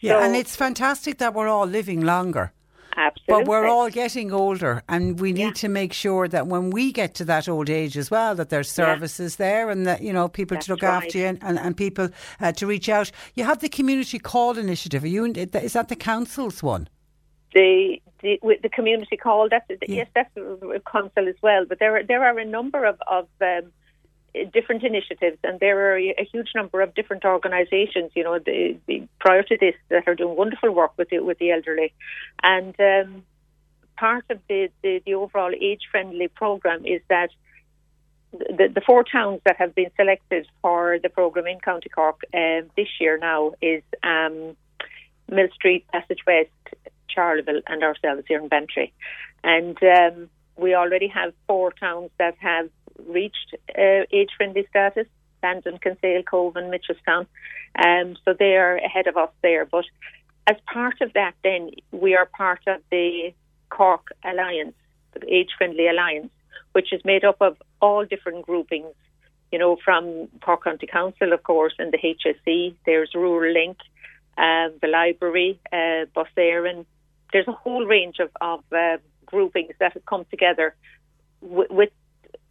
Yeah, 0.00 0.12
So- 0.18 0.20
and 0.24 0.36
it's 0.36 0.56
fantastic 0.56 1.18
that 1.18 1.34
we're 1.34 1.48
all 1.48 1.66
living 1.66 2.00
longer. 2.02 2.52
Absolutely. 2.94 3.44
But 3.44 3.48
we're 3.48 3.66
all 3.68 3.88
getting 3.88 4.32
older, 4.32 4.82
and 4.86 5.18
we 5.18 5.32
need 5.32 5.40
Yeah. 5.40 5.50
to 5.52 5.68
make 5.70 5.94
sure 5.94 6.28
that 6.28 6.46
when 6.46 6.68
we 6.68 6.92
get 6.92 7.14
to 7.14 7.24
that 7.24 7.48
old 7.48 7.70
age 7.70 7.96
as 7.96 8.10
well, 8.10 8.34
that 8.34 8.50
there's 8.50 8.68
Yeah. 8.76 8.84
services 8.84 9.36
there, 9.36 9.70
and 9.70 9.86
that 9.86 10.02
you 10.02 10.12
know 10.12 10.28
people 10.28 10.56
That's 10.56 10.66
to 10.66 10.72
look 10.72 10.82
right. 10.82 11.02
after 11.04 11.16
you, 11.18 11.24
and, 11.24 11.38
and, 11.42 11.58
and 11.58 11.74
people 11.74 12.10
uh, 12.38 12.52
to 12.52 12.66
reach 12.66 12.90
out. 12.90 13.10
You 13.34 13.44
have 13.44 13.60
the 13.60 13.70
community 13.70 14.18
call 14.18 14.58
initiative. 14.58 15.04
Are 15.04 15.08
you? 15.08 15.24
in- 15.24 15.36
Is 15.36 15.72
that 15.72 15.88
the 15.88 15.96
council's 15.96 16.62
one? 16.62 16.88
the 17.54 18.00
the, 18.20 18.38
the 18.62 18.68
community 18.68 19.16
call. 19.16 19.48
That's 19.48 19.64
Yeah. 19.70 19.76
yes, 19.88 20.08
that's 20.14 20.36
a 20.36 20.80
council 20.90 21.28
as 21.28 21.34
well. 21.42 21.64
But 21.66 21.78
there 21.78 21.96
are 21.96 22.02
there 22.02 22.22
are 22.24 22.38
a 22.38 22.44
number 22.44 22.84
of 22.84 23.00
of 23.06 23.26
um, 23.40 23.72
different 24.52 24.82
initiatives, 24.82 25.38
and 25.44 25.60
there 25.60 25.92
are 25.92 25.98
a 25.98 26.28
huge 26.32 26.50
number 26.54 26.80
of 26.80 26.94
different 26.94 27.24
organisations. 27.24 28.12
You 28.14 28.24
know, 28.24 28.38
the, 28.38 28.76
the, 28.86 29.06
prior 29.20 29.42
to 29.42 29.56
this, 29.58 29.74
that 29.88 30.04
are 30.06 30.14
doing 30.14 30.36
wonderful 30.36 30.70
work 30.70 30.92
with 30.96 31.10
the 31.10 31.20
with 31.20 31.38
the 31.38 31.50
elderly, 31.50 31.92
and 32.42 32.74
um, 32.80 33.24
part 33.96 34.24
of 34.30 34.38
the, 34.48 34.70
the 34.82 35.02
the 35.04 35.14
overall 35.14 35.52
age 35.58 35.82
friendly 35.90 36.28
program 36.28 36.84
is 36.86 37.00
that. 37.08 37.30
The, 38.34 38.70
the 38.74 38.80
four 38.80 39.04
towns 39.04 39.42
that 39.44 39.56
have 39.58 39.74
been 39.74 39.90
selected 39.94 40.46
for 40.62 40.98
the 41.02 41.10
programme 41.10 41.48
in 41.48 41.60
County 41.60 41.90
Cork 41.90 42.20
um, 42.32 42.70
this 42.78 42.88
year 42.98 43.18
now 43.18 43.52
is 43.60 43.82
um, 44.02 44.56
Millstreet, 45.28 45.86
Passage 45.88 46.20
West, 46.26 46.48
Charleville, 47.14 47.60
and 47.66 47.82
ourselves 47.82 48.22
here 48.26 48.40
in 48.40 48.48
Bantry. 48.48 48.94
And 49.44 49.76
um, 49.82 50.30
we 50.56 50.74
already 50.74 51.08
have 51.08 51.34
four 51.46 51.72
towns 51.72 52.10
that 52.18 52.36
have 52.38 52.70
reached 53.06 53.54
uh, 53.76 54.04
age-friendly 54.12 54.66
status: 54.70 55.06
Bandon, 55.40 55.78
Kinsale, 55.78 56.22
Cobh, 56.22 56.56
and 56.56 56.72
Mitchelstown. 56.72 57.26
Um, 57.84 58.16
so 58.24 58.34
they 58.38 58.56
are 58.56 58.76
ahead 58.76 59.06
of 59.06 59.16
us 59.16 59.30
there. 59.42 59.64
But 59.64 59.84
as 60.46 60.56
part 60.72 61.00
of 61.00 61.12
that, 61.14 61.34
then 61.42 61.70
we 61.90 62.14
are 62.14 62.26
part 62.26 62.60
of 62.66 62.80
the 62.90 63.32
Cork 63.70 64.12
Alliance, 64.24 64.74
the 65.12 65.32
Age-Friendly 65.32 65.88
Alliance, 65.88 66.30
which 66.72 66.92
is 66.92 67.04
made 67.04 67.24
up 67.24 67.36
of 67.40 67.56
all 67.80 68.04
different 68.04 68.46
groupings. 68.46 68.94
You 69.50 69.58
know, 69.58 69.76
from 69.84 70.28
Cork 70.42 70.64
County 70.64 70.86
Council, 70.86 71.32
of 71.34 71.42
course, 71.42 71.74
and 71.78 71.92
the 71.92 71.98
HSE. 71.98 72.74
There's 72.86 73.10
Rural 73.14 73.52
Link, 73.52 73.76
um, 74.38 74.72
the 74.80 74.88
library, 74.88 75.60
uh, 75.70 76.06
Bus 76.14 76.28
Éireann. 76.38 76.86
There's 77.32 77.48
a 77.48 77.52
whole 77.52 77.84
range 77.84 78.18
of, 78.18 78.30
of 78.40 78.64
uh, 78.72 78.96
groupings 79.26 79.74
that 79.78 79.92
have 79.92 80.06
come 80.06 80.24
together 80.30 80.74
w- 81.42 81.68
with 81.70 81.90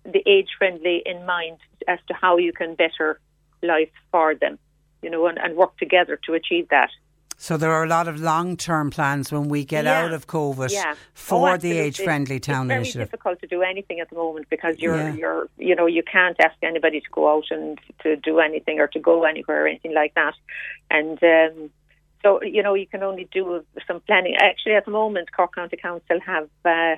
the 0.05 0.23
age 0.25 0.49
friendly 0.57 1.01
in 1.05 1.25
mind 1.25 1.57
as 1.87 1.99
to 2.07 2.13
how 2.13 2.37
you 2.37 2.53
can 2.53 2.75
better 2.75 3.19
life 3.63 3.91
for 4.11 4.33
them, 4.35 4.57
you 5.01 5.09
know, 5.09 5.27
and, 5.27 5.37
and 5.37 5.55
work 5.55 5.77
together 5.77 6.19
to 6.25 6.33
achieve 6.33 6.67
that. 6.69 6.89
So 7.37 7.57
there 7.57 7.71
are 7.71 7.83
a 7.83 7.87
lot 7.87 8.07
of 8.07 8.19
long-term 8.19 8.91
plans 8.91 9.31
when 9.31 9.49
we 9.49 9.65
get 9.65 9.85
Yeah. 9.85 10.01
out 10.03 10.13
of 10.13 10.27
COVID 10.27 10.71
Yeah. 10.71 10.93
for 11.15 11.49
Oh, 11.53 11.57
the 11.57 11.75
age-friendly 11.75 12.39
town 12.39 12.65
it's 12.65 12.67
very 12.67 12.77
initiative. 12.81 13.07
difficult 13.07 13.39
to 13.41 13.47
do 13.47 13.63
anything 13.63 13.99
at 13.99 14.09
the 14.11 14.15
moment 14.15 14.47
because 14.49 14.77
you're 14.77 14.95
Yeah. 14.95 15.13
you're 15.15 15.49
you 15.57 15.75
know 15.75 15.87
you 15.87 16.03
can't 16.03 16.35
ask 16.39 16.55
anybody 16.61 16.99
to 17.01 17.09
go 17.11 17.29
out 17.35 17.45
and 17.49 17.79
to 18.03 18.15
do 18.15 18.39
anything 18.39 18.79
or 18.79 18.87
to 18.89 18.99
go 18.99 19.23
anywhere 19.23 19.63
or 19.63 19.67
anything 19.67 19.93
like 19.95 20.13
that, 20.13 20.35
and 20.91 21.17
um, 21.23 21.71
so 22.21 22.43
you 22.43 22.61
know 22.61 22.75
you 22.75 22.85
can 22.85 23.01
only 23.01 23.27
do 23.31 23.65
some 23.87 24.01
planning. 24.01 24.35
Actually, 24.39 24.75
at 24.75 24.85
the 24.85 24.91
moment, 24.91 25.31
Cork 25.31 25.55
County 25.55 25.77
Council 25.77 26.19
have. 26.23 26.47
Uh, 26.63 26.97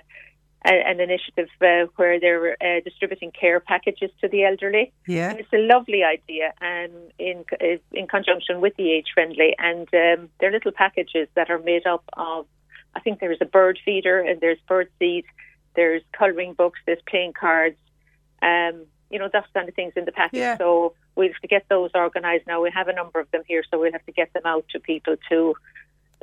an 0.66 1.00
initiative 1.00 1.50
uh, 1.62 1.92
where 1.98 2.20
they're 2.20 2.54
uh, 2.62 2.80
distributing 2.84 3.32
care 3.32 3.60
packages 3.60 4.12
to 4.22 4.28
the 4.28 4.46
elderly. 4.46 4.94
Yeah. 5.08 5.32
And 5.32 5.40
it's 5.40 5.54
a 5.54 5.58
lovely 5.58 6.04
idea, 6.04 6.54
um, 6.62 6.92
in 7.20 7.44
in 7.92 8.08
conjunction 8.08 8.62
with 8.62 8.76
the 8.78 8.92
age 8.92 9.08
friendly, 9.14 9.56
and 9.60 9.88
um, 9.94 10.30
they're 10.40 10.52
little 10.52 10.72
packages 10.72 11.28
that 11.36 11.50
are 11.50 11.60
made 11.60 11.86
up 11.86 12.04
of. 12.14 12.46
I 12.96 13.00
think 13.00 13.20
there 13.20 13.32
is 13.32 13.40
a 13.42 13.46
bird 13.46 13.80
feeder 13.84 14.20
and 14.20 14.40
there's 14.40 14.60
bird 14.68 14.88
seed, 15.00 15.26
there's 15.76 16.04
colouring 16.18 16.54
books, 16.54 16.80
there's 16.86 17.02
playing 17.08 17.34
cards, 17.34 17.78
um, 18.44 18.86
you 19.10 19.18
know, 19.18 19.30
that 19.34 19.46
kind 19.54 19.68
of 19.68 19.74
things 19.74 19.94
in 19.96 20.06
the 20.06 20.12
package. 20.12 20.40
Yeah. 20.40 20.58
So 20.58 20.94
we'll 21.16 21.30
have 21.30 21.42
to 21.42 21.48
get 21.48 21.66
those 21.70 21.90
organised 21.96 22.46
now. 22.46 22.62
We 22.62 22.72
have 22.72 22.88
a 22.88 22.94
number 22.94 23.20
of 23.20 23.30
them 23.32 23.42
here, 23.48 23.64
so 23.70 23.80
we'll 23.80 23.92
have 23.92 24.06
to 24.06 24.12
get 24.12 24.32
them 24.34 24.44
out 24.46 24.66
to 24.70 24.80
people 24.80 25.16
to. 25.30 25.56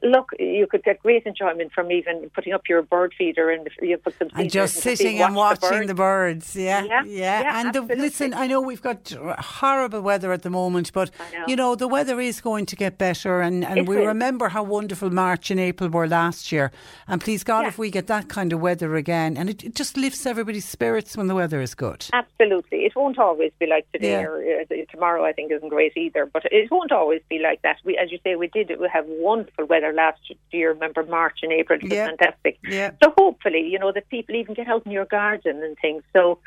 Look, 0.03 0.31
you 0.39 0.67
could 0.67 0.83
get 0.83 1.03
great 1.03 1.25
enjoyment 1.27 1.73
from 1.73 1.91
even 1.93 2.31
putting 2.35 2.53
up 2.53 2.69
your 2.69 2.83
bird 2.83 3.13
feeder 3.17 3.51
and 3.51 3.69
you 3.83 3.97
put 3.99 4.19
some 4.19 4.29
and 4.35 4.51
just 4.51 4.77
sitting 4.77 5.21
and 5.21 5.35
watch 5.35 5.61
watching 5.63 5.87
the 5.87 5.95
birds. 5.95 6.55
birds. 6.55 6.57
Yeah, 6.57 6.85
Yeah, 6.85 7.03
yeah, 7.07 7.61
and 7.61 7.75
the, 7.75 7.83
listen, 7.83 8.33
I 8.35 8.47
know 8.47 8.61
we've 8.61 8.83
got 8.83 9.13
horrible 9.39 10.01
weather 10.01 10.33
at 10.33 10.43
the 10.43 10.51
moment, 10.51 10.93
but 10.93 11.11
know. 11.33 11.45
you 11.47 11.57
know 11.57 11.75
the 11.75 11.89
weather 11.89 12.19
is 12.21 12.41
going 12.41 12.67
to 12.67 12.77
get 12.77 12.99
better, 12.99 13.41
and, 13.41 13.65
and 13.65 13.81
It 13.81 13.87
we 13.89 13.97
remember 13.97 14.49
how 14.49 14.63
wonderful 14.63 15.11
March 15.11 15.51
and 15.51 15.61
April 15.61 15.91
were 15.91 16.07
last 16.09 16.51
year. 16.53 16.71
And 17.09 17.21
please 17.21 17.45
God, 17.45 17.63
Yeah. 17.63 17.69
if 17.69 17.79
we 17.79 17.91
get 17.91 18.07
that 18.07 18.29
kind 18.29 18.53
of 18.53 18.61
weather 18.61 18.95
again, 18.97 19.37
and 19.37 19.51
it, 19.51 19.65
it 19.65 19.75
just 19.75 19.97
lifts 19.97 20.27
everybody's 20.27 20.65
spirits 20.67 21.17
when 21.17 21.27
the 21.27 21.35
weather 21.35 21.61
is 21.61 21.75
good. 21.75 22.07
Absolutely. 22.13 22.85
It 22.87 22.97
won't 22.97 23.19
always 23.19 23.53
be 23.59 23.67
like 23.67 23.91
today 23.93 24.13
Yeah. 24.13 24.27
or 24.29 24.43
uh, 24.63 24.75
tomorrow, 24.91 25.25
I 25.25 25.33
think, 25.33 25.53
isn't 25.53 25.69
great 25.69 25.97
either. 25.97 26.27
But 26.27 26.45
it 26.51 26.71
won't 26.71 26.93
always 26.93 27.21
be 27.29 27.39
like 27.39 27.63
that. 27.63 27.77
We, 27.85 27.97
as 27.99 28.11
you 28.11 28.19
say, 28.25 28.37
we 28.37 28.47
did 28.49 28.71
we 28.81 28.89
have 28.93 29.05
wonderful 29.07 29.67
weather 29.67 29.90
last 29.93 30.21
year. 30.51 30.73
Remember 30.73 31.03
March 31.05 31.39
and 31.43 31.53
April? 31.53 31.79
It 31.79 31.85
was 31.85 31.93
Yeah. 31.93 32.07
fantastic. 32.07 32.59
Yeah. 32.62 32.91
So 33.03 33.12
hopefully, 33.17 33.67
you 33.67 33.79
know, 33.79 33.93
that 33.93 34.09
people 34.09 34.35
even 34.35 34.55
get 34.55 34.69
out 34.69 34.85
in 34.87 34.93
your 34.93 35.05
garden 35.05 35.62
and 35.62 35.77
things. 35.79 36.03
So, 36.12 36.39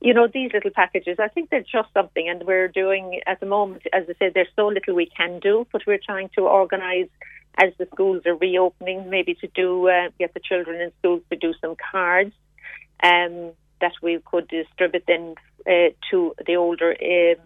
you 0.00 0.14
know, 0.14 0.26
these 0.26 0.52
little 0.52 0.70
packages, 0.70 1.18
I 1.18 1.28
think 1.28 1.50
they're 1.50 1.60
just 1.60 1.92
something. 1.94 2.28
And 2.28 2.44
we're 2.44 2.68
doing, 2.68 3.20
at 3.26 3.40
the 3.40 3.46
moment, 3.46 3.82
as 3.92 4.04
I 4.08 4.14
said, 4.18 4.32
there's 4.34 4.48
so 4.56 4.68
little 4.68 4.94
we 4.94 5.06
can 5.06 5.40
do, 5.40 5.66
but 5.72 5.82
we're 5.86 5.98
trying 6.04 6.30
to 6.36 6.42
organise 6.42 7.08
as 7.58 7.72
the 7.78 7.86
schools 7.92 8.22
are 8.24 8.34
reopening, 8.36 9.10
maybe 9.10 9.34
to 9.34 9.46
do, 9.48 9.88
uh, 9.88 10.08
get 10.18 10.32
the 10.34 10.40
children 10.40 10.80
in 10.80 10.90
schools 11.00 11.22
to 11.30 11.36
do 11.36 11.52
some 11.60 11.76
cards 11.90 12.32
um, 13.02 13.52
that 13.80 13.92
we 14.02 14.18
could 14.24 14.48
distribute 14.48 15.04
then 15.06 15.34
uh, 15.66 15.90
to 16.10 16.34
the 16.46 16.56
older 16.56 16.96
um 17.00 17.44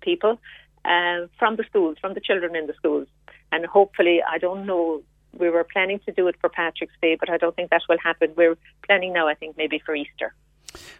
people 0.00 0.38
um, 0.84 1.28
from 1.38 1.56
the 1.56 1.64
schools, 1.64 1.96
from 2.00 2.14
the 2.14 2.20
children 2.20 2.54
in 2.54 2.66
the 2.66 2.74
schools. 2.74 3.08
And 3.52 3.66
hopefully, 3.66 4.20
I 4.28 4.38
don't 4.38 4.66
know, 4.66 5.02
we 5.38 5.50
were 5.50 5.64
planning 5.64 6.00
to 6.06 6.12
do 6.12 6.28
it 6.28 6.36
for 6.40 6.48
Patrick's 6.48 6.94
Day, 7.00 7.16
but 7.18 7.30
I 7.30 7.36
don't 7.36 7.54
think 7.56 7.70
that 7.70 7.82
will 7.88 7.98
happen. 8.02 8.32
We're 8.36 8.56
planning 8.86 9.12
now, 9.12 9.28
I 9.28 9.34
think, 9.34 9.56
maybe 9.56 9.78
for 9.84 9.94
Easter. 9.94 10.34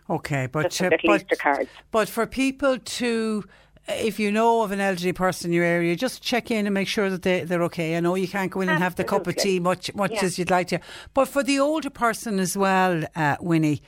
Okay, 0.08 0.46
but 0.46 0.80
uh, 0.80 0.90
but, 0.90 1.04
Easter 1.04 1.36
cards. 1.36 1.70
but 1.90 2.08
for 2.08 2.26
people 2.26 2.78
to. 2.78 3.44
If 3.90 4.20
you 4.20 4.30
know 4.30 4.60
of 4.60 4.70
an 4.70 4.80
elderly 4.80 5.14
person 5.14 5.48
in 5.50 5.54
your 5.54 5.64
area, 5.64 5.96
just 5.96 6.22
check 6.22 6.50
in 6.50 6.66
and 6.66 6.74
make 6.74 6.88
sure 6.88 7.08
that 7.08 7.22
they, 7.22 7.44
they're 7.44 7.62
okay. 7.62 7.96
I 7.96 8.00
know 8.00 8.16
you 8.16 8.28
can't 8.28 8.50
go 8.50 8.60
in 8.60 8.68
and 8.68 8.82
have 8.82 8.96
the 8.96 9.04
cup 9.04 9.26
of 9.26 9.36
tea 9.36 9.60
much 9.60 9.94
much 9.94 10.12
Yeah. 10.12 10.24
as 10.24 10.38
you'd 10.38 10.50
like 10.50 10.68
to. 10.68 10.80
But 11.14 11.26
for 11.26 11.42
the 11.42 11.58
older 11.58 11.88
person 11.88 12.38
as 12.38 12.54
well, 12.54 13.02
uh, 13.16 13.36
Winnie, 13.40 13.80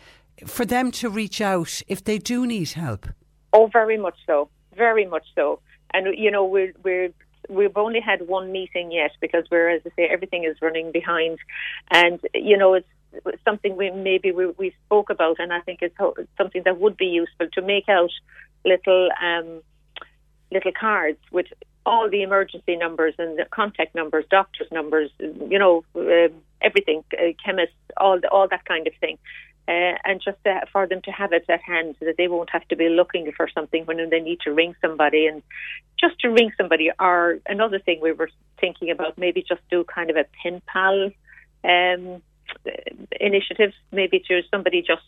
for 0.47 0.65
them 0.65 0.91
to 0.93 1.11
reach 1.11 1.43
out 1.43 1.83
if 1.87 2.03
they 2.03 2.17
do 2.17 2.47
need 2.47 2.71
help. 2.71 3.09
Oh, 3.53 3.67
very 3.67 3.99
much 3.99 4.17
so, 4.27 4.49
very 4.75 5.05
much 5.05 5.27
so. 5.35 5.61
And 5.93 6.17
you 6.17 6.31
know, 6.31 6.47
we're 6.47 6.73
we're 6.83 7.11
we've 7.51 7.77
only 7.77 8.01
had 8.01 8.27
one 8.27 8.53
meeting 8.53 8.93
yet 8.93 9.13
because 9.21 9.45
we're, 9.51 9.71
as 9.71 9.83
I 9.87 9.91
say, 9.97 10.07
everything 10.07 10.45
is 10.45 10.57
running 10.63 10.93
behind, 10.93 11.39
and 11.91 12.21
you 12.35 12.57
know, 12.57 12.75
it's 12.75 12.89
something 13.45 13.77
we 13.77 13.91
maybe 13.91 14.33
we, 14.33 14.47
we 14.47 14.75
spoke 14.87 15.11
about, 15.11 15.39
and 15.39 15.53
I 15.53 15.61
think 15.61 15.81
it's 15.83 15.97
something 16.37 16.63
that 16.65 16.79
would 16.79 16.97
be 16.97 17.07
useful 17.07 17.49
to 17.53 17.63
make 17.63 17.89
out 17.89 18.11
little 18.65 19.09
um, 19.23 19.63
little 20.53 20.73
cards 20.73 21.19
with 21.31 21.47
all 21.87 22.09
the 22.11 22.23
emergency 22.23 22.77
numbers 22.77 23.15
and 23.19 23.39
the 23.39 23.47
contact 23.51 23.95
numbers, 23.95 24.25
doctors' 24.31 24.69
numbers, 24.71 25.11
you 25.19 25.59
know, 25.59 25.85
um 25.97 26.33
everything, 26.63 27.03
uh, 27.19 27.33
chemists, 27.45 27.75
all 27.97 28.21
all 28.31 28.49
that 28.49 28.65
kind 28.65 28.87
of 28.87 28.93
thing. 29.01 29.19
Uh, 29.69 29.95
and 30.05 30.21
just 30.25 30.39
uh, 30.47 30.61
for 30.73 30.89
them 30.89 31.01
to 31.03 31.13
have 31.13 31.33
it 31.33 31.45
at 31.49 31.61
hand 31.63 31.95
so 32.01 32.05
that 32.05 32.17
they 32.17 32.27
won't 32.27 32.51
have 32.51 32.67
to 32.67 32.75
be 32.75 32.89
looking 32.89 33.31
for 33.37 33.49
something 33.55 33.85
when 33.85 34.11
they 34.11 34.19
need 34.19 34.41
to 34.41 34.51
ring 34.53 34.75
somebody 34.81 35.27
and 35.27 35.43
just 36.01 36.19
to 36.19 36.29
ring 36.29 36.51
somebody 36.57 36.91
or 36.99 37.39
another 37.47 37.79
thing 37.79 38.01
we 38.03 38.11
were 38.11 38.31
thinking 38.61 38.91
about 38.91 39.17
maybe 39.17 39.45
just 39.47 39.61
do 39.71 39.85
kind 39.85 40.11
of 40.11 40.17
a 40.17 40.25
pen 40.43 40.61
pal 40.67 41.11
um, 41.63 42.21
initiatives, 43.21 43.75
maybe 43.93 44.19
to 44.27 44.43
somebody 44.51 44.83
just 44.83 45.03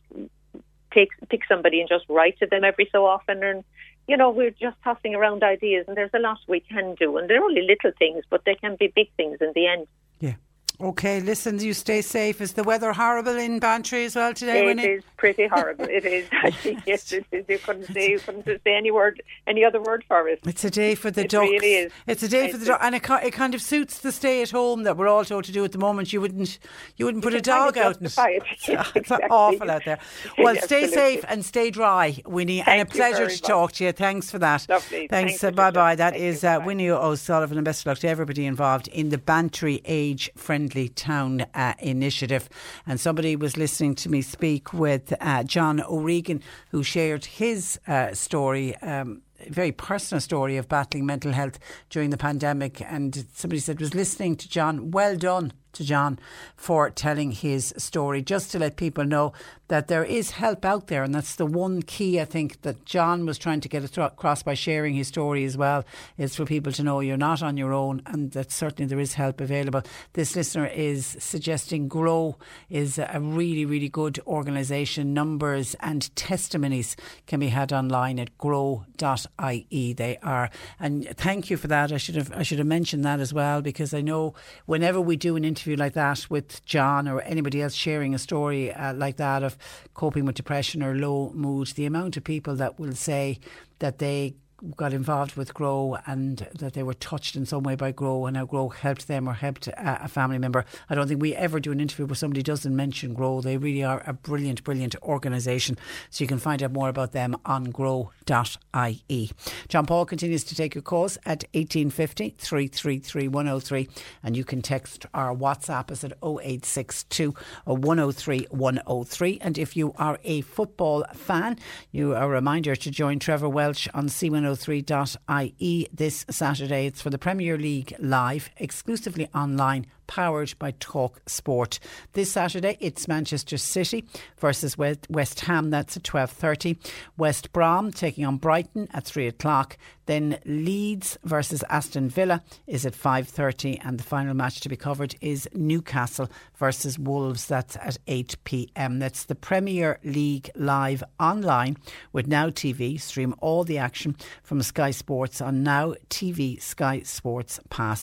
take 0.95 1.09
pick 1.29 1.41
somebody 1.49 1.81
and 1.81 1.89
just 1.89 2.05
write 2.09 2.39
to 2.39 2.47
them 2.47 2.63
every 2.63 2.89
so 2.93 3.05
often 3.05 3.43
and 3.43 3.65
you 4.09 4.17
know, 4.17 4.31
we're 4.31 4.51
just 4.51 4.77
tossing 4.83 5.15
around 5.15 5.43
ideas, 5.43 5.85
and 5.87 5.97
there's 5.97 6.11
a 6.15 6.19
lot 6.19 6.39
we 6.49 6.61
can 6.61 6.95
do, 6.97 7.17
and 7.17 7.31
they're 7.31 7.43
only 7.43 7.63
little 7.63 7.93
things, 7.99 8.25
but 8.29 8.45
they 8.45 8.55
can 8.55 8.77
be 8.77 8.93
big 8.95 9.09
things 9.17 9.39
in 9.41 9.53
the 9.55 9.67
end. 9.67 9.87
Yeah. 10.21 10.35
Okay, 10.83 11.21
listen, 11.21 11.61
you 11.61 11.75
stay 11.75 12.03
safe. 12.03 12.41
Is 12.41 12.55
the 12.55 12.65
weather 12.65 12.93
horrible 12.93 13.37
in 13.37 13.61
Bantry 13.61 14.05
as 14.05 14.17
well 14.17 14.35
today? 14.35 14.63
It 14.63 14.67
Winnie? 14.67 14.83
is 14.83 15.05
pretty 15.17 15.47
horrible. 15.47 15.85
it 15.85 16.05
is. 16.05 16.29
yes, 16.87 17.13
it 17.13 17.25
is. 17.31 17.45
You 17.49 17.59
couldn't 17.61 17.93
say 17.93 18.11
you 18.11 18.19
couldn't 18.19 18.45
say 18.45 18.77
any 18.77 18.91
word, 18.91 19.23
any 19.47 19.65
other 19.65 19.81
word 19.81 20.05
for 20.09 20.27
it. 20.27 20.41
It's 20.45 20.65
a 20.65 20.71
day 20.71 20.97
for 20.97 21.13
the 21.13 21.21
it 21.21 21.31
ducks. 21.31 21.49
Really 21.49 21.75
is. 21.75 21.93
It's 22.09 22.25
a 22.25 22.29
day 22.29 22.47
it's 22.47 22.55
for 22.55 22.59
the 22.59 22.67
ducks, 22.67 22.85
and 22.85 22.97
it, 22.97 23.09
it 23.23 23.33
kind 23.33 23.55
of 23.55 23.63
suits 23.63 24.01
the 24.01 24.11
stay 24.11 24.43
at 24.43 24.51
home 24.51 24.83
that 24.83 24.97
we're 24.97 25.07
all 25.07 25.25
told 25.25 25.45
to 25.45 25.53
do 25.53 25.65
at 25.65 25.71
the 25.71 25.79
moment. 25.79 26.13
You 26.13 26.21
wouldn't, 26.21 26.59
you 26.97 27.05
wouldn't 27.05 27.23
put 27.23 27.35
a 27.35 27.41
dog 27.41 27.79
out. 27.79 27.99
And, 27.99 28.07
it. 28.19 28.43
it's 28.51 28.69
exactly. 28.97 29.29
awful 29.31 29.71
out 29.71 29.85
there. 29.85 30.01
Well, 30.37 30.57
stay 30.57 30.89
safe 30.89 31.25
and 31.29 31.45
stay 31.45 31.71
dry, 31.71 32.21
Winnie. 32.27 32.61
Thank 32.61 32.69
and 32.69 32.89
a 32.89 32.93
pleasure 32.93 33.27
to 33.29 33.33
much. 33.33 33.43
talk 33.43 33.73
to 33.75 33.85
you. 33.85 33.93
Thanks 33.93 34.33
for 34.33 34.41
that. 34.41 34.67
Lovely. 34.69 35.07
Thanks. 35.07 35.45
Uh, 35.45 35.53
bye 35.53 35.71
bye. 35.71 35.95
That 35.95 36.15
Thank 36.15 36.25
is 36.25 36.43
uh, 36.43 36.59
Winnie 36.65 36.91
O'Sullivan, 36.91 37.57
and 37.57 37.65
best 37.65 37.83
of 37.83 37.87
luck 37.87 37.99
to 37.99 38.09
everybody 38.09 38.47
involved 38.47 38.89
in 38.89 39.11
the 39.11 39.19
Bantry 39.19 39.81
Age 39.85 40.29
Friendly 40.35 40.72
Town 40.95 41.47
uh, 41.55 41.75
initiative. 41.79 42.49
And 42.87 43.01
somebody 43.01 43.37
was 43.37 43.57
listening 43.57 43.95
to 43.97 44.09
me 44.09 44.23
speak 44.23 44.73
with 44.73 45.13
uh, 45.21 45.43
John 45.45 45.83
O'Regan, 45.83 46.43
who 46.71 46.83
shared 46.83 47.25
his 47.25 47.79
uh, 47.87 48.15
story. 48.15 48.77
Um, 48.77 49.23
very 49.51 49.73
personal 49.73 50.21
story 50.21 50.57
of 50.57 50.69
battling 50.69 51.05
mental 51.05 51.33
health 51.33 51.59
during 51.91 52.11
the 52.11 52.17
pandemic. 52.17 52.81
And 52.81 53.27
somebody 53.35 53.61
said, 53.61 53.81
was 53.81 53.95
listening 53.95 54.37
to 54.37 54.49
John, 54.49 54.93
well 54.93 55.17
done 55.17 55.53
to 55.73 55.85
John 55.85 56.19
for 56.57 56.91
telling 56.91 57.33
his 57.33 57.75
story, 57.77 58.23
just 58.23 58.51
to 58.53 58.59
let 58.59 58.77
people 58.77 59.05
know 59.05 59.33
that 59.73 59.89
there 59.89 60.05
is 60.05 60.33
help 60.33 60.67
out 60.67 60.89
there. 60.89 61.03
And 61.03 61.15
that's 61.15 61.37
the 61.37 61.47
one 61.47 61.81
key, 61.81 62.21
I 62.21 62.27
think, 62.27 62.61
that 62.61 62.85
John 62.85 63.25
was 63.25 63.39
trying 63.39 63.61
to 63.61 63.71
get 63.71 63.97
across 63.97 64.43
by 64.43 64.53
sharing 64.53 64.95
his 64.95 65.09
story 65.09 65.45
as 65.45 65.57
well, 65.57 65.85
is 66.19 66.37
for 66.37 66.45
people 66.45 66.73
to 66.73 66.83
know 66.83 67.01
you're 67.01 67.17
not 67.17 67.43
on 67.43 67.57
your 67.57 67.73
own 67.73 68.03
and 68.05 68.33
that 68.33 68.53
certainly 68.53 68.87
there 68.87 69.01
is 69.01 69.15
help 69.15 69.41
available. 69.41 69.83
This 70.13 70.37
listener 70.37 70.67
is 70.67 71.17
suggesting 71.19 71.89
Grow 71.89 72.37
is 72.69 72.99
a 72.99 73.19
really, 73.19 73.65
really 73.65 73.89
good 73.89 74.21
organisation. 74.27 75.15
Numbers 75.15 75.75
and 75.81 76.15
testimonies 76.17 76.95
can 77.27 77.41
be 77.41 77.49
had 77.49 77.73
online 77.73 78.19
at 78.19 78.37
grow.ie. 78.37 79.93
They 79.95 80.19
are. 80.23 80.51
And 80.79 81.09
thank 81.17 81.49
you 81.49 81.57
for 81.57 81.69
that. 81.69 81.93
I 81.93 81.97
should 81.97 82.17
have 82.17 82.33
I 82.35 82.43
should 82.43 82.59
have 82.59 82.67
mentioned 82.67 83.05
that 83.05 83.21
as 83.21 83.33
well 83.33 83.63
because 83.63 83.95
I 83.95 84.03
know 84.03 84.35
whenever 84.67 85.01
we 85.01 85.17
do 85.17 85.37
an 85.37 85.45
interview 85.45 85.62
like 85.67 85.95
that 85.95 86.27
with 86.29 86.65
John 86.65 87.09
or 87.09 87.21
anybody 87.23 87.63
else 87.63 87.75
sharing 87.75 88.15
a 88.15 88.19
story 88.19 88.73
uh, 88.73 88.95
like 88.95 89.17
that 89.17 89.43
of 89.43 89.57
coping 89.95 90.25
with 90.25 90.35
depression 90.35 90.83
or 90.83 90.95
low 90.95 91.31
mood, 91.35 91.69
the 91.69 91.87
amount 91.87 92.17
of 92.17 92.25
people 92.25 92.57
that 92.57 92.79
will 92.79 92.95
say 92.95 93.39
that 93.79 93.99
they 93.99 94.35
got 94.77 94.93
involved 94.93 95.35
with 95.35 95.55
Grow 95.55 95.99
and 96.07 96.47
that 96.55 96.75
they 96.75 96.83
were 96.83 96.95
touched 96.95 97.35
in 97.35 97.45
some 97.47 97.65
way 97.65 97.75
by 97.75 97.91
Grow 97.91 98.27
and 98.27 98.37
how 98.37 98.45
Grow 98.45 98.69
helped 98.69 99.09
them 99.09 99.29
or 99.29 99.33
helped 99.33 99.67
a, 99.67 100.05
a, 100.05 100.09
family 100.09 100.39
member. 100.39 100.65
I 100.89 100.95
don't 100.95 101.09
think 101.09 101.21
we 101.21 101.35
ever 101.35 101.59
do 101.59 101.73
an 101.73 101.81
interview 101.81 102.07
where 102.07 102.15
somebody 102.15 102.43
doesn't 102.43 102.75
mention 102.75 103.15
Grow. 103.15 103.41
They 103.41 103.57
really 103.57 103.83
are 103.83 104.03
a 104.07 104.13
brilliant, 104.13 104.63
brilliant 104.63 104.95
organisation. 105.03 105.77
So 106.11 106.23
you 106.23 106.29
can 106.29 106.39
find 106.39 106.63
out 106.63 106.73
more 106.73 106.89
about 106.89 107.13
them 107.13 107.37
on 107.45 107.65
grow.ie. 107.65 109.31
John 109.69 109.87
Paul 109.87 110.07
continues 110.07 110.45
to 110.45 110.55
take 110.55 110.75
your 110.75 110.83
calls 110.83 111.17
at 111.27 111.45
1850 111.55 112.37
333 112.39 113.29
103 113.29 113.89
and 114.23 114.37
you 114.37 114.45
can 114.45 114.63
text 114.63 115.07
our 115.13 115.35
WhatsApp 115.35 115.91
us 115.91 116.05
at 116.05 116.13
0862 116.23 117.35
103 117.65 118.47
103. 118.51 119.39
And 119.41 119.59
if 119.59 119.77
you 119.77 119.93
are 119.99 120.19
a 120.23 120.43
football 120.43 121.05
fan, 121.15 121.59
you 121.91 122.15
are 122.15 122.25
a 122.25 122.29
reminder 122.29 122.77
to 122.77 122.91
join 122.91 123.19
Trevor 123.19 123.49
Welch 123.49 123.89
on 123.93 124.07
C103 124.07 124.52
103.ie 124.53 125.89
this 125.93 126.27
Saturday. 126.31 126.87
It's 126.87 127.01
for 127.03 127.11
the 127.11 127.19
Premier 127.19 127.57
League 127.57 127.95
live, 127.99 128.51
exclusively 128.59 129.29
online, 129.35 129.87
powered 130.07 130.53
by 130.59 130.73
Talk 130.81 131.23
Sport. 131.27 131.79
This 132.13 132.33
Saturday, 132.33 132.77
it's 132.81 133.09
Manchester 133.09 133.57
City 133.57 134.05
versus 134.39 134.77
West 134.77 135.41
Ham. 135.41 135.71
That's 135.71 135.97
at 135.97 136.03
12.30. 136.03 136.77
West 137.17 137.53
Brom 137.53 137.93
taking 137.93 138.25
on 138.25 138.37
Brighton 138.37 138.89
at 138.93 139.05
3 139.05 139.27
o'clock. 139.27 139.77
Then 140.07 140.39
Leeds 140.45 141.17
versus 141.25 141.63
Aston 141.71 142.09
Villa 142.09 142.43
is 142.67 142.85
at 142.85 142.95
5.30 142.95 143.79
and 143.85 143.99
the 143.99 144.05
final 144.05 144.35
match 144.35 144.61
to 144.61 144.69
be 144.69 144.77
covered 144.77 145.15
is 145.21 145.49
Newcastle 145.55 146.29
versus 146.57 146.99
Wolves. 146.99 147.47
That's 147.47 147.77
at 147.77 147.99
8pm. 148.07 148.99
That's 148.99 149.25
the 149.25 149.35
Premier 149.35 149.99
League 150.03 150.51
live 150.57 151.05
online 151.21 151.77
with 152.13 152.27
Now 152.27 152.51
TV. 152.51 153.01
Stream 153.01 153.35
all 153.41 153.65
the 153.65 153.79
action 153.79 154.17
from 154.43 154.63
Sky 154.63 154.91
Sports 154.91 155.41
on 155.41 155.63
Now 155.63 155.95
TV 156.11 156.61
Sky 156.61 157.01
Sports 157.03 157.61
Pass. 157.71 158.03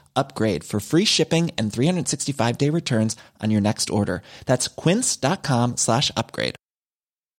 upgrade 0.15 0.63
for 0.63 0.79
free 0.79 1.05
shipping 1.05 1.51
and 1.57 1.71
365 1.71 2.57
day 2.57 2.69
returns 2.69 3.15
on 3.39 3.51
your 3.51 3.61
next 3.61 3.89
order. 3.89 4.21
That's 4.45 4.67
quince.com 4.67 5.77
slash 5.77 6.11
upgrade. 6.17 6.55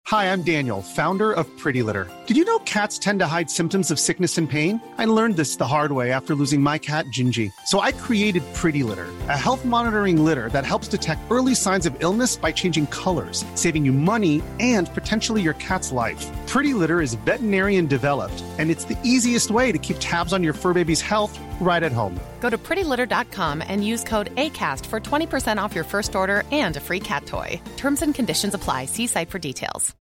Hi, 0.06 0.32
I'm 0.32 0.42
Daniel, 0.42 0.82
founder 0.82 1.32
of 1.32 1.46
Pretty 1.58 1.84
Litter. 1.84 2.10
Did 2.26 2.36
you 2.36 2.44
know 2.44 2.58
cats 2.60 2.98
tend 2.98 3.20
to 3.20 3.26
hide 3.28 3.48
symptoms 3.48 3.92
of 3.92 4.00
sickness 4.00 4.36
and 4.36 4.50
pain? 4.50 4.80
I 4.98 5.04
learned 5.04 5.36
this 5.36 5.54
the 5.54 5.66
hard 5.66 5.92
way 5.92 6.10
after 6.10 6.34
losing 6.34 6.60
my 6.60 6.76
cat, 6.78 7.04
Gingy. 7.06 7.52
So 7.66 7.78
I 7.78 7.92
created 7.92 8.42
Pretty 8.52 8.82
Litter, 8.82 9.06
a 9.28 9.38
health 9.38 9.64
monitoring 9.64 10.24
litter 10.24 10.48
that 10.48 10.66
helps 10.66 10.88
detect 10.88 11.20
early 11.30 11.54
signs 11.54 11.86
of 11.86 11.94
illness 12.02 12.34
by 12.34 12.50
changing 12.50 12.88
colors, 12.88 13.44
saving 13.54 13.84
you 13.84 13.92
money 13.92 14.42
and 14.58 14.92
potentially 14.92 15.40
your 15.40 15.54
cat's 15.54 15.92
life. 15.92 16.28
Pretty 16.48 16.74
Litter 16.74 17.00
is 17.00 17.14
veterinarian 17.14 17.86
developed, 17.86 18.42
and 18.58 18.70
it's 18.70 18.84
the 18.84 18.98
easiest 19.02 19.50
way 19.50 19.72
to 19.72 19.78
keep 19.78 19.96
tabs 20.00 20.34
on 20.34 20.42
your 20.42 20.52
fur 20.52 20.74
baby's 20.74 21.00
health 21.00 21.38
right 21.60 21.82
at 21.82 21.92
home. 21.92 22.18
Go 22.40 22.50
to 22.50 22.58
prettylitter.com 22.58 23.62
and 23.66 23.86
use 23.86 24.04
code 24.04 24.34
ACAST 24.34 24.84
for 24.86 25.00
20% 25.00 25.56
off 25.62 25.74
your 25.74 25.84
first 25.84 26.14
order 26.14 26.42
and 26.52 26.76
a 26.76 26.80
free 26.80 27.00
cat 27.00 27.24
toy. 27.24 27.58
Terms 27.76 28.02
and 28.02 28.14
conditions 28.14 28.52
apply. 28.52 28.86
See 28.86 29.06
site 29.06 29.30
for 29.30 29.38
details. 29.38 29.94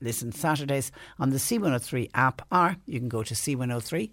Listen 0.00 0.32
Saturdays 0.32 0.90
on 1.18 1.30
the 1.30 1.38
C103 1.38 2.10
app, 2.14 2.42
or 2.52 2.76
you 2.86 2.98
can 2.98 3.08
go 3.08 3.22
to 3.22 3.34
c103.ie. 3.34 4.10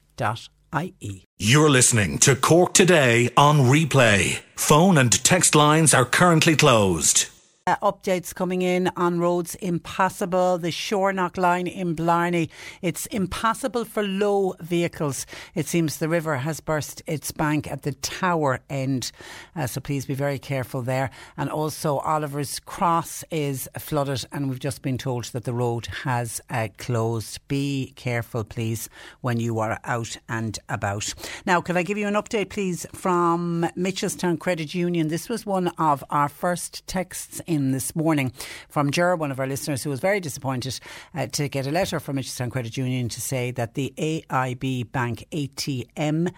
You're 1.38 1.69
listening 1.69 2.18
to 2.19 2.35
Cork 2.35 2.73
Today 2.73 3.30
on 3.38 3.59
replay. 3.59 4.39
Phone 4.55 4.97
and 4.97 5.11
text 5.23 5.55
lines 5.55 5.93
are 5.93 6.05
currently 6.05 6.55
closed. 6.55 7.27
Uh, 7.68 7.76
updates 7.84 8.34
coming 8.34 8.61
in 8.61 8.89
on 8.95 9.19
roads 9.19 9.56
impassable. 9.56 10.57
The 10.57 10.72
Shoreknock 10.72 11.35
line 11.35 11.68
in 11.68 11.95
Blarney, 11.95 12.49
it's 12.81 13.07
impassable 13.07 13.84
for 13.84 14.03
low 14.03 14.56
vehicles. 14.61 15.26
It 15.53 15.68
seems 15.68 15.98
the 15.98 16.07
river 16.07 16.38
has 16.38 16.61
burst 16.61 17.02
its 17.07 17.34
bank 17.34 17.69
at 17.69 17.81
the 17.81 17.91
tower 17.91 18.61
end, 18.69 19.11
uh, 19.53 19.68
so 19.68 19.81
please 19.81 20.06
be 20.06 20.14
very 20.14 20.39
careful 20.39 20.81
there. 20.81 21.10
And 21.35 21.49
also, 21.49 21.98
Oliver's 21.98 22.61
Cross 22.61 23.26
is 23.31 23.68
flooded, 23.77 24.23
and 24.31 24.48
we've 24.49 24.61
just 24.61 24.81
been 24.81 24.98
told 24.98 25.26
that 25.26 25.44
the 25.44 25.52
road 25.52 25.88
has 26.06 26.39
uh, 26.49 26.69
closed. 26.77 27.45
Be 27.49 27.91
careful, 27.98 28.45
please, 28.45 28.88
when 29.19 29.41
you 29.41 29.60
are 29.60 29.77
out 29.84 30.15
and 30.30 30.57
about. 30.69 31.14
Now, 31.45 31.60
could 31.60 31.76
I 31.76 31.84
give 31.84 31.98
you 31.98 32.07
an 32.07 32.14
update, 32.14 32.48
please, 32.48 32.85
from 32.94 33.68
Mitchelstown 33.76 34.39
Credit 34.39 34.73
Union? 34.73 35.10
This 35.10 35.27
was 35.27 35.45
one 35.45 35.68
of 35.77 36.02
our 36.10 36.30
first 36.30 36.88
texts 36.88 37.41
in 37.45 37.56
in 37.57 37.71
this 37.71 37.95
morning 37.95 38.31
from 38.69 38.91
Ger, 38.91 39.15
one 39.15 39.31
of 39.31 39.39
our 39.39 39.47
listeners, 39.47 39.84
who 39.84 39.89
was 39.89 39.99
very 39.99 40.19
disappointed 40.19 40.79
uh, 41.13 41.27
to 41.27 41.49
get 41.49 41.67
a 41.67 41.71
letter 41.71 41.99
from 41.99 42.15
Mitchelstown 42.15 42.51
Credit 42.51 42.77
Union 42.77 43.09
to 43.09 43.19
say 43.19 43.51
that 43.51 43.73
the 43.73 43.93
AIB 43.97 44.91
Bank 44.91 45.25
ATM 45.31 46.31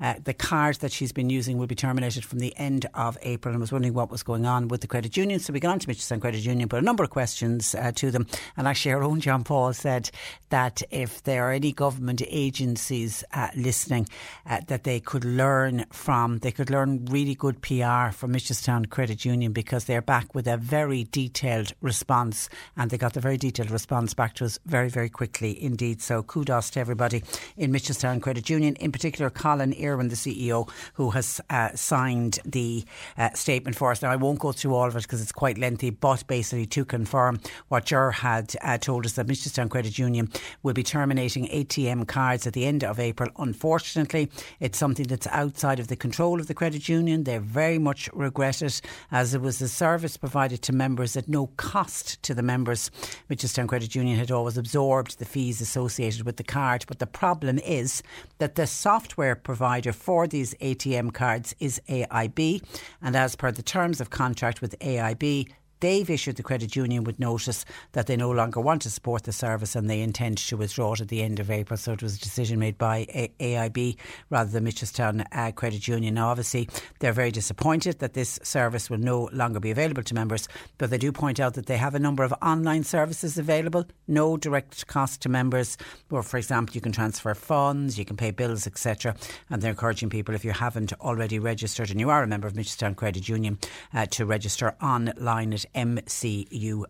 uh, 0.00 0.14
the 0.22 0.34
card 0.34 0.76
that 0.76 0.92
she's 0.92 1.12
been 1.12 1.30
using 1.30 1.58
will 1.58 1.66
be 1.66 1.74
terminated 1.74 2.24
from 2.24 2.38
the 2.38 2.54
end 2.56 2.86
of 2.94 3.16
April 3.22 3.52
and 3.52 3.60
was 3.60 3.72
wondering 3.72 3.94
what 3.94 4.10
was 4.10 4.22
going 4.22 4.46
on 4.46 4.68
with 4.68 4.80
the 4.80 4.86
credit 4.86 5.16
union. 5.16 5.40
So 5.40 5.52
we 5.52 5.60
got 5.60 5.72
on 5.72 5.78
to 5.78 5.86
Mitchelstown 5.86 6.20
Credit 6.20 6.44
Union, 6.44 6.68
put 6.68 6.80
a 6.80 6.84
number 6.84 7.04
of 7.04 7.10
questions 7.10 7.74
uh, 7.74 7.92
to 7.96 8.10
them. 8.10 8.26
And 8.56 8.68
actually, 8.68 8.92
our 8.92 9.02
own 9.02 9.20
John 9.20 9.44
Paul 9.44 9.72
said 9.72 10.10
that 10.50 10.82
if 10.90 11.22
there 11.22 11.48
are 11.48 11.52
any 11.52 11.72
government 11.72 12.22
agencies 12.26 13.24
uh, 13.32 13.48
listening, 13.56 14.08
uh, 14.48 14.60
that 14.66 14.84
they 14.84 15.00
could 15.00 15.24
learn 15.24 15.86
from, 15.90 16.38
they 16.38 16.52
could 16.52 16.70
learn 16.70 17.06
really 17.06 17.34
good 17.34 17.62
PR 17.62 18.10
from 18.12 18.32
Mitchelstown 18.32 18.88
Credit 18.88 19.24
Union 19.24 19.52
because 19.52 19.84
they're 19.84 20.02
back 20.02 20.34
with 20.34 20.46
a 20.46 20.56
very 20.56 21.04
detailed 21.04 21.72
response 21.80 22.48
and 22.76 22.90
they 22.90 22.98
got 22.98 23.14
the 23.14 23.20
very 23.20 23.36
detailed 23.36 23.70
response 23.70 24.14
back 24.14 24.34
to 24.34 24.44
us 24.44 24.58
very, 24.66 24.88
very 24.88 25.08
quickly 25.08 25.62
indeed. 25.62 26.02
So 26.02 26.22
kudos 26.22 26.70
to 26.70 26.80
everybody 26.80 27.22
in 27.56 27.72
Mitchelstown 27.72 28.20
Credit 28.20 28.48
Union, 28.50 28.76
in 28.76 28.92
particular 28.92 29.30
Colin 29.30 29.72
Irwin, 29.86 30.08
the 30.08 30.16
CEO, 30.16 30.68
who 30.94 31.10
has 31.10 31.40
uh, 31.50 31.70
signed 31.74 32.38
the 32.44 32.84
uh, 33.16 33.30
statement 33.34 33.76
for 33.76 33.90
us. 33.90 34.02
Now, 34.02 34.10
I 34.10 34.16
won't 34.16 34.38
go 34.38 34.52
through 34.52 34.74
all 34.74 34.86
of 34.86 34.96
it 34.96 35.02
because 35.02 35.22
it's 35.22 35.32
quite 35.32 35.58
lengthy, 35.58 35.90
but 35.90 36.26
basically 36.26 36.66
to 36.66 36.84
confirm 36.84 37.40
what 37.68 37.86
Ger 37.86 38.10
had 38.10 38.54
uh, 38.62 38.78
told 38.78 39.06
us 39.06 39.12
that 39.12 39.26
Mitchelstown 39.26 39.70
Credit 39.70 39.98
Union 39.98 40.30
will 40.62 40.74
be 40.74 40.82
terminating 40.82 41.46
ATM 41.48 42.06
cards 42.06 42.46
at 42.46 42.52
the 42.52 42.66
end 42.66 42.84
of 42.84 42.98
April. 42.98 43.30
Unfortunately, 43.38 44.30
it's 44.60 44.78
something 44.78 45.06
that's 45.06 45.26
outside 45.28 45.78
of 45.78 45.88
the 45.88 45.96
control 45.96 46.40
of 46.40 46.46
the 46.46 46.54
credit 46.54 46.88
union. 46.88 47.24
They 47.24 47.38
very 47.38 47.78
much 47.78 48.08
regret 48.12 48.62
it 48.62 48.80
as 49.10 49.34
it 49.34 49.40
was 49.40 49.60
a 49.60 49.68
service 49.68 50.16
provided 50.16 50.62
to 50.62 50.72
members 50.72 51.16
at 51.16 51.28
no 51.28 51.48
cost 51.56 52.22
to 52.22 52.34
the 52.34 52.42
members. 52.42 52.90
Mitchelstown 53.30 53.68
Credit 53.68 53.94
Union 53.94 54.18
had 54.18 54.30
always 54.30 54.56
absorbed 54.56 55.18
the 55.18 55.24
fees 55.24 55.60
associated 55.60 56.22
with 56.22 56.36
the 56.36 56.44
card, 56.44 56.84
but 56.88 56.98
the 56.98 57.06
problem 57.06 57.58
is 57.58 58.02
that 58.38 58.54
the 58.54 58.66
software 58.66 59.34
provider 59.34 59.75
provider 59.76 59.92
for 59.92 60.26
these 60.26 60.54
ATM 60.54 61.12
cards 61.12 61.54
is 61.60 61.80
AIB. 61.88 62.62
And 63.02 63.14
as 63.14 63.36
per 63.36 63.50
the 63.52 63.62
terms 63.62 64.00
of 64.00 64.08
contract 64.08 64.62
with 64.62 64.78
AIB, 64.78 65.48
They've 65.80 66.08
issued 66.08 66.36
the 66.36 66.42
credit 66.42 66.74
union 66.74 67.04
with 67.04 67.18
notice 67.18 67.64
that 67.92 68.06
they 68.06 68.16
no 68.16 68.30
longer 68.30 68.60
want 68.60 68.82
to 68.82 68.90
support 68.90 69.24
the 69.24 69.32
service 69.32 69.76
and 69.76 69.90
they 69.90 70.00
intend 70.00 70.38
to 70.38 70.56
withdraw 70.56 70.94
it 70.94 71.00
at 71.00 71.08
the 71.08 71.22
end 71.22 71.38
of 71.38 71.50
April. 71.50 71.76
So 71.76 71.92
it 71.92 72.02
was 72.02 72.16
a 72.16 72.20
decision 72.20 72.58
made 72.58 72.78
by 72.78 73.06
AIB 73.40 73.96
rather 74.30 74.50
than 74.50 74.64
Mitchelstown 74.64 75.24
uh, 75.32 75.52
Credit 75.52 75.86
Union. 75.86 76.14
Now, 76.14 76.28
obviously, 76.28 76.68
they're 77.00 77.12
very 77.12 77.30
disappointed 77.30 77.98
that 77.98 78.14
this 78.14 78.38
service 78.42 78.88
will 78.88 78.98
no 78.98 79.28
longer 79.32 79.60
be 79.60 79.70
available 79.70 80.02
to 80.04 80.14
members, 80.14 80.48
but 80.78 80.90
they 80.90 80.98
do 80.98 81.12
point 81.12 81.40
out 81.40 81.54
that 81.54 81.66
they 81.66 81.76
have 81.76 81.94
a 81.94 81.98
number 81.98 82.24
of 82.24 82.32
online 82.42 82.84
services 82.84 83.36
available, 83.36 83.84
no 84.08 84.36
direct 84.36 84.86
cost 84.86 85.20
to 85.22 85.28
members. 85.28 85.76
Or, 86.10 86.22
for 86.22 86.38
example, 86.38 86.74
you 86.74 86.80
can 86.80 86.92
transfer 86.92 87.34
funds, 87.34 87.98
you 87.98 88.04
can 88.04 88.16
pay 88.16 88.30
bills, 88.30 88.66
etc. 88.66 89.14
And 89.50 89.60
they're 89.60 89.70
encouraging 89.70 90.10
people, 90.10 90.34
if 90.34 90.44
you 90.44 90.52
haven't 90.52 90.92
already 90.94 91.38
registered 91.38 91.90
and 91.90 92.00
you 92.00 92.10
are 92.10 92.22
a 92.22 92.26
member 92.26 92.46
of 92.46 92.54
Mitchelstown 92.54 92.96
Credit 92.96 93.28
Union, 93.28 93.58
uh, 93.92 94.06
to 94.06 94.24
register 94.24 94.74
online 94.80 95.52
at 95.52 95.65
mcu.ie. 95.74 96.84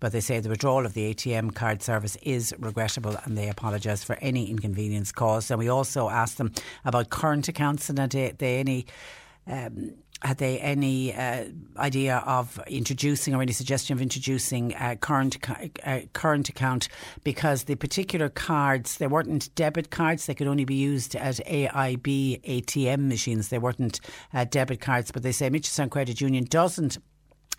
But 0.00 0.12
they 0.12 0.20
say 0.20 0.40
the 0.40 0.48
withdrawal 0.48 0.86
of 0.86 0.94
the 0.94 1.14
ATM 1.14 1.54
card 1.54 1.82
service 1.82 2.16
is 2.22 2.54
regrettable 2.58 3.16
and 3.24 3.36
they 3.36 3.48
apologise 3.48 4.04
for 4.04 4.16
any 4.20 4.50
inconvenience 4.50 5.12
caused. 5.12 5.50
And 5.50 5.58
we 5.58 5.68
also 5.68 6.08
asked 6.08 6.38
them 6.38 6.52
about 6.84 7.10
current 7.10 7.48
accounts 7.48 7.88
and 7.88 7.98
had 7.98 8.10
they 8.10 8.58
any. 8.58 8.86
Um, 9.46 9.94
had 10.22 10.38
they 10.38 10.58
any 10.58 11.14
uh, 11.14 11.44
idea 11.76 12.18
of 12.26 12.60
introducing 12.66 13.34
or 13.34 13.42
any 13.42 13.52
suggestion 13.52 13.94
of 13.94 14.02
introducing 14.02 14.74
a 14.74 14.96
current 14.96 15.38
uh, 15.84 16.00
current 16.12 16.48
account 16.48 16.88
because 17.22 17.64
the 17.64 17.76
particular 17.76 18.28
cards 18.28 18.98
they 18.98 19.06
weren't 19.06 19.54
debit 19.54 19.90
cards 19.90 20.26
they 20.26 20.34
could 20.34 20.48
only 20.48 20.64
be 20.64 20.74
used 20.74 21.14
at 21.14 21.36
AIB 21.46 22.42
ATM 22.42 23.08
machines 23.08 23.48
they 23.48 23.58
weren't 23.58 24.00
uh, 24.34 24.44
debit 24.44 24.80
cards 24.80 25.12
but 25.12 25.22
they 25.22 25.32
say 25.32 25.48
Mitchelstown 25.48 25.90
Credit 25.90 26.20
Union 26.20 26.44
doesn't 26.44 26.98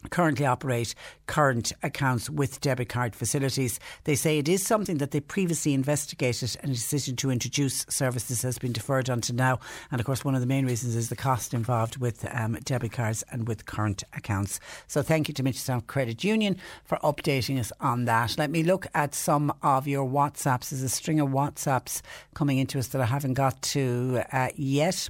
currently 0.09 0.45
operate 0.45 0.95
current 1.27 1.71
accounts 1.83 2.29
with 2.29 2.61
debit 2.61 2.89
card 2.89 3.15
facilities. 3.15 3.79
They 4.05 4.15
say 4.15 4.37
it 4.37 4.47
is 4.47 4.65
something 4.65 4.97
that 4.97 5.11
they 5.11 5.19
previously 5.19 5.73
investigated 5.73 6.57
and 6.61 6.71
a 6.71 6.75
decision 6.75 7.15
to 7.17 7.29
introduce 7.29 7.85
services 7.89 8.41
has 8.41 8.57
been 8.57 8.71
deferred 8.71 9.09
until 9.09 9.35
now. 9.35 9.59
And 9.91 9.99
of 9.99 10.05
course, 10.05 10.23
one 10.23 10.35
of 10.35 10.41
the 10.41 10.47
main 10.47 10.65
reasons 10.65 10.95
is 10.95 11.09
the 11.09 11.15
cost 11.15 11.53
involved 11.53 11.97
with 11.97 12.25
um, 12.33 12.57
debit 12.63 12.93
cards 12.93 13.23
and 13.31 13.47
with 13.47 13.65
current 13.65 14.03
accounts. 14.13 14.59
So 14.87 15.01
thank 15.01 15.27
you 15.27 15.33
to 15.35 15.43
Mitchelstown 15.43 15.85
Credit 15.87 16.23
Union 16.23 16.57
for 16.85 16.97
updating 16.99 17.59
us 17.59 17.71
on 17.79 18.05
that. 18.05 18.37
Let 18.37 18.49
me 18.49 18.63
look 18.63 18.87
at 18.93 19.13
some 19.13 19.53
of 19.61 19.87
your 19.87 20.07
WhatsApps. 20.07 20.69
There's 20.69 20.83
a 20.83 20.89
string 20.89 21.19
of 21.19 21.29
WhatsApps 21.29 22.01
coming 22.33 22.57
into 22.57 22.79
us 22.79 22.87
that 22.87 23.01
I 23.01 23.05
haven't 23.05 23.33
got 23.33 23.61
to 23.61 24.21
uh, 24.31 24.49
yet. 24.55 25.09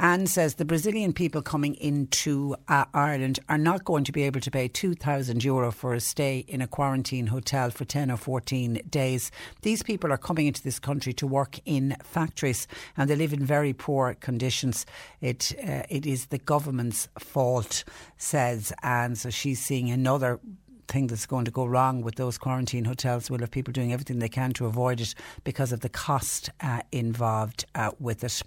Anne 0.00 0.26
says 0.26 0.56
the 0.56 0.64
Brazilian 0.64 1.12
people 1.12 1.42
coming 1.42 1.74
into 1.76 2.56
uh, 2.68 2.84
Ireland 2.92 3.38
are 3.48 3.58
not 3.58 3.84
going 3.84 4.04
to 4.04 4.12
be 4.12 4.23
able 4.26 4.40
to 4.40 4.50
pay 4.50 4.68
2,000 4.68 5.44
euro 5.44 5.70
for 5.70 5.94
a 5.94 6.00
stay 6.00 6.44
in 6.48 6.60
a 6.60 6.66
quarantine 6.66 7.28
hotel 7.28 7.70
for 7.70 7.84
10 7.84 8.10
or 8.10 8.16
14 8.16 8.80
days. 8.88 9.30
These 9.62 9.82
people 9.82 10.12
are 10.12 10.18
coming 10.18 10.46
into 10.46 10.62
this 10.62 10.78
country 10.78 11.12
to 11.14 11.26
work 11.26 11.58
in 11.64 11.96
factories 12.02 12.66
and 12.96 13.08
they 13.08 13.16
live 13.16 13.32
in 13.32 13.44
very 13.44 13.72
poor 13.72 14.14
conditions. 14.14 14.86
It, 15.20 15.52
uh, 15.66 15.82
it 15.88 16.06
is 16.06 16.26
the 16.26 16.38
government's 16.38 17.08
fault, 17.18 17.84
says 18.16 18.72
Anne. 18.82 19.16
So 19.16 19.30
she's 19.30 19.60
seeing 19.60 19.90
another 19.90 20.40
thing 20.88 21.06
that's 21.06 21.26
going 21.26 21.44
to 21.44 21.50
go 21.50 21.64
wrong 21.64 22.02
with 22.02 22.16
those 22.16 22.38
quarantine 22.38 22.84
hotels 22.84 23.30
We'll 23.30 23.40
have 23.40 23.50
people 23.50 23.72
doing 23.72 23.92
everything 23.92 24.18
they 24.18 24.28
can 24.28 24.52
to 24.54 24.66
avoid 24.66 25.00
it 25.00 25.14
because 25.42 25.72
of 25.72 25.80
the 25.80 25.88
cost 25.88 26.50
uh, 26.60 26.82
involved 26.92 27.64
uh, 27.74 27.92
with 27.98 28.22
it. 28.24 28.42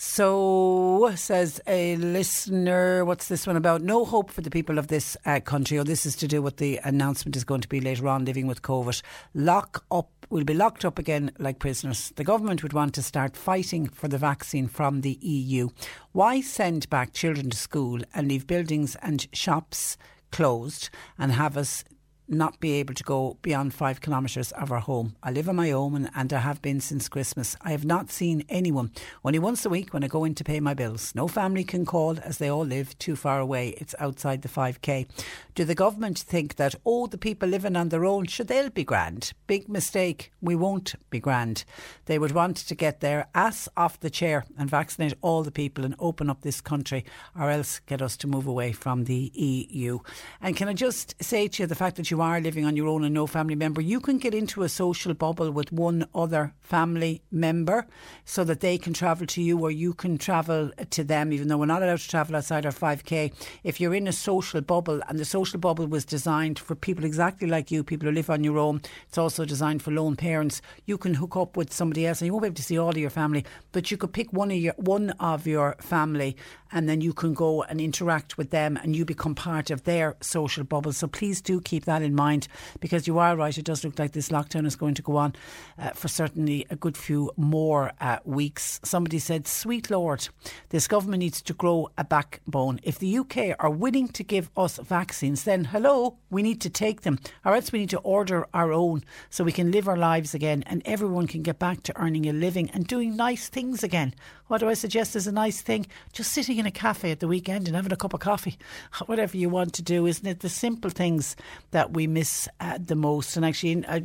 So, 0.00 1.12
says 1.16 1.60
a 1.66 1.96
listener, 1.96 3.04
what's 3.04 3.26
this 3.26 3.48
one 3.48 3.56
about? 3.56 3.82
No 3.82 4.04
hope 4.04 4.30
for 4.30 4.42
the 4.42 4.48
people 4.48 4.78
of 4.78 4.86
this 4.86 5.16
uh, 5.26 5.40
country. 5.40 5.76
Oh, 5.76 5.82
this 5.82 6.06
is 6.06 6.14
to 6.16 6.28
do 6.28 6.40
with 6.40 6.58
the 6.58 6.78
announcement 6.84 7.34
is 7.34 7.42
going 7.42 7.62
to 7.62 7.68
be 7.68 7.80
later 7.80 8.06
on 8.06 8.24
living 8.24 8.46
with 8.46 8.62
COVID. 8.62 9.02
Lock 9.34 9.84
up, 9.90 10.08
we'll 10.30 10.44
be 10.44 10.54
locked 10.54 10.84
up 10.84 11.00
again 11.00 11.32
like 11.40 11.58
prisoners. 11.58 12.12
The 12.14 12.22
government 12.22 12.62
would 12.62 12.74
want 12.74 12.94
to 12.94 13.02
start 13.02 13.36
fighting 13.36 13.88
for 13.88 14.06
the 14.06 14.18
vaccine 14.18 14.68
from 14.68 15.00
the 15.00 15.18
EU. 15.20 15.70
Why 16.12 16.42
send 16.42 16.88
back 16.88 17.12
children 17.12 17.50
to 17.50 17.56
school 17.56 18.00
and 18.14 18.28
leave 18.28 18.46
buildings 18.46 18.94
and 19.02 19.26
shops 19.32 19.98
closed 20.30 20.90
and 21.18 21.32
have 21.32 21.56
us 21.56 21.82
not 22.28 22.60
be 22.60 22.72
able 22.72 22.94
to 22.94 23.04
go 23.04 23.38
beyond 23.42 23.72
five 23.72 24.00
kilometres 24.00 24.52
of 24.52 24.70
our 24.70 24.80
home. 24.80 25.16
I 25.22 25.30
live 25.30 25.48
on 25.48 25.56
my 25.56 25.72
own 25.72 26.10
and, 26.14 26.32
I 26.32 26.40
have 26.40 26.60
been 26.60 26.78
since 26.80 27.08
Christmas. 27.08 27.56
I 27.62 27.70
have 27.70 27.86
not 27.86 28.10
seen 28.10 28.44
anyone. 28.50 28.92
Only 29.24 29.38
once 29.38 29.64
a 29.64 29.70
week 29.70 29.94
when 29.94 30.04
I 30.04 30.08
go 30.08 30.24
in 30.24 30.34
to 30.34 30.44
pay 30.44 30.60
my 30.60 30.74
bills. 30.74 31.14
No 31.14 31.26
family 31.26 31.64
can 31.64 31.86
call 31.86 32.18
as 32.22 32.36
they 32.36 32.48
all 32.48 32.66
live 32.66 32.98
too 32.98 33.16
far 33.16 33.40
away. 33.40 33.70
It's 33.78 33.94
outside 33.98 34.42
the 34.42 34.48
5k. 34.48 35.08
Do 35.54 35.64
the 35.64 35.74
government 35.74 36.18
think 36.18 36.56
that, 36.56 36.74
oh, 36.84 37.06
the 37.06 37.16
people 37.16 37.48
living 37.48 37.76
on 37.76 37.88
their 37.88 38.04
own, 38.04 38.26
should 38.26 38.48
they'll 38.48 38.68
be 38.68 38.84
grand? 38.84 39.32
Big 39.46 39.68
mistake. 39.68 40.30
We 40.42 40.54
won't 40.54 40.94
be 41.08 41.20
grand. 41.20 41.64
They 42.04 42.18
would 42.18 42.32
want 42.32 42.58
to 42.58 42.74
get 42.74 43.00
their 43.00 43.28
ass 43.34 43.68
off 43.76 44.00
the 44.00 44.10
chair 44.10 44.44
and 44.58 44.68
vaccinate 44.68 45.14
all 45.22 45.42
the 45.42 45.50
people 45.50 45.84
and 45.84 45.94
open 45.98 46.28
up 46.28 46.42
this 46.42 46.60
country 46.60 47.04
or 47.38 47.48
else 47.50 47.80
get 47.86 48.02
us 48.02 48.16
to 48.18 48.26
move 48.26 48.46
away 48.46 48.72
from 48.72 49.04
the 49.04 49.32
EU. 49.34 49.98
And 50.42 50.54
can 50.56 50.68
I 50.68 50.74
just 50.74 51.14
say 51.22 51.48
to 51.48 51.62
you 51.62 51.66
the 51.66 51.74
fact 51.74 51.96
that 51.96 52.10
you 52.10 52.17
you 52.18 52.22
are 52.22 52.40
living 52.40 52.64
on 52.64 52.74
your 52.74 52.88
own 52.88 53.04
and 53.04 53.14
no 53.14 53.28
family 53.28 53.54
member, 53.54 53.80
you 53.80 54.00
can 54.00 54.18
get 54.18 54.34
into 54.34 54.64
a 54.64 54.68
social 54.68 55.14
bubble 55.14 55.52
with 55.52 55.70
one 55.70 56.04
other 56.16 56.52
family 56.58 57.22
member 57.30 57.86
so 58.24 58.42
that 58.42 58.58
they 58.58 58.76
can 58.76 58.92
travel 58.92 59.24
to 59.24 59.40
you 59.40 59.56
or 59.60 59.70
you 59.70 59.94
can 59.94 60.18
travel 60.18 60.72
to 60.90 61.04
them, 61.04 61.32
even 61.32 61.46
though 61.46 61.58
we're 61.58 61.66
not 61.66 61.80
allowed 61.80 62.00
to 62.00 62.08
travel 62.08 62.34
outside 62.34 62.66
our 62.66 62.72
5K. 62.72 63.32
If 63.62 63.80
you're 63.80 63.94
in 63.94 64.08
a 64.08 64.12
social 64.12 64.60
bubble 64.60 65.00
and 65.08 65.16
the 65.16 65.24
social 65.24 65.60
bubble 65.60 65.86
was 65.86 66.04
designed 66.04 66.58
for 66.58 66.74
people 66.74 67.04
exactly 67.04 67.46
like 67.46 67.70
you, 67.70 67.84
people 67.84 68.08
who 68.08 68.14
live 68.14 68.30
on 68.30 68.42
your 68.42 68.58
own, 68.58 68.82
it's 69.06 69.18
also 69.18 69.44
designed 69.44 69.80
for 69.80 69.92
lone 69.92 70.16
parents, 70.16 70.60
you 70.86 70.98
can 70.98 71.14
hook 71.14 71.36
up 71.36 71.56
with 71.56 71.72
somebody 71.72 72.04
else 72.04 72.20
and 72.20 72.26
you 72.26 72.32
won't 72.32 72.42
be 72.42 72.48
able 72.48 72.56
to 72.56 72.64
see 72.64 72.80
all 72.80 72.88
of 72.88 72.98
your 72.98 73.10
family, 73.10 73.44
but 73.70 73.92
you 73.92 73.96
could 73.96 74.12
pick 74.12 74.32
one 74.32 74.50
of 74.50 74.56
your, 74.56 74.74
one 74.76 75.10
of 75.20 75.46
your 75.46 75.76
family 75.78 76.36
and 76.72 76.88
then 76.88 77.00
you 77.00 77.12
can 77.12 77.34
go 77.34 77.62
and 77.62 77.80
interact 77.80 78.36
with 78.38 78.50
them 78.50 78.78
and 78.82 78.94
you 78.94 79.04
become 79.04 79.34
part 79.34 79.70
of 79.70 79.84
their 79.84 80.16
social 80.20 80.64
bubble. 80.64 80.92
So 80.92 81.06
please 81.06 81.40
do 81.40 81.60
keep 81.60 81.84
that 81.84 82.02
in 82.02 82.14
mind 82.14 82.48
because 82.80 83.06
you 83.06 83.18
are 83.18 83.36
right. 83.36 83.56
It 83.56 83.64
does 83.64 83.84
look 83.84 83.98
like 83.98 84.12
this 84.12 84.28
lockdown 84.28 84.66
is 84.66 84.76
going 84.76 84.94
to 84.94 85.02
go 85.02 85.16
on 85.16 85.34
uh, 85.78 85.90
for 85.90 86.08
certainly 86.08 86.66
a 86.70 86.76
good 86.76 86.96
few 86.96 87.30
more 87.36 87.92
uh, 88.00 88.18
weeks. 88.24 88.80
Somebody 88.84 89.18
said, 89.18 89.46
Sweet 89.46 89.90
Lord, 89.90 90.28
this 90.70 90.88
government 90.88 91.20
needs 91.20 91.42
to 91.42 91.54
grow 91.54 91.90
a 91.96 92.04
backbone. 92.04 92.80
If 92.82 92.98
the 92.98 93.18
UK 93.18 93.56
are 93.58 93.70
willing 93.70 94.08
to 94.08 94.22
give 94.22 94.50
us 94.56 94.78
vaccines, 94.78 95.44
then 95.44 95.64
hello, 95.64 96.16
we 96.30 96.42
need 96.42 96.60
to 96.62 96.70
take 96.70 97.02
them, 97.02 97.18
or 97.44 97.54
else 97.54 97.72
we 97.72 97.80
need 97.80 97.90
to 97.90 97.98
order 97.98 98.46
our 98.54 98.72
own 98.72 99.04
so 99.30 99.44
we 99.44 99.52
can 99.52 99.70
live 99.70 99.88
our 99.88 99.96
lives 99.96 100.34
again 100.34 100.62
and 100.66 100.82
everyone 100.84 101.26
can 101.26 101.42
get 101.42 101.58
back 101.58 101.82
to 101.84 102.00
earning 102.00 102.26
a 102.26 102.32
living 102.32 102.70
and 102.70 102.86
doing 102.86 103.16
nice 103.16 103.48
things 103.48 103.82
again. 103.82 104.14
What 104.48 104.58
do 104.58 104.68
I 104.68 104.74
suggest 104.74 105.14
is 105.14 105.26
a 105.26 105.32
nice 105.32 105.60
thing? 105.60 105.86
Just 106.12 106.32
sitting 106.32 106.58
in 106.58 106.66
a 106.66 106.70
cafe 106.70 107.10
at 107.10 107.20
the 107.20 107.28
weekend 107.28 107.68
and 107.68 107.76
having 107.76 107.92
a 107.92 107.96
cup 107.96 108.14
of 108.14 108.20
coffee, 108.20 108.58
whatever 109.06 109.36
you 109.36 109.48
want 109.48 109.74
to 109.74 109.82
do, 109.82 110.06
isn't 110.06 110.26
it? 110.26 110.40
The 110.40 110.48
simple 110.48 110.90
things 110.90 111.36
that 111.70 111.92
we 111.92 112.06
miss 112.06 112.48
uh, 112.60 112.78
the 112.82 112.96
most. 112.96 113.36
And 113.36 113.44
actually, 113.44 113.84
uh, 113.84 114.00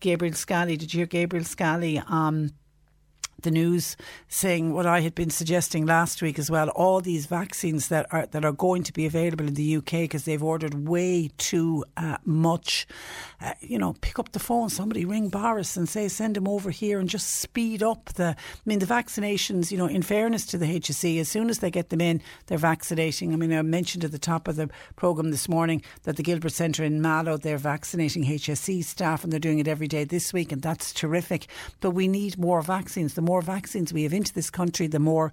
Gabriel 0.00 0.34
Scally, 0.34 0.76
did 0.76 0.92
you 0.92 0.98
hear 0.98 1.06
Gabriel 1.06 1.44
Scally? 1.44 2.02
Um, 2.08 2.50
the 3.42 3.50
news 3.50 3.96
saying 4.28 4.72
what 4.72 4.86
I 4.86 5.00
had 5.00 5.14
been 5.14 5.30
suggesting 5.30 5.86
last 5.86 6.22
week 6.22 6.38
as 6.38 6.50
well. 6.50 6.68
All 6.70 7.00
these 7.00 7.26
vaccines 7.26 7.88
that 7.88 8.06
are 8.10 8.26
that 8.26 8.44
are 8.44 8.52
going 8.52 8.82
to 8.84 8.92
be 8.92 9.06
available 9.06 9.46
in 9.46 9.54
the 9.54 9.76
UK 9.76 9.92
because 9.92 10.24
they've 10.24 10.42
ordered 10.42 10.86
way 10.86 11.30
too 11.38 11.84
uh, 11.96 12.18
much. 12.24 12.86
Uh, 13.40 13.52
you 13.60 13.78
know, 13.78 13.94
pick 14.00 14.18
up 14.18 14.32
the 14.32 14.38
phone, 14.38 14.68
somebody 14.68 15.04
ring 15.04 15.28
Boris 15.28 15.76
and 15.76 15.88
say 15.88 16.08
send 16.08 16.36
him 16.36 16.48
over 16.48 16.70
here 16.70 16.98
and 16.98 17.08
just 17.08 17.36
speed 17.36 17.82
up 17.82 18.12
the. 18.14 18.36
I 18.36 18.62
mean, 18.64 18.78
the 18.78 18.86
vaccinations. 18.86 19.70
You 19.70 19.78
know, 19.78 19.86
in 19.86 20.02
fairness 20.02 20.46
to 20.46 20.58
the 20.58 20.66
HSE, 20.66 21.20
as 21.20 21.28
soon 21.28 21.50
as 21.50 21.58
they 21.58 21.70
get 21.70 21.90
them 21.90 22.00
in, 22.00 22.22
they're 22.46 22.58
vaccinating. 22.58 23.32
I 23.32 23.36
mean, 23.36 23.52
I 23.52 23.62
mentioned 23.62 24.04
at 24.04 24.12
the 24.12 24.18
top 24.18 24.48
of 24.48 24.56
the 24.56 24.70
program 24.96 25.30
this 25.30 25.48
morning 25.48 25.82
that 26.04 26.16
the 26.16 26.22
Gilbert 26.22 26.52
Centre 26.52 26.84
in 26.84 27.00
Mallow 27.00 27.36
they're 27.36 27.58
vaccinating 27.58 28.24
HSE 28.24 28.84
staff 28.84 29.24
and 29.24 29.32
they're 29.32 29.40
doing 29.40 29.58
it 29.58 29.68
every 29.68 29.88
day 29.88 30.04
this 30.04 30.32
week, 30.32 30.52
and 30.52 30.62
that's 30.62 30.92
terrific. 30.92 31.46
But 31.80 31.92
we 31.92 32.08
need 32.08 32.38
more 32.38 32.62
vaccines. 32.62 33.14
The 33.14 33.22
more 33.22 33.31
more 33.32 33.40
vaccines 33.40 33.94
we 33.94 34.02
have 34.02 34.12
into 34.12 34.34
this 34.34 34.50
country, 34.50 34.86
the 34.86 34.98
more 34.98 35.32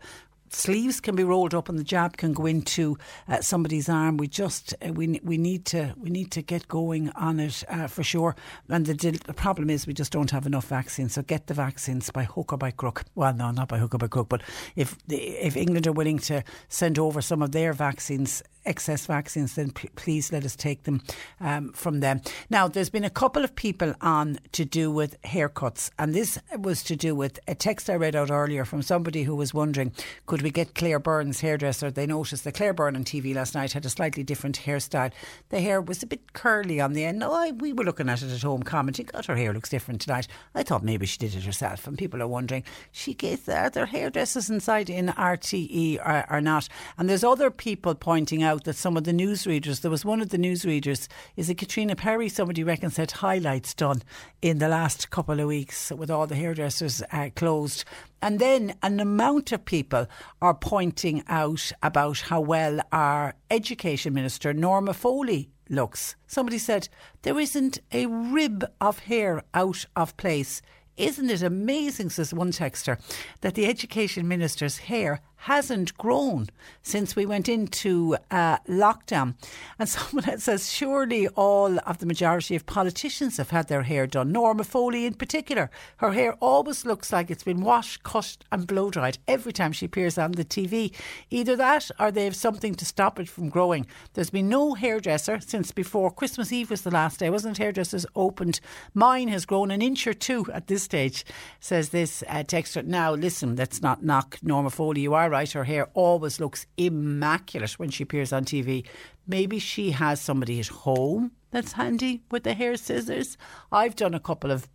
sleeves 0.52 1.02
can 1.02 1.16
be 1.18 1.24
rolled 1.24 1.54
up 1.54 1.68
and 1.68 1.78
the 1.78 1.84
jab 1.84 2.16
can 2.16 2.32
go 2.32 2.46
into 2.46 2.98
uh, 3.28 3.42
somebody's 3.42 3.90
arm. 3.90 4.16
We 4.16 4.28
just 4.28 4.74
uh, 4.82 4.94
we 4.94 5.20
we 5.22 5.38
need 5.38 5.66
to 5.74 5.94
we 5.98 6.10
need 6.10 6.32
to 6.32 6.42
get 6.42 6.70
going 6.70 7.10
on 7.10 7.42
it 7.42 7.66
uh, 7.68 7.88
for 7.88 8.04
sure. 8.04 8.38
And 8.70 8.86
the, 8.86 8.94
the, 9.26 9.34
problem 9.34 9.70
is 9.70 9.86
we 9.86 9.94
just 9.94 10.14
don't 10.14 10.32
have 10.32 10.46
enough 10.46 10.68
vaccines. 10.68 11.14
So 11.14 11.22
get 11.24 11.48
the 11.48 11.54
vaccines 11.54 12.10
by 12.10 12.24
hook 12.24 12.54
or 12.54 12.58
by 12.58 12.72
crook. 12.72 13.04
Well, 13.16 13.34
no, 13.34 13.52
not 13.52 13.68
by 13.68 13.80
hook 13.80 13.96
or 13.96 13.98
by 13.98 14.08
crook. 14.08 14.30
But 14.30 14.44
if 14.78 14.96
if 15.10 15.58
England 15.58 15.86
are 15.86 15.98
willing 16.00 16.20
to 16.20 16.44
send 16.70 16.98
over 16.98 17.22
some 17.22 17.42
of 17.42 17.52
their 17.52 17.74
vaccines 17.74 18.44
excess 18.70 19.06
vaccines, 19.06 19.56
then 19.56 19.72
p- 19.72 19.90
please 19.96 20.32
let 20.32 20.46
us 20.46 20.56
take 20.56 20.84
them 20.84 21.02
um, 21.42 21.74
from 21.74 22.00
them. 22.00 22.22
Now, 22.50 22.68
there's 22.68 22.90
been 22.90 23.04
a 23.04 23.10
couple 23.10 23.44
of 23.44 23.56
people 23.56 23.94
on 24.00 24.40
to 24.54 24.64
do 24.64 24.92
with 24.92 25.22
haircuts, 25.24 25.90
and 25.98 26.14
this 26.14 26.40
was 26.58 26.84
to 26.84 26.96
do 26.96 27.16
with 27.16 27.40
a 27.48 27.56
text 27.56 27.90
I 27.90 27.96
read 27.96 28.16
out 28.16 28.32
earlier 28.32 28.64
from 28.64 28.82
somebody 28.82 29.24
who 29.24 29.36
was 29.36 29.54
wondering 29.54 29.92
could 30.28 30.42
we 30.42 30.52
get 30.52 30.76
Claire 30.76 31.00
Byrne's 31.00 31.42
hairdresser? 31.42 31.92
They 31.92 32.06
noticed 32.06 32.44
that 32.44 32.54
Claire 32.54 32.74
Byrne 32.74 32.96
on 32.96 33.04
TV 33.04 33.36
last 33.36 33.56
night 33.56 33.74
had 33.74 33.86
a 33.86 33.90
slightly 33.90 34.24
different 34.24 34.60
hairstyle. 34.60 35.12
The 35.50 35.60
hair 35.60 35.82
was 35.82 36.04
a 36.04 36.08
bit 36.08 36.34
curly 36.34 36.80
on 36.80 36.94
the 36.94 37.06
end. 37.06 37.20
No, 37.20 37.34
I, 37.34 37.52
we 37.52 37.74
were 37.74 37.84
looking 37.84 38.10
at 38.10 38.22
it 38.22 38.32
at 38.32 38.42
home 38.44 38.64
commenting, 38.64 39.08
God, 39.12 39.26
her 39.26 39.36
hair 39.36 39.54
looks 39.54 39.70
different 39.70 40.02
tonight. 40.02 40.28
I 40.54 40.64
thought 40.64 40.84
maybe 40.84 41.06
she 41.06 41.18
did 41.18 41.36
it 41.36 41.44
herself, 41.44 41.88
and 41.88 41.98
people 41.98 42.22
are 42.22 42.28
wondering, 42.28 42.64
she 42.92 43.14
gets 43.14 43.44
there 43.44 43.86
hairdressers 43.86 44.50
inside 44.50 44.90
in 44.90 45.08
RTE 45.08 46.00
or, 46.00 46.26
or 46.30 46.42
not? 46.42 46.68
And 46.98 47.10
there's 47.10 47.24
other 47.24 47.50
people 47.50 47.96
pointing 47.96 48.44
out 48.44 48.59
out 48.60 48.66
that 48.66 48.76
some 48.76 48.98
of 48.98 49.06
the 49.06 49.14
newsreaders, 49.14 49.82
there 49.82 49.92
was 49.92 50.04
one 50.04 50.22
of 50.22 50.30
the 50.30 50.38
newsreaders, 50.38 51.08
is 51.38 51.50
it 51.50 51.58
Caitríona 51.58 51.96
Perry, 51.96 52.28
somebody 52.28 52.62
reckons 52.62 52.98
had 52.98 53.12
highlights 53.12 53.74
done 53.74 54.04
in 54.42 54.58
the 54.58 54.68
last 54.68 55.10
couple 55.12 55.40
of 55.40 55.48
weeks 55.48 55.92
with 55.92 56.12
all 56.12 56.28
the 56.28 56.36
hairdressers 56.36 57.02
uh, 57.14 57.30
closed. 57.38 57.86
And 58.22 58.38
then 58.40 58.74
an 58.84 59.00
amount 59.00 59.54
of 59.54 59.64
people 59.64 60.08
are 60.42 60.54
pointing 60.54 61.24
out 61.30 61.72
about 61.82 62.20
how 62.20 62.42
well 62.42 62.82
our 62.92 63.34
education 63.50 64.14
minister, 64.14 64.54
Norma 64.54 64.94
Foley, 64.94 65.50
looks. 65.70 66.18
Somebody 66.28 66.58
said 66.58 66.90
there 67.22 67.40
isn't 67.40 67.80
a 67.94 68.08
rib 68.08 68.66
of 68.82 69.00
hair 69.00 69.44
out 69.54 69.86
of 69.96 70.18
place. 70.18 70.62
Isn't 70.98 71.30
it 71.30 71.44
amazing, 71.44 72.10
says 72.10 72.34
one 72.34 72.52
texter, 72.52 73.00
that 73.40 73.56
the 73.56 73.68
education 73.68 74.28
minister's 74.28 74.80
hair 74.80 75.22
hasn't 75.44 75.98
grown 75.98 76.48
since 76.82 77.16
we 77.16 77.26
went 77.26 77.48
into 77.48 78.18
uh, 78.30 78.58
lockdown. 78.68 79.36
And 79.78 79.88
someone 79.90 80.38
says, 80.38 80.72
surely 80.72 81.28
all 81.30 81.80
of 81.86 82.00
the 82.00 82.06
majority 82.06 82.56
of 82.56 82.66
politicians 82.66 83.38
have 83.38 83.52
had 83.52 83.68
their 83.68 83.84
hair 83.84 84.06
done. 84.06 84.32
Norma 84.32 84.64
Foley, 84.64 85.06
in 85.06 85.14
particular, 85.14 85.70
her 85.98 86.12
hair 86.12 86.34
always 86.42 86.86
looks 86.86 87.14
like 87.14 87.32
it's 87.32 87.44
been 87.44 87.62
washed, 87.62 88.04
cut, 88.04 88.38
and 88.52 88.68
blow 88.68 88.90
dried 88.90 89.18
every 89.28 89.54
time 89.54 89.72
she 89.72 89.86
appears 89.86 90.18
on 90.18 90.34
the 90.34 90.44
TV. 90.44 90.94
Either 91.30 91.56
that 91.56 91.90
or 92.00 92.12
they 92.12 92.26
have 92.26 92.36
something 92.36 92.76
to 92.76 92.86
stop 92.86 93.20
it 93.20 93.30
from 93.30 93.50
growing. 93.50 93.86
There's 94.14 94.30
been 94.30 94.50
no 94.50 94.74
hairdresser 94.74 95.40
since 95.40 95.72
before 95.72 96.12
Christmas 96.12 96.52
Eve 96.52 96.70
was 96.70 96.82
the 96.82 96.92
last 96.92 97.20
day, 97.20 97.30
wasn't 97.30 97.58
hairdressers 97.58 98.06
opened. 98.16 98.60
Mine 98.94 99.30
has 99.30 99.46
grown 99.46 99.72
an 99.72 99.82
inch 99.82 100.06
or 100.06 100.14
two 100.14 100.46
at 100.54 100.68
this 100.68 100.84
stage, 100.84 101.26
says 101.60 101.90
this 101.90 102.24
uh, 102.28 102.44
texter. 102.44 102.84
Now, 102.84 103.14
listen, 103.14 103.56
let's 103.56 103.82
not 103.82 104.04
knock 104.04 104.38
Norma 104.42 104.70
Foley. 104.70 105.02
You 105.02 105.14
are 105.14 105.29
right, 105.30 105.52
her 105.52 105.64
hair 105.64 105.90
always 105.94 106.40
looks 106.40 106.66
immaculate 106.78 107.80
when 107.80 107.90
she 107.90 108.04
appears 108.04 108.34
on 108.34 108.46
TV. 108.46 108.86
Maybe 109.28 109.60
she 109.60 109.92
has 109.92 110.20
somebody 110.20 110.60
at 110.60 110.68
home 110.68 111.32
that's 111.52 111.74
handy 111.74 112.22
with 112.30 112.44
the 112.44 112.54
hair 112.54 112.78
scissors. 112.78 113.38
I've 113.72 113.96
done 113.96 114.14
a 114.14 114.20
couple 114.20 114.52
of 114.52 114.68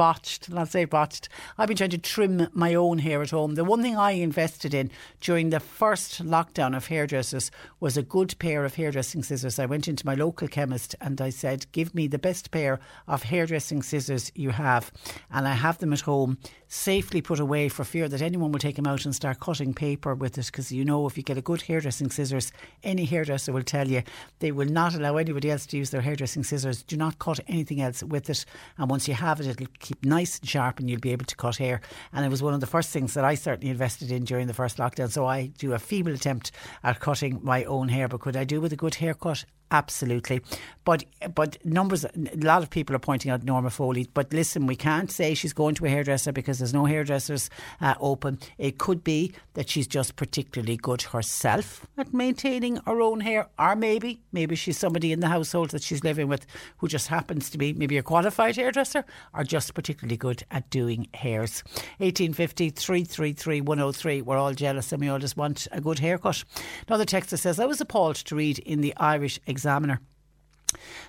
botched, 0.00 0.48
and 0.48 0.58
I'll 0.58 0.64
say 0.64 0.86
botched. 0.86 1.28
I've 1.58 1.68
been 1.68 1.76
trying 1.76 1.90
to 1.90 1.98
trim 1.98 2.48
my 2.54 2.74
own 2.74 3.00
hair 3.00 3.20
at 3.20 3.32
home. 3.32 3.54
The 3.54 3.64
one 3.64 3.82
thing 3.82 3.98
I 3.98 4.12
invested 4.12 4.72
in 4.72 4.90
during 5.20 5.50
the 5.50 5.60
first 5.60 6.24
lockdown 6.24 6.74
of 6.74 6.86
hairdressers 6.86 7.50
was 7.80 7.98
a 7.98 8.02
good 8.02 8.38
pair 8.38 8.64
of 8.64 8.76
hairdressing 8.76 9.22
scissors. 9.22 9.58
I 9.58 9.66
went 9.66 9.88
into 9.88 10.06
my 10.06 10.14
local 10.14 10.48
chemist 10.48 10.96
and 11.02 11.20
I 11.20 11.28
said, 11.28 11.70
Give 11.72 11.94
me 11.94 12.06
the 12.06 12.18
best 12.18 12.50
pair 12.50 12.80
of 13.06 13.24
hairdressing 13.24 13.82
scissors 13.82 14.32
you 14.34 14.50
have. 14.50 14.90
And 15.30 15.46
I 15.46 15.52
have 15.52 15.76
them 15.76 15.92
at 15.92 16.00
home 16.00 16.38
safely 16.70 17.20
put 17.20 17.40
away 17.40 17.68
for 17.68 17.82
fear 17.82 18.08
that 18.08 18.22
anyone 18.22 18.52
will 18.52 18.60
take 18.60 18.76
them 18.76 18.86
out 18.86 19.04
and 19.04 19.12
start 19.14 19.40
cutting 19.40 19.74
paper 19.74 20.14
with 20.14 20.38
it. 20.38 20.46
Because 20.46 20.70
you 20.70 20.84
know, 20.84 21.06
if 21.06 21.16
you 21.16 21.24
get 21.24 21.36
a 21.36 21.42
good 21.42 21.62
hairdressing 21.62 22.10
scissors, 22.10 22.52
any 22.84 23.04
hairdresser 23.04 23.52
will 23.52 23.64
tell 23.64 23.88
you 23.88 24.02
they 24.38 24.52
will 24.52 24.68
not 24.68 24.94
allow 24.94 25.16
anybody 25.16 25.50
else 25.50 25.66
to 25.66 25.76
use 25.76 25.90
their 25.90 26.00
hairdressing 26.00 26.44
scissors. 26.44 26.84
Do 26.84 26.96
not 26.96 27.18
cut 27.18 27.40
anything 27.48 27.80
else 27.80 28.04
with 28.04 28.30
it. 28.30 28.44
And 28.78 28.88
once 28.88 29.08
you 29.08 29.14
have 29.14 29.40
it, 29.40 29.48
it'll 29.48 29.66
keep 29.80 30.04
nice 30.04 30.38
and 30.38 30.48
sharp 30.48 30.78
and 30.78 30.88
you'll 30.88 31.00
be 31.00 31.12
able 31.12 31.26
to 31.26 31.36
cut 31.36 31.56
hair. 31.56 31.80
And 32.12 32.24
it 32.24 32.28
was 32.28 32.42
one 32.42 32.54
of 32.54 32.60
the 32.60 32.66
first 32.68 32.90
things 32.90 33.14
that 33.14 33.24
I 33.24 33.34
certainly 33.34 33.70
invested 33.70 34.12
in 34.12 34.24
during 34.24 34.46
the 34.46 34.54
first 34.54 34.76
lockdown. 34.76 35.10
So 35.10 35.26
I 35.26 35.46
do 35.46 35.72
a 35.72 35.78
feeble 35.78 36.14
attempt 36.14 36.52
at 36.84 37.00
cutting 37.00 37.40
my 37.42 37.64
own 37.64 37.88
hair. 37.88 38.06
But 38.06 38.20
could 38.20 38.36
I 38.36 38.44
do 38.44 38.60
with 38.60 38.72
a 38.72 38.76
good 38.76 38.94
haircut? 38.94 39.44
Absolutely, 39.72 40.40
but 40.84 41.04
but 41.34 41.64
numbers. 41.64 42.04
A 42.04 42.10
lot 42.36 42.62
of 42.62 42.70
people 42.70 42.96
are 42.96 43.00
pointing 43.00 43.30
out 43.30 43.44
Norma 43.44 43.70
Foley. 43.70 44.08
But 44.12 44.32
listen, 44.32 44.66
we 44.66 44.74
can't 44.74 45.10
say 45.10 45.34
she's 45.34 45.52
going 45.52 45.76
to 45.76 45.86
a 45.86 45.88
hairdresser 45.88 46.32
because 46.32 46.58
there's 46.58 46.74
no 46.74 46.86
hairdressers 46.86 47.50
uh, 47.80 47.94
open. 48.00 48.40
It 48.58 48.78
could 48.78 49.04
be 49.04 49.32
that 49.54 49.68
she's 49.68 49.86
just 49.86 50.16
particularly 50.16 50.76
good 50.76 51.02
herself 51.02 51.86
at 51.96 52.12
maintaining 52.12 52.76
her 52.86 53.00
own 53.00 53.20
hair, 53.20 53.48
or 53.58 53.76
maybe 53.76 54.22
maybe 54.32 54.56
she's 54.56 54.78
somebody 54.78 55.12
in 55.12 55.20
the 55.20 55.28
household 55.28 55.70
that 55.70 55.82
she's 55.82 56.02
living 56.02 56.26
with 56.26 56.46
who 56.78 56.88
just 56.88 57.06
happens 57.06 57.48
to 57.50 57.58
be 57.58 57.72
maybe 57.72 57.96
a 57.96 58.02
qualified 58.02 58.56
hairdresser 58.56 59.04
or 59.34 59.44
just 59.44 59.74
particularly 59.74 60.16
good 60.16 60.42
at 60.50 60.68
doing 60.70 61.06
hairs. 61.14 61.62
1850 61.98 62.70
333 62.70 63.60
103. 63.60 64.22
We're 64.22 64.36
all 64.36 64.54
jealous 64.54 64.90
and 64.90 65.00
we 65.00 65.08
all 65.08 65.18
just 65.20 65.36
want 65.36 65.68
a 65.70 65.80
good 65.80 66.00
haircut. 66.00 66.42
Another 66.88 67.04
texter 67.04 67.38
says 67.38 67.60
I 67.60 67.66
was 67.66 67.80
appalled 67.80 68.16
to 68.16 68.34
read 68.34 68.58
in 68.60 68.80
the 68.80 68.94
Irish 68.96 69.38
Examiner 69.60 70.00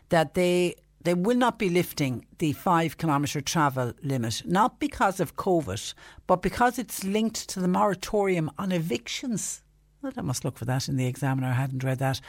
that 0.10 0.34
they 0.34 0.76
they 1.04 1.14
will 1.16 1.38
not 1.38 1.58
be 1.58 1.70
lifting 1.70 2.26
the 2.38 2.54
five 2.54 2.98
kilometre 2.98 3.42
travel 3.42 3.94
limit, 4.04 4.44
not 4.46 4.80
because 4.80 5.20
of 5.20 5.36
COVID, 5.36 5.94
but 6.28 6.42
because 6.44 6.78
it's 6.78 7.04
linked 7.04 7.50
to 7.50 7.60
the 7.60 7.68
moratorium 7.68 8.52
on 8.60 8.72
evictions. 8.72 9.64
Well, 10.02 10.14
I 10.18 10.22
must 10.22 10.44
look 10.44 10.58
for 10.58 10.66
that 10.66 10.90
in 10.90 10.98
the 10.98 11.06
examiner. 11.06 11.50
I 11.50 11.54
hadn't 11.54 11.84
read 11.84 12.00
that. 12.00 12.22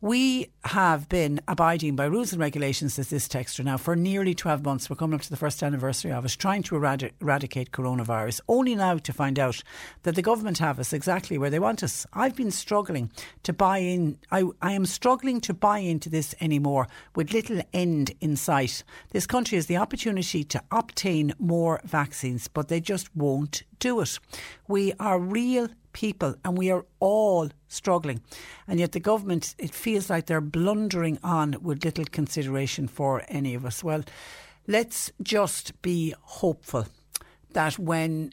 We 0.00 0.48
have 0.64 1.10
been 1.10 1.42
abiding 1.46 1.94
by 1.94 2.06
rules 2.06 2.32
and 2.32 2.40
regulations, 2.40 2.94
says 2.94 3.10
this 3.10 3.28
texter 3.28 3.62
now, 3.62 3.76
for 3.76 3.94
nearly 3.94 4.34
12 4.34 4.64
months. 4.64 4.88
We're 4.88 4.96
coming 4.96 5.14
up 5.14 5.20
to 5.20 5.28
the 5.28 5.36
first 5.36 5.62
anniversary 5.62 6.10
of 6.10 6.24
us 6.24 6.34
trying 6.34 6.62
to 6.62 6.76
eradi- 6.76 7.12
eradicate 7.20 7.70
coronavirus, 7.70 8.40
only 8.48 8.74
now 8.74 8.96
to 8.96 9.12
find 9.12 9.38
out 9.38 9.62
that 10.04 10.14
the 10.14 10.22
government 10.22 10.56
have 10.56 10.78
us 10.78 10.94
exactly 10.94 11.36
where 11.36 11.50
they 11.50 11.58
want 11.58 11.82
us. 11.82 12.06
I've 12.14 12.34
been 12.34 12.50
struggling 12.50 13.12
to 13.42 13.52
buy 13.52 13.78
in. 13.78 14.16
I, 14.30 14.44
I 14.62 14.72
am 14.72 14.86
struggling 14.86 15.42
to 15.42 15.52
buy 15.52 15.80
into 15.80 16.08
this 16.08 16.34
anymore 16.40 16.88
with 17.14 17.34
little 17.34 17.60
end 17.74 18.12
in 18.22 18.36
sight. 18.36 18.84
This 19.10 19.26
country 19.26 19.56
has 19.56 19.66
the 19.66 19.76
opportunity 19.76 20.44
to 20.44 20.62
obtain 20.70 21.34
more 21.38 21.82
vaccines, 21.84 22.48
but 22.48 22.68
they 22.68 22.80
just 22.80 23.14
won't 23.14 23.64
do 23.80 24.00
it. 24.00 24.18
We 24.66 24.94
are 24.98 25.18
real 25.18 25.68
people 25.98 26.36
and 26.44 26.56
we 26.56 26.70
are 26.70 26.86
all 27.00 27.50
struggling. 27.66 28.20
And 28.68 28.78
yet 28.78 28.92
the 28.92 29.00
government, 29.00 29.56
it 29.58 29.74
feels 29.74 30.08
like 30.08 30.26
they're 30.26 30.40
blundering 30.40 31.18
on 31.24 31.56
with 31.60 31.84
little 31.84 32.04
consideration 32.04 32.86
for 32.86 33.24
any 33.26 33.56
of 33.56 33.66
us. 33.66 33.82
Well, 33.82 34.04
let's 34.68 35.10
just 35.20 35.82
be 35.82 36.14
hopeful 36.20 36.86
that 37.52 37.80
when 37.80 38.32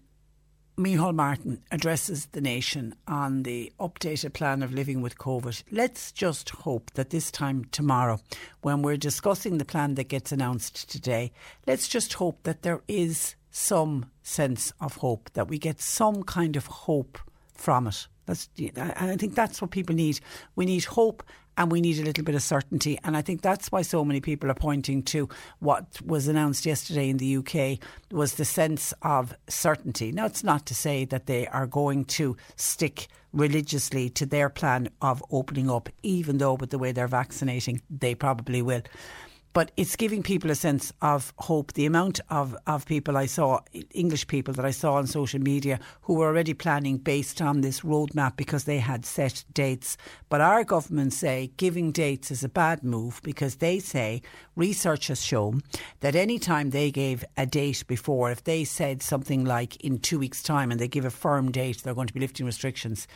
Micheál 0.77 1.15
Martin 1.15 1.63
addresses 1.71 2.27
the 2.33 2.41
nation 2.41 2.93
on 3.07 3.43
the 3.43 3.73
updated 3.79 4.33
plan 4.33 4.61
of 4.61 4.73
living 4.73 5.01
with 5.01 5.17
COVID. 5.17 5.63
Let's 5.71 6.11
just 6.11 6.49
hope 6.49 6.91
that 6.95 7.09
this 7.09 7.31
time 7.31 7.65
tomorrow, 7.71 8.19
when 8.61 8.83
we're 8.83 8.97
discussing 8.97 9.57
the 9.57 9.65
plan 9.65 9.95
that 9.95 10.09
gets 10.09 10.31
announced 10.31 10.91
today, 10.91 11.31
let's 11.65 11.87
just 11.87 12.13
hope 12.13 12.43
that 12.43 12.61
there 12.61 12.81
is 12.87 13.35
some 13.49 14.05
sense 14.21 14.73
of 14.81 14.97
hope, 14.97 15.31
that 15.33 15.47
we 15.47 15.57
get 15.57 15.79
some 15.81 16.23
kind 16.23 16.57
of 16.57 16.67
hope 16.67 17.17
from 17.55 17.87
it. 17.87 18.07
That's, 18.25 18.49
I 18.77 19.15
think 19.17 19.35
that's 19.35 19.61
what 19.61 19.71
people 19.71 19.95
need. 19.95 20.19
We 20.55 20.65
need 20.65 20.85
hope 20.85 21.23
and 21.57 21.71
we 21.71 21.79
need 21.79 21.99
a 21.99 22.03
little 22.03 22.23
bit 22.23 22.35
of 22.35 22.41
certainty. 22.41 22.99
And 23.03 23.15
I 23.15 23.21
think 23.21 23.41
that's 23.41 23.71
why 23.71 23.81
so 23.81 24.03
many 24.03 24.19
people 24.19 24.49
are 24.51 24.55
pointing 24.55 25.03
to 25.03 25.29
what 25.59 26.01
was 26.01 26.27
announced 26.27 26.65
yesterday 26.65 27.09
in 27.09 27.17
the 27.17 27.37
UK 27.37 27.79
was 28.11 28.35
the 28.35 28.45
sense 28.45 28.93
of 29.01 29.33
certainty. 29.47 30.11
Now, 30.11 30.25
it's 30.25 30.43
not 30.43 30.65
to 30.67 30.75
say 30.75 31.05
that 31.05 31.27
they 31.27 31.47
are 31.47 31.67
going 31.67 32.05
to 32.05 32.35
stick 32.55 33.07
religiously 33.31 34.09
to 34.09 34.25
their 34.25 34.49
plan 34.49 34.89
of 35.01 35.23
opening 35.29 35.69
up, 35.69 35.89
even 36.03 36.37
though 36.37 36.53
with 36.53 36.69
the 36.71 36.79
way 36.79 36.91
they're 36.91 37.07
vaccinating, 37.07 37.81
they 37.89 38.15
probably 38.15 38.61
will 38.61 38.81
but 39.55 39.71
it's 39.77 39.95
giving 39.95 40.21
people 40.21 40.51
a 40.51 40.55
sense 40.55 40.91
of 41.01 41.33
hope. 41.37 41.71
The 41.73 41.85
amount 41.85 42.19
of, 42.29 42.57
of 42.67 42.85
people 42.85 43.15
I 43.15 43.25
saw, 43.25 43.61
English 43.91 44.27
people 44.27 44.53
that 44.55 44.65
I 44.65 44.71
saw 44.71 44.95
on 44.95 45.07
social 45.07 45.39
media, 45.39 45.79
who 46.01 46.15
were 46.15 46.27
already 46.27 46.53
planning 46.53 46.97
based 46.97 47.41
on 47.41 47.61
this 47.61 47.79
roadmap 47.79 48.35
because 48.35 48.65
they 48.65 48.79
had 48.79 49.05
set 49.05 49.45
dates. 49.53 49.95
But 50.27 50.41
our 50.41 50.65
government 50.65 51.13
say 51.13 51.51
giving 51.55 51.93
dates 51.93 52.31
is 52.31 52.43
a 52.43 52.49
bad 52.49 52.83
move 52.83 53.21
because 53.23 53.55
they 53.55 53.79
say 53.79 54.21
research 54.57 55.07
has 55.07 55.23
shown 55.23 55.61
that 56.01 56.17
any 56.17 56.37
time 56.37 56.71
they 56.71 56.91
gave 56.91 57.23
a 57.37 57.45
date 57.45 57.85
before, 57.87 58.31
if 58.31 58.43
they 58.43 58.65
said 58.65 59.01
something 59.01 59.45
like 59.45 59.77
in 59.77 59.99
two 59.99 60.19
weeks' 60.19 60.43
time 60.43 60.69
and 60.69 60.81
they 60.81 60.89
give 60.89 61.05
a 61.05 61.09
firm 61.09 61.49
date, 61.49 61.81
they're 61.81 61.95
going 61.95 62.07
to 62.07 62.13
be 62.13 62.19
lifting 62.19 62.45
restrictions, 62.45 63.07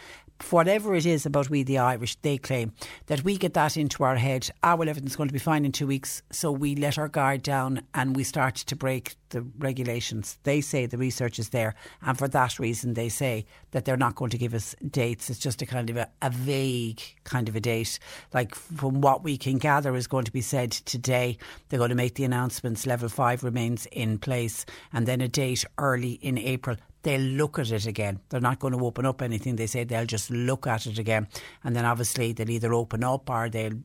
whatever 0.50 0.96
it 0.96 1.06
is 1.06 1.26
about 1.26 1.50
we 1.50 1.64
the 1.64 1.78
Irish, 1.78 2.16
they 2.18 2.38
claim 2.38 2.74
that 3.08 3.24
we 3.24 3.38
get 3.38 3.54
that 3.54 3.78
into 3.78 4.04
our 4.04 4.16
head. 4.16 4.50
Ah, 4.64 4.76
well, 4.76 4.90
everything's 4.90 5.16
going 5.16 5.30
to 5.30 5.34
be 5.34 5.40
fine 5.40 5.66
in 5.66 5.72
two 5.72 5.88
weeks, 5.88 6.22
so 6.32 6.52
we 6.52 6.76
let 6.76 6.98
our 6.98 7.08
guard 7.08 7.44
down 7.44 7.82
and 7.94 8.16
we 8.16 8.24
start 8.24 8.56
to 8.56 8.76
break 8.76 9.16
the 9.30 9.42
regulations. 9.60 10.38
They 10.44 10.62
say 10.62 10.86
the 10.86 10.98
research 10.98 11.40
is 11.40 11.50
there, 11.50 11.76
and 12.02 12.18
for 12.18 12.28
that 12.30 12.60
reason, 12.60 12.94
they 12.94 13.10
say 13.10 13.46
that 13.72 13.86
they're 13.86 13.98
not 13.98 14.16
going 14.16 14.32
to 14.32 14.38
give 14.38 14.54
us 14.54 14.76
dates. 14.90 15.30
It's 15.30 15.40
just 15.40 15.62
a 15.62 15.66
kind 15.66 15.90
of 15.90 15.98
a, 15.98 16.10
a 16.22 16.30
vague 16.30 17.02
kind 17.24 17.48
of 17.48 17.56
a 17.56 17.60
date. 17.60 18.00
Like 18.34 18.56
from 18.56 19.02
what 19.02 19.24
we 19.24 19.38
can 19.38 19.58
gather, 19.58 19.96
is 19.96 20.08
going 20.08 20.26
to 20.26 20.32
be 20.32 20.42
said 20.42 20.72
today. 20.72 21.38
They're 21.68 21.80
going 21.80 21.90
to 21.90 21.96
make 21.96 22.16
the 22.16 22.24
announcements. 22.24 22.88
Level 22.88 23.10
five 23.10 23.44
remains 23.44 23.86
in 23.92 24.18
place, 24.18 24.66
and 24.94 25.06
then 25.06 25.22
a 25.22 25.28
date 25.28 25.66
early 25.78 26.14
in 26.14 26.38
April 26.38 26.78
they'll 27.04 27.22
look 27.22 27.60
at 27.60 27.72
it 27.72 27.86
again. 27.86 28.20
They're 28.30 28.42
not 28.42 28.60
going 28.60 28.78
to 28.78 28.86
open 28.86 29.06
up 29.06 29.22
anything. 29.22 29.56
They 29.56 29.68
say 29.68 29.84
they'll 29.84 30.06
just 30.06 30.30
look 30.32 30.68
at 30.68 30.86
it 30.86 31.00
again. 31.00 31.28
And 31.64 31.76
then 31.76 31.86
obviously 31.86 32.34
they'll 32.34 32.50
either 32.50 32.74
open 32.74 33.04
up 33.04 33.30
or 33.30 33.50
they'll 33.50 33.80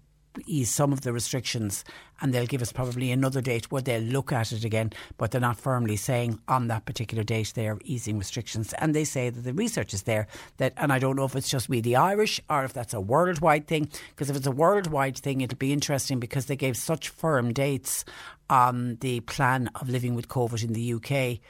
ease 0.46 0.70
some 0.70 0.92
of 0.92 1.02
the 1.02 1.12
restrictions 1.12 1.84
and 2.20 2.32
they'll 2.32 2.46
give 2.46 2.62
us 2.62 2.72
probably 2.72 3.12
another 3.12 3.40
date 3.40 3.70
where 3.70 3.82
they'll 3.82 4.02
look 4.02 4.32
at 4.32 4.52
it 4.52 4.64
again, 4.64 4.92
but 5.16 5.30
they're 5.30 5.40
not 5.40 5.58
firmly 5.58 5.96
saying 5.96 6.38
on 6.48 6.68
that 6.68 6.84
particular 6.84 7.22
date 7.22 7.52
they're 7.54 7.78
easing 7.84 8.18
restrictions. 8.18 8.72
And 8.74 8.94
they 8.94 9.04
say 9.04 9.30
that 9.30 9.42
the 9.42 9.52
research 9.52 9.94
is 9.94 10.02
there 10.02 10.26
that, 10.56 10.72
and 10.76 10.92
I 10.92 10.98
don't 10.98 11.16
know 11.16 11.24
if 11.24 11.36
it's 11.36 11.48
just 11.48 11.68
we 11.68 11.80
the 11.80 11.96
Irish 11.96 12.40
or 12.48 12.64
if 12.64 12.72
that's 12.72 12.94
a 12.94 13.00
worldwide 13.00 13.66
thing, 13.66 13.88
because 14.10 14.30
if 14.30 14.36
it's 14.36 14.46
a 14.46 14.52
worldwide 14.52 15.18
thing, 15.18 15.40
it'll 15.40 15.58
be 15.58 15.72
interesting 15.72 16.20
because 16.20 16.46
they 16.46 16.56
gave 16.56 16.76
such 16.76 17.08
firm 17.08 17.52
dates 17.52 18.04
on 18.50 18.96
the 19.00 19.20
plan 19.20 19.70
of 19.74 19.88
living 19.88 20.14
with 20.14 20.28
COVID 20.28 20.64
in 20.64 20.72
the 20.72 20.94
UK 20.94 21.40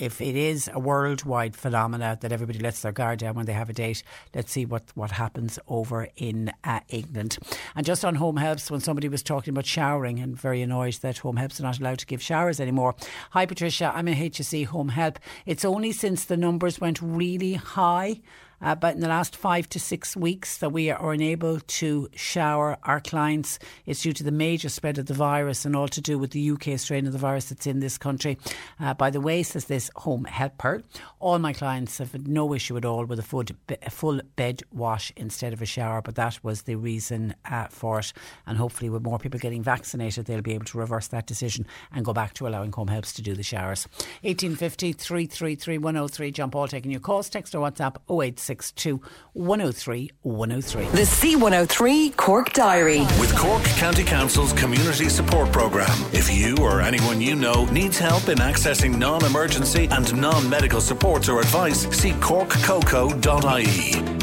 if 0.00 0.20
it 0.20 0.34
is 0.34 0.70
a 0.72 0.80
worldwide 0.80 1.54
phenomena 1.54 2.16
that 2.20 2.32
everybody 2.32 2.58
lets 2.58 2.80
their 2.80 2.90
guard 2.90 3.18
down 3.18 3.34
when 3.34 3.44
they 3.44 3.52
have 3.52 3.68
a 3.68 3.74
date, 3.74 4.02
let's 4.34 4.50
see 4.50 4.64
what, 4.64 4.84
what 4.94 5.10
happens 5.10 5.58
over 5.68 6.08
in 6.16 6.50
uh, 6.64 6.80
England. 6.88 7.38
And 7.76 7.84
just 7.84 8.04
on 8.04 8.14
home 8.14 8.38
helps, 8.38 8.70
when 8.70 8.80
somebody 8.80 9.08
was 9.08 9.22
talking 9.22 9.52
about 9.52 9.66
showering 9.66 10.18
and 10.18 10.40
very 10.40 10.62
annoyed 10.62 10.94
that 11.02 11.18
home 11.18 11.36
helps 11.36 11.60
are 11.60 11.64
not 11.64 11.78
allowed 11.78 11.98
to 11.98 12.06
give 12.06 12.22
showers 12.22 12.60
anymore. 12.60 12.94
Hi, 13.32 13.44
Patricia, 13.44 13.92
I'm 13.94 14.08
a 14.08 14.14
HSE 14.14 14.66
home 14.66 14.88
help. 14.88 15.18
It's 15.44 15.64
only 15.66 15.92
since 15.92 16.24
the 16.24 16.36
numbers 16.36 16.80
went 16.80 17.02
really 17.02 17.54
high 17.54 18.20
uh, 18.62 18.74
but 18.74 18.94
in 18.94 19.00
the 19.00 19.08
last 19.08 19.36
five 19.36 19.68
to 19.70 19.80
six 19.80 20.16
weeks 20.16 20.58
that 20.58 20.70
we 20.70 20.90
are 20.90 21.12
unable 21.12 21.60
to 21.60 22.08
shower 22.14 22.76
our 22.84 23.00
clients. 23.00 23.58
It's 23.86 24.02
due 24.02 24.12
to 24.12 24.24
the 24.24 24.30
major 24.30 24.68
spread 24.68 24.98
of 24.98 25.06
the 25.06 25.14
virus 25.14 25.64
and 25.64 25.74
all 25.74 25.88
to 25.88 26.00
do 26.00 26.18
with 26.18 26.32
the 26.32 26.50
UK 26.50 26.78
strain 26.78 27.06
of 27.06 27.12
the 27.12 27.18
virus 27.18 27.46
that's 27.46 27.66
in 27.66 27.80
this 27.80 27.96
country. 27.98 28.38
Uh, 28.78 28.94
by 28.94 29.10
the 29.10 29.20
way, 29.20 29.42
says 29.42 29.66
this 29.66 29.90
home 29.96 30.24
helper, 30.24 30.82
all 31.18 31.38
my 31.38 31.52
clients 31.52 31.98
have 31.98 32.12
had 32.12 32.28
no 32.28 32.52
issue 32.54 32.76
at 32.76 32.84
all 32.84 33.04
with 33.04 33.18
a 33.18 33.22
full, 33.22 33.44
a 33.82 33.90
full 33.90 34.20
bed 34.36 34.62
wash 34.72 35.12
instead 35.16 35.52
of 35.52 35.62
a 35.62 35.66
shower, 35.66 36.02
but 36.02 36.14
that 36.16 36.42
was 36.42 36.62
the 36.62 36.74
reason 36.74 37.34
uh, 37.50 37.66
for 37.68 38.00
it. 38.00 38.12
And 38.46 38.58
hopefully, 38.58 38.90
with 38.90 39.02
more 39.02 39.18
people 39.18 39.40
getting 39.40 39.62
vaccinated, 39.62 40.26
they'll 40.26 40.42
be 40.42 40.54
able 40.54 40.66
to 40.66 40.78
reverse 40.78 41.08
that 41.08 41.26
decision 41.26 41.66
and 41.92 42.04
go 42.04 42.12
back 42.12 42.34
to 42.34 42.46
allowing 42.46 42.72
home 42.72 42.88
helps 42.88 43.12
to 43.14 43.22
do 43.22 43.34
the 43.34 43.42
showers. 43.42 43.86
1850 44.22 44.92
333 44.92 45.78
103. 45.78 46.30
John 46.30 46.50
Paul 46.50 46.68
taking 46.68 46.90
your 46.90 47.00
calls, 47.00 47.28
text 47.30 47.54
or 47.54 47.70
WhatsApp 47.70 47.96
086 48.10 48.49
062 48.50 49.00
103 49.34 50.10
103. 50.22 50.84
The 50.86 51.02
C103 51.02 52.16
Cork 52.16 52.52
Diary. 52.52 53.00
With 53.20 53.32
Cork 53.36 53.62
County 53.62 54.02
Council's 54.02 54.52
Community 54.54 55.08
Support 55.08 55.52
Programme. 55.52 56.04
If 56.12 56.34
you 56.34 56.56
or 56.56 56.80
anyone 56.80 57.20
you 57.20 57.36
know 57.36 57.64
needs 57.66 57.98
help 57.98 58.28
in 58.28 58.38
accessing 58.38 58.98
non 58.98 59.24
emergency 59.24 59.86
and 59.92 60.20
non 60.20 60.50
medical 60.50 60.80
supports 60.80 61.28
or 61.28 61.38
advice, 61.38 61.88
see 61.96 62.10
corkcoco.ie. 62.14 64.19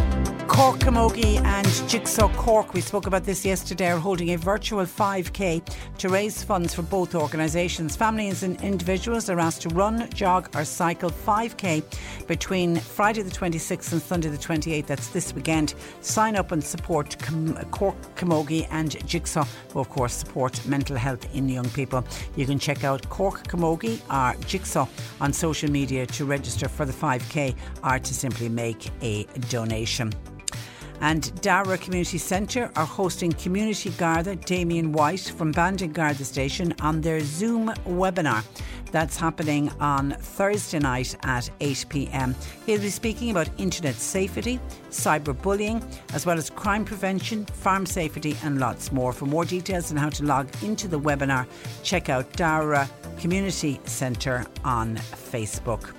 Cork 0.47 0.79
Camogie 0.79 1.43
and 1.43 1.67
Jigsaw 1.89 2.29
Cork, 2.35 2.73
we 2.73 2.81
spoke 2.81 3.05
about 3.05 3.25
this 3.25 3.45
yesterday, 3.45 3.91
are 3.91 3.99
holding 3.99 4.31
a 4.31 4.37
virtual 4.37 4.85
5k 4.85 5.61
to 5.97 6.09
raise 6.09 6.41
funds 6.41 6.73
for 6.73 6.81
both 6.83 7.15
organisations. 7.15 7.95
Families 7.95 8.43
and 8.43 8.59
individuals 8.61 9.29
are 9.29 9.39
asked 9.39 9.61
to 9.63 9.69
run, 9.69 10.09
jog, 10.11 10.49
or 10.55 10.63
cycle 10.63 11.09
5k 11.09 11.83
between 12.27 12.77
Friday 12.77 13.21
the 13.21 13.31
26th 13.31 13.91
and 13.91 14.01
Sunday 14.01 14.29
the 14.29 14.37
28th. 14.37 14.87
That's 14.87 15.09
this 15.09 15.33
weekend. 15.33 15.75
Sign 16.01 16.35
up 16.35 16.51
and 16.51 16.63
support 16.63 17.17
Cork 17.71 18.15
Camogie 18.15 18.67
and 18.71 19.05
Jigsaw, 19.05 19.45
who 19.73 19.79
of 19.79 19.89
course 19.89 20.13
support 20.13 20.65
mental 20.65 20.95
health 20.95 21.27
in 21.35 21.49
young 21.49 21.69
people. 21.69 22.03
You 22.35 22.45
can 22.45 22.57
check 22.57 22.83
out 22.83 23.07
Cork 23.09 23.47
Camogie 23.47 23.99
or 24.09 24.39
Jigsaw 24.45 24.87
on 25.19 25.33
social 25.33 25.69
media 25.69 26.05
to 26.07 26.25
register 26.25 26.67
for 26.67 26.85
the 26.85 26.93
5k 26.93 27.55
or 27.83 27.99
to 27.99 28.13
simply 28.13 28.49
make 28.49 28.89
a 29.01 29.25
donation 29.49 30.13
and 31.01 31.39
Dara 31.41 31.77
Community 31.77 32.17
Centre 32.17 32.71
are 32.75 32.85
hosting 32.85 33.31
Community 33.33 33.89
Garda 33.91 34.35
Damien 34.35 34.91
White 34.91 35.33
from 35.35 35.51
Bandon 35.51 35.91
Garda 35.91 36.23
Station 36.23 36.73
on 36.81 37.01
their 37.01 37.19
Zoom 37.19 37.69
webinar. 37.85 38.43
That's 38.91 39.17
happening 39.17 39.69
on 39.79 40.11
Thursday 40.11 40.79
night 40.79 41.15
at 41.23 41.49
8 41.59 41.85
pm. 41.89 42.35
He'll 42.65 42.79
be 42.79 42.89
speaking 42.89 43.31
about 43.31 43.49
internet 43.57 43.95
safety, 43.95 44.59
cyberbullying, 44.89 45.83
as 46.13 46.25
well 46.25 46.37
as 46.37 46.49
crime 46.49 46.85
prevention, 46.85 47.45
farm 47.45 47.85
safety, 47.85 48.37
and 48.43 48.59
lots 48.59 48.91
more. 48.91 49.11
For 49.11 49.25
more 49.25 49.45
details 49.45 49.91
on 49.91 49.97
how 49.97 50.09
to 50.09 50.23
log 50.23 50.47
into 50.63 50.87
the 50.87 50.99
webinar, 50.99 51.47
check 51.83 52.09
out 52.09 52.31
Dara 52.33 52.89
Community 53.19 53.79
Centre 53.85 54.45
on 54.63 54.95
Facebook 54.95 55.96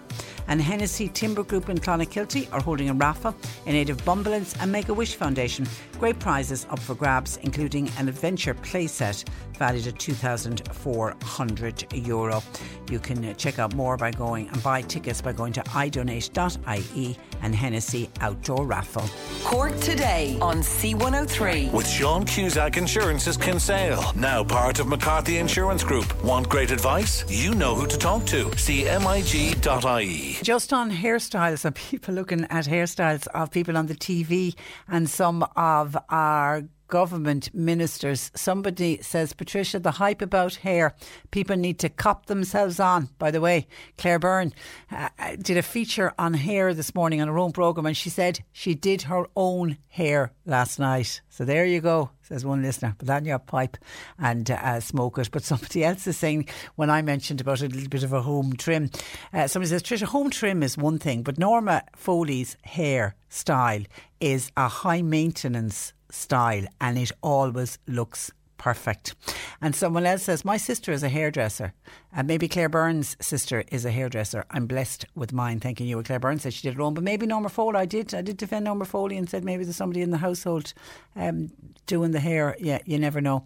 and 0.48 0.60
Hennessy 0.60 1.08
Timber 1.08 1.44
Group 1.44 1.68
in 1.68 1.78
Clonakilty 1.78 2.52
are 2.52 2.60
holding 2.60 2.90
a 2.90 2.94
raffle 2.94 3.36
in 3.66 3.76
aid 3.76 3.90
of 3.90 4.04
Bumbleance 4.04 4.56
and 4.60 4.72
Make 4.72 4.88
a 4.88 4.94
Wish 4.94 5.14
Foundation. 5.14 5.66
Great 5.98 6.18
prizes 6.18 6.66
up 6.70 6.80
for 6.80 6.94
grabs, 6.94 7.36
including 7.42 7.90
an 7.98 8.08
adventure 8.08 8.54
playset 8.54 9.28
valued 9.56 9.86
at 9.86 9.98
€2,400. 9.98 12.06
Euro. 12.06 12.42
You 12.90 12.98
can 12.98 13.34
check 13.36 13.58
out 13.58 13.74
more 13.74 13.96
by 13.96 14.10
going 14.10 14.48
and 14.48 14.62
buy 14.62 14.82
tickets 14.82 15.20
by 15.20 15.32
going 15.32 15.52
to 15.52 15.62
idonate.ie 15.62 17.18
and 17.42 17.54
Hennessy 17.54 18.10
Outdoor 18.20 18.66
Raffle. 18.66 19.08
Cork 19.44 19.78
today 19.80 20.38
on 20.40 20.58
C103. 20.58 21.72
With 21.72 21.88
Sean 21.88 22.24
Cusack 22.24 22.76
Insurance's 22.76 23.36
Kinsale, 23.36 24.12
now 24.14 24.44
part 24.44 24.80
of 24.80 24.86
McCarthy 24.86 25.38
Insurance 25.38 25.84
Group. 25.84 26.22
Want 26.24 26.48
great 26.48 26.70
advice? 26.70 27.24
You 27.28 27.54
know 27.54 27.74
who 27.74 27.86
to 27.86 27.98
talk 27.98 28.24
to. 28.26 28.44
CMIG.ie. 28.46 30.38
Just 30.42 30.72
on 30.72 30.90
hairstyles 30.90 31.64
and 31.64 31.74
people 31.74 32.14
looking 32.14 32.44
at 32.44 32.66
hairstyles 32.66 33.26
of 33.28 33.50
people 33.50 33.76
on 33.76 33.86
the 33.86 33.94
TV 33.94 34.54
and 34.88 35.08
some 35.08 35.44
of 35.56 35.96
our 36.08 36.64
government 36.88 37.54
ministers. 37.54 38.30
Somebody 38.34 38.98
says, 39.02 39.32
Patricia, 39.32 39.78
the 39.78 39.92
hype 39.92 40.20
about 40.20 40.56
hair, 40.56 40.94
people 41.30 41.56
need 41.56 41.78
to 41.78 41.88
cop 41.88 42.26
themselves 42.26 42.80
on. 42.80 43.10
By 43.18 43.30
the 43.30 43.40
way, 43.40 43.66
Claire 43.96 44.18
Byrne 44.18 44.52
uh, 44.90 45.10
uh, 45.18 45.36
did 45.36 45.56
a 45.56 45.62
feature 45.62 46.12
on 46.18 46.34
hair 46.34 46.74
this 46.74 46.94
morning 46.94 47.20
on 47.20 47.28
her 47.28 47.38
own 47.38 47.52
programme 47.52 47.86
and 47.86 47.96
she 47.96 48.10
said 48.10 48.40
she 48.52 48.74
did 48.74 49.02
her 49.02 49.26
own 49.36 49.78
hair 49.88 50.32
last 50.44 50.78
night. 50.78 51.20
So 51.28 51.44
there 51.44 51.64
you 51.64 51.80
go, 51.80 52.10
says 52.22 52.44
one 52.44 52.62
listener. 52.62 52.94
Put 52.98 53.06
that 53.06 53.22
in 53.22 53.28
your 53.28 53.38
pipe 53.38 53.76
and 54.18 54.50
uh, 54.50 54.80
smoke 54.80 55.18
it. 55.18 55.30
But 55.30 55.44
somebody 55.44 55.84
else 55.84 56.06
is 56.06 56.16
saying, 56.16 56.48
when 56.74 56.90
I 56.90 57.02
mentioned 57.02 57.40
about 57.40 57.60
a 57.60 57.68
little 57.68 57.88
bit 57.88 58.02
of 58.02 58.12
a 58.12 58.22
home 58.22 58.54
trim, 58.54 58.90
uh, 59.32 59.46
somebody 59.46 59.70
says, 59.70 59.82
Tricia, 59.82 60.06
home 60.06 60.30
trim 60.30 60.62
is 60.62 60.76
one 60.76 60.98
thing, 60.98 61.22
but 61.22 61.38
Norma 61.38 61.84
Foley's 61.94 62.56
hair 62.62 63.14
style 63.28 63.82
is 64.20 64.50
a 64.56 64.68
high 64.68 65.02
maintenance 65.02 65.92
style 66.10 66.64
and 66.80 66.98
it 66.98 67.12
always 67.22 67.78
looks 67.86 68.30
Perfect. 68.58 69.14
And 69.60 69.74
someone 69.74 70.04
else 70.04 70.24
says, 70.24 70.44
My 70.44 70.56
sister 70.56 70.92
is 70.92 71.04
a 71.04 71.08
hairdresser. 71.08 71.72
And 72.12 72.26
maybe 72.26 72.48
Claire 72.48 72.68
Byrne's 72.68 73.16
sister 73.20 73.64
is 73.70 73.84
a 73.84 73.90
hairdresser. 73.90 74.44
I'm 74.50 74.66
blessed 74.66 75.04
with 75.14 75.32
mine. 75.32 75.60
Thanking 75.60 75.86
you. 75.86 76.02
Claire 76.02 76.18
Byrne 76.18 76.40
said 76.40 76.54
she 76.54 76.68
did 76.68 76.74
her 76.74 76.82
own. 76.82 76.94
But 76.94 77.04
maybe 77.04 77.26
Norma 77.26 77.48
Foley, 77.50 77.76
I 77.76 77.86
did. 77.86 78.14
I 78.14 78.22
did 78.22 78.36
defend 78.36 78.64
Norma 78.64 78.84
Foley 78.84 79.16
and 79.16 79.30
said 79.30 79.44
maybe 79.44 79.62
there's 79.62 79.76
somebody 79.76 80.02
in 80.02 80.10
the 80.10 80.18
household 80.18 80.74
um, 81.14 81.52
doing 81.86 82.10
the 82.10 82.20
hair. 82.20 82.56
Yeah, 82.58 82.80
you 82.84 82.98
never 82.98 83.20
know. 83.20 83.44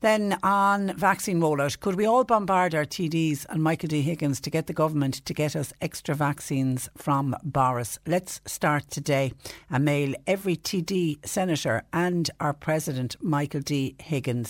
Then 0.00 0.38
on 0.42 0.96
vaccine 0.96 1.40
rollout, 1.40 1.80
could 1.80 1.96
we 1.96 2.06
all 2.06 2.24
bombard 2.24 2.74
our 2.74 2.86
TDs 2.86 3.44
and 3.50 3.62
Michael 3.62 3.88
D. 3.88 4.00
Higgins 4.00 4.40
to 4.40 4.50
get 4.50 4.68
the 4.68 4.72
government 4.72 5.24
to 5.26 5.34
get 5.34 5.54
us 5.54 5.74
extra 5.82 6.14
vaccines 6.14 6.88
from 6.96 7.36
Boris? 7.42 7.98
Let's 8.06 8.40
start 8.46 8.90
today 8.90 9.32
and 9.68 9.84
mail 9.84 10.14
every 10.26 10.56
TD 10.56 11.26
senator 11.26 11.82
and 11.92 12.30
our 12.40 12.54
president, 12.54 13.16
Michael 13.20 13.60
D. 13.60 13.96
Higgins 13.98 14.45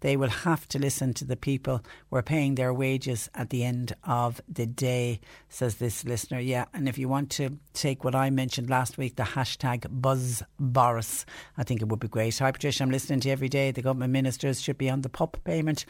they 0.00 0.16
will 0.16 0.28
have 0.28 0.68
to 0.68 0.78
listen 0.78 1.12
to 1.14 1.24
the 1.24 1.36
people 1.36 1.82
who 2.08 2.16
are 2.16 2.22
paying 2.22 2.54
their 2.54 2.72
wages 2.72 3.28
at 3.34 3.50
the 3.50 3.64
end 3.64 3.94
of 4.04 4.40
the 4.48 4.66
day, 4.66 5.20
says 5.48 5.76
this 5.76 6.04
listener. 6.04 6.38
Yeah, 6.38 6.66
and 6.72 6.88
if 6.88 6.98
you 6.98 7.08
want 7.08 7.30
to 7.30 7.58
take 7.72 8.04
what 8.04 8.14
I 8.14 8.30
mentioned 8.30 8.70
last 8.70 8.96
week, 8.98 9.16
the 9.16 9.22
hashtag 9.24 9.86
Buzz 9.90 10.42
Boris, 10.58 11.26
I 11.56 11.64
think 11.64 11.82
it 11.82 11.88
would 11.88 12.00
be 12.00 12.08
great. 12.08 12.38
Hi, 12.38 12.52
Patricia, 12.52 12.84
I'm 12.84 12.90
listening 12.90 13.20
to 13.20 13.28
you 13.28 13.32
every 13.32 13.48
day. 13.48 13.70
The 13.70 13.82
government 13.82 14.12
ministers 14.12 14.60
should 14.60 14.78
be 14.78 14.90
on 14.90 15.02
the 15.02 15.08
PUP 15.08 15.42
payment 15.44 15.84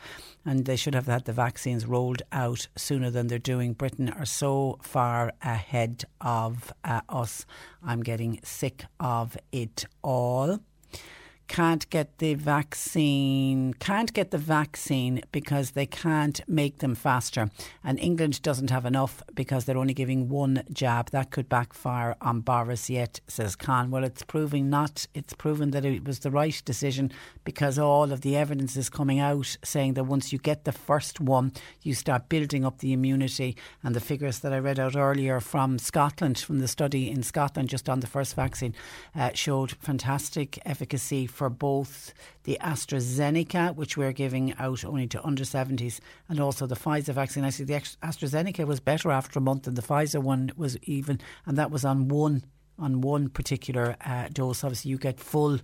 and 0.44 0.64
they 0.64 0.76
should 0.76 0.94
have 0.94 1.06
had 1.06 1.24
the 1.24 1.32
vaccines 1.32 1.86
rolled 1.86 2.22
out 2.32 2.68
sooner 2.76 3.10
than 3.10 3.26
they're 3.26 3.38
doing. 3.38 3.74
Britain 3.74 4.08
are 4.08 4.24
so 4.24 4.78
far 4.82 5.32
ahead 5.42 6.04
of 6.20 6.72
uh, 6.84 7.00
us. 7.08 7.44
I'm 7.82 8.02
getting 8.02 8.40
sick 8.42 8.84
of 8.98 9.36
it 9.52 9.84
all 10.02 10.60
can't 11.48 11.88
get 11.90 12.18
the 12.18 12.34
vaccine, 12.34 13.74
can't 13.74 14.12
get 14.12 14.30
the 14.30 14.38
vaccine 14.38 15.22
because 15.32 15.70
they 15.70 15.86
can't 15.86 16.40
make 16.46 16.78
them 16.78 16.94
faster. 16.94 17.50
And 17.82 17.98
England 17.98 18.42
doesn't 18.42 18.70
have 18.70 18.84
enough 18.84 19.22
because 19.34 19.64
they're 19.64 19.78
only 19.78 19.94
giving 19.94 20.28
one 20.28 20.62
jab. 20.72 21.10
That 21.10 21.30
could 21.30 21.48
backfire 21.48 22.14
on 22.20 22.40
Boris 22.40 22.90
yet, 22.90 23.20
says 23.26 23.56
Khan. 23.56 23.90
Well, 23.90 24.04
it's 24.04 24.22
proving 24.22 24.68
not. 24.68 25.06
It's 25.14 25.32
proven 25.32 25.70
that 25.70 25.84
it 25.84 26.04
was 26.04 26.20
the 26.20 26.30
right 26.30 26.60
decision 26.64 27.10
because 27.44 27.78
all 27.78 28.12
of 28.12 28.20
the 28.20 28.36
evidence 28.36 28.76
is 28.76 28.90
coming 28.90 29.18
out 29.18 29.56
saying 29.64 29.94
that 29.94 30.04
once 30.04 30.32
you 30.32 30.38
get 30.38 30.64
the 30.64 30.72
first 30.72 31.20
one, 31.20 31.52
you 31.82 31.94
start 31.94 32.28
building 32.28 32.64
up 32.64 32.78
the 32.78 32.92
immunity. 32.92 33.56
And 33.82 33.94
the 33.94 34.00
figures 34.00 34.40
that 34.40 34.52
I 34.52 34.58
read 34.58 34.78
out 34.78 34.96
earlier 34.96 35.40
from 35.40 35.78
Scotland, 35.78 36.38
from 36.38 36.58
the 36.58 36.68
study 36.68 37.10
in 37.10 37.22
Scotland 37.22 37.70
just 37.70 37.88
on 37.88 38.00
the 38.00 38.06
first 38.06 38.34
vaccine, 38.34 38.74
uh, 39.16 39.30
showed 39.32 39.72
fantastic 39.72 40.58
efficacy 40.66 41.26
for 41.38 41.48
both 41.48 42.12
the 42.42 42.58
AstraZeneca, 42.60 43.76
which 43.76 43.96
we're 43.96 44.12
giving 44.12 44.52
out 44.58 44.84
only 44.84 45.06
to 45.06 45.24
under 45.24 45.44
70s, 45.44 46.00
and 46.28 46.40
also 46.40 46.66
the 46.66 46.74
Pfizer 46.74 47.14
vaccine. 47.14 47.44
Actually, 47.44 47.66
the 47.66 47.74
AstraZeneca 47.74 48.66
was 48.66 48.80
better 48.80 49.12
after 49.12 49.38
a 49.38 49.42
month 49.42 49.62
than 49.62 49.74
the 49.74 49.82
Pfizer 49.82 50.20
one 50.20 50.50
was 50.56 50.76
even, 50.78 51.20
and 51.46 51.56
that 51.56 51.70
was 51.70 51.84
on 51.84 52.08
one 52.08 52.42
on 52.78 53.00
one 53.00 53.28
particular 53.28 53.96
uh, 54.04 54.28
dose. 54.32 54.64
Obviously, 54.64 54.90
you 54.90 54.98
get 54.98 55.20
full 55.20 55.58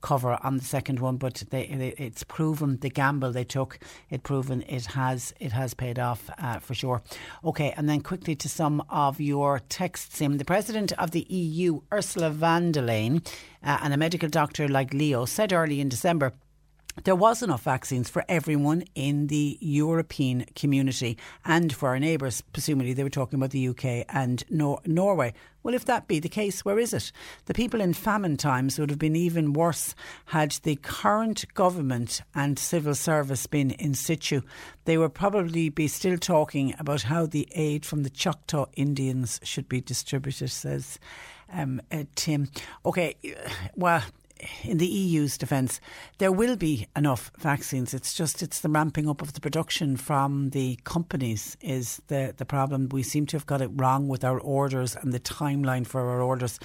cover 0.00 0.38
on 0.42 0.56
the 0.56 0.64
second 0.64 1.00
one, 1.00 1.16
but 1.16 1.42
they, 1.50 1.66
they, 1.66 1.88
it's 1.98 2.22
proven 2.24 2.78
the 2.78 2.90
gamble 2.90 3.32
they 3.32 3.44
took. 3.44 3.78
It 4.10 4.22
proven 4.22 4.62
it 4.62 4.86
has 4.86 5.34
it 5.40 5.52
has 5.52 5.74
paid 5.74 5.98
off 5.98 6.30
uh, 6.38 6.58
for 6.58 6.74
sure. 6.74 7.02
Okay, 7.44 7.72
and 7.76 7.88
then 7.88 8.00
quickly 8.00 8.36
to 8.36 8.48
some 8.48 8.82
of 8.88 9.20
your 9.20 9.60
texts. 9.68 10.18
Sim, 10.18 10.38
the 10.38 10.44
president 10.44 10.92
of 10.92 11.10
the 11.10 11.26
EU, 11.28 11.80
Ursula 11.92 12.30
von 12.30 12.72
der 12.72 12.82
Leyen, 12.82 13.26
uh, 13.62 13.78
and 13.82 13.92
a 13.92 13.96
medical 13.96 14.28
doctor 14.28 14.68
like 14.68 14.94
Leo 14.94 15.24
said 15.24 15.52
early 15.52 15.80
in 15.80 15.88
December 15.88 16.32
there 17.04 17.14
was 17.14 17.42
enough 17.42 17.62
vaccines 17.62 18.08
for 18.08 18.24
everyone 18.28 18.84
in 18.94 19.26
the 19.26 19.58
European 19.60 20.46
community 20.54 21.18
and 21.44 21.72
for 21.72 21.90
our 21.90 21.98
neighbours. 21.98 22.42
Presumably, 22.52 22.94
they 22.94 23.02
were 23.02 23.10
talking 23.10 23.38
about 23.38 23.50
the 23.50 23.68
UK 23.68 24.06
and 24.08 24.42
Nor- 24.50 24.80
Norway. 24.86 25.34
Well, 25.62 25.74
if 25.74 25.84
that 25.86 26.08
be 26.08 26.20
the 26.20 26.28
case, 26.28 26.64
where 26.64 26.78
is 26.78 26.94
it? 26.94 27.12
The 27.46 27.54
people 27.54 27.80
in 27.80 27.92
famine 27.92 28.36
times 28.36 28.78
would 28.78 28.90
have 28.90 28.98
been 28.98 29.16
even 29.16 29.52
worse 29.52 29.94
had 30.26 30.52
the 30.62 30.76
current 30.76 31.44
government 31.54 32.22
and 32.34 32.58
civil 32.58 32.94
service 32.94 33.46
been 33.46 33.72
in 33.72 33.94
situ. 33.94 34.42
They 34.84 34.96
would 34.96 35.12
probably 35.12 35.68
be 35.68 35.88
still 35.88 36.18
talking 36.18 36.74
about 36.78 37.02
how 37.02 37.26
the 37.26 37.48
aid 37.52 37.84
from 37.84 38.04
the 38.04 38.10
Choctaw 38.10 38.66
Indians 38.74 39.40
should 39.42 39.68
be 39.68 39.80
distributed, 39.80 40.50
says 40.50 40.98
um, 41.52 41.80
uh, 41.90 42.04
Tim. 42.14 42.48
Okay, 42.84 43.16
well, 43.74 44.02
in 44.62 44.78
the 44.78 44.86
EU's 44.86 45.38
defence, 45.38 45.80
there 46.18 46.32
will 46.32 46.56
be 46.56 46.86
enough 46.96 47.30
vaccines. 47.38 47.94
It's 47.94 48.14
just 48.14 48.42
it's 48.42 48.60
the 48.60 48.68
ramping 48.68 49.08
up 49.08 49.22
of 49.22 49.32
the 49.32 49.40
production 49.40 49.96
from 49.96 50.50
the 50.50 50.78
companies 50.84 51.56
is 51.60 52.00
the 52.08 52.34
the 52.36 52.44
problem. 52.44 52.88
We 52.90 53.02
seem 53.02 53.26
to 53.26 53.36
have 53.36 53.46
got 53.46 53.62
it 53.62 53.70
wrong 53.74 54.08
with 54.08 54.24
our 54.24 54.38
orders 54.38 54.96
and 54.96 55.12
the 55.12 55.20
timeline 55.20 55.86
for 55.86 56.00
our 56.00 56.20
orders 56.20 56.58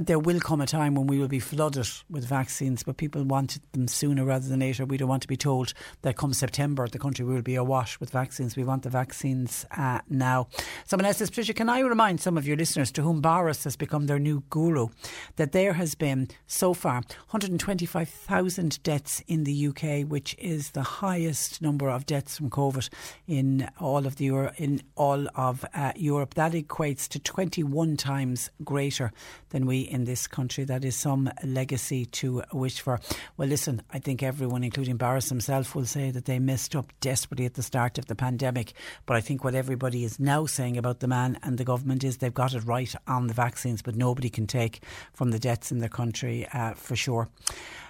there 0.00 0.18
will 0.18 0.40
come 0.40 0.60
a 0.60 0.66
time 0.66 0.94
when 0.94 1.06
we 1.06 1.18
will 1.18 1.28
be 1.28 1.40
flooded 1.40 1.88
with 2.10 2.26
vaccines, 2.26 2.82
but 2.82 2.96
people 2.96 3.22
want 3.24 3.58
them 3.72 3.88
sooner 3.88 4.24
rather 4.24 4.48
than 4.48 4.60
later. 4.60 4.84
We 4.84 4.96
don't 4.96 5.08
want 5.08 5.22
to 5.22 5.28
be 5.28 5.36
told 5.36 5.72
that 6.02 6.16
come 6.16 6.32
September 6.32 6.88
the 6.88 6.98
country 6.98 7.24
will 7.24 7.42
be 7.42 7.54
awash 7.54 8.00
with 8.00 8.10
vaccines. 8.10 8.56
We 8.56 8.64
want 8.64 8.82
the 8.82 8.90
vaccines 8.90 9.66
uh, 9.76 10.00
now. 10.08 10.48
Someone 10.84 11.06
else 11.06 11.18
says, 11.18 11.30
Patricia, 11.30 11.54
can 11.54 11.68
I 11.68 11.80
remind 11.80 12.20
some 12.20 12.36
of 12.36 12.46
your 12.46 12.56
listeners 12.56 12.90
to 12.92 13.02
whom 13.02 13.20
Boris 13.20 13.64
has 13.64 13.76
become 13.76 14.06
their 14.06 14.18
new 14.18 14.42
guru 14.50 14.88
that 15.36 15.52
there 15.52 15.74
has 15.74 15.94
been 15.94 16.28
so 16.46 16.74
far 16.74 17.02
125,000 17.30 18.82
deaths 18.82 19.22
in 19.26 19.44
the 19.44 19.68
UK, 19.68 20.08
which 20.08 20.34
is 20.38 20.70
the 20.70 20.82
highest 20.82 21.62
number 21.62 21.88
of 21.88 22.06
deaths 22.06 22.36
from 22.36 22.50
COVID 22.50 22.88
in 23.26 23.68
all 23.78 24.06
of 24.06 24.16
the 24.16 24.26
Euro- 24.26 24.52
in 24.56 24.82
all 24.96 25.26
of 25.34 25.64
uh, 25.74 25.92
Europe. 25.96 26.34
That 26.34 26.52
equates 26.52 27.08
to 27.08 27.18
21 27.18 27.96
times 27.96 28.50
greater 28.64 29.12
than 29.50 29.66
we 29.66 29.80
in 29.80 30.04
this 30.04 30.26
country. 30.26 30.64
That 30.64 30.84
is 30.84 30.96
some 30.96 31.30
legacy 31.44 32.06
to 32.06 32.42
wish 32.52 32.80
for. 32.80 33.00
Well, 33.36 33.48
listen, 33.48 33.82
I 33.90 33.98
think 33.98 34.22
everyone, 34.22 34.64
including 34.64 34.96
Boris 34.96 35.28
himself, 35.28 35.74
will 35.74 35.86
say 35.86 36.10
that 36.10 36.24
they 36.24 36.38
messed 36.38 36.74
up 36.74 36.92
desperately 37.00 37.46
at 37.46 37.54
the 37.54 37.62
start 37.62 37.98
of 37.98 38.06
the 38.06 38.14
pandemic. 38.14 38.72
But 39.06 39.16
I 39.16 39.20
think 39.20 39.44
what 39.44 39.54
everybody 39.54 40.04
is 40.04 40.18
now 40.18 40.46
saying 40.46 40.76
about 40.76 41.00
the 41.00 41.08
man 41.08 41.38
and 41.42 41.58
the 41.58 41.64
government 41.64 42.04
is 42.04 42.18
they've 42.18 42.32
got 42.34 42.54
it 42.54 42.64
right 42.64 42.94
on 43.06 43.26
the 43.26 43.34
vaccines, 43.34 43.82
but 43.82 43.96
nobody 43.96 44.28
can 44.28 44.46
take 44.46 44.82
from 45.12 45.30
the 45.30 45.38
deaths 45.38 45.70
in 45.70 45.78
their 45.78 45.88
country 45.88 46.46
uh, 46.52 46.74
for 46.74 46.95
sure. 46.96 47.28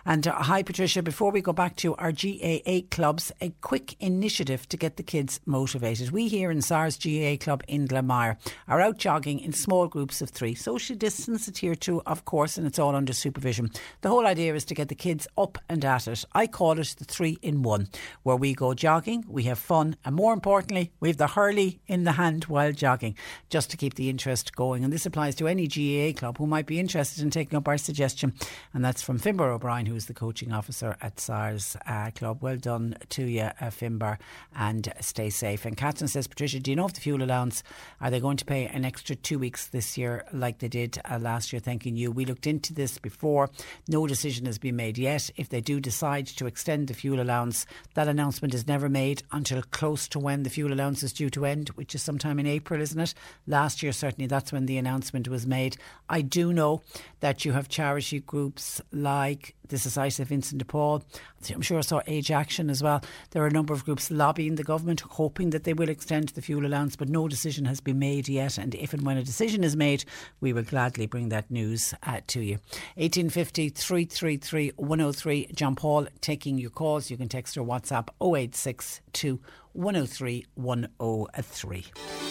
And 0.08 0.28
uh, 0.28 0.34
hi, 0.34 0.62
Patricia. 0.62 1.02
Before 1.02 1.32
we 1.32 1.40
go 1.40 1.52
back 1.52 1.74
to 1.76 1.96
our 1.96 2.12
GAA 2.12 2.82
clubs, 2.92 3.32
a 3.40 3.50
quick 3.60 3.96
initiative 3.98 4.68
to 4.68 4.76
get 4.76 4.96
the 4.96 5.02
kids 5.02 5.40
motivated. 5.46 6.12
We 6.12 6.28
here 6.28 6.52
in 6.52 6.62
SARS 6.62 6.96
GAA 6.96 7.34
Club 7.40 7.64
in 7.66 7.88
Glanmire 7.88 8.36
are 8.68 8.80
out 8.80 8.98
jogging 8.98 9.40
in 9.40 9.52
small 9.52 9.88
groups 9.88 10.22
of 10.22 10.30
three. 10.30 10.54
Social 10.54 10.94
distance 10.94 11.48
adhered 11.48 11.80
to, 11.80 12.02
of 12.02 12.24
course, 12.24 12.56
and 12.56 12.68
it's 12.68 12.78
all 12.78 12.94
under 12.94 13.12
supervision. 13.12 13.68
The 14.02 14.08
whole 14.08 14.28
idea 14.28 14.54
is 14.54 14.64
to 14.66 14.76
get 14.76 14.90
the 14.90 14.94
kids 14.94 15.26
up 15.36 15.58
and 15.68 15.84
at 15.84 16.06
it. 16.06 16.24
I 16.32 16.46
call 16.46 16.78
it 16.78 16.94
the 16.96 17.04
three 17.04 17.38
in 17.42 17.64
one, 17.64 17.88
where 18.22 18.36
we 18.36 18.54
go 18.54 18.74
jogging, 18.74 19.24
we 19.26 19.42
have 19.44 19.58
fun, 19.58 19.96
and 20.04 20.14
more 20.14 20.32
importantly, 20.32 20.92
we 21.00 21.08
have 21.08 21.16
the 21.16 21.26
hurley 21.26 21.80
in 21.88 22.04
the 22.04 22.12
hand 22.12 22.44
while 22.44 22.70
jogging, 22.70 23.16
just 23.50 23.72
to 23.72 23.76
keep 23.76 23.94
the 23.94 24.08
interest 24.08 24.54
going. 24.54 24.84
And 24.84 24.92
this 24.92 25.04
applies 25.04 25.34
to 25.36 25.48
any 25.48 25.66
GAA 25.66 26.16
club 26.16 26.38
who 26.38 26.46
might 26.46 26.66
be 26.66 26.78
interested 26.78 27.24
in 27.24 27.30
taking 27.30 27.56
up 27.56 27.66
our 27.66 27.76
suggestion. 27.76 28.34
And 28.72 28.84
that's 28.84 28.95
from 29.02 29.18
Finbar 29.18 29.52
O'Brien, 29.52 29.86
who's 29.86 30.06
the 30.06 30.14
coaching 30.14 30.52
officer 30.52 30.96
at 31.00 31.18
SARS 31.18 31.76
uh, 31.86 32.10
Club. 32.14 32.42
Well 32.42 32.56
done 32.56 32.96
to 33.10 33.24
you, 33.24 33.42
uh, 33.42 33.70
Finbar, 33.70 34.18
and 34.54 34.92
stay 35.00 35.30
safe. 35.30 35.64
And 35.64 35.76
Catherine 35.76 36.08
says, 36.08 36.26
Patricia, 36.26 36.60
do 36.60 36.70
you 36.70 36.76
know 36.76 36.86
if 36.86 36.92
the 36.92 37.00
fuel 37.00 37.22
allowance, 37.22 37.62
are 38.00 38.10
they 38.10 38.20
going 38.20 38.36
to 38.36 38.44
pay 38.44 38.66
an 38.66 38.84
extra 38.84 39.16
two 39.16 39.38
weeks 39.38 39.66
this 39.66 39.98
year 39.98 40.24
like 40.32 40.58
they 40.58 40.68
did 40.68 41.00
uh, 41.10 41.18
last 41.18 41.52
year? 41.52 41.60
Thanking 41.60 41.96
you. 41.96 42.10
We 42.10 42.24
looked 42.24 42.46
into 42.46 42.74
this 42.74 42.98
before. 42.98 43.50
No 43.88 44.06
decision 44.06 44.46
has 44.46 44.58
been 44.58 44.76
made 44.76 44.98
yet. 44.98 45.30
If 45.36 45.48
they 45.48 45.60
do 45.60 45.80
decide 45.80 46.26
to 46.26 46.46
extend 46.46 46.88
the 46.88 46.94
fuel 46.94 47.20
allowance, 47.20 47.66
that 47.94 48.08
announcement 48.08 48.54
is 48.54 48.66
never 48.66 48.88
made 48.88 49.22
until 49.32 49.62
close 49.62 50.08
to 50.08 50.18
when 50.18 50.42
the 50.42 50.50
fuel 50.50 50.72
allowance 50.72 51.02
is 51.02 51.12
due 51.12 51.30
to 51.30 51.46
end, 51.46 51.68
which 51.70 51.94
is 51.94 52.02
sometime 52.02 52.38
in 52.38 52.46
April, 52.46 52.80
isn't 52.80 53.00
it? 53.00 53.14
Last 53.46 53.82
year, 53.82 53.92
certainly, 53.92 54.26
that's 54.26 54.52
when 54.52 54.66
the 54.66 54.78
announcement 54.78 55.28
was 55.28 55.46
made. 55.46 55.76
I 56.08 56.20
do 56.20 56.52
know 56.52 56.82
that 57.20 57.44
you 57.44 57.52
have 57.52 57.68
charity 57.68 58.20
groups 58.20 58.80
like 58.92 59.54
the 59.68 59.78
Society 59.78 60.22
of 60.22 60.28
Vincent 60.28 60.58
de 60.58 60.64
Paul. 60.64 61.02
I'm 61.52 61.62
sure 61.62 61.78
I 61.78 61.82
saw 61.82 62.00
Age 62.06 62.30
Action 62.30 62.70
as 62.70 62.82
well. 62.82 63.02
There 63.30 63.42
are 63.42 63.46
a 63.46 63.52
number 63.52 63.74
of 63.74 63.84
groups 63.84 64.10
lobbying 64.10 64.54
the 64.54 64.64
government, 64.64 65.00
hoping 65.00 65.50
that 65.50 65.64
they 65.64 65.72
will 65.72 65.88
extend 65.88 66.30
the 66.30 66.42
fuel 66.42 66.66
allowance, 66.66 66.96
but 66.96 67.08
no 67.08 67.28
decision 67.28 67.64
has 67.64 67.80
been 67.80 67.98
made 67.98 68.28
yet. 68.28 68.58
And 68.58 68.74
if 68.74 68.92
and 68.92 69.04
when 69.04 69.16
a 69.16 69.22
decision 69.22 69.64
is 69.64 69.76
made, 69.76 70.04
we 70.40 70.52
will 70.52 70.62
gladly 70.62 71.06
bring 71.06 71.28
that 71.30 71.50
news 71.50 71.94
uh, 72.04 72.20
to 72.28 72.40
you. 72.40 72.54
1850 72.94 73.70
333 73.70 74.72
103. 74.76 75.48
John 75.54 75.74
Paul 75.74 76.06
taking 76.20 76.58
your 76.58 76.70
calls. 76.70 77.10
You 77.10 77.16
can 77.16 77.28
text 77.28 77.56
or 77.56 77.66
WhatsApp 77.66 78.08
0862 78.20 79.40
103 79.76 80.46
103. 80.54 81.84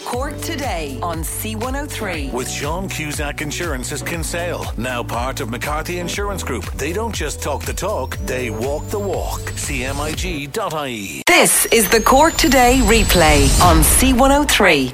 Cork 0.04 0.40
today 0.40 0.98
on 1.02 1.18
C103. 1.18 2.32
With 2.32 2.50
Sean 2.50 2.88
Cusack 2.88 3.40
Insurance's 3.40 4.02
Kinsale, 4.02 4.64
now 4.76 5.02
part 5.02 5.40
of 5.40 5.50
McCarthy 5.50 5.98
Insurance 5.98 6.42
Group. 6.42 6.64
They 6.72 6.92
don't 6.92 7.14
just 7.14 7.42
talk 7.42 7.64
the 7.64 7.72
talk, 7.72 8.16
they 8.18 8.50
walk 8.50 8.86
the 8.88 8.98
walk. 8.98 9.40
CMIG.ie. 9.40 11.22
This 11.26 11.66
is 11.66 11.90
the 11.90 12.00
Cork 12.00 12.34
Today 12.34 12.80
replay 12.84 13.48
on 13.62 13.82
C103. 13.82 14.92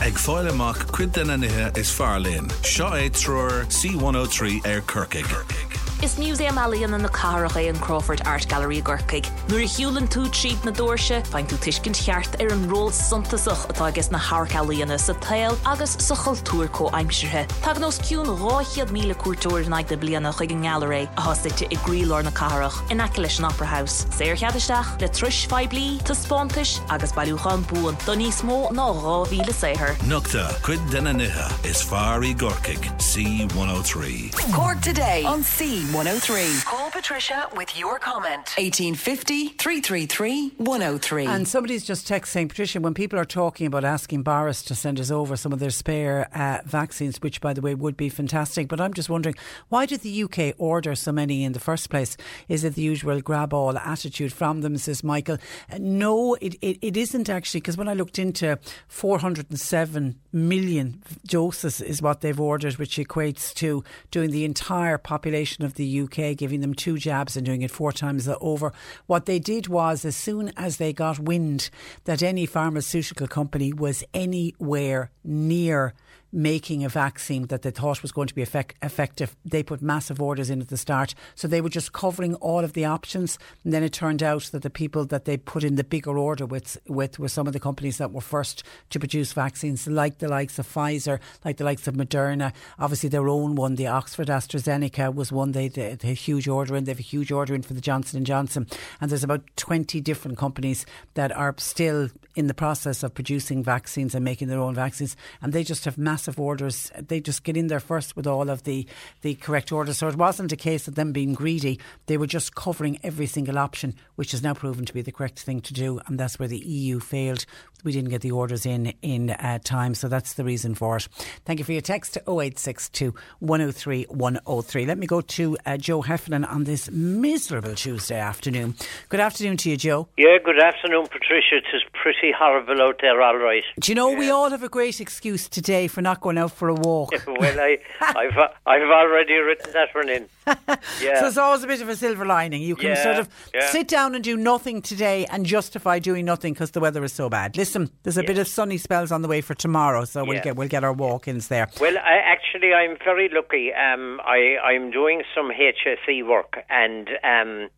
Ag 0.00 0.14
fáil 0.16 0.48
amach 0.48 0.86
cuid 0.92 1.12
den 1.12 1.28
anithe 1.28 1.76
is 1.76 1.90
fearlín. 1.90 2.48
Seo 2.64 2.88
é 2.96 3.10
trúr 3.10 3.66
C103 3.68 4.66
ar 4.66 4.80
Kirkig. 4.80 5.89
Is 6.02 6.16
Museum 6.16 6.54
Alíon 6.54 6.94
an 6.94 7.02
na 7.02 7.08
Carcha 7.08 7.68
an 7.68 7.76
Crawford 7.76 8.22
Art 8.24 8.48
Gallery 8.48 8.80
Gurcaig. 8.80 9.28
Nuair 9.48 9.68
hiúlann 9.68 10.08
tú 10.08 10.24
tríd 10.32 10.56
na 10.64 10.72
dúirse, 10.72 11.20
fein 11.28 11.44
tú 11.44 11.58
tuiscin 11.60 11.92
cheart 11.92 12.40
ar 12.40 12.48
an 12.54 12.64
ról 12.70 12.88
suntasach 12.88 13.66
atá 13.68 13.88
agus 13.88 14.10
na 14.10 14.18
Harcalíana 14.18 14.98
sa 14.98 15.12
tail 15.20 15.58
agus 15.66 15.98
sa 16.00 16.14
choultúr 16.14 16.68
có 16.72 16.88
aimimsirthe. 16.92 17.44
Tá 17.60 17.78
nos 17.78 17.98
cún 17.98 18.24
ráchiad 18.24 18.88
míle 18.88 19.12
cuatúir 19.12 19.68
naid 19.68 19.88
de 19.88 19.98
blianana 19.98 20.32
chuig 20.32 20.52
an 20.52 20.62
galré 20.64 21.02
a 21.18 21.20
hosigte 21.20 21.68
i 21.70 21.76
grílór 21.84 22.24
na 22.24 22.30
carach 22.30 22.80
in 22.90 23.00
aice 23.04 23.18
leis 23.18 23.38
an 23.38 23.44
Opera 23.44 23.66
House. 23.66 24.06
Séir 24.08 24.40
cheadisteach 24.40 24.98
le 25.02 25.08
tris 25.08 25.44
fe 25.44 25.68
blií 25.68 26.00
tá 26.00 26.16
spáis 26.16 26.80
agus 26.88 27.12
bailúchan 27.12 27.60
búan 27.68 28.00
don 28.06 28.16
níos 28.16 28.40
mó 28.40 28.72
ná 28.72 28.88
ráhíle 28.88 29.52
séair. 29.52 30.00
Nukta 30.08 30.48
cuid 30.64 30.80
den 30.90 31.12
anithe 31.12 31.44
is 31.68 31.84
fearí 31.84 32.32
Gorkig 32.34 32.88
C103. 32.96 34.32
Cork 34.56 34.80
today 34.80 35.24
on 35.26 35.44
C103. 35.90 36.64
Call 36.66 36.90
Patricia 36.90 37.48
with 37.56 37.76
your 37.76 37.98
comment. 37.98 38.54
1850 38.58 39.48
333 39.48 40.50
103. 40.58 41.26
And 41.26 41.48
somebody's 41.48 41.84
just 41.84 42.06
texting 42.06 42.26
saying, 42.26 42.48
Patricia, 42.48 42.80
when 42.80 42.94
people 42.94 43.18
are 43.18 43.24
talking 43.24 43.66
about 43.66 43.84
asking 43.84 44.22
Boris 44.22 44.62
to 44.62 44.74
send 44.76 45.00
us 45.00 45.10
over 45.10 45.36
some 45.36 45.52
of 45.52 45.58
their 45.58 45.70
spare 45.70 46.28
uh, 46.32 46.58
vaccines, 46.64 47.20
which 47.20 47.40
by 47.40 47.52
the 47.52 47.60
way 47.60 47.74
would 47.74 47.96
be 47.96 48.08
fantastic, 48.08 48.68
but 48.68 48.80
I'm 48.80 48.94
just 48.94 49.10
wondering, 49.10 49.34
why 49.68 49.84
did 49.84 50.02
the 50.02 50.22
UK 50.22 50.54
order 50.58 50.94
so 50.94 51.10
many 51.10 51.42
in 51.42 51.54
the 51.54 51.60
first 51.60 51.90
place? 51.90 52.16
Is 52.48 52.62
it 52.62 52.76
the 52.76 52.82
usual 52.82 53.20
grab 53.20 53.52
all 53.52 53.76
attitude 53.76 54.32
from 54.32 54.60
them, 54.60 54.76
says 54.76 55.02
Michael? 55.02 55.38
Uh, 55.72 55.78
no, 55.80 56.34
it, 56.34 56.54
it, 56.62 56.78
it 56.82 56.96
isn't 56.96 57.28
actually, 57.28 57.62
because 57.62 57.76
when 57.76 57.88
I 57.88 57.94
looked 57.94 58.18
into 58.18 58.60
407 58.86 60.20
million 60.32 61.02
doses 61.26 61.80
is 61.80 62.02
what 62.02 62.20
they've 62.20 62.40
ordered, 62.40 62.74
which 62.74 62.96
equates 62.96 63.52
to 63.54 63.84
doing 64.10 64.30
the 64.30 64.44
entire 64.44 64.98
population 64.98 65.64
of 65.64 65.74
the 65.74 66.00
UK, 66.02 66.36
giving 66.36 66.60
them 66.60 66.74
two 66.74 66.98
jabs 66.98 67.36
and 67.36 67.46
doing 67.46 67.62
it 67.62 67.70
four 67.70 67.92
times 67.92 68.28
over. 68.40 68.72
What 69.06 69.26
they 69.26 69.38
did 69.38 69.68
was, 69.68 70.04
as 70.04 70.16
soon 70.16 70.52
as 70.56 70.76
they 70.76 70.92
got 70.92 71.18
wind 71.18 71.70
that 72.04 72.22
any 72.22 72.46
pharmaceutical 72.46 73.26
company 73.26 73.72
was 73.72 74.04
anywhere 74.14 75.10
near 75.24 75.94
making 76.32 76.84
a 76.84 76.88
vaccine 76.88 77.46
that 77.46 77.62
they 77.62 77.70
thought 77.70 78.02
was 78.02 78.12
going 78.12 78.28
to 78.28 78.34
be 78.34 78.42
effect- 78.42 78.76
effective. 78.82 79.36
They 79.44 79.62
put 79.62 79.82
massive 79.82 80.20
orders 80.20 80.50
in 80.50 80.60
at 80.60 80.68
the 80.68 80.76
start. 80.76 81.14
So 81.34 81.48
they 81.48 81.60
were 81.60 81.68
just 81.68 81.92
covering 81.92 82.34
all 82.36 82.60
of 82.60 82.72
the 82.72 82.84
options. 82.84 83.38
And 83.64 83.72
then 83.72 83.82
it 83.82 83.92
turned 83.92 84.22
out 84.22 84.42
that 84.52 84.62
the 84.62 84.70
people 84.70 85.04
that 85.06 85.24
they 85.24 85.36
put 85.36 85.64
in 85.64 85.76
the 85.76 85.84
bigger 85.84 86.16
order 86.16 86.46
with, 86.46 86.78
with 86.86 87.18
were 87.18 87.28
some 87.28 87.46
of 87.46 87.52
the 87.52 87.60
companies 87.60 87.98
that 87.98 88.12
were 88.12 88.20
first 88.20 88.62
to 88.90 88.98
produce 88.98 89.32
vaccines, 89.32 89.86
like 89.86 90.18
the 90.18 90.28
likes 90.28 90.58
of 90.58 90.66
Pfizer, 90.66 91.18
like 91.44 91.56
the 91.56 91.64
likes 91.64 91.88
of 91.88 91.94
Moderna. 91.94 92.52
Obviously, 92.78 93.08
their 93.08 93.28
own 93.28 93.54
one, 93.54 93.74
the 93.74 93.88
Oxford 93.88 94.28
AstraZeneca, 94.28 95.14
was 95.14 95.32
one 95.32 95.52
they, 95.52 95.68
they, 95.68 95.90
had 95.90 96.04
a 96.04 96.12
huge 96.12 96.46
order 96.48 96.76
in. 96.76 96.84
They 96.84 96.92
have 96.92 97.00
a 97.00 97.02
huge 97.02 97.32
order 97.32 97.54
in 97.54 97.62
for 97.62 97.74
the 97.74 97.80
Johnson 97.80 98.24
& 98.24 98.26
Johnson. 98.26 98.66
And 99.00 99.10
there's 99.10 99.24
about 99.24 99.42
20 99.56 100.00
different 100.00 100.38
companies 100.38 100.86
that 101.14 101.32
are 101.32 101.54
still 101.58 102.08
in 102.36 102.46
the 102.46 102.54
process 102.54 103.02
of 103.02 103.14
producing 103.14 103.64
vaccines 103.64 104.14
and 104.14 104.24
making 104.24 104.48
their 104.48 104.60
own 104.60 104.74
vaccines. 104.74 105.16
And 105.42 105.52
they 105.52 105.64
just 105.64 105.84
have 105.84 105.98
massive 105.98 106.19
massive 106.20 106.38
orders. 106.38 106.92
They 106.98 107.18
just 107.18 107.44
get 107.44 107.56
in 107.56 107.68
there 107.68 107.80
first 107.80 108.14
with 108.14 108.26
all 108.26 108.50
of 108.50 108.64
the, 108.64 108.86
the 109.22 109.36
correct 109.36 109.72
orders. 109.72 109.96
So 109.96 110.08
it 110.08 110.16
wasn't 110.16 110.52
a 110.52 110.56
case 110.56 110.86
of 110.86 110.94
them 110.94 111.12
being 111.12 111.32
greedy. 111.32 111.80
They 112.08 112.18
were 112.18 112.26
just 112.26 112.54
covering 112.54 112.98
every 113.02 113.26
single 113.26 113.56
option, 113.56 113.94
which 114.16 114.32
has 114.32 114.42
now 114.42 114.52
proven 114.52 114.84
to 114.84 114.92
be 114.92 115.00
the 115.00 115.12
correct 115.12 115.40
thing 115.40 115.62
to 115.62 115.72
do. 115.72 115.98
And 116.06 116.20
that's 116.20 116.38
where 116.38 116.46
the 116.46 116.58
EU 116.58 117.00
failed. 117.00 117.46
We 117.84 117.92
didn't 117.92 118.10
get 118.10 118.22
the 118.22 118.32
orders 118.32 118.66
in 118.66 118.94
in 119.02 119.30
uh, 119.30 119.58
time. 119.64 119.94
So 119.94 120.08
that's 120.08 120.34
the 120.34 120.44
reason 120.44 120.74
for 120.74 120.96
it. 120.96 121.08
Thank 121.44 121.58
you 121.58 121.64
for 121.64 121.72
your 121.72 121.80
text 121.80 122.14
to 122.14 122.20
0862 122.20 123.14
103 123.40 124.04
103. 124.04 124.86
Let 124.86 124.98
me 124.98 125.06
go 125.06 125.20
to 125.20 125.56
uh, 125.66 125.76
Joe 125.76 126.02
Heffernan 126.02 126.44
on 126.44 126.64
this 126.64 126.90
miserable 126.90 127.74
Tuesday 127.74 128.18
afternoon. 128.18 128.74
Good 129.08 129.20
afternoon 129.20 129.56
to 129.58 129.70
you, 129.70 129.76
Joe. 129.76 130.08
Yeah, 130.16 130.38
good 130.44 130.60
afternoon, 130.60 131.06
Patricia. 131.06 131.56
It 131.56 131.64
is 131.74 131.82
pretty 131.92 132.32
horrible 132.36 132.80
out 132.80 132.98
there, 133.00 133.20
all 133.22 133.36
right. 133.36 133.64
Do 133.78 133.90
you 133.90 133.96
know, 133.96 134.10
yeah. 134.10 134.18
we 134.18 134.30
all 134.30 134.50
have 134.50 134.62
a 134.62 134.68
great 134.68 135.00
excuse 135.00 135.48
today 135.48 135.88
for 135.88 136.02
not 136.02 136.20
going 136.20 136.38
out 136.38 136.52
for 136.52 136.68
a 136.68 136.74
walk. 136.74 137.12
well, 137.26 137.60
I, 137.60 137.78
I've, 138.00 138.38
I've 138.66 138.90
already 138.90 139.34
written 139.34 139.72
that 139.72 139.94
one 139.94 140.08
in. 140.08 140.28
Yeah. 141.00 141.20
so 141.20 141.26
it's 141.26 141.38
always 141.38 141.62
a 141.62 141.66
bit 141.66 141.80
of 141.80 141.88
a 141.88 141.96
silver 141.96 142.26
lining. 142.26 142.62
You 142.62 142.76
can 142.76 142.90
yeah, 142.90 143.02
sort 143.02 143.16
of 143.16 143.28
yeah. 143.54 143.70
sit 143.70 143.88
down 143.88 144.14
and 144.14 144.22
do 144.22 144.36
nothing 144.36 144.82
today 144.82 145.24
and 145.26 145.46
justify 145.46 145.98
doing 145.98 146.24
nothing 146.24 146.52
because 146.52 146.72
the 146.72 146.80
weather 146.80 147.02
is 147.04 147.12
so 147.12 147.28
bad. 147.28 147.56
Listen, 147.56 147.90
there's 148.02 148.18
a 148.18 148.22
bit 148.22 148.38
of 148.38 148.46
sunny 148.48 148.76
spells 148.76 149.12
on 149.12 149.22
the 149.22 149.28
way 149.28 149.40
for 149.40 149.54
tomorrow, 149.54 150.04
so 150.04 150.24
we'll 150.24 150.42
get 150.42 150.56
we'll 150.56 150.68
get 150.68 150.84
our 150.84 150.92
walk-ins 150.92 151.48
there. 151.48 151.68
Well, 151.80 151.96
I, 151.98 152.16
actually, 152.16 152.72
I'm 152.72 152.96
very 153.04 153.28
lucky. 153.32 153.72
Um, 153.72 154.20
I 154.24 154.56
I'm 154.62 154.90
doing 154.90 155.22
some 155.34 155.50
HSE 155.50 156.26
work, 156.26 156.58
and 156.68 157.08
um, 157.22 157.68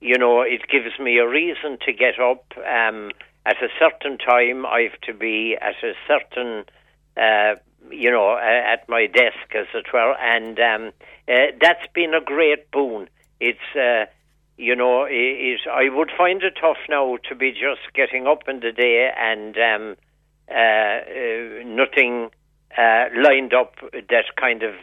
you 0.00 0.18
know, 0.18 0.42
it 0.42 0.62
gives 0.70 0.98
me 0.98 1.18
a 1.18 1.28
reason 1.28 1.78
to 1.86 1.92
get 1.92 2.18
up. 2.18 2.44
Um, 2.58 3.12
at 3.44 3.56
a 3.62 3.68
certain 3.78 4.18
time, 4.18 4.64
I 4.66 4.82
have 4.82 5.00
to 5.02 5.14
be 5.14 5.56
at 5.60 5.82
a 5.82 5.94
certain. 6.06 6.64
Uh, 7.16 7.60
you 7.90 8.10
know, 8.10 8.32
uh, 8.32 8.72
at 8.72 8.88
my 8.88 9.06
desk, 9.06 9.54
as 9.54 9.66
it 9.74 9.86
were, 9.92 10.14
and 10.20 10.58
um, 10.58 10.92
uh, 11.28 11.52
that's 11.60 11.86
been 11.94 12.14
a 12.14 12.20
great 12.20 12.70
boon. 12.70 13.08
It's, 13.40 13.58
uh, 13.76 14.06
you 14.56 14.76
know, 14.76 15.06
it, 15.08 15.60
I 15.70 15.88
would 15.88 16.10
find 16.16 16.42
it 16.42 16.54
tough 16.60 16.78
now 16.88 17.18
to 17.28 17.34
be 17.34 17.52
just 17.52 17.92
getting 17.94 18.26
up 18.26 18.48
in 18.48 18.60
the 18.60 18.72
day 18.72 19.10
and 19.16 19.56
um, 19.56 19.96
uh, 20.50 21.64
nothing 21.64 22.30
lined 22.76 23.52
up 23.54 23.74
that 23.92 24.24
kind 24.36 24.62
of 24.62 24.74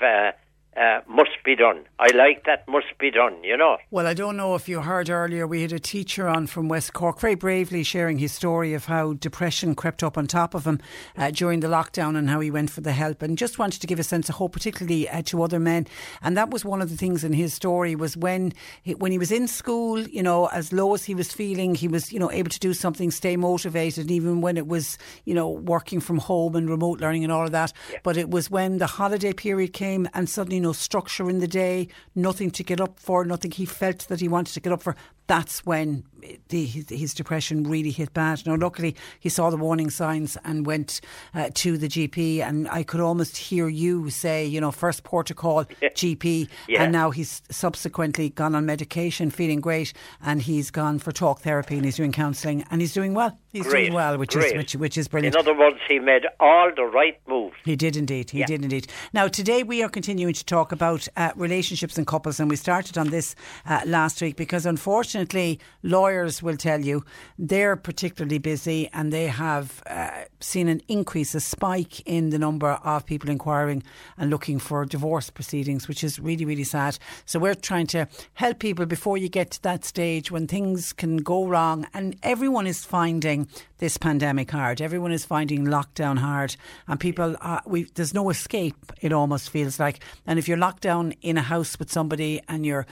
uh, 0.79 1.01
must 1.07 1.43
be 1.43 1.55
done. 1.55 1.83
I 1.99 2.07
like 2.15 2.45
that 2.45 2.65
must 2.67 2.97
be 2.97 3.11
done, 3.11 3.43
you 3.43 3.57
know. 3.57 3.77
Well, 3.91 4.07
I 4.07 4.13
don't 4.13 4.37
know 4.37 4.55
if 4.55 4.69
you 4.69 4.79
heard 4.79 5.09
earlier, 5.09 5.45
we 5.45 5.61
had 5.61 5.73
a 5.73 5.79
teacher 5.79 6.27
on 6.27 6.47
from 6.47 6.69
West 6.69 6.93
Cork 6.93 7.19
very 7.19 7.35
bravely 7.35 7.83
sharing 7.83 8.17
his 8.17 8.31
story 8.31 8.73
of 8.73 8.85
how 8.85 9.13
depression 9.13 9.75
crept 9.75 10.03
up 10.03 10.17
on 10.17 10.25
top 10.25 10.53
of 10.53 10.65
him 10.65 10.79
uh, 11.17 11.31
during 11.31 11.59
the 11.59 11.67
lockdown 11.67 12.17
and 12.17 12.29
how 12.29 12.39
he 12.39 12.49
went 12.49 12.69
for 12.69 12.79
the 12.79 12.93
help 12.93 13.21
and 13.21 13.37
just 13.37 13.59
wanted 13.59 13.81
to 13.81 13.87
give 13.87 13.99
a 13.99 14.03
sense 14.03 14.29
of 14.29 14.35
hope, 14.35 14.53
particularly 14.53 15.09
uh, 15.09 15.21
to 15.23 15.43
other 15.43 15.59
men. 15.59 15.85
And 16.21 16.37
that 16.37 16.49
was 16.49 16.63
one 16.63 16.81
of 16.81 16.89
the 16.89 16.95
things 16.95 17.25
in 17.25 17.33
his 17.33 17.53
story 17.53 17.95
was 17.95 18.15
when 18.15 18.53
he, 18.81 18.95
when 18.95 19.11
he 19.11 19.17
was 19.17 19.31
in 19.33 19.47
school, 19.47 19.99
you 19.99 20.23
know, 20.23 20.45
as 20.47 20.71
low 20.71 20.93
as 20.93 21.03
he 21.03 21.13
was 21.13 21.33
feeling, 21.33 21.75
he 21.75 21.89
was, 21.89 22.13
you 22.13 22.19
know, 22.19 22.31
able 22.31 22.49
to 22.49 22.59
do 22.59 22.73
something, 22.73 23.11
stay 23.11 23.35
motivated, 23.35 24.09
even 24.09 24.39
when 24.39 24.55
it 24.55 24.67
was, 24.67 24.97
you 25.25 25.33
know, 25.33 25.49
working 25.49 25.99
from 25.99 26.19
home 26.19 26.55
and 26.55 26.69
remote 26.69 27.01
learning 27.01 27.25
and 27.25 27.33
all 27.33 27.43
of 27.43 27.51
that. 27.51 27.73
Yeah. 27.91 27.99
But 28.03 28.15
it 28.15 28.29
was 28.29 28.49
when 28.49 28.77
the 28.77 28.87
holiday 28.87 29.33
period 29.33 29.73
came 29.73 30.07
and 30.13 30.29
suddenly, 30.29 30.68
no 30.69 30.73
structure 30.73 31.29
in 31.29 31.39
the 31.39 31.47
day, 31.47 31.87
nothing 32.13 32.51
to 32.51 32.63
get 32.63 32.79
up 32.79 32.99
for, 32.99 33.25
nothing 33.25 33.49
he 33.49 33.65
felt 33.65 34.07
that 34.07 34.19
he 34.19 34.27
wanted 34.27 34.53
to 34.53 34.59
get 34.59 34.71
up 34.71 34.83
for. 34.83 34.95
That's 35.25 35.63
when 35.63 36.03
the, 36.47 36.65
his, 36.65 37.13
depression 37.13 37.63
really 37.63 37.91
hit 37.91 38.13
bad. 38.15 38.43
Now, 38.47 38.55
luckily, 38.55 38.95
he 39.19 39.29
saw 39.29 39.51
the 39.51 39.57
warning 39.57 39.91
signs 39.91 40.37
and 40.43 40.65
went 40.65 41.01
uh, 41.35 41.51
to 41.53 41.77
the 41.77 41.87
GP. 41.87 42.39
And 42.39 42.67
I 42.67 42.81
could 42.81 42.99
almost 42.99 43.37
hear 43.37 43.67
you 43.67 44.09
say, 44.09 44.43
you 44.45 44.59
know, 44.59 44.71
first 44.71 45.03
port 45.03 45.29
of 45.29 45.37
call, 45.37 45.65
GP. 45.65 46.47
Yeah. 46.67 46.81
And 46.81 46.91
now 46.91 47.11
he's 47.11 47.43
subsequently 47.51 48.29
gone 48.29 48.55
on 48.55 48.65
medication, 48.65 49.29
feeling 49.29 49.61
great. 49.61 49.93
And 50.19 50.41
he's 50.41 50.71
gone 50.71 50.97
for 50.97 51.11
talk 51.11 51.41
therapy 51.41 51.75
and 51.75 51.85
he's 51.85 51.97
doing 51.97 52.11
counselling 52.11 52.65
and 52.71 52.81
he's 52.81 52.93
doing 52.93 53.13
well. 53.13 53.37
He's 53.51 53.67
great, 53.67 53.85
doing 53.85 53.93
well, 53.93 54.17
which 54.17 54.33
great. 54.33 54.53
is 54.53 54.57
which, 54.57 54.75
which 54.75 54.97
is 54.97 55.07
brilliant. 55.07 55.35
In 55.35 55.39
other 55.39 55.57
words, 55.57 55.77
he 55.87 55.99
made 55.99 56.25
all 56.39 56.71
the 56.75 56.85
right 56.85 57.19
moves. 57.27 57.55
He 57.65 57.75
did 57.75 57.95
indeed. 57.95 58.31
He 58.31 58.39
Yeah. 58.39 58.47
did 58.47 58.63
indeed. 58.63 58.87
Now, 59.13 59.27
today 59.27 59.61
we 59.61 59.83
are 59.83 59.89
continuing 59.89 60.33
to 60.33 60.43
talk 60.49 60.71
about 60.71 61.07
uh, 61.15 61.31
relationships 61.35 61.97
and 61.97 62.07
couples, 62.07 62.39
and 62.39 62.49
we 62.49 62.55
started 62.55 62.97
on 62.97 63.09
this 63.09 63.35
uh, 63.67 63.81
last 63.85 64.19
week 64.21 64.35
because 64.35 64.65
unfortunately, 64.65 65.59
lawyers 65.83 66.41
will 66.41 66.57
tell 66.57 66.81
you 66.81 67.05
they're 67.37 67.75
particularly 67.75 68.39
busy 68.39 68.89
and 68.91 69.13
they 69.13 69.27
have 69.27 69.83
uh, 69.85 70.09
seen 70.39 70.67
an 70.67 70.81
increase, 70.87 71.35
a 71.35 71.39
spike 71.39 72.01
in 72.07 72.31
the 72.31 72.39
number 72.39 72.71
of 72.83 73.05
people 73.05 73.29
inquiring 73.29 73.83
and 74.17 74.31
looking 74.31 74.57
for 74.57 74.85
divorce 74.85 75.29
proceedings, 75.29 75.87
which 75.87 76.03
is 76.03 76.19
really, 76.19 76.45
really 76.45 76.63
sad. 76.63 76.97
So 77.25 77.37
we're 77.37 77.53
trying 77.53 77.87
to 77.87 78.07
help 78.33 78.57
people 78.57 78.87
before 78.87 79.17
you 79.17 79.29
get 79.29 79.51
to 79.51 79.61
that 79.63 79.85
stage 79.85 80.31
when 80.31 80.47
things 80.47 80.93
can 80.93 81.17
go 81.17 81.45
wrong, 81.45 81.85
and 81.93 82.15
everyone 82.23 82.65
is 82.65 82.83
finding 82.83 83.47
this 83.77 83.97
pandemic 83.97 84.49
hard. 84.49 84.81
Everyone 84.81 85.11
is 85.11 85.25
finding 85.25 85.65
lockdown 85.65 86.17
hard, 86.17 86.55
and 86.87 86.99
people, 86.99 87.35
are, 87.39 87.61
we, 87.67 87.83
there's 87.95 88.13
no 88.15 88.29
escape. 88.31 88.91
It 89.01 89.13
almost 89.13 89.51
feels 89.51 89.79
like, 89.79 89.99
and 90.25 90.38
if 90.39 90.47
you're 90.47 90.57
locked 90.57 90.81
down 90.81 91.13
in 91.21 91.37
a 91.37 91.41
house 91.41 91.77
with 91.77 91.91
somebody 91.91 92.41
and 92.47 92.65
you're 92.65 92.87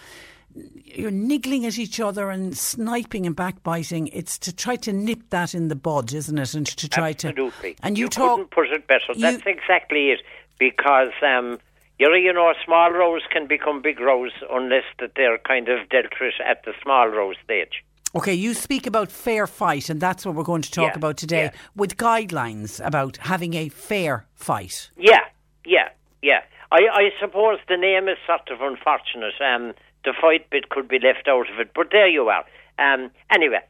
you're 0.83 1.11
niggling 1.11 1.65
at 1.65 1.77
each 1.77 1.99
other 1.99 2.29
and 2.31 2.57
sniping 2.57 3.25
and 3.25 3.35
backbiting. 3.35 4.07
It's 4.07 4.37
to 4.39 4.55
try 4.55 4.75
to 4.77 4.93
nip 4.93 5.29
that 5.29 5.53
in 5.53 5.67
the 5.67 5.75
bud, 5.75 6.13
isn't 6.13 6.37
it? 6.37 6.53
And 6.55 6.65
to 6.65 6.89
try 6.89 7.09
Absolutely. 7.09 7.73
to 7.75 7.85
and 7.85 7.97
you, 7.97 8.05
you 8.05 8.09
talk. 8.09 8.35
couldn't 8.37 8.51
put 8.51 8.67
it 8.71 8.87
better. 8.87 9.13
That's 9.15 9.43
exactly 9.45 10.09
it. 10.11 10.21
Because 10.59 11.11
um, 11.21 11.59
you 11.99 12.09
know, 12.09 12.15
you 12.15 12.33
know, 12.33 12.53
small 12.65 12.91
rows 12.91 13.21
can 13.31 13.47
become 13.47 13.81
big 13.81 13.99
rows 13.99 14.31
unless 14.51 14.83
that 14.99 15.11
they're 15.15 15.37
kind 15.39 15.67
of 15.69 15.87
dealt 15.89 16.13
with 16.19 16.33
at 16.45 16.63
the 16.65 16.73
small 16.81 17.07
row 17.07 17.33
stage. 17.43 17.83
Okay, 18.15 18.33
you 18.33 18.53
speak 18.53 18.87
about 18.87 19.11
fair 19.11 19.45
fight, 19.47 19.89
and 19.89 19.99
that's 19.99 20.25
what 20.25 20.33
we're 20.33 20.43
going 20.43 20.61
to 20.61 20.71
talk 20.71 20.91
Yeah, 20.91 20.97
about 20.97 21.17
today, 21.17 21.43
yeah. 21.43 21.59
with 21.75 21.97
guidelines 21.97 22.83
about 22.85 23.17
having 23.17 23.53
a 23.53 23.69
fair 23.69 24.25
fight. 24.33 24.89
Yeah, 24.97 25.19
yeah, 25.65 25.89
yeah. 26.21 26.41
I, 26.71 26.81
I 26.91 27.09
suppose 27.19 27.59
the 27.67 27.77
name 27.77 28.07
is 28.09 28.17
sort 28.25 28.49
of 28.51 28.61
unfortunate. 28.61 29.33
Um, 29.41 29.73
the 30.03 30.13
fight 30.19 30.49
bit 30.49 30.69
could 30.69 30.87
be 30.87 30.99
left 30.99 31.27
out 31.27 31.49
of 31.49 31.59
it, 31.59 31.71
but 31.73 31.87
there 31.91 32.07
you 32.07 32.29
are. 32.29 32.45
Um, 32.79 33.11
anyway, 33.33 33.61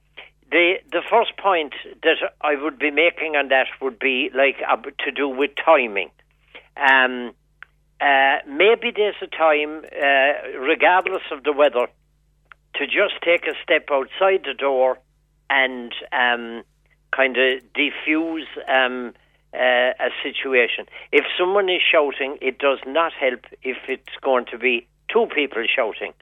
the 0.51 0.75
the 0.91 1.01
first 1.09 1.37
point 1.37 1.73
that 2.03 2.17
I 2.41 2.55
would 2.61 2.79
be 2.79 2.91
making 2.91 3.35
on 3.35 3.49
that 3.49 3.67
would 3.81 3.99
be 3.99 4.29
like 4.33 4.57
uh, 4.67 4.77
to 5.05 5.11
do 5.11 5.27
with 5.27 5.51
timing. 5.63 6.11
Um, 6.75 7.33
uh, 7.99 8.37
maybe 8.47 8.91
there's 8.95 9.15
a 9.21 9.27
time, 9.27 9.83
uh, 9.85 10.59
regardless 10.59 11.23
of 11.31 11.43
the 11.43 11.51
weather, 11.51 11.87
to 12.75 12.85
just 12.85 13.15
take 13.23 13.47
a 13.47 13.53
step 13.63 13.87
outside 13.91 14.43
the 14.45 14.53
door 14.53 14.99
and 15.49 15.93
um, 16.11 16.63
kind 17.11 17.37
of 17.37 17.61
defuse 17.73 18.45
um, 18.67 19.13
uh, 19.53 19.91
a 19.99 20.09
situation. 20.23 20.85
If 21.11 21.25
someone 21.37 21.69
is 21.69 21.81
shouting, 21.81 22.37
it 22.41 22.59
does 22.59 22.79
not 22.85 23.13
help 23.13 23.45
if 23.63 23.77
it's 23.87 24.15
going 24.21 24.45
to 24.51 24.57
be 24.57 24.87
two 25.11 25.27
people 25.33 25.63
shouting. 25.73 26.13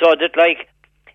So 0.00 0.14
that, 0.18 0.36
like, 0.36 0.68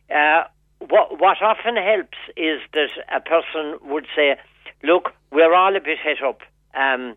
uh, 0.10 0.44
what 0.80 1.20
what 1.20 1.42
often 1.42 1.76
helps 1.76 2.18
is 2.38 2.62
that 2.74 2.92
a 3.12 3.20
person 3.20 3.80
would 3.90 4.08
say, 4.16 4.38
"Look, 4.84 5.14
we're 5.32 5.54
all 5.54 5.76
a 5.76 5.80
bit 5.80 5.98
het 6.00 6.22
up. 6.24 6.42
Um, 6.74 7.16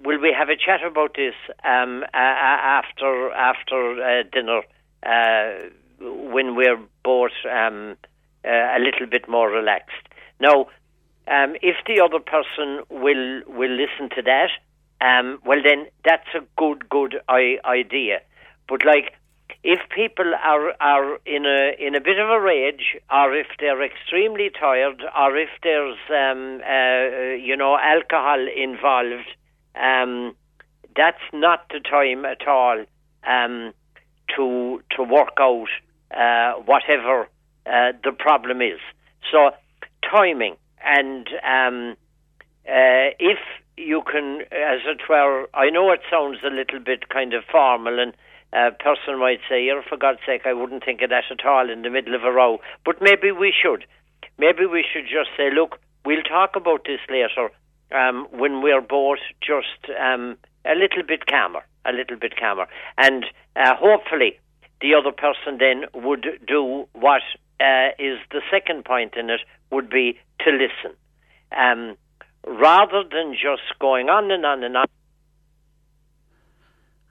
will 0.00 0.20
we 0.20 0.32
have 0.36 0.48
a 0.48 0.56
chat 0.56 0.82
about 0.84 1.14
this 1.14 1.34
um, 1.64 2.02
uh, 2.02 2.16
after 2.16 3.30
after 3.32 4.02
uh, 4.02 4.22
dinner 4.32 4.62
uh, 5.02 5.68
when 6.00 6.56
we're 6.56 6.80
both 7.04 7.36
um, 7.44 7.96
uh, 8.44 8.76
a 8.76 8.78
little 8.80 9.06
bit 9.06 9.28
more 9.28 9.48
relaxed?" 9.50 10.08
Now, 10.40 10.66
um, 11.30 11.56
if 11.62 11.76
the 11.86 12.00
other 12.00 12.20
person 12.20 12.82
will 12.88 13.42
will 13.46 13.70
listen 13.70 14.08
to 14.16 14.22
that, 14.22 14.50
um, 15.00 15.38
well 15.44 15.60
then 15.62 15.86
that's 16.04 16.28
a 16.34 16.40
good 16.56 16.88
good 16.88 17.20
I- 17.28 17.58
idea. 17.64 18.20
But 18.68 18.84
like, 18.84 19.14
if 19.62 19.80
people 19.94 20.32
are 20.34 20.72
are 20.80 21.18
in 21.26 21.44
a 21.44 21.74
in 21.78 21.94
a 21.94 22.00
bit 22.00 22.18
of 22.18 22.30
a 22.30 22.40
rage, 22.40 22.96
or 23.10 23.34
if 23.34 23.46
they're 23.60 23.82
extremely 23.82 24.50
tired, 24.50 25.02
or 25.16 25.36
if 25.36 25.50
there's 25.62 25.98
um, 26.10 26.62
uh, 26.64 27.34
you 27.34 27.56
know 27.56 27.76
alcohol 27.76 28.46
involved, 28.56 29.28
um, 29.74 30.34
that's 30.96 31.26
not 31.32 31.66
the 31.70 31.80
time 31.80 32.24
at 32.24 32.46
all 32.48 32.84
um, 33.26 33.72
to 34.34 34.82
to 34.96 35.02
work 35.02 35.36
out 35.40 35.68
uh, 36.10 36.52
whatever 36.62 37.28
uh, 37.66 37.92
the 38.02 38.12
problem 38.12 38.62
is. 38.62 38.80
So 39.30 39.50
timing 40.10 40.56
and 40.84 41.28
um, 41.44 41.96
uh, 42.66 43.14
if 43.18 43.38
you 43.76 44.02
can, 44.02 44.42
as 44.52 44.80
it 44.86 45.00
were, 45.08 45.48
I 45.54 45.70
know 45.70 45.92
it 45.92 46.00
sounds 46.10 46.38
a 46.44 46.50
little 46.50 46.80
bit 46.80 47.08
kind 47.08 47.32
of 47.34 47.44
formal, 47.50 47.98
and 47.98 48.12
a 48.52 48.72
person 48.72 49.18
might 49.18 49.40
say, 49.48 49.68
"Oh, 49.70 49.82
for 49.88 49.96
God's 49.96 50.20
sake, 50.26 50.42
I 50.44 50.52
wouldn't 50.52 50.84
think 50.84 51.02
of 51.02 51.10
that 51.10 51.24
at 51.30 51.44
all 51.44 51.70
in 51.70 51.82
the 51.82 51.90
middle 51.90 52.14
of 52.14 52.24
a 52.24 52.32
row." 52.32 52.60
But 52.84 53.00
maybe 53.00 53.32
we 53.32 53.52
should. 53.52 53.84
Maybe 54.38 54.66
we 54.66 54.84
should 54.90 55.04
just 55.04 55.30
say, 55.36 55.50
"Look, 55.50 55.78
we'll 56.04 56.22
talk 56.22 56.56
about 56.56 56.84
this 56.84 57.00
later 57.08 57.50
um, 57.92 58.26
when 58.30 58.62
we're 58.62 58.80
both 58.80 59.18
just 59.40 59.90
um, 59.98 60.36
a 60.64 60.74
little 60.74 61.02
bit 61.06 61.26
calmer, 61.26 61.64
a 61.84 61.92
little 61.92 62.16
bit 62.16 62.36
calmer, 62.36 62.66
and 62.96 63.24
uh, 63.56 63.74
hopefully." 63.76 64.38
The 64.80 64.94
other 64.94 65.10
person 65.10 65.58
then 65.58 65.86
would 65.92 66.24
do 66.46 66.86
what 66.92 67.22
uh, 67.60 67.90
is 67.98 68.18
the 68.30 68.42
second 68.50 68.84
point 68.84 69.14
in 69.16 69.30
it 69.30 69.40
would 69.70 69.90
be 69.90 70.18
to 70.40 70.50
listen, 70.50 70.96
um, 71.56 71.96
rather 72.46 73.02
than 73.02 73.34
just 73.34 73.78
going 73.78 74.08
on 74.08 74.30
and 74.30 74.44
on 74.44 74.64
and 74.64 74.76
on. 74.76 74.86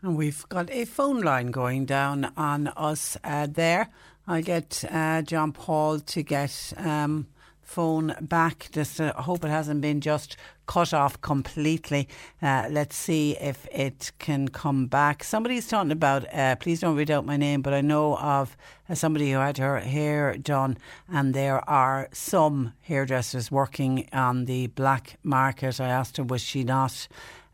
And 0.01 0.15
we've 0.15 0.47
got 0.49 0.69
a 0.71 0.85
phone 0.85 1.21
line 1.21 1.51
going 1.51 1.85
down 1.85 2.31
on 2.37 2.67
us 2.77 3.17
uh, 3.23 3.47
there. 3.49 3.89
I'll 4.27 4.41
get 4.43 4.83
uh, 4.91 5.21
John 5.23 5.53
Paul 5.53 5.99
to 5.99 6.21
get 6.21 6.73
um, 6.77 7.27
phone 7.67 8.15
back. 8.21 8.69
Just 8.71 8.99
uh, 8.99 9.13
hope 9.13 9.43
it 9.43 9.49
hasn't 9.49 9.81
been 9.81 9.99
just 10.01 10.37
cut 10.65 10.93
off 10.93 11.19
completely. 11.21 12.07
Uh, 12.41 12.67
let's 12.69 12.95
see 12.95 13.37
if 13.39 13.67
it 13.71 14.11
can 14.19 14.47
come 14.47 14.87
back. 14.87 15.23
Somebody's 15.23 15.67
talking 15.67 15.91
about, 15.91 16.33
uh, 16.33 16.55
please 16.55 16.79
don't 16.79 16.95
read 16.95 17.11
out 17.11 17.25
my 17.25 17.37
name, 17.37 17.61
but 17.61 17.73
I 17.73 17.81
know 17.81 18.17
of 18.17 18.55
uh, 18.89 18.95
somebody 18.95 19.31
who 19.31 19.39
had 19.39 19.57
her 19.57 19.79
hair 19.79 20.37
done, 20.37 20.77
and 21.09 21.33
there 21.33 21.67
are 21.69 22.07
some 22.13 22.73
hairdressers 22.81 23.51
working 23.51 24.07
on 24.13 24.45
the 24.45 24.67
black 24.67 25.19
market. 25.23 25.79
I 25.79 25.89
asked 25.89 26.17
her, 26.17 26.23
was 26.23 26.41
she 26.41 26.63
not? 26.63 27.07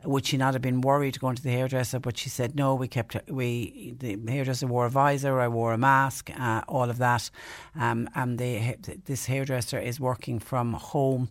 Would 0.06 0.26
she 0.26 0.38
not 0.38 0.54
have 0.54 0.62
been 0.62 0.82
worried 0.82 1.20
going 1.20 1.36
to 1.36 1.44
the 1.44 1.52
hairdresser? 1.52 2.00
But 2.00 2.18
she 2.18 2.30
said 2.30 2.56
no. 2.56 2.76
We 2.76 2.88
kept 2.88 3.18
we 3.30 3.96
the 3.98 4.20
hairdresser 4.28 4.68
wore 4.68 4.86
a 4.86 4.90
visor. 4.90 5.40
I 5.40 5.48
wore 5.48 5.74
a 5.74 5.78
mask. 5.78 6.30
Uh, 6.38 6.62
all 6.68 6.90
of 6.90 6.98
that. 6.98 7.30
Um, 7.80 8.10
and 8.16 8.38
the, 8.38 8.76
this 9.06 9.26
hairdresser 9.26 9.80
is 9.80 10.00
working 10.00 10.40
from 10.40 10.74
home. 10.74 11.30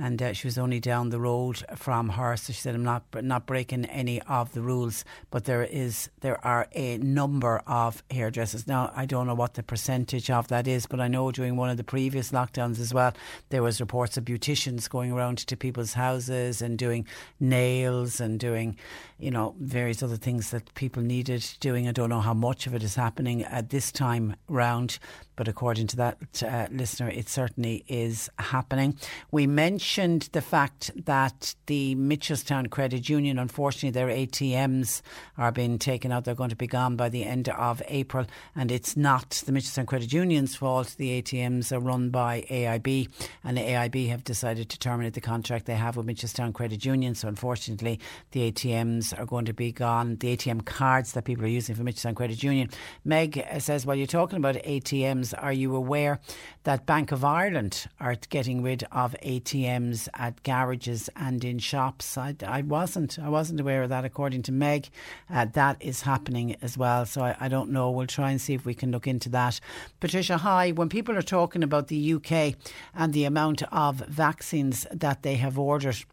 And 0.00 0.22
uh, 0.22 0.32
she 0.32 0.46
was 0.46 0.58
only 0.58 0.78
down 0.78 1.10
the 1.10 1.18
road 1.18 1.64
from 1.74 2.10
her, 2.10 2.36
so 2.36 2.52
she 2.52 2.60
said, 2.60 2.74
"I'm 2.76 2.84
not 2.84 3.02
not 3.22 3.46
breaking 3.46 3.84
any 3.86 4.22
of 4.22 4.52
the 4.52 4.62
rules, 4.62 5.04
but 5.30 5.44
there 5.44 5.64
is 5.64 6.08
there 6.20 6.44
are 6.46 6.68
a 6.72 6.98
number 6.98 7.62
of 7.66 8.04
hairdressers. 8.10 8.68
Now, 8.68 8.92
I 8.94 9.06
don't 9.06 9.26
know 9.26 9.34
what 9.34 9.54
the 9.54 9.62
percentage 9.64 10.30
of 10.30 10.48
that 10.48 10.68
is, 10.68 10.86
but 10.86 11.00
I 11.00 11.08
know 11.08 11.32
during 11.32 11.56
one 11.56 11.68
of 11.68 11.76
the 11.76 11.84
previous 11.84 12.30
lockdowns 12.30 12.78
as 12.78 12.94
well, 12.94 13.12
there 13.48 13.62
was 13.62 13.80
reports 13.80 14.16
of 14.16 14.24
beauticians 14.24 14.88
going 14.88 15.10
around 15.10 15.38
to 15.38 15.56
people's 15.56 15.94
houses 15.94 16.62
and 16.62 16.78
doing 16.78 17.04
nails 17.40 18.20
and 18.20 18.38
doing, 18.38 18.76
you 19.18 19.32
know, 19.32 19.56
various 19.58 20.02
other 20.02 20.16
things 20.16 20.50
that 20.50 20.72
people 20.74 21.02
needed 21.02 21.44
doing. 21.58 21.88
I 21.88 21.92
don't 21.92 22.10
know 22.10 22.20
how 22.20 22.34
much 22.34 22.66
of 22.66 22.74
it 22.74 22.82
is 22.84 22.94
happening 22.94 23.42
at 23.42 23.70
this 23.70 23.90
time 23.90 24.36
round, 24.48 24.98
but 25.38 25.46
according 25.46 25.86
to 25.86 25.96
that 25.96 26.42
uh, 26.42 26.66
listener, 26.72 27.08
it 27.08 27.28
certainly 27.28 27.84
is 27.86 28.28
happening. 28.40 28.98
We 29.30 29.46
mentioned 29.46 30.28
the 30.32 30.42
fact 30.42 30.90
that 31.04 31.54
the 31.66 31.94
Mitchelstown 31.94 32.68
Credit 32.68 33.08
Union, 33.08 33.38
unfortunately, 33.38 33.90
their 33.90 34.08
ATMs 34.08 35.00
are 35.36 35.52
being 35.52 35.78
taken 35.78 36.10
out. 36.10 36.24
They're 36.24 36.34
going 36.34 36.50
to 36.50 36.56
be 36.56 36.66
gone 36.66 36.96
by 36.96 37.08
the 37.08 37.24
end 37.24 37.48
of 37.50 37.80
April, 37.86 38.26
and 38.56 38.72
it's 38.72 38.96
not 38.96 39.30
the 39.46 39.52
Mitchelstown 39.52 39.86
Credit 39.86 40.12
Union's 40.12 40.56
fault. 40.56 40.96
The 40.98 41.22
ATMs 41.22 41.70
are 41.70 41.78
run 41.78 42.10
by 42.10 42.44
AIB, 42.50 43.08
and 43.44 43.56
the 43.56 43.62
AIB 43.62 44.08
have 44.08 44.24
decided 44.24 44.68
to 44.70 44.78
terminate 44.80 45.14
the 45.14 45.20
contract 45.20 45.66
they 45.66 45.76
have 45.76 45.96
with 45.96 46.06
Mitchelstown 46.06 46.52
Credit 46.52 46.84
Union. 46.84 47.14
So, 47.14 47.28
unfortunately, 47.28 48.00
the 48.32 48.50
ATMs 48.50 49.16
are 49.16 49.24
going 49.24 49.44
to 49.44 49.54
be 49.54 49.70
gone. 49.70 50.16
The 50.16 50.36
ATM 50.36 50.64
cards 50.64 51.12
that 51.12 51.26
people 51.26 51.44
are 51.44 51.48
using 51.48 51.76
for 51.76 51.84
Mitchelstown 51.84 52.16
Credit 52.16 52.42
Union. 52.42 52.70
Meg 53.04 53.46
says, 53.60 53.86
while 53.86 53.94
you're 53.94 54.08
talking 54.08 54.38
about 54.38 54.56
ATMs, 54.56 55.27
are 55.34 55.52
you 55.52 55.74
aware 55.74 56.20
that 56.64 56.86
Bank 56.86 57.12
of 57.12 57.24
Ireland 57.24 57.86
are 58.00 58.14
getting 58.28 58.62
rid 58.62 58.84
of 58.92 59.16
ATMs 59.24 60.08
at 60.14 60.42
garages 60.42 61.08
and 61.16 61.44
in 61.44 61.58
shops? 61.58 62.18
I, 62.18 62.34
I 62.46 62.62
wasn't. 62.62 63.18
I 63.18 63.28
wasn't 63.28 63.60
aware 63.60 63.82
of 63.82 63.88
that. 63.90 64.04
According 64.04 64.42
to 64.42 64.52
Meg, 64.52 64.88
uh, 65.30 65.46
that 65.52 65.76
is 65.80 66.02
happening 66.02 66.56
as 66.62 66.76
well. 66.76 67.06
So 67.06 67.22
I, 67.22 67.36
I 67.40 67.48
don't 67.48 67.70
know. 67.70 67.90
We'll 67.90 68.06
try 68.06 68.30
and 68.30 68.40
see 68.40 68.54
if 68.54 68.64
we 68.64 68.74
can 68.74 68.90
look 68.90 69.06
into 69.06 69.28
that. 69.30 69.60
Patricia, 70.00 70.38
hi. 70.38 70.70
When 70.70 70.88
people 70.88 71.16
are 71.16 71.22
talking 71.22 71.62
about 71.62 71.88
the 71.88 72.14
UK 72.14 72.54
and 72.94 73.12
the 73.12 73.24
amount 73.24 73.62
of 73.72 73.96
vaccines 74.06 74.86
that 74.92 75.22
they 75.22 75.36
have 75.36 75.58
ordered. 75.58 76.04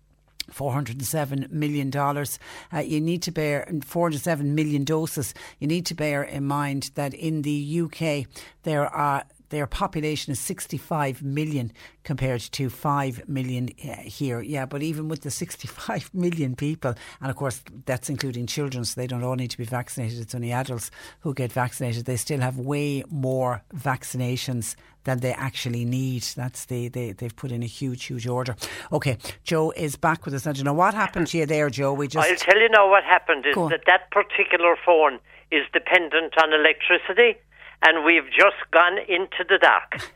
$407 0.51 1.51
million. 1.51 1.91
Uh, 1.95 2.79
you 2.79 3.01
need 3.01 3.21
to 3.23 3.31
bear 3.31 3.67
407 3.83 4.55
million 4.55 4.83
doses. 4.83 5.33
You 5.59 5.67
need 5.67 5.85
to 5.87 5.95
bear 5.95 6.23
in 6.23 6.45
mind 6.45 6.91
that 6.95 7.13
in 7.13 7.41
the 7.41 7.81
UK 7.81 8.27
there 8.63 8.87
are 8.87 9.23
their 9.49 9.67
population 9.67 10.31
is 10.31 10.39
65 10.39 11.23
million 11.23 11.71
compared 12.03 12.41
to 12.41 12.69
5 12.69 13.27
million 13.27 13.69
uh, 13.83 13.95
here. 14.03 14.41
Yeah, 14.41 14.65
but 14.65 14.81
even 14.83 15.07
with 15.07 15.21
the 15.21 15.31
65 15.31 16.09
million 16.13 16.55
people, 16.55 16.95
and 17.21 17.29
of 17.29 17.35
course 17.35 17.61
that's 17.85 18.09
including 18.09 18.47
children, 18.47 18.85
so 18.85 18.99
they 18.99 19.07
don't 19.07 19.23
all 19.23 19.35
need 19.35 19.51
to 19.51 19.57
be 19.57 19.65
vaccinated, 19.65 20.19
it's 20.19 20.35
only 20.35 20.51
adults 20.51 20.91
who 21.21 21.33
get 21.33 21.51
vaccinated, 21.51 22.05
they 22.05 22.17
still 22.17 22.39
have 22.39 22.57
way 22.57 23.03
more 23.09 23.63
vaccinations 23.75 24.75
than 25.05 25.19
they 25.19 25.33
actually 25.33 25.85
need. 25.85 26.23
That's 26.35 26.65
the 26.65 26.89
they, 26.89 27.13
they've 27.13 27.35
put 27.35 27.51
in 27.51 27.63
a 27.63 27.67
huge, 27.67 28.05
huge 28.05 28.27
order. 28.27 28.55
Okay, 28.91 29.17
Joe 29.43 29.71
is 29.71 29.95
back 29.95 30.25
with 30.25 30.33
us. 30.33 30.45
I 30.45 30.51
don't 30.51 30.65
know 30.65 30.73
what 30.73 30.93
happened 30.93 31.27
to 31.27 31.37
you 31.37 31.45
there, 31.45 31.69
Joe. 31.69 31.93
We 31.93 32.07
just 32.07 32.27
I'll 32.27 32.35
tell 32.35 32.59
you 32.59 32.69
now 32.69 32.89
what 32.89 33.03
happened 33.03 33.45
is 33.45 33.55
that 33.55 33.83
that 33.85 34.11
particular 34.11 34.75
phone 34.85 35.19
is 35.51 35.63
dependent 35.71 36.33
on 36.41 36.51
electricity, 36.53 37.39
and 37.81 38.05
we've 38.05 38.29
just 38.31 38.57
gone 38.71 38.97
into 39.07 39.43
the 39.47 39.57
dark. 39.59 40.11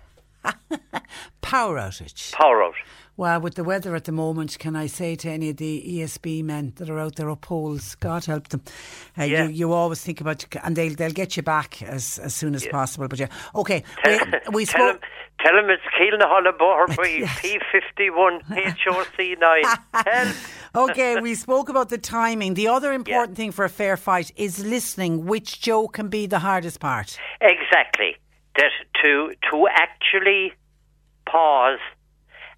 Power 1.41 1.77
outage. 1.77 2.31
Power 2.34 2.64
out. 2.64 2.76
Well, 3.18 3.41
with 3.41 3.56
the 3.56 3.65
weather 3.65 3.95
at 3.95 4.06
the 4.06 4.14
moment, 4.14 4.57
can 4.60 4.77
I 4.77 4.88
say 4.88 5.15
to 5.18 5.30
any 5.30 5.49
of 5.49 5.57
the 5.57 5.84
ESB 5.86 6.41
men 6.45 6.72
that 6.77 6.90
are 6.90 6.98
out 6.99 7.15
there 7.18 7.30
up 7.30 7.41
poles, 7.41 7.95
God 7.95 8.23
help 8.23 8.48
them. 8.48 8.61
Uh, 9.18 9.23
Yeah. 9.23 9.44
you, 9.44 9.49
you 9.49 9.73
always 9.73 10.02
think 10.02 10.22
about, 10.22 10.45
and 10.64 10.73
they'll 10.77 10.95
they'll 10.95 11.11
get 11.11 11.36
you 11.36 11.44
back 11.44 11.81
as, 11.84 12.18
as 12.19 12.34
soon 12.34 12.56
as 12.56 12.65
possible. 12.68 13.10
But 13.10 13.19
yeah, 13.19 13.27
okay. 13.56 13.84
Tell, 14.06 14.18
we, 14.19 14.30
we 14.53 14.65
tell, 14.65 14.91
spoke. 14.91 15.03
tell 15.41 15.57
him 15.57 15.69
it's 15.69 15.84
Keelan 15.99 16.22
Hollabore 16.22 16.95
by 16.95 17.23
P51 17.41 18.45
HOC9. 18.45 19.80
Help. 20.07 20.36
Okay, 20.76 21.20
we 21.20 21.36
spoke 21.36 21.70
about 21.70 21.90
the 21.90 21.98
timing. 21.98 22.54
The 22.54 22.68
other 22.68 22.94
important 22.94 23.36
thing 23.36 23.52
for 23.52 23.66
a 23.66 23.70
fair 23.70 23.98
fight 23.98 24.32
is 24.36 24.64
listening, 24.64 25.26
which 25.26 25.62
Joe 25.62 25.88
can 25.88 26.10
be 26.10 26.28
the 26.28 26.40
hardest 26.40 26.80
part. 26.80 27.18
Exactly. 27.41 28.16
That 28.56 28.72
to 29.02 29.34
to 29.52 29.68
actually 29.72 30.54
pause 31.26 31.80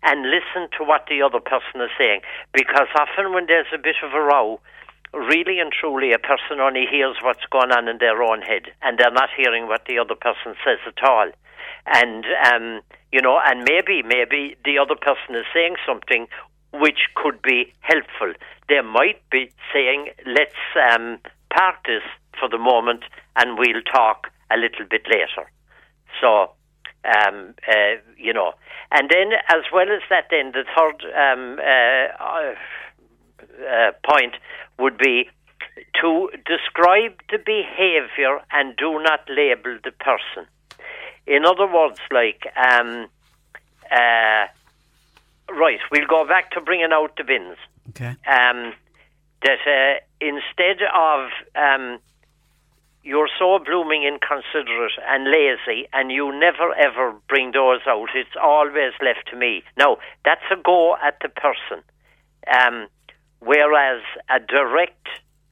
and 0.04 0.24
listen 0.24 0.68
to 0.78 0.84
what 0.84 1.06
the 1.10 1.22
other 1.22 1.40
person 1.40 1.82
is 1.82 1.92
saying. 1.98 2.22
Because 2.54 2.88
often 3.00 3.34
when 3.34 3.46
there's 3.46 3.68
a 3.74 3.78
bit 3.78 3.96
of 4.04 4.14
a 4.14 4.22
row, 4.22 4.60
really 5.14 5.60
and 5.60 5.72
truly 5.72 6.14
a 6.14 6.20
person 6.20 6.60
only 6.60 6.86
hears 6.90 7.18
what's 7.22 7.46
going 7.52 7.72
on 7.72 7.88
in 7.88 7.98
their 8.00 8.24
own 8.24 8.42
head 8.42 8.72
and 8.82 8.98
they're 8.98 9.12
not 9.12 9.30
hearing 9.36 9.68
what 9.68 9.86
the 9.88 10.00
other 10.00 10.16
person 10.16 10.56
says 10.66 10.80
at 10.88 11.04
all. 11.04 11.30
And 11.86 12.26
um, 12.52 12.82
you 13.12 13.22
know, 13.22 13.40
and 13.44 13.64
maybe 13.68 14.04
maybe 14.04 14.56
the 14.66 14.78
other 14.80 14.96
person 14.96 15.36
is 15.36 15.46
saying 15.54 15.76
something 15.86 16.28
which 16.74 17.00
could 17.16 17.42
be 17.42 17.74
helpful. 17.82 18.34
They 18.70 18.82
might 18.82 19.22
be 19.30 19.52
saying, 19.74 20.10
"Let's 20.26 20.56
um, 20.92 21.20
park 21.54 21.86
this 21.86 22.04
for 22.40 22.48
the 22.50 22.58
moment, 22.58 23.04
and 23.36 23.58
we'll 23.58 23.82
talk 23.84 24.28
a 24.50 24.58
little 24.58 24.86
bit 24.90 25.08
later." 25.08 25.50
So, 26.20 26.52
um, 27.06 27.54
uh, 27.68 27.96
you 28.18 28.34
know, 28.34 28.54
and 28.92 29.10
then 29.10 29.34
as 29.50 29.64
well 29.74 29.90
as 29.90 30.02
that, 30.10 30.28
then 30.30 30.52
the 30.52 30.66
third 30.76 31.04
um, 31.16 31.60
uh, 31.60 32.54
uh, 33.68 33.92
point 34.04 34.36
would 34.80 34.98
be 34.98 35.30
to 36.02 36.30
describe 36.46 37.14
the 37.30 37.38
behaviour 37.38 38.40
and 38.52 38.76
do 38.78 39.00
not 39.02 39.22
label 39.30 39.78
the 39.84 39.92
person. 39.92 40.48
In 41.28 41.46
other 41.46 41.68
words, 41.68 42.00
like, 42.12 42.46
um, 42.58 43.08
uh, 43.92 44.48
right, 45.58 45.80
we'll 45.92 46.08
go 46.08 46.26
back 46.28 46.52
to 46.52 46.62
bringing 46.62 46.92
out 46.92 47.16
the 47.18 47.24
bins. 47.24 47.58
Okay. 47.90 48.16
Um, 48.28 48.74
that 49.44 49.60
uh, 49.66 50.00
instead 50.20 50.86
of 50.94 51.30
um, 51.56 52.00
you're 53.04 53.30
so 53.40 53.60
blooming 53.60 54.04
inconsiderate 54.04 54.92
and 55.08 55.26
lazy, 55.26 55.88
and 55.94 56.12
you 56.12 56.32
never 56.38 56.74
ever 56.76 57.14
bring 57.28 57.52
those 57.52 57.82
out. 57.88 58.10
It's 58.14 58.36
always 58.42 58.94
left 59.02 59.28
to 59.32 59.36
me. 59.36 59.64
No, 59.78 59.98
that's 60.24 60.44
a 60.52 60.56
go 60.56 60.96
at 61.02 61.18
the 61.22 61.30
person. 61.30 61.84
Um, 62.48 62.88
whereas 63.40 64.02
a 64.30 64.40
direct 64.40 65.08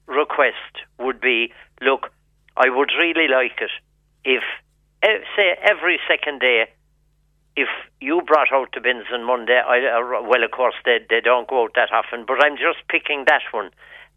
request 0.07 0.85
would 0.99 1.19
be, 1.19 1.51
look, 1.81 2.11
I 2.57 2.69
would 2.69 2.91
really 2.97 3.27
like 3.27 3.61
it 3.61 3.71
if, 4.23 4.43
eh, 5.03 5.19
say, 5.35 5.57
every 5.61 5.99
second 6.07 6.39
day, 6.39 6.67
if 7.55 7.67
you 8.01 8.21
brought 8.25 8.51
out 8.53 8.69
the 8.73 8.81
bins 8.81 9.05
on 9.13 9.23
Monday, 9.25 9.59
I, 9.65 9.79
uh, 9.99 10.21
well, 10.23 10.43
of 10.43 10.51
course, 10.51 10.75
they, 10.85 10.99
they 11.09 11.21
don't 11.21 11.47
go 11.47 11.63
out 11.63 11.71
that 11.75 11.91
often, 11.91 12.25
but 12.27 12.43
I'm 12.43 12.55
just 12.55 12.87
picking 12.89 13.25
that 13.27 13.41
one. 13.51 13.71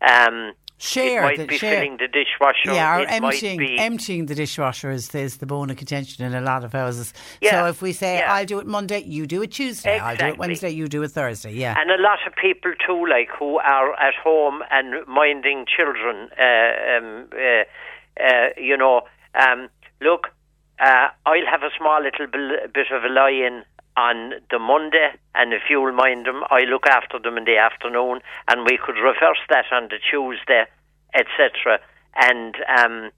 Um, 0.09 0.52
Share. 0.78 1.20
it 1.20 1.22
might 1.22 1.38
the- 1.38 1.46
be 1.46 1.59
share. 1.59 1.76
filling 1.76 1.98
the 1.98 2.09
dishwasher. 2.09 2.72
Yeah, 2.74 2.98
or 2.98 3.06
emptying, 3.06 3.78
emptying 3.78 4.26
the 4.26 4.34
dishwasher 4.34 4.90
is, 4.90 5.14
is 5.14 5.36
the 5.36 5.46
bone 5.46 5.70
of 5.70 5.76
contention 5.76 6.24
in 6.24 6.34
a 6.34 6.40
lot 6.40 6.64
of 6.64 6.72
houses. 6.72 7.14
Yeah, 7.40 7.50
So 7.52 7.66
if 7.68 7.82
we 7.82 7.92
say, 7.92 8.18
yeah. 8.18 8.32
I'll 8.34 8.44
do 8.44 8.59
it 8.59 8.66
Monday, 8.66 9.00
you 9.04 9.28
do 9.28 9.42
it 9.42 9.52
Tuesday. 9.52 9.98
I'll 10.00 10.16
do 10.16 10.24
it 10.24 10.28
Exactly. 10.30 10.38
Wednesday, 10.40 10.70
you 10.70 10.88
do 10.88 11.02
it 11.04 11.12
Thursday. 11.12 11.52
Yeah. 11.52 11.76
And 11.78 11.88
a 11.90 12.02
lot 12.02 12.18
of 12.26 12.34
people 12.34 12.72
too, 12.84 13.06
like 13.06 13.28
who 13.38 13.59
are 13.59 13.92
at 13.94 14.14
home 14.22 14.62
and 14.72 15.06
minding 15.06 15.66
children. 15.66 16.28
Uh, 16.36 16.98
um, 16.98 17.28
uh, 17.32 18.22
uh, 18.22 18.48
you 18.56 18.76
know, 18.76 19.02
um, 19.36 19.68
look, 20.00 20.28
uh, 20.82 21.09
I'll 21.24 21.50
have 21.50 21.62
a 21.62 21.70
small 21.78 22.02
little 22.02 22.26
bit 22.26 22.86
of 22.90 23.04
a 23.04 23.09
lie-in 23.09 23.62
on 23.96 24.32
the 24.50 24.59
Monday, 24.59 25.12
and 25.34 25.52
if 25.52 25.62
you'll 25.70 25.92
mind 25.92 26.26
them, 26.26 26.42
I 26.50 26.60
look 26.62 26.86
after 26.86 27.18
them 27.18 27.36
in 27.36 27.44
the 27.44 27.56
afternoon, 27.56 28.20
and 28.48 28.66
we 28.68 28.78
could 28.78 28.96
reverse 28.96 29.42
that 29.48 29.66
on 29.70 29.88
the 29.88 29.98
Tuesday, 30.10 30.64
etc. 31.14 31.78
And 32.16 32.56
um, 32.78 33.10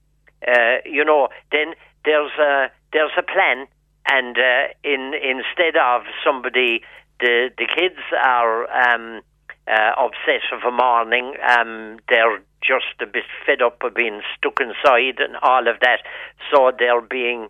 uh, 0.46 0.76
you 0.84 1.04
know, 1.04 1.28
then 1.52 1.74
there's 2.04 2.32
a 2.38 2.70
there's 2.92 3.16
a 3.16 3.22
plan, 3.22 3.66
and 4.10 4.36
uh, 4.36 4.68
in 4.82 5.14
instead 5.14 5.76
of 5.80 6.02
somebody, 6.24 6.82
the 7.20 7.50
the 7.56 7.66
kids 7.66 8.00
are 8.22 8.68
um, 8.70 9.22
uh, 9.66 10.08
a 10.66 10.70
morning. 10.70 11.34
Um, 11.46 11.98
they're 12.08 12.40
just 12.62 13.00
a 13.00 13.06
bit 13.06 13.24
fed 13.46 13.62
up 13.62 13.82
of 13.82 13.94
being 13.94 14.20
stuck 14.36 14.60
inside 14.60 15.20
and 15.20 15.36
all 15.42 15.68
of 15.68 15.80
that, 15.80 16.00
so 16.50 16.72
they're 16.78 17.00
being 17.00 17.48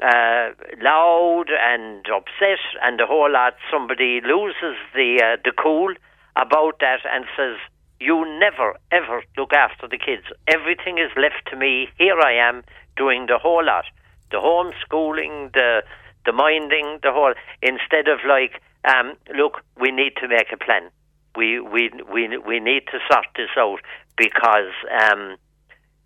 uh, 0.00 0.50
loud 0.82 1.46
and 1.50 2.04
upset 2.08 2.60
and 2.82 2.98
the 2.98 3.06
whole 3.06 3.30
lot. 3.30 3.54
Somebody 3.70 4.20
loses 4.20 4.76
the 4.94 5.20
uh, 5.22 5.36
the 5.44 5.52
cool 5.52 5.94
about 6.36 6.78
that 6.80 7.00
and 7.04 7.24
says, 7.36 7.56
"You 8.00 8.24
never 8.38 8.76
ever 8.90 9.22
look 9.36 9.52
after 9.52 9.86
the 9.88 9.98
kids. 9.98 10.24
Everything 10.48 10.98
is 10.98 11.10
left 11.16 11.46
to 11.50 11.56
me. 11.56 11.88
Here 11.98 12.18
I 12.20 12.32
am 12.32 12.64
doing 12.96 13.26
the 13.26 13.38
whole 13.38 13.64
lot, 13.64 13.84
the 14.30 14.38
homeschooling, 14.38 15.52
the 15.52 15.82
the 16.24 16.32
minding, 16.32 16.98
the 17.02 17.12
whole. 17.12 17.34
Instead 17.62 18.08
of 18.08 18.20
like, 18.26 18.60
um, 18.84 19.14
look, 19.36 19.60
we 19.78 19.90
need 19.90 20.16
to 20.20 20.28
make 20.28 20.52
a 20.52 20.56
plan. 20.56 20.90
We 21.36 21.60
we 21.60 21.90
we 22.12 22.36
we 22.38 22.60
need 22.60 22.84
to 22.92 22.98
sort 23.10 23.26
this 23.36 23.50
out 23.56 23.80
because." 24.16 24.72
Um, 25.02 25.36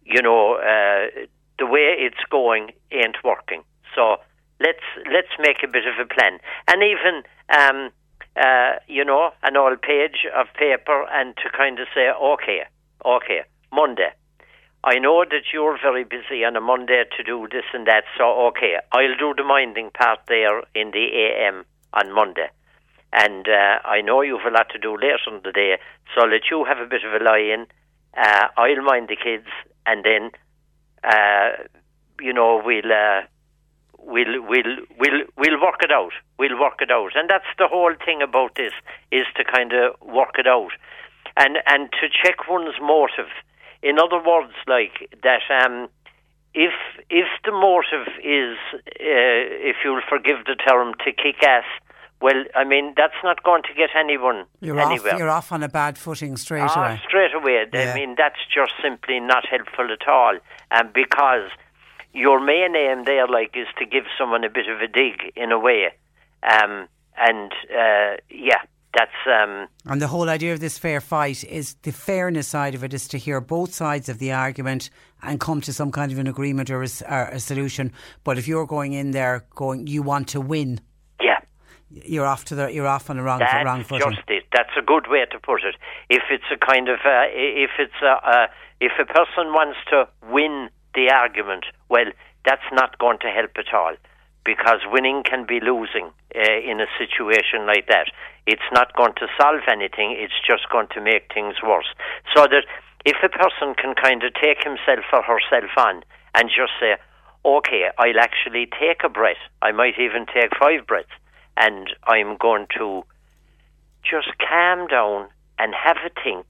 you 0.08 0.22
know, 0.22 0.54
uh, 0.54 1.26
the 1.58 1.66
way 1.66 1.94
it's 1.98 2.22
going 2.30 2.70
ain't 2.90 3.22
working. 3.22 3.62
So 3.94 4.16
let's 4.60 4.84
let's 5.12 5.34
make 5.38 5.58
a 5.62 5.68
bit 5.68 5.84
of 5.86 5.98
a 6.00 6.08
plan, 6.08 6.38
and 6.66 6.82
even 6.82 7.22
um, 7.50 7.90
uh, 8.36 8.78
you 8.86 9.04
know 9.04 9.30
an 9.42 9.56
old 9.56 9.82
page 9.82 10.26
of 10.34 10.46
paper, 10.54 11.04
and 11.12 11.36
to 11.36 11.50
kind 11.56 11.78
of 11.78 11.86
say, 11.94 12.08
okay, 12.10 12.62
okay, 13.04 13.42
Monday. 13.72 14.10
I 14.84 14.98
know 15.00 15.24
that 15.24 15.52
you're 15.52 15.76
very 15.82 16.04
busy 16.04 16.44
on 16.44 16.54
a 16.54 16.60
Monday 16.60 17.02
to 17.16 17.22
do 17.24 17.48
this 17.50 17.64
and 17.74 17.86
that, 17.88 18.04
so 18.16 18.46
okay, 18.48 18.76
I'll 18.92 19.16
do 19.18 19.34
the 19.36 19.42
minding 19.42 19.90
part 19.90 20.20
there 20.28 20.60
in 20.72 20.92
the 20.92 21.04
AM 21.14 21.64
on 21.92 22.14
Monday. 22.14 22.48
And 23.12 23.48
uh, 23.48 23.78
I 23.84 24.02
know 24.02 24.20
you've 24.22 24.44
a 24.46 24.50
lot 24.50 24.68
to 24.70 24.78
do 24.78 24.94
later 24.94 25.28
in 25.28 25.40
the 25.42 25.52
day, 25.52 25.78
so 26.14 26.24
let 26.26 26.50
you 26.50 26.64
have 26.64 26.78
a 26.78 26.86
bit 26.86 27.04
of 27.04 27.20
a 27.20 27.24
lie 27.24 27.38
in. 27.54 27.66
Uh, 28.16 28.48
I'll 28.56 28.82
mind 28.82 29.08
the 29.08 29.16
kids, 29.16 29.48
and 29.86 30.04
then, 30.04 30.30
uh, 31.04 31.50
you 32.20 32.32
know, 32.32 32.60
we'll, 32.64 32.92
uh, 32.92 33.22
we'll, 33.98 34.42
we'll, 34.42 34.76
we'll, 34.98 35.20
we'll 35.36 35.60
work 35.60 35.80
it 35.82 35.90
out. 35.90 36.12
We'll 36.38 36.60
work 36.60 36.80
it 36.80 36.90
out, 36.90 37.12
and 37.14 37.30
that's 37.30 37.48
the 37.58 37.68
whole 37.68 37.94
thing 38.04 38.20
about 38.22 38.54
this 38.56 38.72
is 39.10 39.24
to 39.36 39.44
kind 39.44 39.72
of 39.72 40.00
work 40.02 40.36
it 40.38 40.46
out, 40.46 40.72
and 41.36 41.58
and 41.66 41.90
to 41.92 42.08
check 42.08 42.48
one's 42.48 42.74
motive. 42.80 43.30
In 43.82 43.98
other 43.98 44.22
words, 44.22 44.52
like 44.66 45.08
that, 45.22 45.42
um, 45.50 45.88
if 46.54 46.72
if 47.10 47.26
the 47.44 47.52
motive 47.52 48.06
is, 48.22 48.56
uh, 48.74 49.70
if 49.70 49.76
you'll 49.84 50.02
forgive 50.08 50.44
the 50.46 50.56
term, 50.56 50.94
to 51.04 51.12
kick 51.12 51.42
ass. 51.42 51.64
Well, 52.20 52.44
I 52.54 52.64
mean 52.64 52.94
that's 52.96 53.14
not 53.22 53.42
going 53.44 53.62
to 53.62 53.74
get 53.74 53.90
anyone 53.98 54.44
You're 54.60 54.80
anywhere. 54.80 55.12
off. 55.14 55.18
You're 55.18 55.28
off 55.30 55.52
on 55.52 55.62
a 55.62 55.68
bad 55.68 55.96
footing 55.96 56.36
straight 56.36 56.62
Ah, 56.62 56.74
away. 56.88 57.00
straight 57.06 57.34
away. 57.34 57.66
Yeah. 57.72 57.92
I 57.92 57.94
mean, 57.94 58.14
that's 58.18 58.40
just 58.52 58.72
simply 58.82 59.20
not 59.20 59.46
helpful 59.46 59.88
at 59.92 60.08
all. 60.08 60.36
And 60.70 60.92
because 60.92 61.48
your 62.12 62.40
main 62.40 62.74
aim 62.74 63.04
there, 63.04 63.28
like, 63.28 63.56
is 63.56 63.68
to 63.78 63.86
give 63.86 64.04
someone 64.18 64.42
a 64.42 64.50
bit 64.50 64.68
of 64.68 64.80
a 64.80 64.88
dig 64.88 65.32
in 65.36 65.52
a 65.52 65.58
way. 65.58 65.92
Um, 66.42 66.88
and 67.16 67.52
uh, 67.70 68.16
yeah, 68.30 68.62
that's 68.94 69.10
um, 69.26 69.68
And 69.86 70.00
the 70.02 70.08
whole 70.08 70.28
idea 70.28 70.52
of 70.52 70.60
this 70.60 70.78
fair 70.78 71.00
fight 71.00 71.44
is 71.44 71.74
the 71.82 71.92
fairness 71.92 72.48
side 72.48 72.74
of 72.74 72.82
it 72.82 72.92
is 72.94 73.06
to 73.08 73.18
hear 73.18 73.40
both 73.40 73.74
sides 73.74 74.08
of 74.08 74.18
the 74.18 74.32
argument 74.32 74.90
and 75.22 75.38
come 75.38 75.60
to 75.60 75.72
some 75.72 75.92
kind 75.92 76.10
of 76.10 76.18
an 76.18 76.26
agreement 76.26 76.70
or 76.70 76.82
a, 76.82 76.88
or 77.08 77.24
a 77.28 77.38
solution. 77.40 77.92
But 78.24 78.38
if 78.38 78.48
you're 78.48 78.66
going 78.66 78.92
in 78.92 79.10
there 79.12 79.44
going, 79.54 79.86
you 79.86 80.02
want 80.02 80.28
to 80.28 80.40
win. 80.40 80.80
You're 81.90 82.26
off 82.26 82.44
to 82.46 82.54
the 82.54 82.72
you're 82.72 82.86
off 82.86 83.10
on 83.10 83.16
the 83.16 83.22
wrong 83.22 83.38
That's 83.38 83.64
wrong 83.64 83.84
footing. 83.84 84.12
just 84.12 84.28
it. 84.28 84.44
That's 84.52 84.76
a 84.76 84.82
good 84.82 85.06
way 85.08 85.24
to 85.30 85.38
put 85.38 85.62
it. 85.64 85.76
If 86.10 86.22
it's 86.30 86.44
a 86.52 86.56
kind 86.56 86.88
of, 86.88 86.98
uh, 87.04 87.26
if 87.32 87.70
it's 87.78 88.00
a, 88.02 88.20
uh, 88.22 88.46
if 88.80 88.92
a 89.00 89.04
person 89.04 89.52
wants 89.52 89.78
to 89.90 90.08
win 90.30 90.68
the 90.94 91.10
argument, 91.10 91.64
well, 91.88 92.06
that's 92.44 92.68
not 92.72 92.98
going 92.98 93.18
to 93.20 93.28
help 93.28 93.52
at 93.56 93.72
all, 93.74 93.94
because 94.44 94.80
winning 94.90 95.22
can 95.22 95.46
be 95.46 95.60
losing 95.60 96.10
uh, 96.34 96.60
in 96.64 96.80
a 96.80 96.86
situation 96.98 97.66
like 97.66 97.86
that. 97.88 98.06
It's 98.46 98.68
not 98.72 98.94
going 98.96 99.14
to 99.16 99.26
solve 99.40 99.60
anything. 99.70 100.16
It's 100.18 100.38
just 100.46 100.68
going 100.70 100.88
to 100.94 101.00
make 101.00 101.32
things 101.32 101.56
worse. 101.62 101.88
So 102.34 102.46
that 102.48 102.64
if 103.04 103.16
a 103.22 103.28
person 103.28 103.74
can 103.74 103.94
kind 103.94 104.22
of 104.22 104.32
take 104.34 104.64
himself 104.64 105.04
or 105.12 105.22
herself 105.22 105.70
on 105.76 106.02
and 106.34 106.48
just 106.48 106.72
say, 106.80 106.96
okay, 107.44 107.88
I'll 107.98 108.20
actually 108.20 108.68
take 108.78 109.04
a 109.04 109.08
breath. 109.08 109.40
I 109.62 109.72
might 109.72 109.98
even 109.98 110.26
take 110.26 110.50
five 110.58 110.86
breaths, 110.86 111.12
and 111.58 111.88
I'm 112.04 112.36
going 112.36 112.66
to 112.78 113.02
just 114.02 114.28
calm 114.38 114.86
down 114.86 115.28
and 115.58 115.74
have 115.74 115.96
a 116.06 116.10
think, 116.22 116.46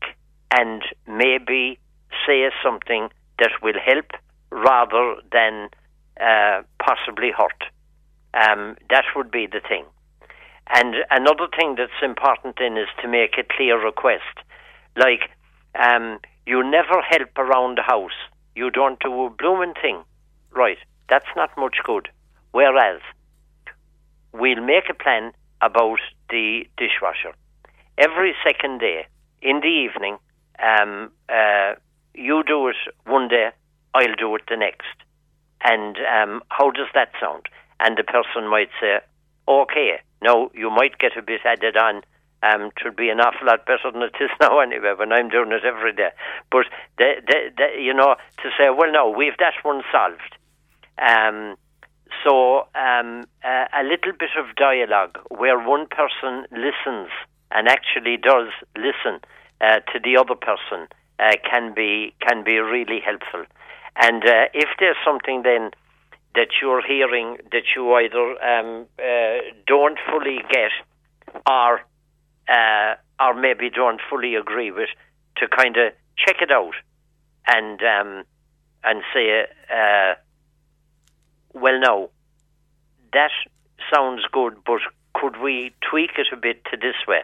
and 0.50 0.82
maybe 1.06 1.78
say 2.26 2.48
something 2.62 3.08
that 3.38 3.50
will 3.62 3.78
help 3.84 4.10
rather 4.50 5.16
than 5.32 5.68
uh, 6.20 6.62
possibly 6.84 7.30
hurt. 7.36 7.64
Um, 8.34 8.76
that 8.90 9.04
would 9.16 9.30
be 9.30 9.46
the 9.46 9.60
thing. 9.66 9.84
And 10.74 10.96
another 11.10 11.48
thing 11.56 11.76
that's 11.78 12.02
important 12.02 12.56
then 12.58 12.76
is 12.76 12.88
to 13.00 13.08
make 13.08 13.38
a 13.38 13.44
clear 13.56 13.82
request. 13.82 14.44
Like, 14.96 15.30
um, 15.74 16.18
you 16.46 16.62
never 16.62 17.00
help 17.08 17.30
around 17.38 17.78
the 17.78 17.82
house. 17.82 18.18
You 18.54 18.70
don't 18.70 19.00
do 19.00 19.24
a 19.24 19.30
blooming 19.30 19.74
thing. 19.80 20.02
Right. 20.50 20.78
That's 21.08 21.32
not 21.36 21.50
much 21.56 21.76
good. 21.84 22.08
Whereas, 22.52 23.00
we'll 24.38 24.64
make 24.64 24.88
a 24.88 24.94
plan 24.94 25.32
about 25.60 25.98
the 26.30 26.64
dishwasher. 26.76 27.34
Every 27.98 28.34
second 28.44 28.78
day, 28.78 29.06
in 29.42 29.60
the 29.60 29.66
evening, 29.68 30.18
um, 30.62 31.10
uh, 31.28 31.74
you 32.14 32.42
do 32.46 32.68
it 32.68 32.76
one 33.06 33.28
day, 33.28 33.50
I'll 33.94 34.14
do 34.16 34.34
it 34.36 34.42
the 34.48 34.56
next. 34.56 34.86
And 35.62 35.96
um, 35.98 36.42
how 36.48 36.70
does 36.70 36.88
that 36.94 37.10
sound? 37.20 37.48
And 37.80 37.96
the 37.96 38.04
person 38.04 38.48
might 38.48 38.70
say, 38.80 38.98
okay, 39.48 40.00
now 40.22 40.50
you 40.54 40.70
might 40.70 40.98
get 40.98 41.16
a 41.16 41.22
bit 41.22 41.40
added 41.44 41.76
on. 41.76 42.02
Um, 42.40 42.66
it 42.66 42.84
would 42.84 42.96
be 42.96 43.08
an 43.08 43.20
awful 43.20 43.48
lot 43.48 43.66
better 43.66 43.90
than 43.92 44.02
it 44.02 44.14
is 44.20 44.30
now 44.40 44.60
anyway 44.60 44.94
when 44.96 45.12
I'm 45.12 45.28
doing 45.28 45.50
it 45.50 45.64
every 45.64 45.92
day. 45.92 46.10
But, 46.50 46.66
the, 46.98 47.14
the, 47.26 47.50
the, 47.56 47.82
you 47.82 47.94
know, 47.94 48.14
to 48.42 48.50
say, 48.56 48.70
well, 48.70 48.92
no, 48.92 49.10
we've 49.10 49.36
that 49.38 49.54
one 49.62 49.82
solved. 49.90 50.36
Um, 50.98 51.56
so 52.24 52.66
um, 52.74 53.24
uh, 53.44 53.66
a 53.72 53.82
little 53.82 54.12
bit 54.18 54.30
of 54.38 54.54
dialogue 54.56 55.18
where 55.28 55.58
one 55.58 55.86
person 55.86 56.46
listens 56.52 57.10
and 57.50 57.68
actually 57.68 58.16
does 58.16 58.48
listen 58.76 59.20
uh, 59.60 59.80
to 59.92 59.98
the 60.02 60.16
other 60.16 60.34
person 60.34 60.88
uh, 61.18 61.32
can 61.48 61.74
be 61.74 62.14
can 62.26 62.44
be 62.44 62.58
really 62.58 63.00
helpful. 63.04 63.44
And 63.96 64.22
uh, 64.24 64.46
if 64.54 64.68
there's 64.78 64.96
something 65.04 65.42
then 65.42 65.70
that 66.34 66.48
you're 66.62 66.82
hearing 66.86 67.38
that 67.50 67.64
you 67.74 67.92
either 67.94 68.26
um, 68.42 68.86
uh, 68.98 69.38
don't 69.66 69.98
fully 70.10 70.38
get 70.50 70.70
or 71.48 71.80
uh, 72.48 72.94
or 73.20 73.34
maybe 73.34 73.70
don't 73.70 74.00
fully 74.08 74.34
agree 74.34 74.70
with, 74.70 74.88
to 75.36 75.48
kind 75.48 75.76
of 75.76 75.92
check 76.16 76.36
it 76.40 76.50
out 76.50 76.74
and 77.46 77.80
um, 77.82 78.24
and 78.84 79.02
say, 79.12 79.46
uh, 79.70 80.14
well, 81.54 81.78
no, 81.80 82.10
that 83.12 83.30
sounds 83.92 84.22
good, 84.32 84.56
but 84.66 84.80
could 85.14 85.40
we 85.42 85.72
tweak 85.88 86.12
it 86.18 86.28
a 86.32 86.36
bit 86.36 86.64
to 86.70 86.76
this 86.76 86.96
way? 87.06 87.22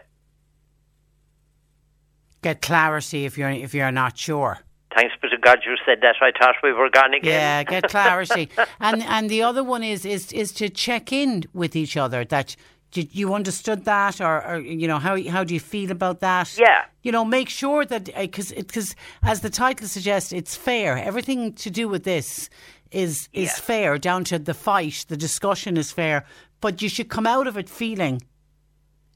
Get 2.43 2.61
clarity 2.61 3.25
if 3.25 3.39
you're 3.39 3.51
if 3.51 3.73
you're 3.75 3.93
not 3.93 4.19
sure. 4.19 4.59
Thanks 4.95 5.15
be 5.21 5.29
to 5.29 5.39
God 5.39 5.61
you 5.67 5.77
said 5.85 6.03
that. 6.03 6.17
I 6.21 6.31
thought 6.39 6.57
we 6.63 6.73
were 6.73 6.89
gone 6.91 7.15
again. 7.15 7.33
Yeah, 7.33 7.63
get 7.65 7.91
clarity. 7.91 8.49
and 8.81 9.03
and 9.03 9.31
the 9.31 9.43
other 9.43 9.65
one 9.65 9.83
is 9.83 10.05
is 10.05 10.31
is 10.33 10.53
to 10.53 10.69
check 10.69 11.13
in 11.13 11.45
with 11.53 11.75
each 11.75 11.97
other 11.97 12.25
that 12.27 12.55
did 12.95 13.13
you 13.13 13.35
understood 13.35 13.85
that 13.85 14.21
or, 14.21 14.47
or, 14.47 14.61
you 14.61 14.87
know 14.87 14.99
how 14.99 15.21
how 15.29 15.43
do 15.45 15.53
you 15.53 15.61
feel 15.61 15.91
about 15.91 16.21
that 16.21 16.57
yeah 16.57 16.85
you 17.03 17.13
know 17.13 17.25
make 17.25 17.49
sure 17.49 17.85
that 17.85 18.05
because 18.17 18.53
uh, 18.53 18.57
because 18.57 18.95
as 19.23 19.41
the 19.41 19.51
title 19.51 19.89
suggests 19.89 20.33
it's 20.33 20.55
fair 20.57 20.97
everything 20.97 21.53
to 21.53 21.71
do 21.71 21.89
with 21.89 22.05
this 22.05 22.49
is 22.95 23.29
is 23.33 23.53
yeah. 23.55 23.65
fair 23.71 23.99
down 23.99 24.25
to 24.25 24.39
the 24.39 24.55
fight 24.55 25.05
the 25.09 25.17
discussion 25.17 25.77
is 25.77 25.93
fair 25.93 26.25
but 26.61 26.81
you 26.81 26.89
should 26.89 27.09
come 27.09 27.27
out 27.27 27.47
of 27.47 27.57
it 27.57 27.69
feeling 27.69 28.23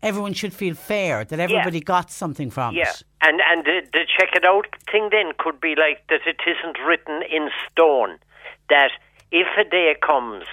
everyone 0.02 0.32
should 0.32 0.52
feel 0.52 0.74
fair 0.74 1.24
that 1.24 1.40
everybody 1.40 1.78
yeah. 1.78 1.84
got 1.84 2.10
something 2.10 2.50
from 2.50 2.74
yeah. 2.74 2.90
it 2.90 3.02
and 3.22 3.40
and 3.50 3.64
the, 3.64 3.80
the 3.92 4.04
check 4.18 4.30
it 4.34 4.44
out 4.44 4.66
thing 4.90 5.08
then 5.10 5.32
could 5.38 5.60
be 5.60 5.74
like 5.76 6.06
that 6.08 6.20
it 6.26 6.40
isn't 6.46 6.78
written 6.86 7.22
in 7.30 7.48
stone 7.70 8.18
that 8.68 8.90
if 9.30 9.46
a 9.58 9.68
day 9.68 9.94
comes 10.02 10.44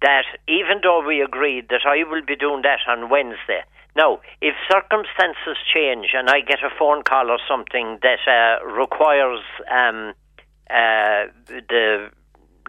that 0.00 0.24
even 0.46 0.80
though 0.82 1.04
we 1.04 1.20
agreed 1.20 1.68
that 1.70 1.84
I 1.84 2.04
will 2.08 2.22
be 2.24 2.36
doing 2.36 2.62
that 2.62 2.78
on 2.86 3.10
Wednesday, 3.10 3.64
now, 3.98 4.20
if 4.40 4.54
circumstances 4.70 5.56
change 5.74 6.10
and 6.14 6.30
I 6.30 6.40
get 6.40 6.62
a 6.62 6.70
phone 6.78 7.02
call 7.02 7.30
or 7.30 7.38
something 7.48 7.98
that 8.02 8.20
uh, 8.28 8.64
requires 8.64 9.40
um, 9.68 10.14
uh, 10.70 11.26
the 11.48 12.10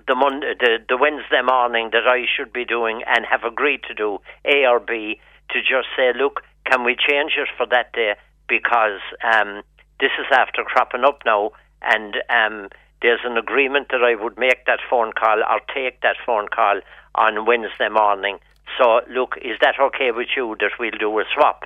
the, 0.09 0.15
Monday, 0.15 0.53
the 0.59 0.79
the 0.89 0.97
Wednesday 0.97 1.41
morning 1.45 1.91
that 1.93 2.09
I 2.09 2.25
should 2.25 2.51
be 2.51 2.65
doing 2.65 3.03
and 3.05 3.25
have 3.29 3.43
agreed 3.43 3.81
to 3.87 3.93
do 3.93 4.17
A 4.43 4.65
or 4.65 4.79
B, 4.79 5.21
to 5.51 5.61
just 5.61 5.87
say, 5.95 6.11
look, 6.17 6.41
can 6.65 6.83
we 6.83 6.97
change 6.97 7.33
it 7.37 7.47
for 7.55 7.67
that 7.67 7.93
day 7.93 8.15
because 8.47 8.99
um, 9.23 9.61
this 9.99 10.11
is 10.19 10.25
after 10.33 10.63
cropping 10.63 11.05
up 11.05 11.21
now, 11.25 11.51
and 11.83 12.15
um, 12.29 12.69
there's 13.01 13.21
an 13.23 13.37
agreement 13.37 13.89
that 13.89 14.03
I 14.03 14.21
would 14.21 14.37
make 14.37 14.65
that 14.65 14.79
phone 14.89 15.13
call 15.13 15.39
or 15.39 15.61
take 15.73 16.01
that 16.01 16.17
phone 16.25 16.47
call 16.49 16.81
on 17.13 17.45
Wednesday 17.45 17.89
morning. 17.89 18.39
So, 18.77 19.01
look, 19.09 19.37
is 19.37 19.57
that 19.61 19.75
okay 19.79 20.11
with 20.11 20.29
you 20.35 20.55
that 20.59 20.71
we'll 20.79 20.97
do 20.99 21.19
a 21.19 21.23
swap? 21.35 21.65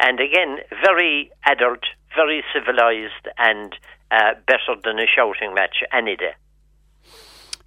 And 0.00 0.18
again, 0.20 0.58
very 0.84 1.30
adult, 1.44 1.84
very 2.14 2.42
civilized, 2.52 3.28
and 3.36 3.74
uh, 4.10 4.32
better 4.46 4.80
than 4.82 4.98
a 4.98 5.06
shouting 5.06 5.54
match 5.54 5.84
any 5.92 6.16
day. 6.16 6.32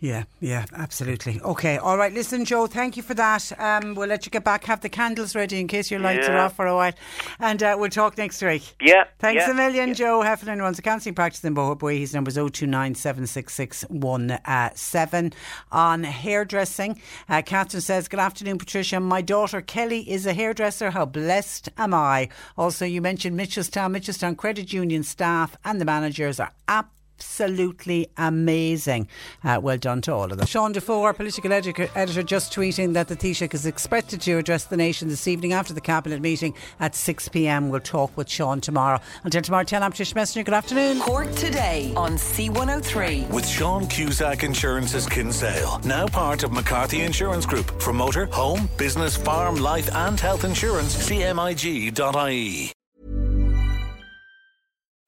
Yeah, 0.02 0.24
yeah, 0.40 0.66
absolutely. 0.74 1.42
Okay, 1.42 1.78
all 1.78 1.98
right. 1.98 2.14
Listen, 2.14 2.46
Joe, 2.46 2.68
thank 2.68 2.96
you 2.96 3.04
for 3.04 3.14
that. 3.16 3.52
Um, 3.60 3.96
we'll 3.96 4.08
let 4.08 4.26
you 4.26 4.30
get 4.30 4.46
back, 4.46 4.64
have 4.64 4.80
the 4.80 4.88
candles 4.88 5.36
ready 5.36 5.60
in 5.60 5.68
case 5.68 5.92
your 5.92 6.00
lights 6.00 6.26
yeah. 6.26 6.36
are 6.36 6.38
off 6.46 6.56
for 6.56 6.68
a 6.68 6.76
while, 6.76 6.94
and 7.40 7.62
uh, 7.62 7.76
we'll 7.78 7.90
talk 7.90 8.18
next 8.18 8.42
week. 8.42 8.76
Yeah. 8.80 9.04
Thanks 9.20 9.44
yeah, 9.46 9.52
a 9.52 9.54
million, 9.54 9.90
yeah. 9.90 9.96
Joe 9.96 10.22
Heffernan 10.22 10.60
runs 10.60 10.80
a 10.80 10.82
counselling 10.82 11.16
practice 11.16 11.44
in 11.44 11.54
Boy. 11.54 11.98
His 11.98 12.14
number 12.14 12.30
is 12.30 12.36
029 12.36 12.96
On 15.72 16.04
hairdressing, 16.04 17.02
uh, 17.28 17.42
Catherine 17.46 17.82
says, 17.82 18.08
Good 18.08 18.20
afternoon, 18.22 18.58
Patricia. 18.58 19.02
My 19.02 19.22
daughter 19.22 19.60
Kelly 19.62 20.10
is 20.10 20.26
a 20.26 20.34
hairdresser. 20.34 20.92
How 20.92 21.06
blessed 21.06 21.70
am 21.78 21.94
I? 21.94 22.30
Also, 22.58 22.86
you 22.86 23.02
mentioned 23.02 23.38
Mitchelstown. 23.38 23.92
Mitchelstown 23.92 24.38
Credit 24.38 24.72
Union 24.72 25.04
staff 25.04 25.58
and 25.66 25.82
the 25.82 25.86
managers 25.86 26.40
are 26.40 26.52
absolutely 26.70 26.99
absolutely 27.20 28.08
amazing. 28.18 29.08
Uh, 29.44 29.60
well 29.62 29.78
done 29.78 30.02
to 30.02 30.14
all 30.14 30.32
of 30.32 30.38
them. 30.38 30.48
Sean 30.48 30.72
Defoe, 30.72 31.04
our 31.04 31.14
political 31.14 31.52
editor, 31.52 31.90
editor, 31.94 32.24
just 32.24 32.54
tweeting 32.54 32.94
that 32.94 33.10
the 33.10 33.16
Taoiseach 33.16 33.54
is 33.54 33.66
expected 33.66 34.22
to 34.22 34.38
address 34.38 34.66
the 34.66 34.78
nation 34.78 35.10
this 35.10 35.28
evening 35.28 35.52
after 35.52 35.74
the 35.74 35.82
Cabinet 35.82 36.22
meeting 36.22 36.54
at 36.80 36.96
6 36.96 37.30
pm. 37.30 37.70
We'll 37.70 37.82
talk 37.82 38.16
with 38.16 38.30
Sean 38.30 38.62
tomorrow. 38.62 39.00
Until 39.24 39.42
tomorrow, 39.42 39.66
tell 39.66 39.84
I'm 39.84 39.92
Patricia 39.92 40.16
Messinger. 40.16 40.46
Good 40.46 40.54
afternoon. 40.54 41.00
Cork 41.02 41.32
today 41.36 41.94
on 41.98 42.14
C103. 42.14 43.30
With 43.30 43.48
Sean 43.48 43.88
Cusack 43.88 44.44
Insurance's 44.44 45.06
Kinsale, 45.06 45.80
now 45.84 46.08
part 46.08 46.44
of 46.44 46.54
McCarthy 46.54 47.02
Insurance 47.02 47.46
Group. 47.46 47.82
For 47.82 47.92
motor, 47.92 48.28
home, 48.28 48.70
business, 48.78 49.18
farm, 49.18 49.56
life, 49.58 49.94
and 49.94 50.20
health 50.20 50.46
insurance, 50.46 50.96
cmig.ie. 51.10 52.72